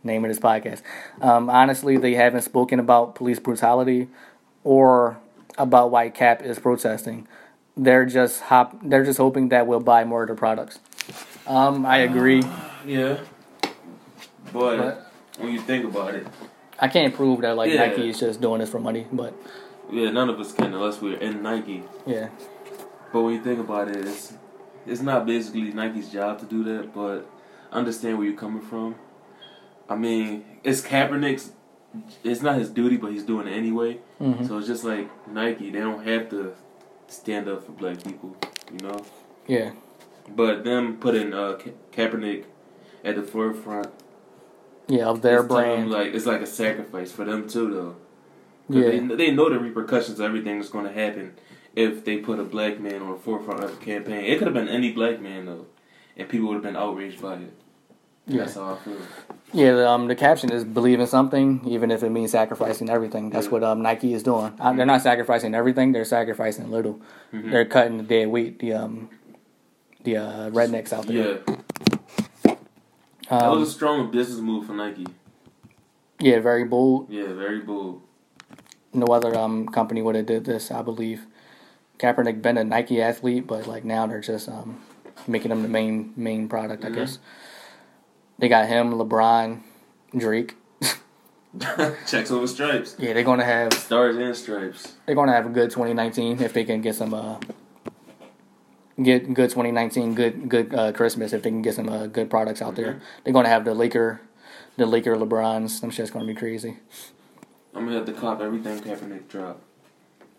Name 0.04 0.26
of 0.26 0.30
this 0.30 0.40
podcast. 0.40 0.82
Um, 1.22 1.50
honestly, 1.50 1.98
they 1.98 2.14
haven't 2.16 2.42
spoken 2.42 2.80
about 2.80 3.16
police 3.16 3.40
brutality 3.40 4.08
or 4.64 5.18
about 5.58 5.92
why 5.92 6.10
Cap 6.10 6.42
is 6.42 6.58
protesting. 6.60 7.28
They're 7.78 8.06
just 8.06 8.42
hop. 8.42 8.76
They're 8.84 9.06
just 9.06 9.18
hoping 9.18 9.50
that 9.50 9.68
we'll 9.68 9.80
buy 9.80 10.04
more 10.04 10.24
of 10.24 10.28
their 10.28 10.36
products. 10.36 10.80
Um, 11.48 11.86
I 11.86 11.98
agree. 12.00 12.44
Yeah. 12.86 13.18
But 14.54 14.78
But- 14.78 15.12
when 15.38 15.54
you 15.54 15.62
think 15.62 15.86
about 15.86 16.14
it, 16.16 16.28
I 16.80 16.88
can't 16.88 17.14
prove 17.14 17.42
that 17.42 17.56
like 17.56 17.72
Yeah. 17.72 17.86
Nike 17.88 18.10
is 18.10 18.20
just 18.20 18.42
doing 18.42 18.60
this 18.60 18.70
for 18.70 18.80
money, 18.80 19.06
but 19.12 19.34
yeah, 19.92 20.10
none 20.12 20.30
of 20.30 20.40
us 20.40 20.54
can 20.54 20.74
unless 20.74 21.02
we're 21.02 21.18
in 21.18 21.42
Nike. 21.44 21.84
yeah, 22.06 22.30
But 23.12 23.22
when 23.22 23.34
you 23.34 23.44
think 23.44 23.60
about 23.60 23.88
it, 23.90 23.98
it's 23.98 24.34
it's 24.86 25.02
not 25.02 25.26
basically 25.26 25.72
Nike's 25.74 26.10
job 26.12 26.40
to 26.40 26.46
do 26.46 26.64
that, 26.64 26.94
but 26.94 27.30
understand 27.72 28.18
where 28.18 28.28
you're 28.28 28.38
coming 28.38 28.62
from. 28.62 28.96
I 29.90 29.96
mean, 29.96 30.46
it's 30.64 30.82
Kaepernick's. 30.82 31.52
It's 32.24 32.42
not 32.42 32.56
his 32.58 32.70
duty, 32.70 32.96
but 32.98 33.12
he's 33.12 33.24
doing 33.24 33.48
it 33.48 33.52
anyway. 33.52 34.00
Mhm. 34.22 34.48
So 34.48 34.58
it's 34.58 34.68
just 34.68 34.84
like 34.86 35.10
Nike; 35.28 35.70
they 35.72 35.80
don't 35.80 36.04
have 36.08 36.30
to 36.30 36.54
stand 37.08 37.50
up 37.50 37.66
for 37.66 37.74
black 37.74 38.02
people, 38.04 38.36
you 38.72 38.88
know. 38.88 39.04
yeah, 39.48 39.72
But 40.30 40.64
them 40.64 40.98
putting 40.98 41.34
uh, 41.34 41.58
Ka- 41.62 41.72
Kaepernick 41.92 42.46
at 43.04 43.16
the 43.18 43.24
forefront, 43.24 43.90
yeah, 44.88 45.06
of 45.08 45.22
their 45.22 45.46
telling, 45.46 45.48
brand. 45.88 45.92
like 45.92 46.14
it's 46.14 46.26
like 46.26 46.40
a 46.42 46.46
sacrifice 46.48 47.12
for 47.12 47.26
them 47.26 47.48
too, 47.50 47.70
though. 47.74 47.96
Yeah, 48.70 48.84
They, 48.90 49.00
they 49.00 49.32
know 49.32 49.50
the 49.50 49.60
repercussions 49.60 50.20
of 50.20 50.26
everything 50.26 50.60
that's 50.60 50.72
going 50.72 50.86
to 50.86 50.94
happen 50.94 51.34
if 51.76 52.06
they 52.06 52.18
put 52.18 52.40
a 52.40 52.44
black 52.44 52.80
man 52.80 53.02
on 53.02 53.12
the 53.12 53.18
forefront 53.18 53.64
of 53.64 53.72
the 53.80 53.86
campaign. 53.86 54.26
It 54.26 54.38
could 54.38 54.48
have 54.48 54.54
been 54.54 54.70
any 54.70 54.92
black 54.92 55.20
man 55.22 55.46
though, 55.46 55.66
and 56.18 56.30
people 56.30 56.48
would 56.50 56.56
have 56.56 56.64
been 56.64 56.76
outraged 56.76 57.22
by 57.22 57.36
it. 57.36 57.54
Yeah. 58.28 58.40
That's 58.42 58.54
how 58.56 58.74
I 58.74 58.78
feel. 58.78 58.98
yeah. 59.52 59.72
The, 59.74 59.90
um, 59.90 60.08
the 60.08 60.16
caption 60.16 60.52
is 60.52 60.64
believe 60.64 61.00
in 61.00 61.08
something, 61.08 61.62
even 61.68 61.90
if 61.92 62.04
it 62.04 62.12
means 62.12 62.32
sacrificing 62.32 62.90
everything. 62.90 63.30
That's 63.32 63.48
Yeah. 63.48 63.52
what 63.54 63.64
um 63.64 63.82
Nike 63.82 64.14
is 64.14 64.22
doing. 64.24 64.54
Uh, 64.60 64.74
they're 64.74 64.86
not 64.86 65.02
sacrificing 65.02 65.56
everything; 65.56 65.92
they're 65.92 66.06
sacrificing 66.06 66.70
little. 66.72 67.02
Mhm. 67.34 67.52
They're 67.52 67.66
cutting 67.66 67.98
the 67.98 68.04
dead 68.04 68.28
weight. 68.30 68.60
The 68.60 68.74
um, 68.74 69.10
the 70.04 70.18
uh, 70.18 70.50
rednecks 70.52 70.94
out 70.94 71.08
there. 71.08 71.40
Yeah, 71.48 71.56
that 73.30 73.44
Um, 73.44 73.60
was 73.60 73.70
a 73.70 73.72
strong 73.72 74.12
business 74.12 74.40
move 74.40 74.66
for 74.68 74.74
Nike. 74.74 75.08
yeah, 76.20 76.40
very 76.40 76.64
bold. 76.64 77.10
Yeah, 77.10 77.34
very 77.34 77.60
bold. 77.60 78.02
No 78.94 79.08
other 79.08 79.36
um 79.38 79.68
company 79.68 80.02
would 80.02 80.16
have 80.16 80.26
did 80.26 80.46
this, 80.46 80.72
I 80.72 80.82
believe. 80.82 81.26
Kaepernick 82.00 82.42
been 82.42 82.58
a 82.58 82.64
Nike 82.64 83.02
athlete, 83.02 83.48
but 83.48 83.68
like 83.68 83.84
now 83.86 84.06
they're 84.08 84.20
just 84.22 84.50
um 84.50 84.82
making 85.28 85.52
him 85.52 85.62
the 85.62 85.68
main 85.70 86.14
main 86.16 86.48
product, 86.48 86.84
I 86.84 86.90
Mhm. 86.90 86.96
guess. 86.96 87.20
They 88.40 88.50
got 88.50 88.68
him, 88.68 88.92
LeBron, 88.94 89.60
Drake. 90.18 90.56
Checks 92.08 92.32
over 92.32 92.48
stripes, 92.48 92.96
Yeah, 92.98 93.14
they're 93.14 93.24
gonna 93.24 93.44
have 93.44 93.74
stars 93.74 94.16
and 94.16 94.36
stripes. 94.36 94.96
they're 95.06 95.16
gonna 95.16 95.34
have 95.34 95.46
a 95.46 95.50
good 95.50 95.70
2019 95.70 96.42
if 96.42 96.54
they 96.54 96.64
can 96.64 96.82
get 96.82 96.96
some 96.96 97.14
uh 97.14 97.36
get 99.02 99.34
good 99.34 99.50
2019 99.50 100.16
good 100.16 100.48
good 100.50 100.74
uh, 100.74 100.92
Christmas 100.94 101.34
if 101.34 101.44
they 101.44 101.50
can 101.50 101.62
get 101.62 101.76
some 101.76 101.90
uh, 101.90 102.08
good 102.08 102.30
products 102.30 102.62
out 102.62 102.76
there. 102.76 103.02
They're 103.24 103.34
gonna 103.34 103.50
have 103.50 103.66
the 103.66 103.74
Laker 103.74 104.22
the 104.78 104.86
Laker 104.86 105.16
LeBrons. 105.16 105.82
Them 105.82 105.92
shit's 105.92 106.10
gonna 106.12 106.26
be 106.26 106.34
crazy. 106.36 106.78
I'm 107.74 107.86
gonna 107.86 107.98
have 107.98 108.06
to 108.06 108.14
cop 108.14 108.42
everything 108.42 108.80
Kaepernick 108.82 109.28
drop. 109.28 109.62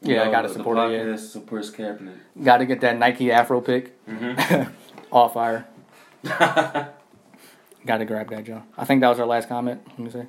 Yeah, 0.03 0.25
I 0.25 0.31
gotta 0.31 0.49
the 0.49 0.55
support 0.55 0.79
it. 0.91 1.07
Yeah. 1.07 1.17
supports 1.17 1.71
Kaepernick. 1.71 2.17
Got 2.43 2.59
to 2.59 2.67
get 2.67 2.81
that 2.81 2.99
Nike 2.99 3.31
Afro 3.31 3.61
pick 3.61 4.05
Mm-hmm. 4.07 4.73
off 5.13 5.35
fire. 5.35 5.67
Got 6.25 7.99
to 7.99 8.05
grab 8.05 8.31
that, 8.31 8.45
John. 8.45 8.65
I 8.77 8.85
think 8.85 9.01
that 9.01 9.09
was 9.09 9.19
our 9.21 9.27
last 9.27 9.49
comment. 9.49 9.81
Let 9.91 9.99
me 9.99 10.11
see. 10.11 10.23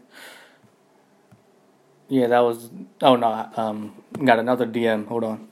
Yeah, 2.10 2.28
that 2.28 2.40
was. 2.40 2.70
Oh 3.02 3.16
no, 3.16 3.50
um, 3.56 3.96
got 4.24 4.40
another 4.40 4.66
DM. 4.68 5.08
Hold 5.08 5.24
on. 5.24 5.48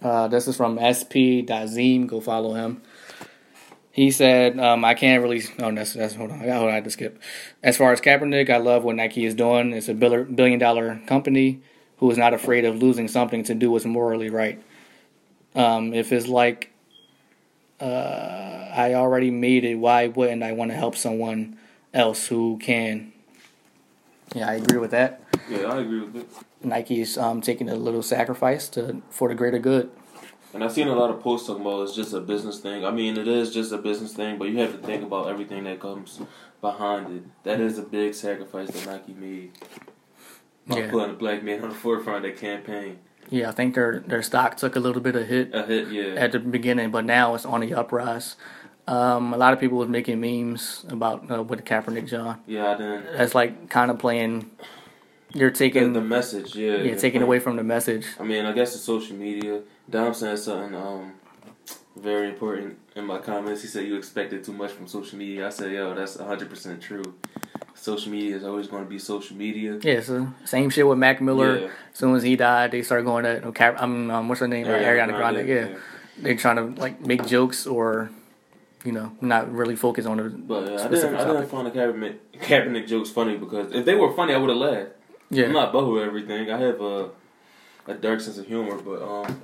Uh, 0.00 0.28
this 0.28 0.48
is 0.48 0.56
from 0.56 0.78
sp.zine. 0.78 2.06
Go 2.06 2.20
follow 2.20 2.54
him. 2.54 2.82
He 3.92 4.10
said, 4.10 4.58
um, 4.58 4.84
"I 4.84 4.94
can't 4.94 5.22
really." 5.22 5.42
Oh, 5.58 5.70
that's 5.72 5.92
that's. 5.92 6.14
Hold 6.14 6.30
on, 6.30 6.40
I. 6.40 6.48
Hold 6.48 6.64
on, 6.64 6.70
I 6.70 6.74
had 6.76 6.84
to 6.84 6.90
skip. 6.90 7.20
As 7.62 7.76
far 7.76 7.92
as 7.92 8.00
Kaepernick, 8.00 8.50
I 8.50 8.56
love 8.56 8.84
what 8.84 8.96
Nike 8.96 9.24
is 9.24 9.34
doing. 9.34 9.72
It's 9.72 9.88
a 9.88 9.94
billion 9.94 10.58
dollar 10.58 11.00
company 11.06 11.60
who 11.98 12.10
is 12.10 12.18
not 12.18 12.34
afraid 12.34 12.64
of 12.64 12.82
losing 12.82 13.06
something 13.06 13.44
to 13.44 13.54
do 13.54 13.70
what's 13.70 13.84
morally 13.84 14.30
right. 14.30 14.60
Um, 15.54 15.92
if 15.92 16.10
it's 16.10 16.26
like 16.26 16.72
uh, 17.82 18.68
I 18.72 18.94
already 18.94 19.30
made 19.30 19.64
it. 19.64 19.74
Why 19.74 20.06
wouldn't 20.06 20.42
I 20.42 20.52
want 20.52 20.70
to 20.70 20.76
help 20.76 20.96
someone 20.96 21.58
else 21.92 22.28
who 22.28 22.58
can? 22.58 23.12
Yeah, 24.34 24.48
I 24.48 24.54
agree 24.54 24.78
with 24.78 24.92
that. 24.92 25.20
yeah, 25.50 25.66
I 25.66 25.80
agree 25.80 26.00
with 26.00 26.16
it. 26.16 26.28
Nike's 26.62 27.18
um, 27.18 27.40
taking 27.40 27.68
a 27.68 27.74
little 27.74 28.02
sacrifice 28.02 28.68
to 28.70 29.02
for 29.10 29.28
the 29.28 29.34
greater 29.34 29.58
good. 29.58 29.90
And 30.54 30.62
I've 30.62 30.72
seen 30.72 30.88
a 30.88 30.94
lot 30.94 31.10
of 31.10 31.20
posts 31.20 31.46
talking 31.46 31.62
about 31.62 31.82
it's 31.82 31.94
just 31.94 32.12
a 32.12 32.20
business 32.20 32.60
thing. 32.60 32.84
I 32.84 32.90
mean, 32.90 33.16
it 33.16 33.26
is 33.26 33.52
just 33.54 33.72
a 33.72 33.78
business 33.78 34.12
thing, 34.12 34.38
but 34.38 34.48
you 34.48 34.58
have 34.58 34.72
to 34.72 34.78
think 34.86 35.02
about 35.02 35.28
everything 35.28 35.64
that 35.64 35.80
comes 35.80 36.20
behind 36.60 37.16
it. 37.16 37.22
That 37.44 37.60
is 37.60 37.78
a 37.78 37.82
big 37.82 38.14
sacrifice 38.14 38.68
that 38.70 38.86
Nike 38.86 39.14
made 39.14 39.52
by 40.66 40.78
Yeah. 40.80 40.90
putting 40.90 41.10
a 41.10 41.18
black 41.18 41.42
man 41.42 41.62
on 41.62 41.70
the 41.70 41.74
forefront 41.74 42.24
of 42.24 42.30
that 42.32 42.38
campaign. 42.38 42.98
Yeah, 43.30 43.48
I 43.48 43.52
think 43.52 43.74
their 43.74 44.00
their 44.06 44.22
stock 44.22 44.56
took 44.58 44.76
a 44.76 44.80
little 44.80 45.00
bit 45.00 45.16
of 45.16 45.26
hit 45.26 45.54
A 45.54 45.62
hit, 45.64 45.88
yeah. 45.88 46.20
at 46.20 46.32
the 46.32 46.38
beginning, 46.38 46.90
but 46.90 47.04
now 47.06 47.34
it's 47.34 47.46
on 47.46 47.60
the 47.60 47.72
uprise. 47.72 48.36
Um, 48.86 49.32
a 49.32 49.38
lot 49.38 49.52
of 49.54 49.60
people 49.60 49.78
was 49.78 49.88
making 49.88 50.20
memes 50.20 50.84
about 50.90 51.30
uh, 51.30 51.42
with 51.42 51.64
Kaepernick 51.64 52.08
John. 52.08 52.40
yeah, 52.46 52.72
I 52.72 52.76
didn't. 52.76 53.04
That's 53.16 53.34
like 53.34 53.70
kind 53.70 53.90
of 53.90 53.98
playing. 53.98 54.50
You're 55.34 55.50
taking 55.50 55.94
the 55.94 56.02
message, 56.02 56.54
yeah. 56.56 56.76
yeah, 56.76 56.94
taking 56.94 57.22
away 57.22 57.38
from 57.38 57.56
the 57.56 57.62
message. 57.64 58.04
I 58.20 58.22
mean, 58.24 58.44
I 58.44 58.52
guess 58.52 58.74
it's 58.74 58.84
social 58.84 59.16
media. 59.16 59.62
Dom 59.92 60.14
said 60.14 60.38
something 60.38 60.74
um 60.74 61.12
very 61.96 62.28
important 62.30 62.78
in 62.96 63.04
my 63.04 63.18
comments. 63.18 63.60
He 63.60 63.68
said 63.68 63.86
you 63.86 63.96
expected 63.96 64.42
too 64.42 64.54
much 64.54 64.72
from 64.72 64.86
social 64.88 65.18
media. 65.18 65.46
I 65.46 65.50
said, 65.50 65.70
yo, 65.70 65.94
that's 65.94 66.18
hundred 66.18 66.48
percent 66.48 66.82
true. 66.82 67.14
Social 67.74 68.10
media 68.10 68.36
is 68.36 68.44
always 68.44 68.66
going 68.68 68.84
to 68.84 68.88
be 68.88 68.98
social 68.98 69.36
media. 69.36 69.78
Yeah, 69.82 70.00
so 70.00 70.28
same 70.44 70.70
shit 70.70 70.86
with 70.86 70.98
Mac 70.98 71.20
Miller. 71.20 71.58
Yeah. 71.58 71.66
As 71.66 71.98
soon 71.98 72.16
as 72.16 72.22
he 72.22 72.36
died, 72.36 72.70
they 72.70 72.82
started 72.82 73.04
going 73.04 73.26
at 73.26 73.44
oh, 73.44 73.52
Cap. 73.52 73.80
Um, 73.82 74.10
um, 74.10 74.28
what's 74.28 74.40
her 74.40 74.48
name? 74.48 74.66
Ariana, 74.66 75.14
Grande. 75.14 75.46
Yeah. 75.46 75.68
they're 76.18 76.36
trying 76.36 76.56
to 76.56 76.80
like 76.80 77.04
make 77.04 77.26
jokes 77.26 77.66
or, 77.66 78.10
you 78.84 78.92
know, 78.92 79.12
not 79.20 79.52
really 79.52 79.76
focus 79.76 80.06
on 80.06 80.16
the 80.16 80.24
But 80.30 80.68
uh, 80.68 80.84
I 80.84 80.88
didn't, 80.88 81.14
I 81.16 81.24
didn't 81.24 81.48
find 81.48 81.66
the 81.66 81.70
Kaepernick, 81.70 82.16
Kaepernick 82.40 82.86
jokes 82.86 83.10
funny 83.10 83.36
because 83.36 83.72
if 83.72 83.84
they 83.84 83.94
were 83.94 84.12
funny, 84.14 84.32
I 84.32 84.38
would 84.38 84.48
have 84.48 84.58
laughed. 84.58 84.90
Yeah, 85.28 85.46
I'm 85.46 85.52
not 85.52 85.74
with 85.74 86.02
everything. 86.02 86.50
I 86.50 86.58
have 86.58 86.80
a 86.80 87.10
a 87.86 87.94
dark 87.94 88.20
sense 88.20 88.38
of 88.38 88.46
humor, 88.46 88.76
but 88.76 89.02
um, 89.02 89.42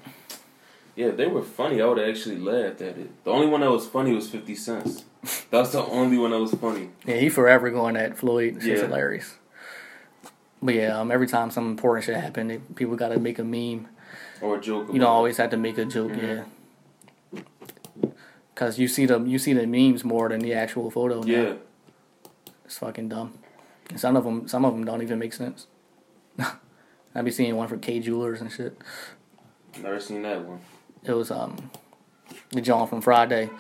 yeah, 0.98 1.10
they 1.12 1.26
were 1.28 1.42
funny, 1.42 1.80
I 1.80 1.86
would 1.86 1.98
have 1.98 2.08
actually 2.08 2.38
laughed 2.38 2.80
at 2.82 2.98
it. 2.98 3.24
The 3.24 3.30
only 3.30 3.46
one 3.46 3.60
that 3.60 3.70
was 3.70 3.86
funny 3.86 4.12
was 4.12 4.28
Fifty 4.28 4.54
Cent's. 4.54 5.04
That 5.50 5.58
was 5.60 5.72
the 5.72 5.84
only 5.84 6.16
one 6.18 6.30
that 6.32 6.38
was 6.40 6.54
funny. 6.54 6.90
yeah, 7.06 7.16
he 7.16 7.28
forever 7.28 7.70
going 7.70 7.96
at 7.96 8.16
Floyd. 8.18 8.56
It's 8.56 8.64
Yeah. 8.66 8.76
hilarious. 8.86 9.36
But 10.62 10.74
yeah, 10.74 10.98
um, 11.00 11.10
every 11.10 11.26
time 11.26 11.50
some 11.50 11.66
important 11.70 12.04
shit 12.06 12.16
happened, 12.16 12.50
they, 12.50 12.58
people 12.74 12.96
got 12.96 13.08
to 13.10 13.18
make 13.18 13.38
a 13.38 13.44
meme. 13.44 13.88
Or 14.40 14.56
a 14.56 14.60
joke. 14.60 14.88
You 14.92 14.98
don't 15.00 15.08
always 15.08 15.36
have 15.38 15.50
to 15.50 15.56
make 15.56 15.78
a 15.78 15.84
joke. 15.84 16.12
Mhm. 16.12 16.44
Yeah, 17.32 17.42
because 18.54 18.78
you 18.78 18.88
see 18.88 19.06
the 19.06 19.20
you 19.20 19.38
see 19.38 19.52
the 19.52 19.66
memes 19.66 20.04
more 20.04 20.28
than 20.28 20.40
the 20.40 20.52
actual 20.54 20.90
photo. 20.90 21.20
now. 21.22 21.26
Yeah. 21.26 21.52
it's 22.64 22.78
fucking 22.78 23.08
dumb. 23.08 23.32
And 23.90 23.98
some 23.98 24.14
of 24.16 24.24
them, 24.24 24.46
some 24.48 24.64
of 24.64 24.74
them 24.74 24.84
don't 24.84 25.02
even 25.02 25.18
make 25.18 25.32
sense. 25.32 25.66
I 27.14 27.22
be 27.22 27.30
seeing 27.30 27.56
one 27.56 27.66
for 27.68 27.78
Kay 27.78 28.00
Jewelers 28.00 28.40
and 28.42 28.52
shit. 28.52 28.76
Never 29.82 29.98
seen 30.00 30.22
that 30.22 30.44
one. 30.44 30.60
It 31.04 31.12
was 31.12 31.30
um 31.30 31.70
the 32.50 32.60
John 32.60 32.86
from 32.88 33.00
Friday. 33.00 33.50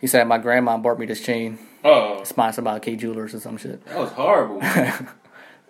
He 0.00 0.06
said 0.06 0.26
my 0.28 0.38
grandma 0.38 0.76
bought 0.78 0.98
me 0.98 1.06
this 1.06 1.20
chain, 1.20 1.58
Oh, 1.84 2.22
sponsored 2.24 2.64
by 2.64 2.78
Kay 2.78 2.96
Jewelers 2.96 3.34
or 3.34 3.40
some 3.40 3.56
shit. 3.56 3.84
that 3.86 3.98
was 3.98 4.10
horrible. 4.10 4.60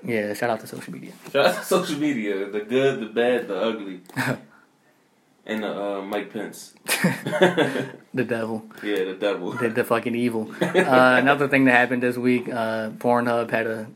Yeah, 0.04 0.32
shout 0.32 0.48
out 0.48 0.60
to 0.60 0.66
social 0.68 0.92
media. 0.92 1.10
Shout 1.32 1.46
out 1.46 1.54
to 1.56 1.64
social 1.64 1.98
media. 1.98 2.48
The 2.48 2.60
good, 2.60 3.00
the 3.00 3.06
bad, 3.06 3.48
the 3.48 3.56
ugly. 3.60 4.00
and 5.44 5.64
the 5.64 5.68
uh, 5.98 6.02
Mike 6.02 6.32
Pence. 6.32 6.72
The 8.14 8.24
devil, 8.24 8.64
Yeah, 8.82 9.04
the 9.06 9.14
devil. 9.14 9.52
the, 9.52 9.68
the 9.70 9.82
fucking 9.84 10.14
evil. 10.14 10.50
Uh, 10.60 11.16
another 11.20 11.48
thing 11.48 11.64
that 11.64 11.72
happened 11.72 12.02
this 12.04 12.16
week, 12.16 12.48
uh, 12.48 12.90
Pornhub 12.90 13.50
had 13.50 13.66
a 13.66 13.86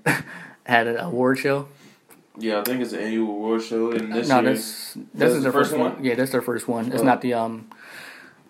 had 0.64 0.87
an 0.89 0.97
award 0.97 1.39
show. 1.39 1.68
Yeah, 2.39 2.61
I 2.61 2.64
think 2.64 2.80
it's 2.80 2.93
an 2.95 3.01
annual 3.01 3.28
award 3.30 3.62
show, 3.62 3.93
and 3.93 4.12
this 4.12 4.28
no, 4.28 4.41
year, 4.41 4.53
this 4.55 4.97
this 5.14 5.30
is 5.33 5.37
the 5.37 5.51
their 5.51 5.53
first 5.53 5.72
one. 5.72 5.95
one? 5.97 6.05
Yeah, 6.05 6.14
that's 6.14 6.30
their 6.33 6.41
first 6.43 6.66
one. 6.66 6.91
It's 6.93 7.03
Oh. 7.03 7.05
not 7.05 7.20
the 7.20 7.35
um 7.35 7.68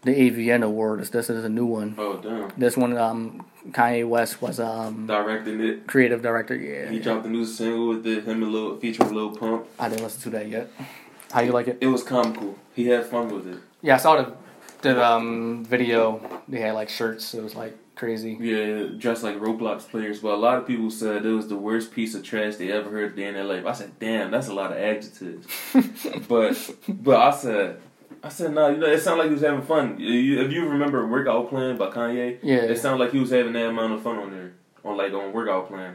the 0.03 0.13
AVN 0.13 0.63
awards. 0.63 1.11
This 1.11 1.29
is 1.31 1.45
a 1.45 1.49
new 1.49 1.67
one. 1.67 1.95
oh 1.99 2.17
damn, 2.19 2.51
This 2.57 2.77
one, 2.77 2.97
um, 2.97 3.45
Kanye 3.71 4.07
West 4.09 4.41
was 4.43 4.61
um 4.61 5.07
directing 5.07 5.61
it. 5.61 5.87
creative 5.87 6.23
director. 6.23 6.55
Yeah, 6.57 6.91
He 6.91 6.97
yeah. 6.99 7.03
dropped 7.03 7.27
a 7.27 7.29
new 7.29 7.45
single 7.45 7.89
with 7.89 8.07
it, 8.07 8.25
him 8.25 8.43
and 8.43 8.53
Lil 8.53 8.77
featuring 8.79 9.13
Lil 9.15 9.35
Pump. 9.37 9.67
I 9.79 9.89
didn't 9.89 10.03
listen 10.05 10.23
to 10.23 10.31
that 10.39 10.49
yet. 10.49 10.71
How 11.33 11.41
you 11.41 11.53
like 11.53 11.67
it? 11.69 11.79
It 11.81 11.87
was 11.89 12.03
comical. 12.05 12.57
He 12.75 12.87
had 12.89 13.07
fun 13.07 13.29
with 13.35 13.47
it. 13.49 13.59
Yeah, 13.81 13.95
I 13.95 13.99
saw 13.99 14.17
the 14.23 14.33
the 14.83 15.05
um, 15.05 15.65
video. 15.65 16.21
They 16.49 16.61
had 16.61 16.75
like 16.75 16.89
shirts. 16.89 17.35
It 17.35 17.43
was 17.43 17.55
like 17.57 17.77
crazy. 18.03 18.37
Yeah, 18.41 18.87
dressed 18.99 19.23
like 19.23 19.37
Roblox 19.39 19.89
players, 19.89 20.19
but 20.19 20.33
a 20.35 20.37
lot 20.47 20.59
of 20.59 20.67
people 20.67 20.91
said 20.91 21.25
it 21.25 21.31
was 21.31 21.47
the 21.47 21.57
worst 21.57 21.93
piece 21.93 22.17
of 22.17 22.25
trash 22.25 22.57
they 22.57 22.73
ever 22.73 22.91
heard 22.91 23.17
in 23.17 23.35
their 23.35 23.45
life. 23.45 23.65
I 23.65 23.73
said, 23.73 23.93
"Damn, 24.01 24.33
that's 24.33 24.49
a 24.49 24.55
lot 24.55 24.73
of 24.73 24.79
adjectives." 24.79 25.47
but 26.29 26.57
but 26.89 27.17
I 27.21 27.31
said, 27.31 27.77
I 28.25 28.29
said, 28.29 28.53
"No, 28.55 28.63
nah, 28.63 28.69
you 28.75 28.79
know, 28.79 28.87
it 28.89 28.99
sounded 29.01 29.23
like 29.23 29.29
he 29.29 29.35
was 29.35 29.43
having 29.43 29.63
fun." 29.63 29.97
If 30.01 30.53
you 30.53 30.69
remember 30.69 31.07
"Workout 31.07 31.49
Plan" 31.49 31.77
by 31.77 31.91
Kanye, 31.91 32.39
Yeah. 32.43 32.57
it 32.73 32.79
sounded 32.79 32.99
like 33.05 33.13
he 33.13 33.21
was 33.21 33.31
having 33.31 33.53
that 33.53 33.69
amount 33.69 33.93
of 33.93 34.03
fun 34.03 34.19
on 34.19 34.33
there, 34.33 34.53
on 34.85 34.97
like 34.97 35.13
on 35.13 35.33
"Workout 35.33 35.69
Plan." 35.69 35.95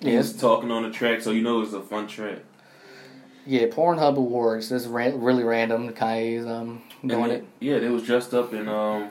Yeah, 0.00 0.16
was 0.16 0.34
talking 0.34 0.70
on 0.70 0.82
the 0.84 0.90
track, 0.90 1.20
so 1.20 1.30
you 1.30 1.42
know 1.42 1.60
it's 1.60 1.74
a 1.74 1.82
fun 1.82 2.06
track. 2.06 2.38
yeah. 3.46 3.66
Pornhub 3.66 4.16
Awards. 4.16 4.70
This 4.70 4.82
is 4.82 4.88
ran- 4.88 5.20
really 5.20 5.44
random. 5.44 5.90
Kanye's 5.92 6.46
um 6.46 6.82
doing 7.04 7.28
they- 7.28 7.34
it. 7.36 7.44
Yeah, 7.60 7.78
they 7.80 7.88
was 7.90 8.02
dressed 8.02 8.32
up 8.32 8.52
in 8.54 8.66
um 8.68 9.10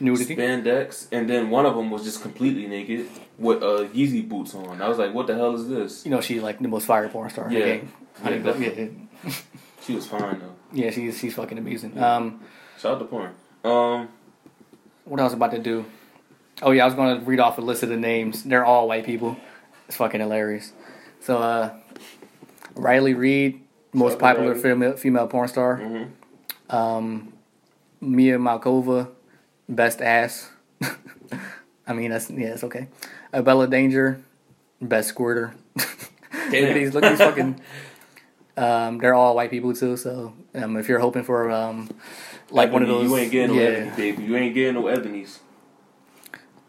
Nudity. 0.00 0.34
spandex, 0.36 1.06
and 1.12 1.28
then 1.28 1.50
one 1.50 1.66
of 1.66 1.74
them 1.76 1.90
was 1.90 2.04
just 2.04 2.22
completely 2.22 2.66
naked 2.66 3.06
with 3.38 3.62
uh 3.62 3.84
Yeezy 3.94 4.26
boots 4.28 4.54
on. 4.54 4.80
I 4.80 4.88
was 4.88 4.98
like, 4.98 5.12
"What 5.14 5.26
the 5.26 5.34
hell 5.34 5.54
is 5.54 5.68
this?" 5.68 6.04
You 6.04 6.10
know, 6.10 6.20
she's 6.20 6.42
like 6.42 6.58
the 6.58 6.68
most 6.68 6.86
fire 6.86 7.08
porn 7.08 7.28
star 7.30 7.46
in 7.48 7.52
Yeah. 7.52 7.58
the 7.60 7.64
game. 7.66 7.92
I 8.24 8.30
Yeah, 8.34 8.70
yeah, 9.24 9.32
She 9.82 9.94
was 9.94 10.06
fine 10.06 10.38
though. 10.40 10.54
yeah, 10.72 10.90
she's 10.90 11.18
she's 11.18 11.34
fucking 11.34 11.58
amazing. 11.58 11.92
Yeah. 11.96 12.16
Um, 12.16 12.40
Shout 12.78 12.92
out 12.94 12.98
to 13.00 13.04
porn. 13.04 13.32
Um, 13.64 14.08
what 15.04 15.20
else 15.20 15.32
about 15.34 15.50
to 15.52 15.58
do? 15.58 15.84
Oh 16.62 16.70
yeah, 16.72 16.82
I 16.84 16.86
was 16.86 16.94
gonna 16.94 17.20
read 17.20 17.40
off 17.40 17.58
a 17.58 17.60
list 17.60 17.82
of 17.82 17.88
the 17.90 17.96
names. 17.96 18.42
They're 18.44 18.64
all 18.64 18.88
white 18.88 19.04
people. 19.04 19.36
It's 19.88 19.96
fucking 19.96 20.20
hilarious. 20.20 20.72
So, 21.20 21.38
uh, 21.38 21.74
Riley 22.74 23.14
Reid, 23.14 23.60
most 23.92 24.12
Shout 24.12 24.22
out 24.22 24.28
to 24.32 24.34
popular 24.34 24.50
Riley. 24.52 24.62
female 24.62 24.96
female 24.96 25.26
porn 25.26 25.48
star. 25.48 25.78
mhm. 25.78 26.10
Um, 26.74 27.32
Mia 28.00 28.38
Malkova, 28.38 29.08
best 29.70 30.02
ass. 30.02 30.50
I 31.86 31.92
mean, 31.92 32.10
that's 32.10 32.30
yeah, 32.30 32.48
it's 32.48 32.64
okay. 32.64 32.88
Uh, 33.32 33.42
Bella 33.42 33.66
Danger, 33.68 34.22
best 34.82 35.08
squirter. 35.08 35.54
look 35.76 35.88
at 36.54 36.74
these, 36.74 36.94
look 36.94 37.04
at 37.04 37.10
these 37.10 37.18
fucking. 37.18 37.60
Um, 38.56 38.98
they're 38.98 39.14
all 39.14 39.34
white 39.36 39.48
people 39.48 39.72
too. 39.72 39.96
So 39.96 40.34
um, 40.54 40.76
if 40.76 40.86
you're 40.86 40.98
hoping 40.98 41.22
for 41.22 41.50
um, 41.50 41.88
like 42.50 42.70
one 42.70 42.82
of 42.82 42.90
Ebony, 42.90 43.04
those, 43.04 43.10
You 43.10 43.16
ain't 43.16 43.32
getting 43.32 43.56
no 43.56 43.62
yeah. 43.62 43.68
ebony, 43.68 43.96
baby. 43.96 44.22
You 44.24 44.36
ain't 44.36 44.54
getting 44.54 44.74
no 44.74 44.82
ebonies. 44.82 45.38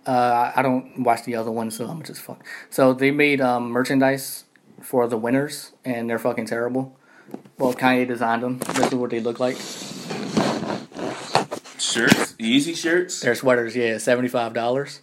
Uh, 0.06 0.54
I 0.56 0.62
don't 0.62 1.00
watch 1.00 1.26
the 1.26 1.36
other 1.36 1.52
ones, 1.52 1.76
so 1.76 1.88
I'm 1.88 2.02
just 2.04 2.22
fuck. 2.22 2.46
So 2.70 2.94
they 2.94 3.12
made 3.12 3.42
um, 3.42 3.72
merchandise 3.72 4.46
for 4.82 5.06
the 5.08 5.18
winners, 5.18 5.74
and 5.84 6.10
they're 6.10 6.20
fucking 6.20 6.46
terrible. 6.46 6.98
Well, 7.58 7.74
Kanye 7.74 8.08
designed 8.08 8.44
them. 8.44 8.60
This 8.60 8.88
is 8.88 8.96
what 8.96 9.10
they 9.10 9.20
look 9.20 9.42
like. 9.42 9.58
Shirts, 11.92 12.36
easy 12.40 12.74
shirts. 12.74 13.20
They're 13.20 13.36
sweaters, 13.36 13.76
yeah, 13.76 13.98
seventy 13.98 14.28
five 14.30 14.54
dollars. 14.54 15.02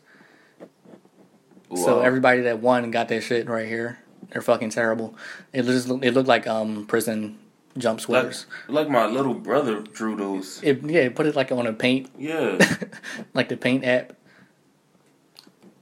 So 1.75 2.01
everybody 2.01 2.43
that 2.43 2.61
won 2.61 2.91
got 2.91 3.09
their 3.09 3.21
shit 3.21 3.47
right 3.49 3.67
here. 3.69 3.99
They're 4.31 4.41
fucking 4.43 4.71
terrible. 4.71 5.15
It 5.53 5.65
just 5.65 5.87
look, 5.89 6.05
it 6.05 6.13
looked 6.15 6.29
like 6.29 6.47
um 6.47 6.87
prison 6.87 7.39
jump 7.77 7.99
like, 7.99 8.05
sweaters. 8.05 8.47
like 8.69 8.89
my 8.89 9.07
little 9.07 9.35
brother 9.35 9.81
drew 9.81 10.17
those. 10.17 10.61
It, 10.63 10.83
yeah, 10.85 11.09
put 11.11 11.27
it 11.27 11.37
like 11.37 11.53
on 11.53 11.67
a 11.67 11.73
paint, 11.73 12.11
Yeah. 12.19 12.59
like 13.35 13.49
the 13.49 13.57
paint 13.57 13.85
app. 13.85 14.15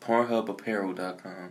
Pornhubapparel.com 0.00 1.50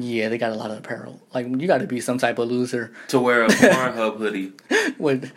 Yeah, 0.00 0.28
they 0.28 0.38
got 0.38 0.52
a 0.52 0.54
lot 0.54 0.70
of 0.70 0.78
apparel. 0.78 1.20
Like 1.34 1.46
you 1.46 1.66
got 1.66 1.78
to 1.78 1.86
be 1.86 2.00
some 2.00 2.18
type 2.18 2.38
of 2.38 2.48
loser. 2.48 2.92
to 3.08 3.18
wear 3.20 3.44
a 3.44 3.48
Pornhub 3.48 4.18
hoodie. 4.18 4.52
With, 4.98 5.32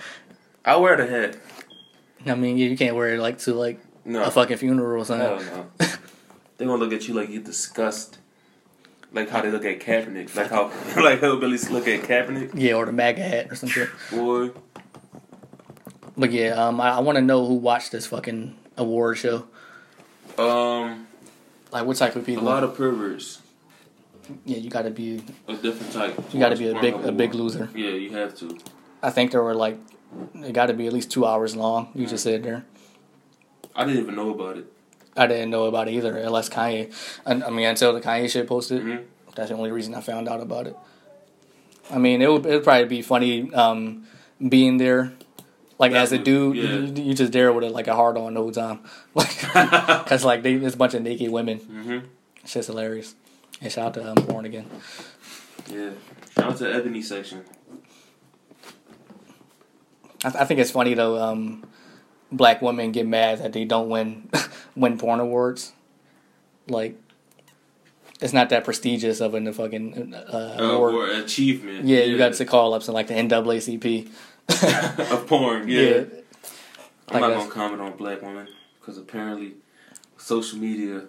I 0.64 0.76
wear 0.78 0.96
the 0.98 1.08
hat. 1.08 1.38
I 2.26 2.36
mean, 2.36 2.58
you 2.58 2.76
can't 2.78 2.96
wear 2.96 3.14
it 3.14 3.20
like 3.20 3.38
to 3.40 3.54
like 3.54 3.80
No, 4.06 4.24
a 4.24 4.32
fucking 4.32 4.58
funeral 4.58 4.92
or 4.92 4.96
hell 4.98 5.06
something. 5.40 5.48
no. 5.80 5.88
they 6.58 6.66
gonna 6.66 6.84
look 6.84 6.94
at 6.94 7.08
you 7.08 7.14
like 7.14 7.30
you 7.30 7.40
disgust. 7.42 8.18
Like 9.14 9.30
how 9.30 9.42
they 9.42 9.50
look 9.52 9.64
at 9.66 9.80
Kaepernick. 9.80 10.36
Like 10.36 10.50
how 10.50 10.64
like 11.02 11.22
hillbillies 11.22 11.70
look 11.70 11.88
at 11.88 12.02
Kaepernick. 12.02 12.52
Yeah, 12.54 12.74
or 12.74 12.86
the 12.86 12.92
MAGA 12.92 13.22
hat 13.24 13.48
or 13.52 13.56
some 13.56 13.70
shit. 13.70 13.90
Boy, 14.12 14.52
But 16.18 16.32
yeah, 16.32 16.52
um, 16.52 16.82
I, 16.82 16.92
I 16.92 17.00
want 17.00 17.18
to 17.18 17.22
know 17.22 17.46
who 17.46 17.54
watched 17.56 17.92
this 17.92 18.08
fucking 18.08 18.56
award 18.78 19.18
show. 19.18 19.46
um, 20.38 21.08
Like, 21.72 21.86
what 21.86 21.96
type 21.98 22.16
of 22.16 22.26
people? 22.26 22.44
a 22.44 22.46
lot 22.46 22.64
of 22.64 22.76
perverts. 22.76 23.42
yeah, 24.46 24.58
you 24.58 24.70
got 24.70 24.82
to 24.84 24.92
be. 24.92 25.24
A 25.48 25.54
different 25.56 25.94
type. 25.94 26.34
You 26.34 26.40
got 26.40 26.50
to 26.50 26.58
be 26.58 26.70
a 26.70 26.80
big, 26.82 26.94
a 26.96 27.12
big 27.12 27.34
loser. 27.36 27.70
Yeah, 27.76 27.90
you 27.92 28.12
have 28.12 28.36
to. 28.40 28.58
I 29.02 29.12
think 29.12 29.32
there 29.32 29.44
were 29.44 29.54
like, 29.56 29.78
it 30.36 30.54
got 30.54 30.68
to 30.68 30.74
be 30.74 30.88
at 30.88 30.94
least 30.94 31.12
two 31.12 31.26
hours 31.26 31.56
long. 31.56 31.90
You 31.96 32.06
just 32.08 32.24
sit 32.24 32.44
there. 32.44 32.66
I 33.76 33.86
didn't 33.86 34.02
even 34.04 34.16
know 34.16 34.30
about 34.32 34.58
it. 34.58 34.72
I 35.18 35.28
didn't 35.28 35.50
know 35.50 35.66
about 35.66 35.88
it 35.88 35.92
either, 35.94 36.18
unless 36.18 36.50
Kanye. 36.50 36.94
I, 37.26 37.32
I 37.34 37.50
mean, 37.50 37.66
until 37.66 37.94
the 37.94 38.02
Kanye 38.02 38.30
shit 38.30 38.48
posted. 38.48 38.82
Mhm. 38.84 39.04
That's 39.36 39.50
the 39.50 39.56
only 39.56 39.72
reason 39.72 39.94
I 39.96 40.02
found 40.02 40.28
out 40.30 40.40
about 40.42 40.68
it. 40.68 40.78
I 41.92 41.98
mean, 41.98 42.22
it 42.22 42.32
would 42.32 42.46
it'd 42.46 42.64
probably 42.64 42.86
be 42.86 43.02
funny 43.02 43.54
um, 43.54 44.06
being 44.50 44.78
there, 44.78 45.12
like 45.78 45.92
That 45.92 46.04
as 46.04 46.12
a 46.14 46.18
dude, 46.18 46.56
yeah. 46.58 46.64
you, 46.64 47.04
you 47.10 47.14
just 47.14 47.32
there 47.32 47.52
with 47.54 47.64
a, 47.66 47.70
like 47.70 47.88
a 47.88 47.96
hard 47.96 48.18
on 48.18 48.34
the 48.34 48.40
whole 48.42 48.52
time, 48.52 48.80
like 49.14 49.40
because 49.42 50.24
like 50.26 50.42
they, 50.42 50.56
there's 50.56 50.74
a 50.76 50.78
bunch 50.78 50.94
of 50.94 51.02
naked 51.04 51.30
women. 51.32 51.60
hmm 51.60 52.00
It's 52.44 52.54
just 52.54 52.68
hilarious. 52.68 53.14
And 53.62 53.72
shout 53.72 53.88
out 53.88 53.94
to 53.96 54.10
um, 54.10 54.16
Porn 54.18 54.46
again. 54.46 54.66
Yeah. 55.72 55.92
Shout 56.36 56.52
out 56.52 56.58
to 56.58 56.74
Ebony 56.74 57.02
section. 57.02 57.44
I, 60.26 60.42
I 60.42 60.46
think 60.46 60.60
it's 60.60 60.72
funny 60.72 60.94
though. 60.94 61.22
Um, 61.22 61.64
black 62.32 62.62
women 62.62 62.92
get 62.92 63.08
mad 63.08 63.40
that 63.40 63.54
they 63.54 63.66
don't 63.66 63.90
win 63.90 64.30
win 64.76 64.98
porn 64.98 65.20
awards. 65.20 65.72
Like, 66.68 66.98
it's 68.22 68.34
not 68.34 68.50
that 68.50 68.64
prestigious 68.64 69.22
of 69.22 69.36
a 69.36 69.54
fucking 69.54 70.14
uh, 70.16 70.18
Uh, 70.18 70.64
award. 70.64 70.94
or 70.96 71.08
achievement. 71.12 71.86
Yeah, 71.86 72.00
you 72.04 72.18
got 72.18 72.34
to 72.34 72.46
call 72.46 72.74
ups 72.74 72.88
in 72.88 72.94
like 72.94 73.08
the 73.08 73.14
NAACP. 73.14 74.10
of 75.12 75.28
porn. 75.28 75.68
Yeah. 75.70 75.82
yeah. 75.82 76.04
I'm 77.10 77.22
Like 77.22 77.32
not 77.32 77.38
gonna 77.38 77.52
comment 77.52 77.82
on 77.82 77.98
black 77.98 78.22
women 78.24 78.48
because 78.80 78.98
apparently 78.98 79.54
social 80.18 80.58
media 80.58 81.04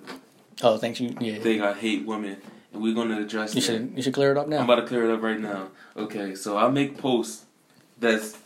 Oh, 0.63 0.77
thanks 0.79 1.01
you. 1.01 1.15
Yeah. 1.21 1.39
think 1.39 1.63
I 1.63 1.73
hate 1.75 2.05
women, 2.07 2.37
and 2.73 2.83
we're 2.83 2.95
gonna 2.95 3.21
address 3.21 3.55
You 3.55 3.61
that. 3.63 3.67
should 3.67 3.93
you 3.97 4.03
should 4.03 4.13
clear 4.15 4.31
it 4.33 4.37
up 4.39 4.47
now. 4.49 4.59
I'm 4.59 4.65
about 4.65 4.77
to 4.83 4.87
clear 4.87 5.05
it 5.09 5.15
up 5.15 5.23
right 5.23 5.41
now. 5.41 5.69
Okay, 5.97 6.35
so 6.35 6.57
I 6.59 6.69
make 6.71 6.97
posts 6.99 7.45
that's 7.99 8.37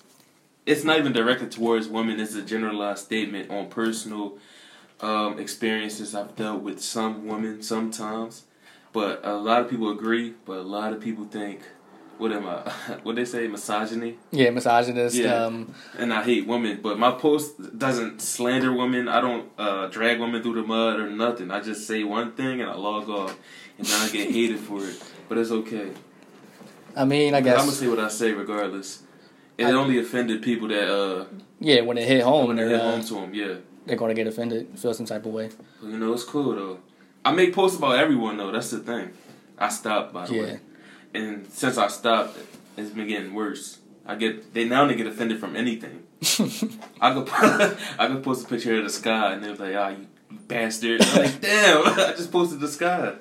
it's 0.71 0.85
not 0.85 0.99
even 0.99 1.13
directed 1.13 1.51
towards 1.51 1.89
women. 1.89 2.21
It's 2.21 2.35
a 2.37 2.43
generalized 2.43 3.05
statement 3.05 3.51
on 3.51 3.69
personal 3.69 4.39
um, 5.01 5.39
experiences 5.41 6.15
I've 6.15 6.37
dealt 6.37 6.63
with 6.63 6.81
some 6.81 7.27
women 7.27 7.61
sometimes, 7.63 8.45
but 8.93 9.21
a 9.25 9.35
lot 9.35 9.63
of 9.63 9.69
people 9.69 9.91
agree. 9.91 10.35
But 10.45 10.59
a 10.59 10.63
lot 10.63 10.93
of 10.93 11.01
people 11.01 11.25
think, 11.25 11.63
what 12.19 12.31
am 12.31 12.47
I? 12.47 12.71
What 13.03 13.17
they 13.17 13.25
say, 13.25 13.49
misogyny, 13.49 14.19
Yeah, 14.31 14.51
misogynist. 14.51 15.17
Yeah. 15.17 15.45
Um, 15.45 15.75
and 15.99 16.15
I 16.15 16.23
hate 16.23 16.47
women. 16.47 16.79
But 16.81 17.01
my 17.01 17.11
post 17.11 17.77
doesn't 17.77 18.23
slander 18.23 18.73
women. 18.73 19.09
I 19.09 19.21
don't 19.21 19.49
uh, 19.59 19.89
drag 19.89 20.21
women 20.21 20.41
through 20.41 20.55
the 20.55 20.63
mud 20.63 21.01
or 21.01 21.11
nothing. 21.11 21.51
I 21.51 21.61
just 21.61 21.89
say 21.89 22.05
one 22.05 22.33
thing 22.33 22.61
and 22.61 22.71
I 22.71 22.77
log 22.77 23.09
off, 23.09 23.37
and 23.77 23.87
then 23.87 24.01
I 24.01 24.09
get 24.09 24.31
hated 24.39 24.61
for 24.61 24.87
it. 24.87 25.03
But 25.29 25.39
it's 25.39 25.51
okay. 25.51 25.91
I 26.97 27.05
mean, 27.05 27.35
I 27.35 27.41
guess 27.41 27.59
I'm 27.59 27.65
gonna 27.67 27.73
say 27.73 27.89
what 27.89 27.99
I 27.99 28.09
say 28.09 28.33
regardless. 28.33 29.03
It 29.61 29.67
I- 29.67 29.73
only 29.73 29.99
offended 29.99 30.43
people 30.43 30.69
that 30.69 30.89
uh 30.89 31.25
Yeah, 31.61 31.81
when 31.83 31.99
it 31.99 32.07
hit 32.09 32.23
home, 32.23 32.49
when 32.49 32.57
they 32.57 32.65
they're 32.65 32.77
hit 32.77 32.81
uh, 32.81 32.91
home 32.91 33.05
to 33.05 33.15
them. 33.15 33.35
Yeah, 33.35 33.55
they're 33.87 33.97
gonna 33.97 34.15
get 34.15 34.27
offended, 34.27 34.79
feel 34.79 34.95
some 34.95 35.07
type 35.07 35.27
of 35.27 35.33
way. 35.33 35.51
you 35.83 35.99
know 35.99 36.13
it's 36.13 36.25
cool 36.25 36.55
though. 36.55 36.79
I 37.25 37.33
make 37.33 37.55
posts 37.55 37.77
about 37.79 37.99
everyone 37.99 38.37
though. 38.39 38.51
That's 38.51 38.71
the 38.71 38.79
thing. 38.79 39.11
I 39.59 39.69
stopped 39.69 40.13
by 40.13 40.27
the 40.27 40.35
Yeah. 40.35 40.43
way, 40.43 40.61
and 41.15 41.47
since 41.53 41.77
I 41.77 41.89
stopped, 41.89 42.39
it's 42.79 42.91
been 42.91 43.07
getting 43.09 43.35
worse. 43.35 43.79
I 44.07 44.15
get 44.17 44.55
they 44.55 44.65
now 44.65 44.87
they 44.87 44.95
get 44.95 45.07
offended 45.07 45.39
from 45.39 45.55
anything. 45.55 46.03
I 47.01 47.13
could 47.15 47.29
I 47.99 48.07
could 48.09 48.23
post 48.23 48.47
a 48.47 48.49
picture 48.49 48.79
of 48.79 48.85
the 48.85 48.91
sky 48.91 49.35
and 49.35 49.45
they're 49.45 49.55
like, 49.55 49.75
"Ah, 49.77 49.89
you, 49.91 50.07
you 50.31 50.39
bastard!" 50.49 51.03
I'm 51.03 51.17
like, 51.23 51.41
"Damn, 51.49 51.87
I 51.87 52.15
just 52.17 52.33
posted 52.33 52.61
the 52.61 52.69
sky." 52.69 53.15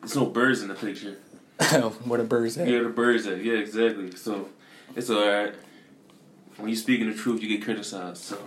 There's 0.00 0.16
no 0.16 0.26
birds 0.26 0.62
in 0.62 0.68
the 0.68 0.74
picture. 0.74 1.18
Where 2.04 2.18
the 2.18 2.24
birds 2.24 2.56
at? 2.58 2.66
Yeah, 2.68 2.82
the 2.82 2.88
birds 2.88 3.26
at. 3.26 3.44
Yeah, 3.44 3.54
exactly. 3.54 4.10
So 4.16 4.48
it's 4.96 5.10
alright. 5.10 5.54
When 6.56 6.68
you're 6.68 6.76
speaking 6.76 7.08
the 7.08 7.14
truth, 7.16 7.42
you 7.42 7.48
get 7.48 7.62
criticized. 7.64 8.18
So 8.18 8.38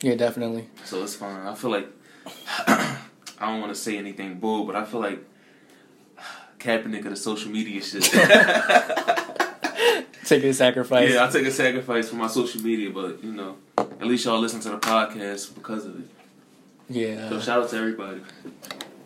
Yeah, 0.00 0.14
definitely. 0.16 0.68
so 0.84 1.02
it's 1.02 1.14
fine. 1.14 1.46
I 1.46 1.54
feel 1.54 1.70
like 1.70 1.88
I 2.66 2.98
don't 3.40 3.60
want 3.60 3.72
to 3.74 3.80
say 3.80 3.98
anything 3.98 4.38
bull, 4.38 4.64
but 4.64 4.74
I 4.76 4.84
feel 4.84 5.00
like 5.00 5.20
Kaepernick 6.58 7.00
of 7.04 7.10
the 7.10 7.16
social 7.16 7.50
media 7.50 7.82
shit. 7.82 8.02
Take 10.24 10.44
a 10.44 10.54
sacrifice. 10.54 11.10
yeah, 11.12 11.24
I 11.24 11.28
take 11.30 11.44
a 11.46 11.50
sacrifice 11.50 12.08
for 12.08 12.14
my 12.16 12.28
social 12.28 12.62
media, 12.62 12.90
but 12.90 13.22
you 13.24 13.32
know, 13.32 13.56
at 13.76 14.04
least 14.06 14.24
y'all 14.24 14.38
listen 14.38 14.60
to 14.60 14.70
the 14.70 14.78
podcast 14.78 15.54
because 15.54 15.84
of 15.84 15.98
it. 15.98 16.06
Yeah. 16.88 17.28
So 17.28 17.40
shout 17.40 17.62
out 17.64 17.68
to 17.70 17.76
everybody 17.76 18.20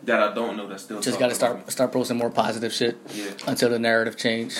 that 0.03 0.21
I 0.21 0.33
don't 0.33 0.55
know 0.55 0.67
that 0.67 0.79
still 0.79 1.01
just 1.01 1.17
got 1.19 1.29
to 1.29 1.35
start 1.35 1.69
start 1.71 1.91
posting 1.91 2.17
more 2.17 2.29
positive 2.29 2.71
shit. 2.71 2.97
Yeah, 3.13 3.31
until 3.47 3.69
the 3.69 3.79
narrative 3.79 4.15
change. 4.15 4.59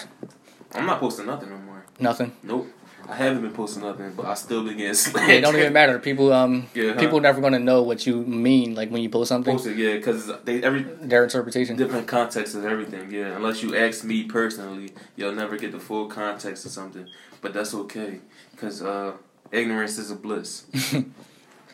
I'm 0.73 0.88
not 0.88 0.99
posting 0.99 1.28
nothing 1.28 1.49
no 1.49 1.57
more. 1.57 1.66
Nothing. 2.00 2.32
Nope. 2.43 2.68
I 3.10 3.16
haven't 3.16 3.41
been 3.41 3.54
posting 3.54 3.84
nothing, 3.84 4.12
but 4.18 4.26
I 4.26 4.34
still 4.34 4.66
been 4.66 4.76
getting 4.78 4.93
slammed. 5.06 5.32
It 5.32 5.39
don't 5.41 5.56
even 5.56 5.72
matter. 5.72 5.98
People 5.98 6.34
um 6.34 6.68
Yeah, 6.74 6.93
huh? 6.93 7.00
people 7.00 7.22
never 7.22 7.39
gonna 7.39 7.60
know 7.60 7.82
what 7.82 8.06
you 8.06 8.18
mean 8.22 8.76
like 8.76 8.89
when 8.89 9.02
you 9.02 9.10
post 9.10 9.30
something. 9.30 9.56
Posted, 9.56 9.78
yeah, 9.78 9.93
because 9.95 10.30
they 10.43 10.62
every 10.62 10.82
Their 10.82 11.24
interpretation. 11.24 11.78
different 11.78 12.08
context 12.08 12.54
of 12.56 12.66
everything. 12.66 13.10
Yeah, 13.10 13.36
unless 13.38 13.64
you 13.64 13.76
ask 13.78 14.04
me 14.04 14.24
personally, 14.24 14.91
you'll 15.16 15.34
never 15.34 15.58
get 15.58 15.72
the 15.72 15.80
full 15.80 16.08
context 16.08 16.66
of 16.66 16.72
something. 16.72 17.08
But 17.41 17.54
that's 17.54 17.74
okay, 17.74 18.20
because 18.52 18.82
uh, 18.82 19.14
ignorance 19.52 19.98
is 19.98 20.12
a 20.12 20.16
bliss. 20.16 20.66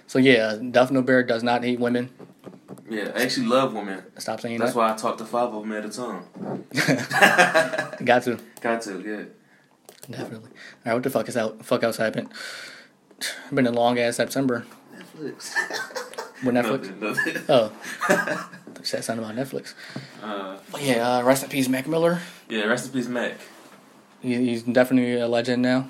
So 0.05 0.19
yeah, 0.19 0.57
Duff 0.69 0.91
No 0.91 1.01
Beer 1.01 1.23
does 1.23 1.41
not 1.41 1.63
hate 1.63 1.79
women. 1.79 2.09
Yeah, 2.87 3.11
I 3.15 3.23
actually 3.23 3.47
love 3.47 3.73
women. 3.73 4.03
Stop 4.19 4.41
saying 4.41 4.59
that. 4.59 4.65
That's 4.65 4.75
that. 4.75 4.79
why 4.79 4.93
I 4.93 4.95
talk 4.95 5.17
to 5.17 5.25
five 5.25 5.51
of 5.53 5.63
them 5.63 5.71
at 5.71 5.85
a 5.85 5.89
time. 5.89 6.25
Got 8.05 8.23
to. 8.23 8.37
Got 8.61 8.81
to, 8.83 9.01
yeah. 9.01 9.23
Definitely. 10.09 10.49
All 10.51 10.81
right, 10.85 10.93
what 10.95 11.03
the 11.03 11.09
fuck 11.09 11.27
is 11.29 11.37
out? 11.37 11.63
Fuck 11.65 11.83
else 11.83 11.97
happened? 11.97 12.29
Been 13.53 13.67
a 13.67 13.71
long 13.71 13.97
ass 13.99 14.17
September 14.17 14.65
Netflix. 14.95 15.53
with 16.43 16.55
Netflix. 16.55 16.99
Nothing, 16.99 16.99
nothing. 16.99 17.43
Oh, 17.49 17.71
said 18.83 19.03
something 19.03 19.23
about 19.23 19.35
Netflix. 19.37 19.73
Uh, 20.21 20.57
But 20.71 20.81
yeah, 20.83 21.17
uh, 21.19 21.23
rest 21.23 21.43
in 21.43 21.49
peace, 21.49 21.69
Mac 21.69 21.87
Miller. 21.87 22.19
yeah, 22.49 22.63
rest 22.65 22.87
in 22.87 22.91
peace, 22.91 23.07
Mac. 23.07 23.35
He, 24.21 24.35
he's 24.35 24.63
definitely 24.63 25.17
a 25.19 25.27
legend 25.27 25.61
now. 25.61 25.87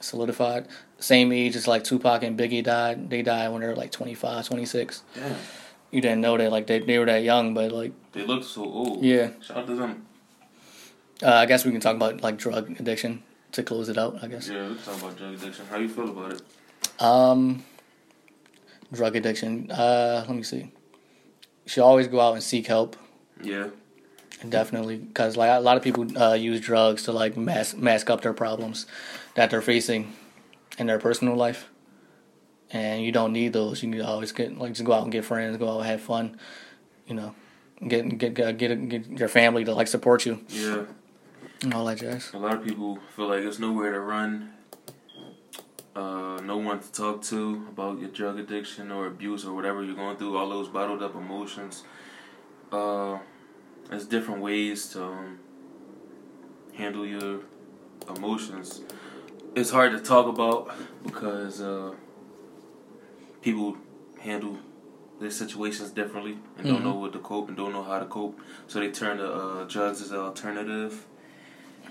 Solidified. 0.00 0.66
Same 0.98 1.32
age 1.32 1.56
as 1.56 1.66
like 1.68 1.84
Tupac 1.84 2.22
and 2.22 2.38
Biggie 2.38 2.64
died. 2.64 3.10
They 3.10 3.22
died 3.22 3.48
when 3.52 3.60
they 3.60 3.66
were 3.66 3.76
like 3.76 3.90
25, 3.92 4.46
26. 4.46 5.02
Damn, 5.14 5.36
You 5.90 6.00
didn't 6.00 6.20
know 6.22 6.36
that 6.38 6.50
like 6.50 6.66
they, 6.66 6.78
they 6.78 6.98
were 6.98 7.06
that 7.06 7.22
young, 7.22 7.52
but 7.54 7.72
like 7.72 7.92
they 8.12 8.24
look 8.24 8.44
so 8.44 8.62
old. 8.64 9.02
yeah. 9.04 9.30
Shout 9.42 9.58
out 9.58 9.66
to 9.66 9.74
them. 9.74 10.06
Uh, 11.22 11.32
I 11.32 11.46
guess 11.46 11.64
we 11.64 11.72
can 11.72 11.80
talk 11.80 11.96
about 11.96 12.22
like 12.22 12.36
drug 12.36 12.78
addiction 12.80 13.22
to 13.52 13.62
close 13.62 13.88
it 13.88 13.98
out. 13.98 14.22
I 14.22 14.28
guess. 14.28 14.48
Yeah, 14.48 14.68
we 14.68 14.74
can 14.74 14.84
talk 14.84 14.98
about 14.98 15.16
drug 15.16 15.34
addiction. 15.34 15.66
How 15.70 15.76
you 15.78 15.88
feel 15.88 16.10
about 16.10 16.32
it? 16.32 16.42
Um, 17.02 17.64
drug 18.92 19.16
addiction. 19.16 19.70
Uh, 19.70 20.24
let 20.26 20.36
me 20.36 20.42
see. 20.42 20.72
You 21.64 21.68
should 21.68 21.82
always 21.84 22.08
go 22.08 22.20
out 22.20 22.34
and 22.34 22.42
seek 22.42 22.66
help. 22.66 22.96
Yeah, 23.42 23.68
Definitely, 24.48 24.96
because 24.98 25.36
like 25.36 25.50
a 25.50 25.60
lot 25.60 25.76
of 25.76 25.82
people 25.82 26.06
uh, 26.20 26.34
use 26.34 26.60
drugs 26.60 27.04
to 27.04 27.12
like 27.12 27.36
mask 27.36 27.76
mask 27.76 28.10
up 28.10 28.20
their 28.20 28.34
problems 28.34 28.86
that 29.36 29.50
they're 29.50 29.62
facing 29.62 30.12
in 30.78 30.86
their 30.86 30.98
personal 30.98 31.34
life, 31.34 31.70
and 32.70 33.02
you 33.02 33.10
don't 33.10 33.32
need 33.32 33.52
those. 33.52 33.82
You 33.82 33.88
need 33.88 33.98
to 33.98 34.06
always 34.06 34.32
get 34.32 34.58
like 34.58 34.72
just 34.72 34.84
go 34.84 34.92
out 34.92 35.04
and 35.04 35.12
get 35.12 35.24
friends, 35.24 35.56
go 35.56 35.68
out 35.70 35.78
and 35.78 35.86
have 35.86 36.02
fun. 36.02 36.38
You 37.06 37.14
know, 37.14 37.34
get 37.86 38.18
get 38.18 38.34
get 38.34 38.58
get, 38.58 38.88
get 38.88 39.06
your 39.18 39.28
family 39.28 39.64
to 39.64 39.74
like 39.74 39.88
support 39.88 40.26
you 40.26 40.40
yeah. 40.48 40.84
And 41.62 41.72
all 41.74 41.84
that 41.86 41.98
jazz. 41.98 42.30
A 42.34 42.38
lot 42.38 42.54
of 42.56 42.64
people 42.64 42.98
feel 43.16 43.28
like 43.28 43.42
there's 43.42 43.58
nowhere 43.60 43.92
to 43.92 44.00
run, 44.00 44.52
uh, 45.96 46.40
no 46.42 46.56
one 46.56 46.80
to 46.80 46.92
talk 46.92 47.22
to 47.22 47.66
about 47.70 47.98
your 48.00 48.10
drug 48.10 48.38
addiction 48.38 48.90
or 48.90 49.06
abuse 49.06 49.44
or 49.44 49.54
whatever 49.54 49.82
you're 49.82 49.94
going 49.94 50.16
through. 50.16 50.36
All 50.36 50.48
those 50.48 50.68
bottled 50.68 51.02
up 51.02 51.14
emotions. 51.14 51.84
Uh, 52.72 53.18
there's 53.88 54.06
different 54.06 54.40
ways 54.40 54.88
to 54.88 55.04
um, 55.04 55.38
handle 56.74 57.06
your 57.06 57.40
emotions. 58.16 58.80
It's 59.54 59.70
hard 59.70 59.92
to 59.92 60.00
talk 60.00 60.26
about 60.26 60.72
because 61.04 61.60
uh, 61.60 61.94
people 63.42 63.76
handle 64.18 64.58
their 65.20 65.30
situations 65.30 65.90
differently 65.92 66.38
and 66.58 66.66
don't 66.66 66.80
Mhm. 66.80 66.84
know 66.84 66.94
what 66.94 67.12
to 67.12 67.20
cope 67.20 67.46
and 67.48 67.56
don't 67.56 67.72
know 67.72 67.84
how 67.84 68.00
to 68.00 68.06
cope. 68.06 68.40
So 68.66 68.80
they 68.80 68.90
turn 68.90 69.18
to 69.18 69.32
uh, 69.32 69.64
drugs 69.64 70.02
as 70.02 70.10
an 70.10 70.18
alternative. 70.18 71.06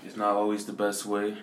It's 0.04 0.16
not 0.16 0.34
always 0.36 0.66
the 0.66 0.72
best 0.72 1.06
way. 1.06 1.36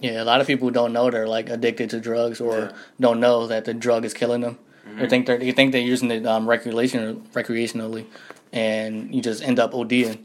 Yeah, 0.00 0.22
a 0.22 0.24
lot 0.24 0.40
of 0.40 0.46
people 0.46 0.70
don't 0.70 0.92
know 0.92 1.10
they're 1.10 1.26
like 1.28 1.48
addicted 1.50 1.90
to 1.90 2.00
drugs 2.00 2.40
or 2.40 2.58
Yeah. 2.58 2.72
don't 3.00 3.20
know 3.20 3.46
that 3.48 3.64
the 3.64 3.74
drug 3.74 4.04
is 4.04 4.14
killing 4.14 4.40
them. 4.42 4.58
They 4.96 5.06
Mhm. 5.06 5.10
think 5.10 5.26
they're 5.26 5.38
they 5.38 5.52
think 5.52 5.72
they're 5.72 5.80
using 5.82 6.10
it 6.10 6.24
um, 6.26 6.48
recreation 6.48 7.22
recreationally, 7.34 8.06
and 8.52 9.14
you 9.14 9.20
just 9.20 9.42
end 9.42 9.58
up 9.58 9.72
ODing. 9.74 10.20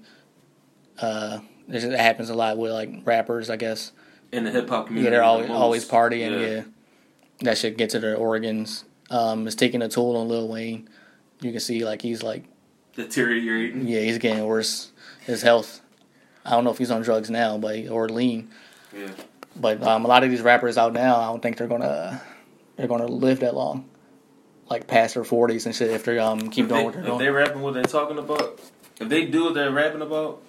Uh, 1.02 1.40
this 1.68 1.84
it 1.84 2.00
happens 2.00 2.30
a 2.30 2.36
lot 2.36 2.58
with 2.58 2.72
like 2.72 2.90
rappers, 3.06 3.50
I 3.50 3.56
guess. 3.58 3.92
In 4.32 4.46
the 4.46 4.52
hip 4.52 4.70
hop 4.70 4.88
community, 4.88 5.06
Yeah, 5.06 5.10
they're 5.12 5.24
always 5.24 5.48
most. 5.48 5.58
always 5.58 5.86
partying. 5.90 6.40
Yeah. 6.56 6.64
that 7.42 7.58
shit 7.58 7.78
gets 7.78 7.92
to 7.94 8.00
their 8.00 8.16
organs. 8.16 8.86
Um, 9.10 9.46
it's 9.48 9.56
taking 9.56 9.82
a 9.82 9.90
toll 9.90 10.16
on 10.16 10.30
Lil 10.30 10.48
Wayne. 10.48 10.88
You 11.42 11.52
can 11.52 11.60
see 11.60 11.84
like 11.84 12.02
he's 12.02 12.24
like 12.24 12.46
deteriorating. 12.96 13.86
yeah 13.88 14.00
he's 14.02 14.18
getting 14.20 14.46
worse. 14.46 14.92
His 15.26 15.42
health. 15.42 15.82
I 16.46 16.52
don't 16.52 16.64
know 16.64 16.72
if 16.72 16.78
he's 16.78 16.92
on 16.92 17.02
drugs 17.02 17.30
now, 17.30 17.58
but 17.58 17.88
or 17.88 18.10
lean. 18.10 18.50
Yeah, 18.96 19.10
But 19.56 19.82
um, 19.82 20.06
a 20.06 20.08
lot 20.08 20.24
of 20.24 20.30
these 20.30 20.42
rappers 20.42 20.78
out 20.78 20.94
now, 20.94 21.18
I 21.20 21.26
don't 21.28 21.42
think 21.42 21.58
they're 21.58 21.68
gonna 21.68 22.22
they're 22.76 22.88
gonna 22.88 23.08
live 23.08 23.40
that 23.40 23.56
long, 23.56 23.90
like 24.70 24.88
past 24.88 25.14
their 25.16 25.24
forties 25.24 25.66
and 25.66 25.74
shit. 25.76 25.90
If 25.92 26.04
they 26.06 26.20
um 26.20 26.50
keep 26.50 26.66
if 26.66 26.70
doing 26.70 26.80
they, 26.80 26.86
what 26.86 26.94
they're 26.94 27.02
if 27.02 27.08
doing, 27.08 27.20
they 27.20 27.30
rapping 27.30 27.62
what 27.62 27.74
they're 27.74 27.84
talking 27.84 28.18
about, 28.20 28.60
if 29.00 29.10
they 29.10 29.26
do 29.26 29.46
what 29.46 29.54
they're 29.56 29.72
rapping 29.72 30.02
about, 30.02 30.42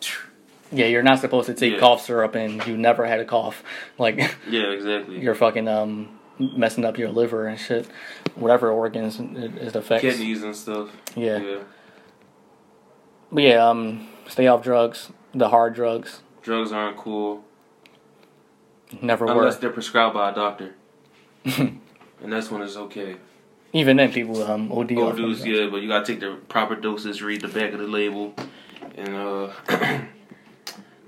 yeah, 0.72 0.86
you're 0.86 1.02
not 1.02 1.20
supposed 1.20 1.46
to 1.46 1.54
take 1.54 1.74
Yeah. 1.74 1.78
cough 1.80 2.04
syrup 2.04 2.34
and 2.34 2.66
you 2.66 2.76
never 2.76 3.04
had 3.06 3.20
a 3.20 3.24
cough. 3.24 3.62
Like 3.98 4.18
yeah, 4.48 4.70
exactly. 4.70 5.20
you're 5.20 5.34
fucking 5.34 5.68
um 5.68 6.18
messing 6.38 6.84
up 6.84 6.98
your 6.98 7.10
liver 7.10 7.46
and 7.46 7.60
shit, 7.60 7.86
whatever 8.34 8.70
organs 8.70 9.20
it, 9.20 9.54
it 9.58 9.76
affects. 9.76 10.02
Kidneys 10.02 10.42
and 10.42 10.56
stuff. 10.56 10.88
Yeah. 11.14 11.38
yeah. 11.38 11.58
But 13.30 13.42
yeah, 13.44 13.68
um, 13.68 14.08
stay 14.28 14.46
off 14.48 14.62
drugs, 14.64 15.10
the 15.34 15.48
hard 15.48 15.74
drugs. 15.74 16.20
Drugs 16.42 16.72
aren't 16.72 16.96
cool 16.96 17.44
Never 19.00 19.26
unless 19.26 19.54
were. 19.54 19.60
they're 19.62 19.70
prescribed 19.70 20.14
by 20.14 20.30
a 20.30 20.34
doctor, 20.34 20.74
and 21.44 21.80
that's 22.24 22.50
when 22.50 22.60
it's 22.62 22.76
okay. 22.76 23.16
Even 23.72 23.96
then, 23.96 24.12
people 24.12 24.42
um 24.42 24.70
OD 24.70 24.92
off 24.98 25.16
them 25.16 25.24
dudes, 25.24 25.42
drugs. 25.42 25.46
yeah, 25.46 25.66
but 25.70 25.78
you 25.80 25.88
gotta 25.88 26.04
take 26.04 26.20
the 26.20 26.36
proper 26.48 26.74
doses. 26.76 27.22
Read 27.22 27.40
the 27.40 27.48
back 27.48 27.72
of 27.72 27.78
the 27.78 27.86
label, 27.86 28.34
and 28.96 29.08
uh, 29.14 29.48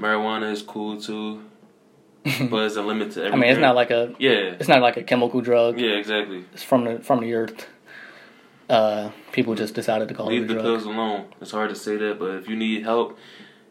marijuana 0.01 0.51
is 0.51 0.63
cool 0.63 1.01
too, 1.01 1.45
but 2.25 2.65
it's 2.65 2.77
a 2.77 2.83
limit 2.83 3.13
to 3.13 3.21
everything. 3.21 3.33
I 3.35 3.37
mean, 3.37 3.51
it's 3.51 3.61
not 3.61 3.75
like 3.75 3.91
a 3.91 4.15
yeah, 4.19 4.55
it's 4.59 4.69
not 4.69 4.81
like 4.81 4.97
a 4.97 5.03
chemical 5.03 5.41
drug. 5.41 5.79
yeah, 5.79 5.91
exactly. 5.93 6.45
It's 6.55 6.63
from 6.63 6.85
the 6.85 6.99
from 7.01 7.21
the 7.21 7.35
earth. 7.35 7.67
Uh, 8.71 9.11
people 9.33 9.55
just 9.55 9.75
decided 9.75 10.09
to 10.09 10.15
call 10.15 10.27
Leave 10.29 10.43
it 10.43 10.45
a 10.45 10.49
the 10.49 10.55
drug. 10.55 10.65
pills 10.65 10.85
alone. 10.85 11.27
It's 11.43 11.51
hard 11.51 11.69
to 11.69 11.77
say 11.77 11.97
that, 11.99 12.19
but 12.19 12.31
if 12.37 12.49
you 12.49 12.57
need 12.57 12.83
help, 12.83 13.19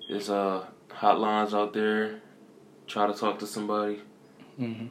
there's 0.10 0.30
uh 0.30 0.66
hotlines 0.90 1.54
out 1.54 1.74
there. 1.74 2.22
Try 2.88 3.08
to 3.08 3.14
talk 3.14 3.40
to 3.40 3.48
somebody. 3.48 4.00
hmm 4.58 4.88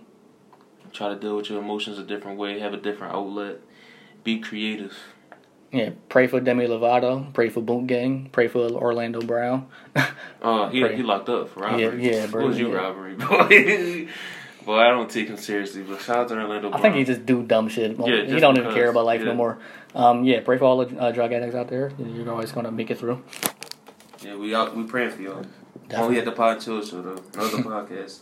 Try 0.93 1.09
to 1.09 1.17
deal 1.17 1.37
with 1.37 1.49
your 1.49 1.59
emotions 1.61 1.99
a 1.99 2.03
different 2.03 2.39
way. 2.39 2.59
Have 2.59 2.75
a 2.75 2.77
different 2.77 3.15
outlet. 3.15 3.61
Be 4.25 4.41
creative. 4.41 4.95
Yeah, 5.73 5.91
pray 6.11 6.27
for 6.27 6.39
Demi 6.39 6.67
Lovato. 6.67 7.33
Pray 7.33 7.49
for 7.49 7.63
Boot 7.63 7.87
Gang. 7.87 8.29
Pray 8.31 8.47
for 8.49 8.69
Orlando 8.71 9.21
Brown. 9.23 9.69
Oh, 10.45 10.69
he 10.69 10.81
Pray. 10.81 10.97
he 10.97 11.03
locked 11.05 11.29
up 11.29 11.49
for 11.51 11.61
robbery. 11.61 12.05
Yeah, 12.05 12.13
yeah, 12.13 12.27
bro, 12.27 12.43
What 12.43 12.49
was 12.49 12.59
you 12.59 12.73
yeah. 12.73 12.79
robbery, 12.79 13.15
boy? 14.07 14.09
Well, 14.67 14.77
I 14.79 14.89
don't 14.89 15.09
take 15.09 15.29
him 15.29 15.37
seriously. 15.37 15.83
But 15.83 16.01
shout 16.01 16.17
out 16.17 16.29
to 16.29 16.35
Orlando. 16.35 16.69
Brown. 16.69 16.81
I 16.81 16.83
think 16.83 16.97
he 16.97 17.05
just 17.05 17.25
do 17.25 17.45
dumb 17.45 17.69
shit. 17.69 17.97
Yeah, 17.99 18.25
he 18.25 18.41
don't 18.41 18.59
even 18.59 18.75
care 18.75 18.91
about 18.91 19.07
life 19.07 19.23
no 19.23 19.35
more. 19.35 19.59
Um, 19.95 20.25
yeah, 20.25 20.41
pray 20.41 20.59
for 20.59 20.64
all 20.64 20.84
the 20.84 20.99
uh, 20.99 21.13
drug 21.13 21.33
addicts 21.33 21.55
out 21.55 21.68
there. 21.68 21.93
You're 21.97 22.29
always 22.30 22.51
gonna 22.51 22.72
make 22.72 22.91
it 22.91 22.99
through. 22.99 23.22
Yeah, 24.22 24.36
we 24.36 24.54
out. 24.54 24.76
We 24.76 24.84
praying 24.84 25.11
for 25.11 25.22
y'all. 25.22 25.44
Definitely. 25.88 25.99
Only 25.99 26.18
at 26.18 26.24
the 26.24 26.32
Pod 26.32 26.61
Chill 26.61 26.84
Show 26.84 27.03
though. 27.03 27.22
Another 27.34 27.58
podcast. 27.58 28.20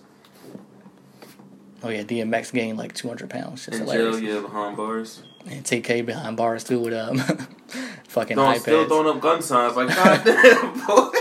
Oh 1.83 1.89
yeah, 1.89 2.03
DMX 2.03 2.53
gained 2.53 2.79
like 2.79 2.95
200 2.95 3.31
pounds. 3.31 3.67
Just 3.67 3.79
In 3.81 3.87
hilarious. 3.87 4.21
jail, 4.21 4.35
yeah, 4.35 4.41
behind 4.41 4.77
bars. 4.77 5.23
And 5.47 5.65
TK 5.65 6.05
behind 6.05 6.37
bars 6.37 6.65
too 6.65 6.81
with 6.81 6.93
um, 6.93 7.19
fucking 8.09 8.37
Throwing, 8.37 8.61
still 8.61 8.87
throwing 8.87 9.09
up 9.09 9.21
gun 9.21 9.41
signs. 9.43 9.77
Like, 9.77 9.89
God 9.89 10.23
damn, 10.25 10.87
boy. 10.87 11.19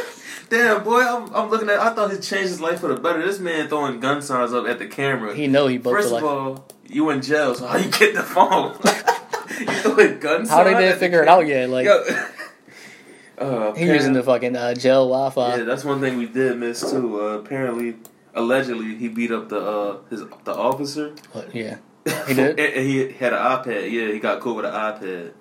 Damn, 0.50 0.84
boy, 0.84 1.02
I'm, 1.02 1.34
I'm 1.34 1.50
looking 1.50 1.70
at. 1.70 1.80
I 1.80 1.94
thought 1.94 2.12
he 2.12 2.18
changed 2.18 2.50
his 2.50 2.60
life 2.60 2.80
for 2.80 2.88
the 2.94 3.00
better. 3.00 3.22
This 3.26 3.40
man 3.40 3.70
throwing 3.70 4.00
gun 4.00 4.22
signs 4.22 4.52
up 4.52 4.66
at 4.68 4.80
the 4.80 4.88
camera. 4.88 5.36
He 5.36 5.48
know 5.48 5.68
he 5.68 5.78
booked 5.78 6.02
First 6.02 6.14
of 6.14 6.24
all, 6.24 6.68
you 6.88 7.10
in 7.12 7.22
jail, 7.22 7.54
so 7.56 7.68
how 7.68 7.78
you 7.78 7.90
get 7.92 8.16
the 8.16 8.24
phone? 8.24 8.74
you 9.60 9.66
throwing 9.68 10.20
gun 10.20 10.48
How 10.48 10.64
they 10.64 10.74
didn't 10.74 11.00
figure 11.00 11.22
it 11.22 11.28
out 11.30 11.46
yet? 11.48 11.70
Like 11.70 11.86
Yo. 11.86 12.04
Uh, 13.40 13.74
he 13.74 13.86
using 13.86 14.14
the 14.14 14.22
fucking 14.24 14.56
uh, 14.56 14.74
gel 14.74 15.08
Wi-Fi. 15.08 15.58
Yeah, 15.58 15.64
that's 15.64 15.86
one 15.86 16.00
thing 16.02 16.18
we 16.18 16.26
did 16.28 16.58
miss 16.58 16.82
too. 16.92 17.22
Uh, 17.22 17.24
apparently, 17.40 17.96
allegedly, 18.36 18.96
he 18.96 19.08
beat 19.08 19.32
up 19.32 19.48
the 19.50 19.60
uh 19.60 19.98
his 20.10 20.22
the 20.44 20.54
officer. 20.54 21.14
But, 21.34 21.56
yeah. 21.56 21.78
He 22.28 22.34
did? 22.34 22.60
and, 22.60 22.60
and 22.60 22.86
he 22.88 23.12
had 23.14 23.34
an 23.34 23.40
iPad. 23.40 23.92
Yeah, 23.92 24.12
he 24.12 24.20
got 24.20 24.40
caught 24.42 24.58
with 24.58 24.66
an 24.66 24.74
iPad. 24.74 25.32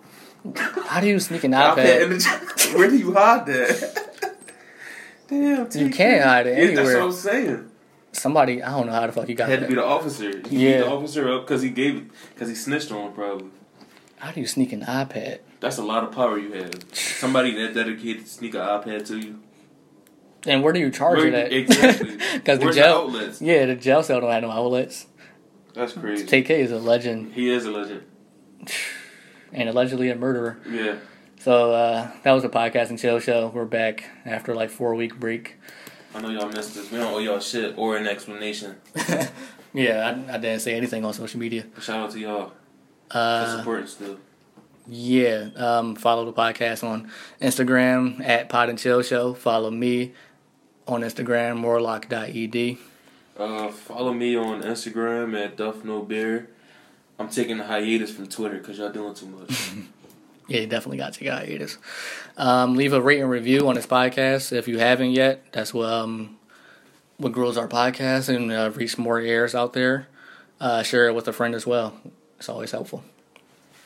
How 0.86 1.00
do 1.00 1.08
you 1.08 1.18
sneak 1.18 1.44
an 1.44 1.52
iPad 1.52 1.74
iPad? 1.76 2.02
in 2.02 2.10
the, 2.10 2.72
where 2.78 2.88
do 2.88 2.96
you 2.96 3.12
hide 3.12 3.46
that? 3.46 4.04
Damn, 5.28 5.68
You 5.74 5.90
can't 5.90 6.24
hide 6.24 6.46
it 6.46 6.56
Yeah, 6.56 6.66
that's 6.66 6.78
anywhere. 6.78 6.98
what 7.00 7.06
I'm 7.06 7.12
saying. 7.12 7.70
Somebody, 8.12 8.62
I 8.62 8.70
don't 8.70 8.86
know 8.86 8.92
how 8.92 9.06
the 9.06 9.12
fuck 9.12 9.26
he 9.26 9.34
got 9.34 9.48
Had 9.48 9.60
to 9.60 9.68
be 9.68 9.74
the 9.74 9.84
officer. 9.84 10.30
He 10.30 10.42
beat 10.42 10.52
Yeah. 10.52 10.78
the 10.78 10.88
officer 10.90 11.28
up 11.32 11.42
because 11.46 11.62
he 11.62 11.70
gave 11.70 12.10
because 12.34 12.48
he 12.48 12.54
snitched 12.54 12.90
on 12.92 13.08
him. 13.08 13.12
Probably. 13.12 13.50
How 14.18 14.32
do 14.32 14.40
you 14.40 14.46
sneak 14.46 14.72
an 14.72 14.82
iPad? 14.82 15.38
That's 15.60 15.78
a 15.78 15.82
lot 15.84 16.04
of 16.04 16.12
power 16.12 16.38
you 16.38 16.52
have. 16.52 16.72
Somebody 16.92 17.54
that 17.62 17.74
dedicated 17.74 18.24
to 18.24 18.28
sneak 18.30 18.54
an 18.54 18.60
iPad 18.60 19.06
to 19.08 19.18
you. 19.18 19.40
And 20.46 20.62
where 20.62 20.72
do 20.72 20.80
you 20.80 20.90
charge 20.90 21.18
Where- 21.18 21.28
it 21.28 21.34
at? 21.34 21.52
exactly. 21.52 22.16
Because 22.34 22.58
the 22.58 22.64
Where's 22.66 23.38
the 23.38 23.44
yeah, 23.44 23.66
the 23.66 23.74
jail 23.74 24.02
cell 24.02 24.20
don't 24.20 24.30
have 24.30 24.42
no 24.42 24.50
outlets. 24.50 25.06
That's 25.74 25.92
crazy. 25.92 26.26
TK 26.26 26.50
is 26.50 26.70
a 26.72 26.78
legend 26.78 27.34
he 27.34 27.50
is 27.50 27.64
a 27.66 27.70
legend. 27.70 28.02
and 29.52 29.68
allegedly 29.68 30.10
a 30.10 30.14
murderer. 30.16 30.58
Yeah. 30.68 30.96
So 31.40 31.72
uh, 31.72 32.10
that 32.22 32.32
was 32.32 32.44
a 32.44 32.48
podcast 32.48 32.90
and 32.90 32.98
chill 32.98 33.20
show. 33.20 33.48
We're 33.54 33.64
back 33.64 34.04
after 34.24 34.54
like 34.54 34.70
four 34.70 34.94
week 34.94 35.18
break. 35.18 35.56
I 36.14 36.20
know 36.20 36.30
y'all 36.30 36.48
missed 36.48 36.74
this. 36.74 36.90
We 36.90 36.98
don't 36.98 37.12
owe 37.12 37.18
y'all 37.18 37.38
shit 37.40 37.76
or 37.76 37.96
an 37.96 38.06
explanation. 38.06 38.76
Yeah, 39.74 40.06
I, 40.30 40.34
I 40.34 40.38
didn't 40.38 40.60
say 40.60 40.74
anything 40.74 41.04
on 41.04 41.12
social 41.12 41.38
media. 41.38 41.66
Shout 41.78 41.98
out 41.98 42.10
to 42.12 42.18
y'all 42.18 42.52
Uh, 43.10 43.58
supporting 43.58 43.86
still. 43.86 44.18
yeah, 44.86 45.48
um, 45.56 45.94
follow 45.96 46.24
the 46.24 46.32
podcast 46.32 46.82
on 46.86 47.10
Instagram 47.40 48.20
at 48.26 48.48
Pod 48.48 48.68
and 48.68 48.78
Chill 48.78 49.02
Show. 49.02 49.34
Follow 49.34 49.70
me 49.70 50.12
on 50.86 51.02
Instagram, 51.02 51.62
warlock.ed. 51.62 52.78
Uh, 53.38 53.68
follow 53.68 54.12
me 54.12 54.36
on 54.36 54.62
Instagram 54.62 55.38
at 55.42 55.56
Duff 55.56 55.84
No 55.84 56.02
Beer. 56.02 56.48
I'm 57.18 57.28
taking 57.28 57.58
a 57.60 57.64
hiatus 57.66 58.10
from 58.10 58.26
Twitter 58.28 58.58
because 58.58 58.78
y'all 58.78 58.90
doing 58.92 59.14
too 59.14 59.26
much. 59.26 59.70
Yeah, 60.50 60.60
you 60.60 60.66
definitely 60.66 60.96
got 60.96 61.12
to 61.12 61.18
take 61.18 61.28
hiatus. 61.28 61.76
Um, 62.38 62.74
leave 62.74 62.94
a 62.94 63.02
rate 63.02 63.20
and 63.20 63.28
review 63.28 63.68
on 63.68 63.74
this 63.74 63.86
podcast 63.86 64.50
if 64.50 64.66
you 64.66 64.78
haven't 64.78 65.10
yet. 65.10 65.44
That's 65.52 65.74
what 65.74 65.90
um, 65.90 66.38
what 67.18 67.32
grows 67.32 67.58
our 67.58 67.68
podcast 67.68 68.34
and 68.34 68.50
uh, 68.50 68.70
reach 68.74 68.96
more 68.96 69.20
ears 69.20 69.54
out 69.54 69.74
there. 69.74 70.08
Uh, 70.58 70.82
share 70.82 71.06
it 71.06 71.14
with 71.14 71.28
a 71.28 71.34
friend 71.34 71.54
as 71.54 71.66
well. 71.66 72.00
It's 72.38 72.48
always 72.48 72.70
helpful. 72.70 73.02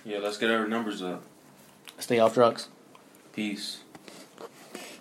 yeah, 0.04 0.18
let's 0.18 0.36
get 0.38 0.50
our 0.50 0.66
numbers 0.68 1.02
up. 1.02 1.22
Stay 1.98 2.18
off 2.18 2.34
drugs 2.34 2.68
Peace. 3.32 3.80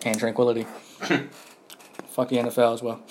and 0.04 0.18
tranquility. 0.18 0.64
Fuck 1.00 2.28
the 2.28 2.36
NFL 2.36 2.74
as 2.74 2.82
well. 2.82 3.02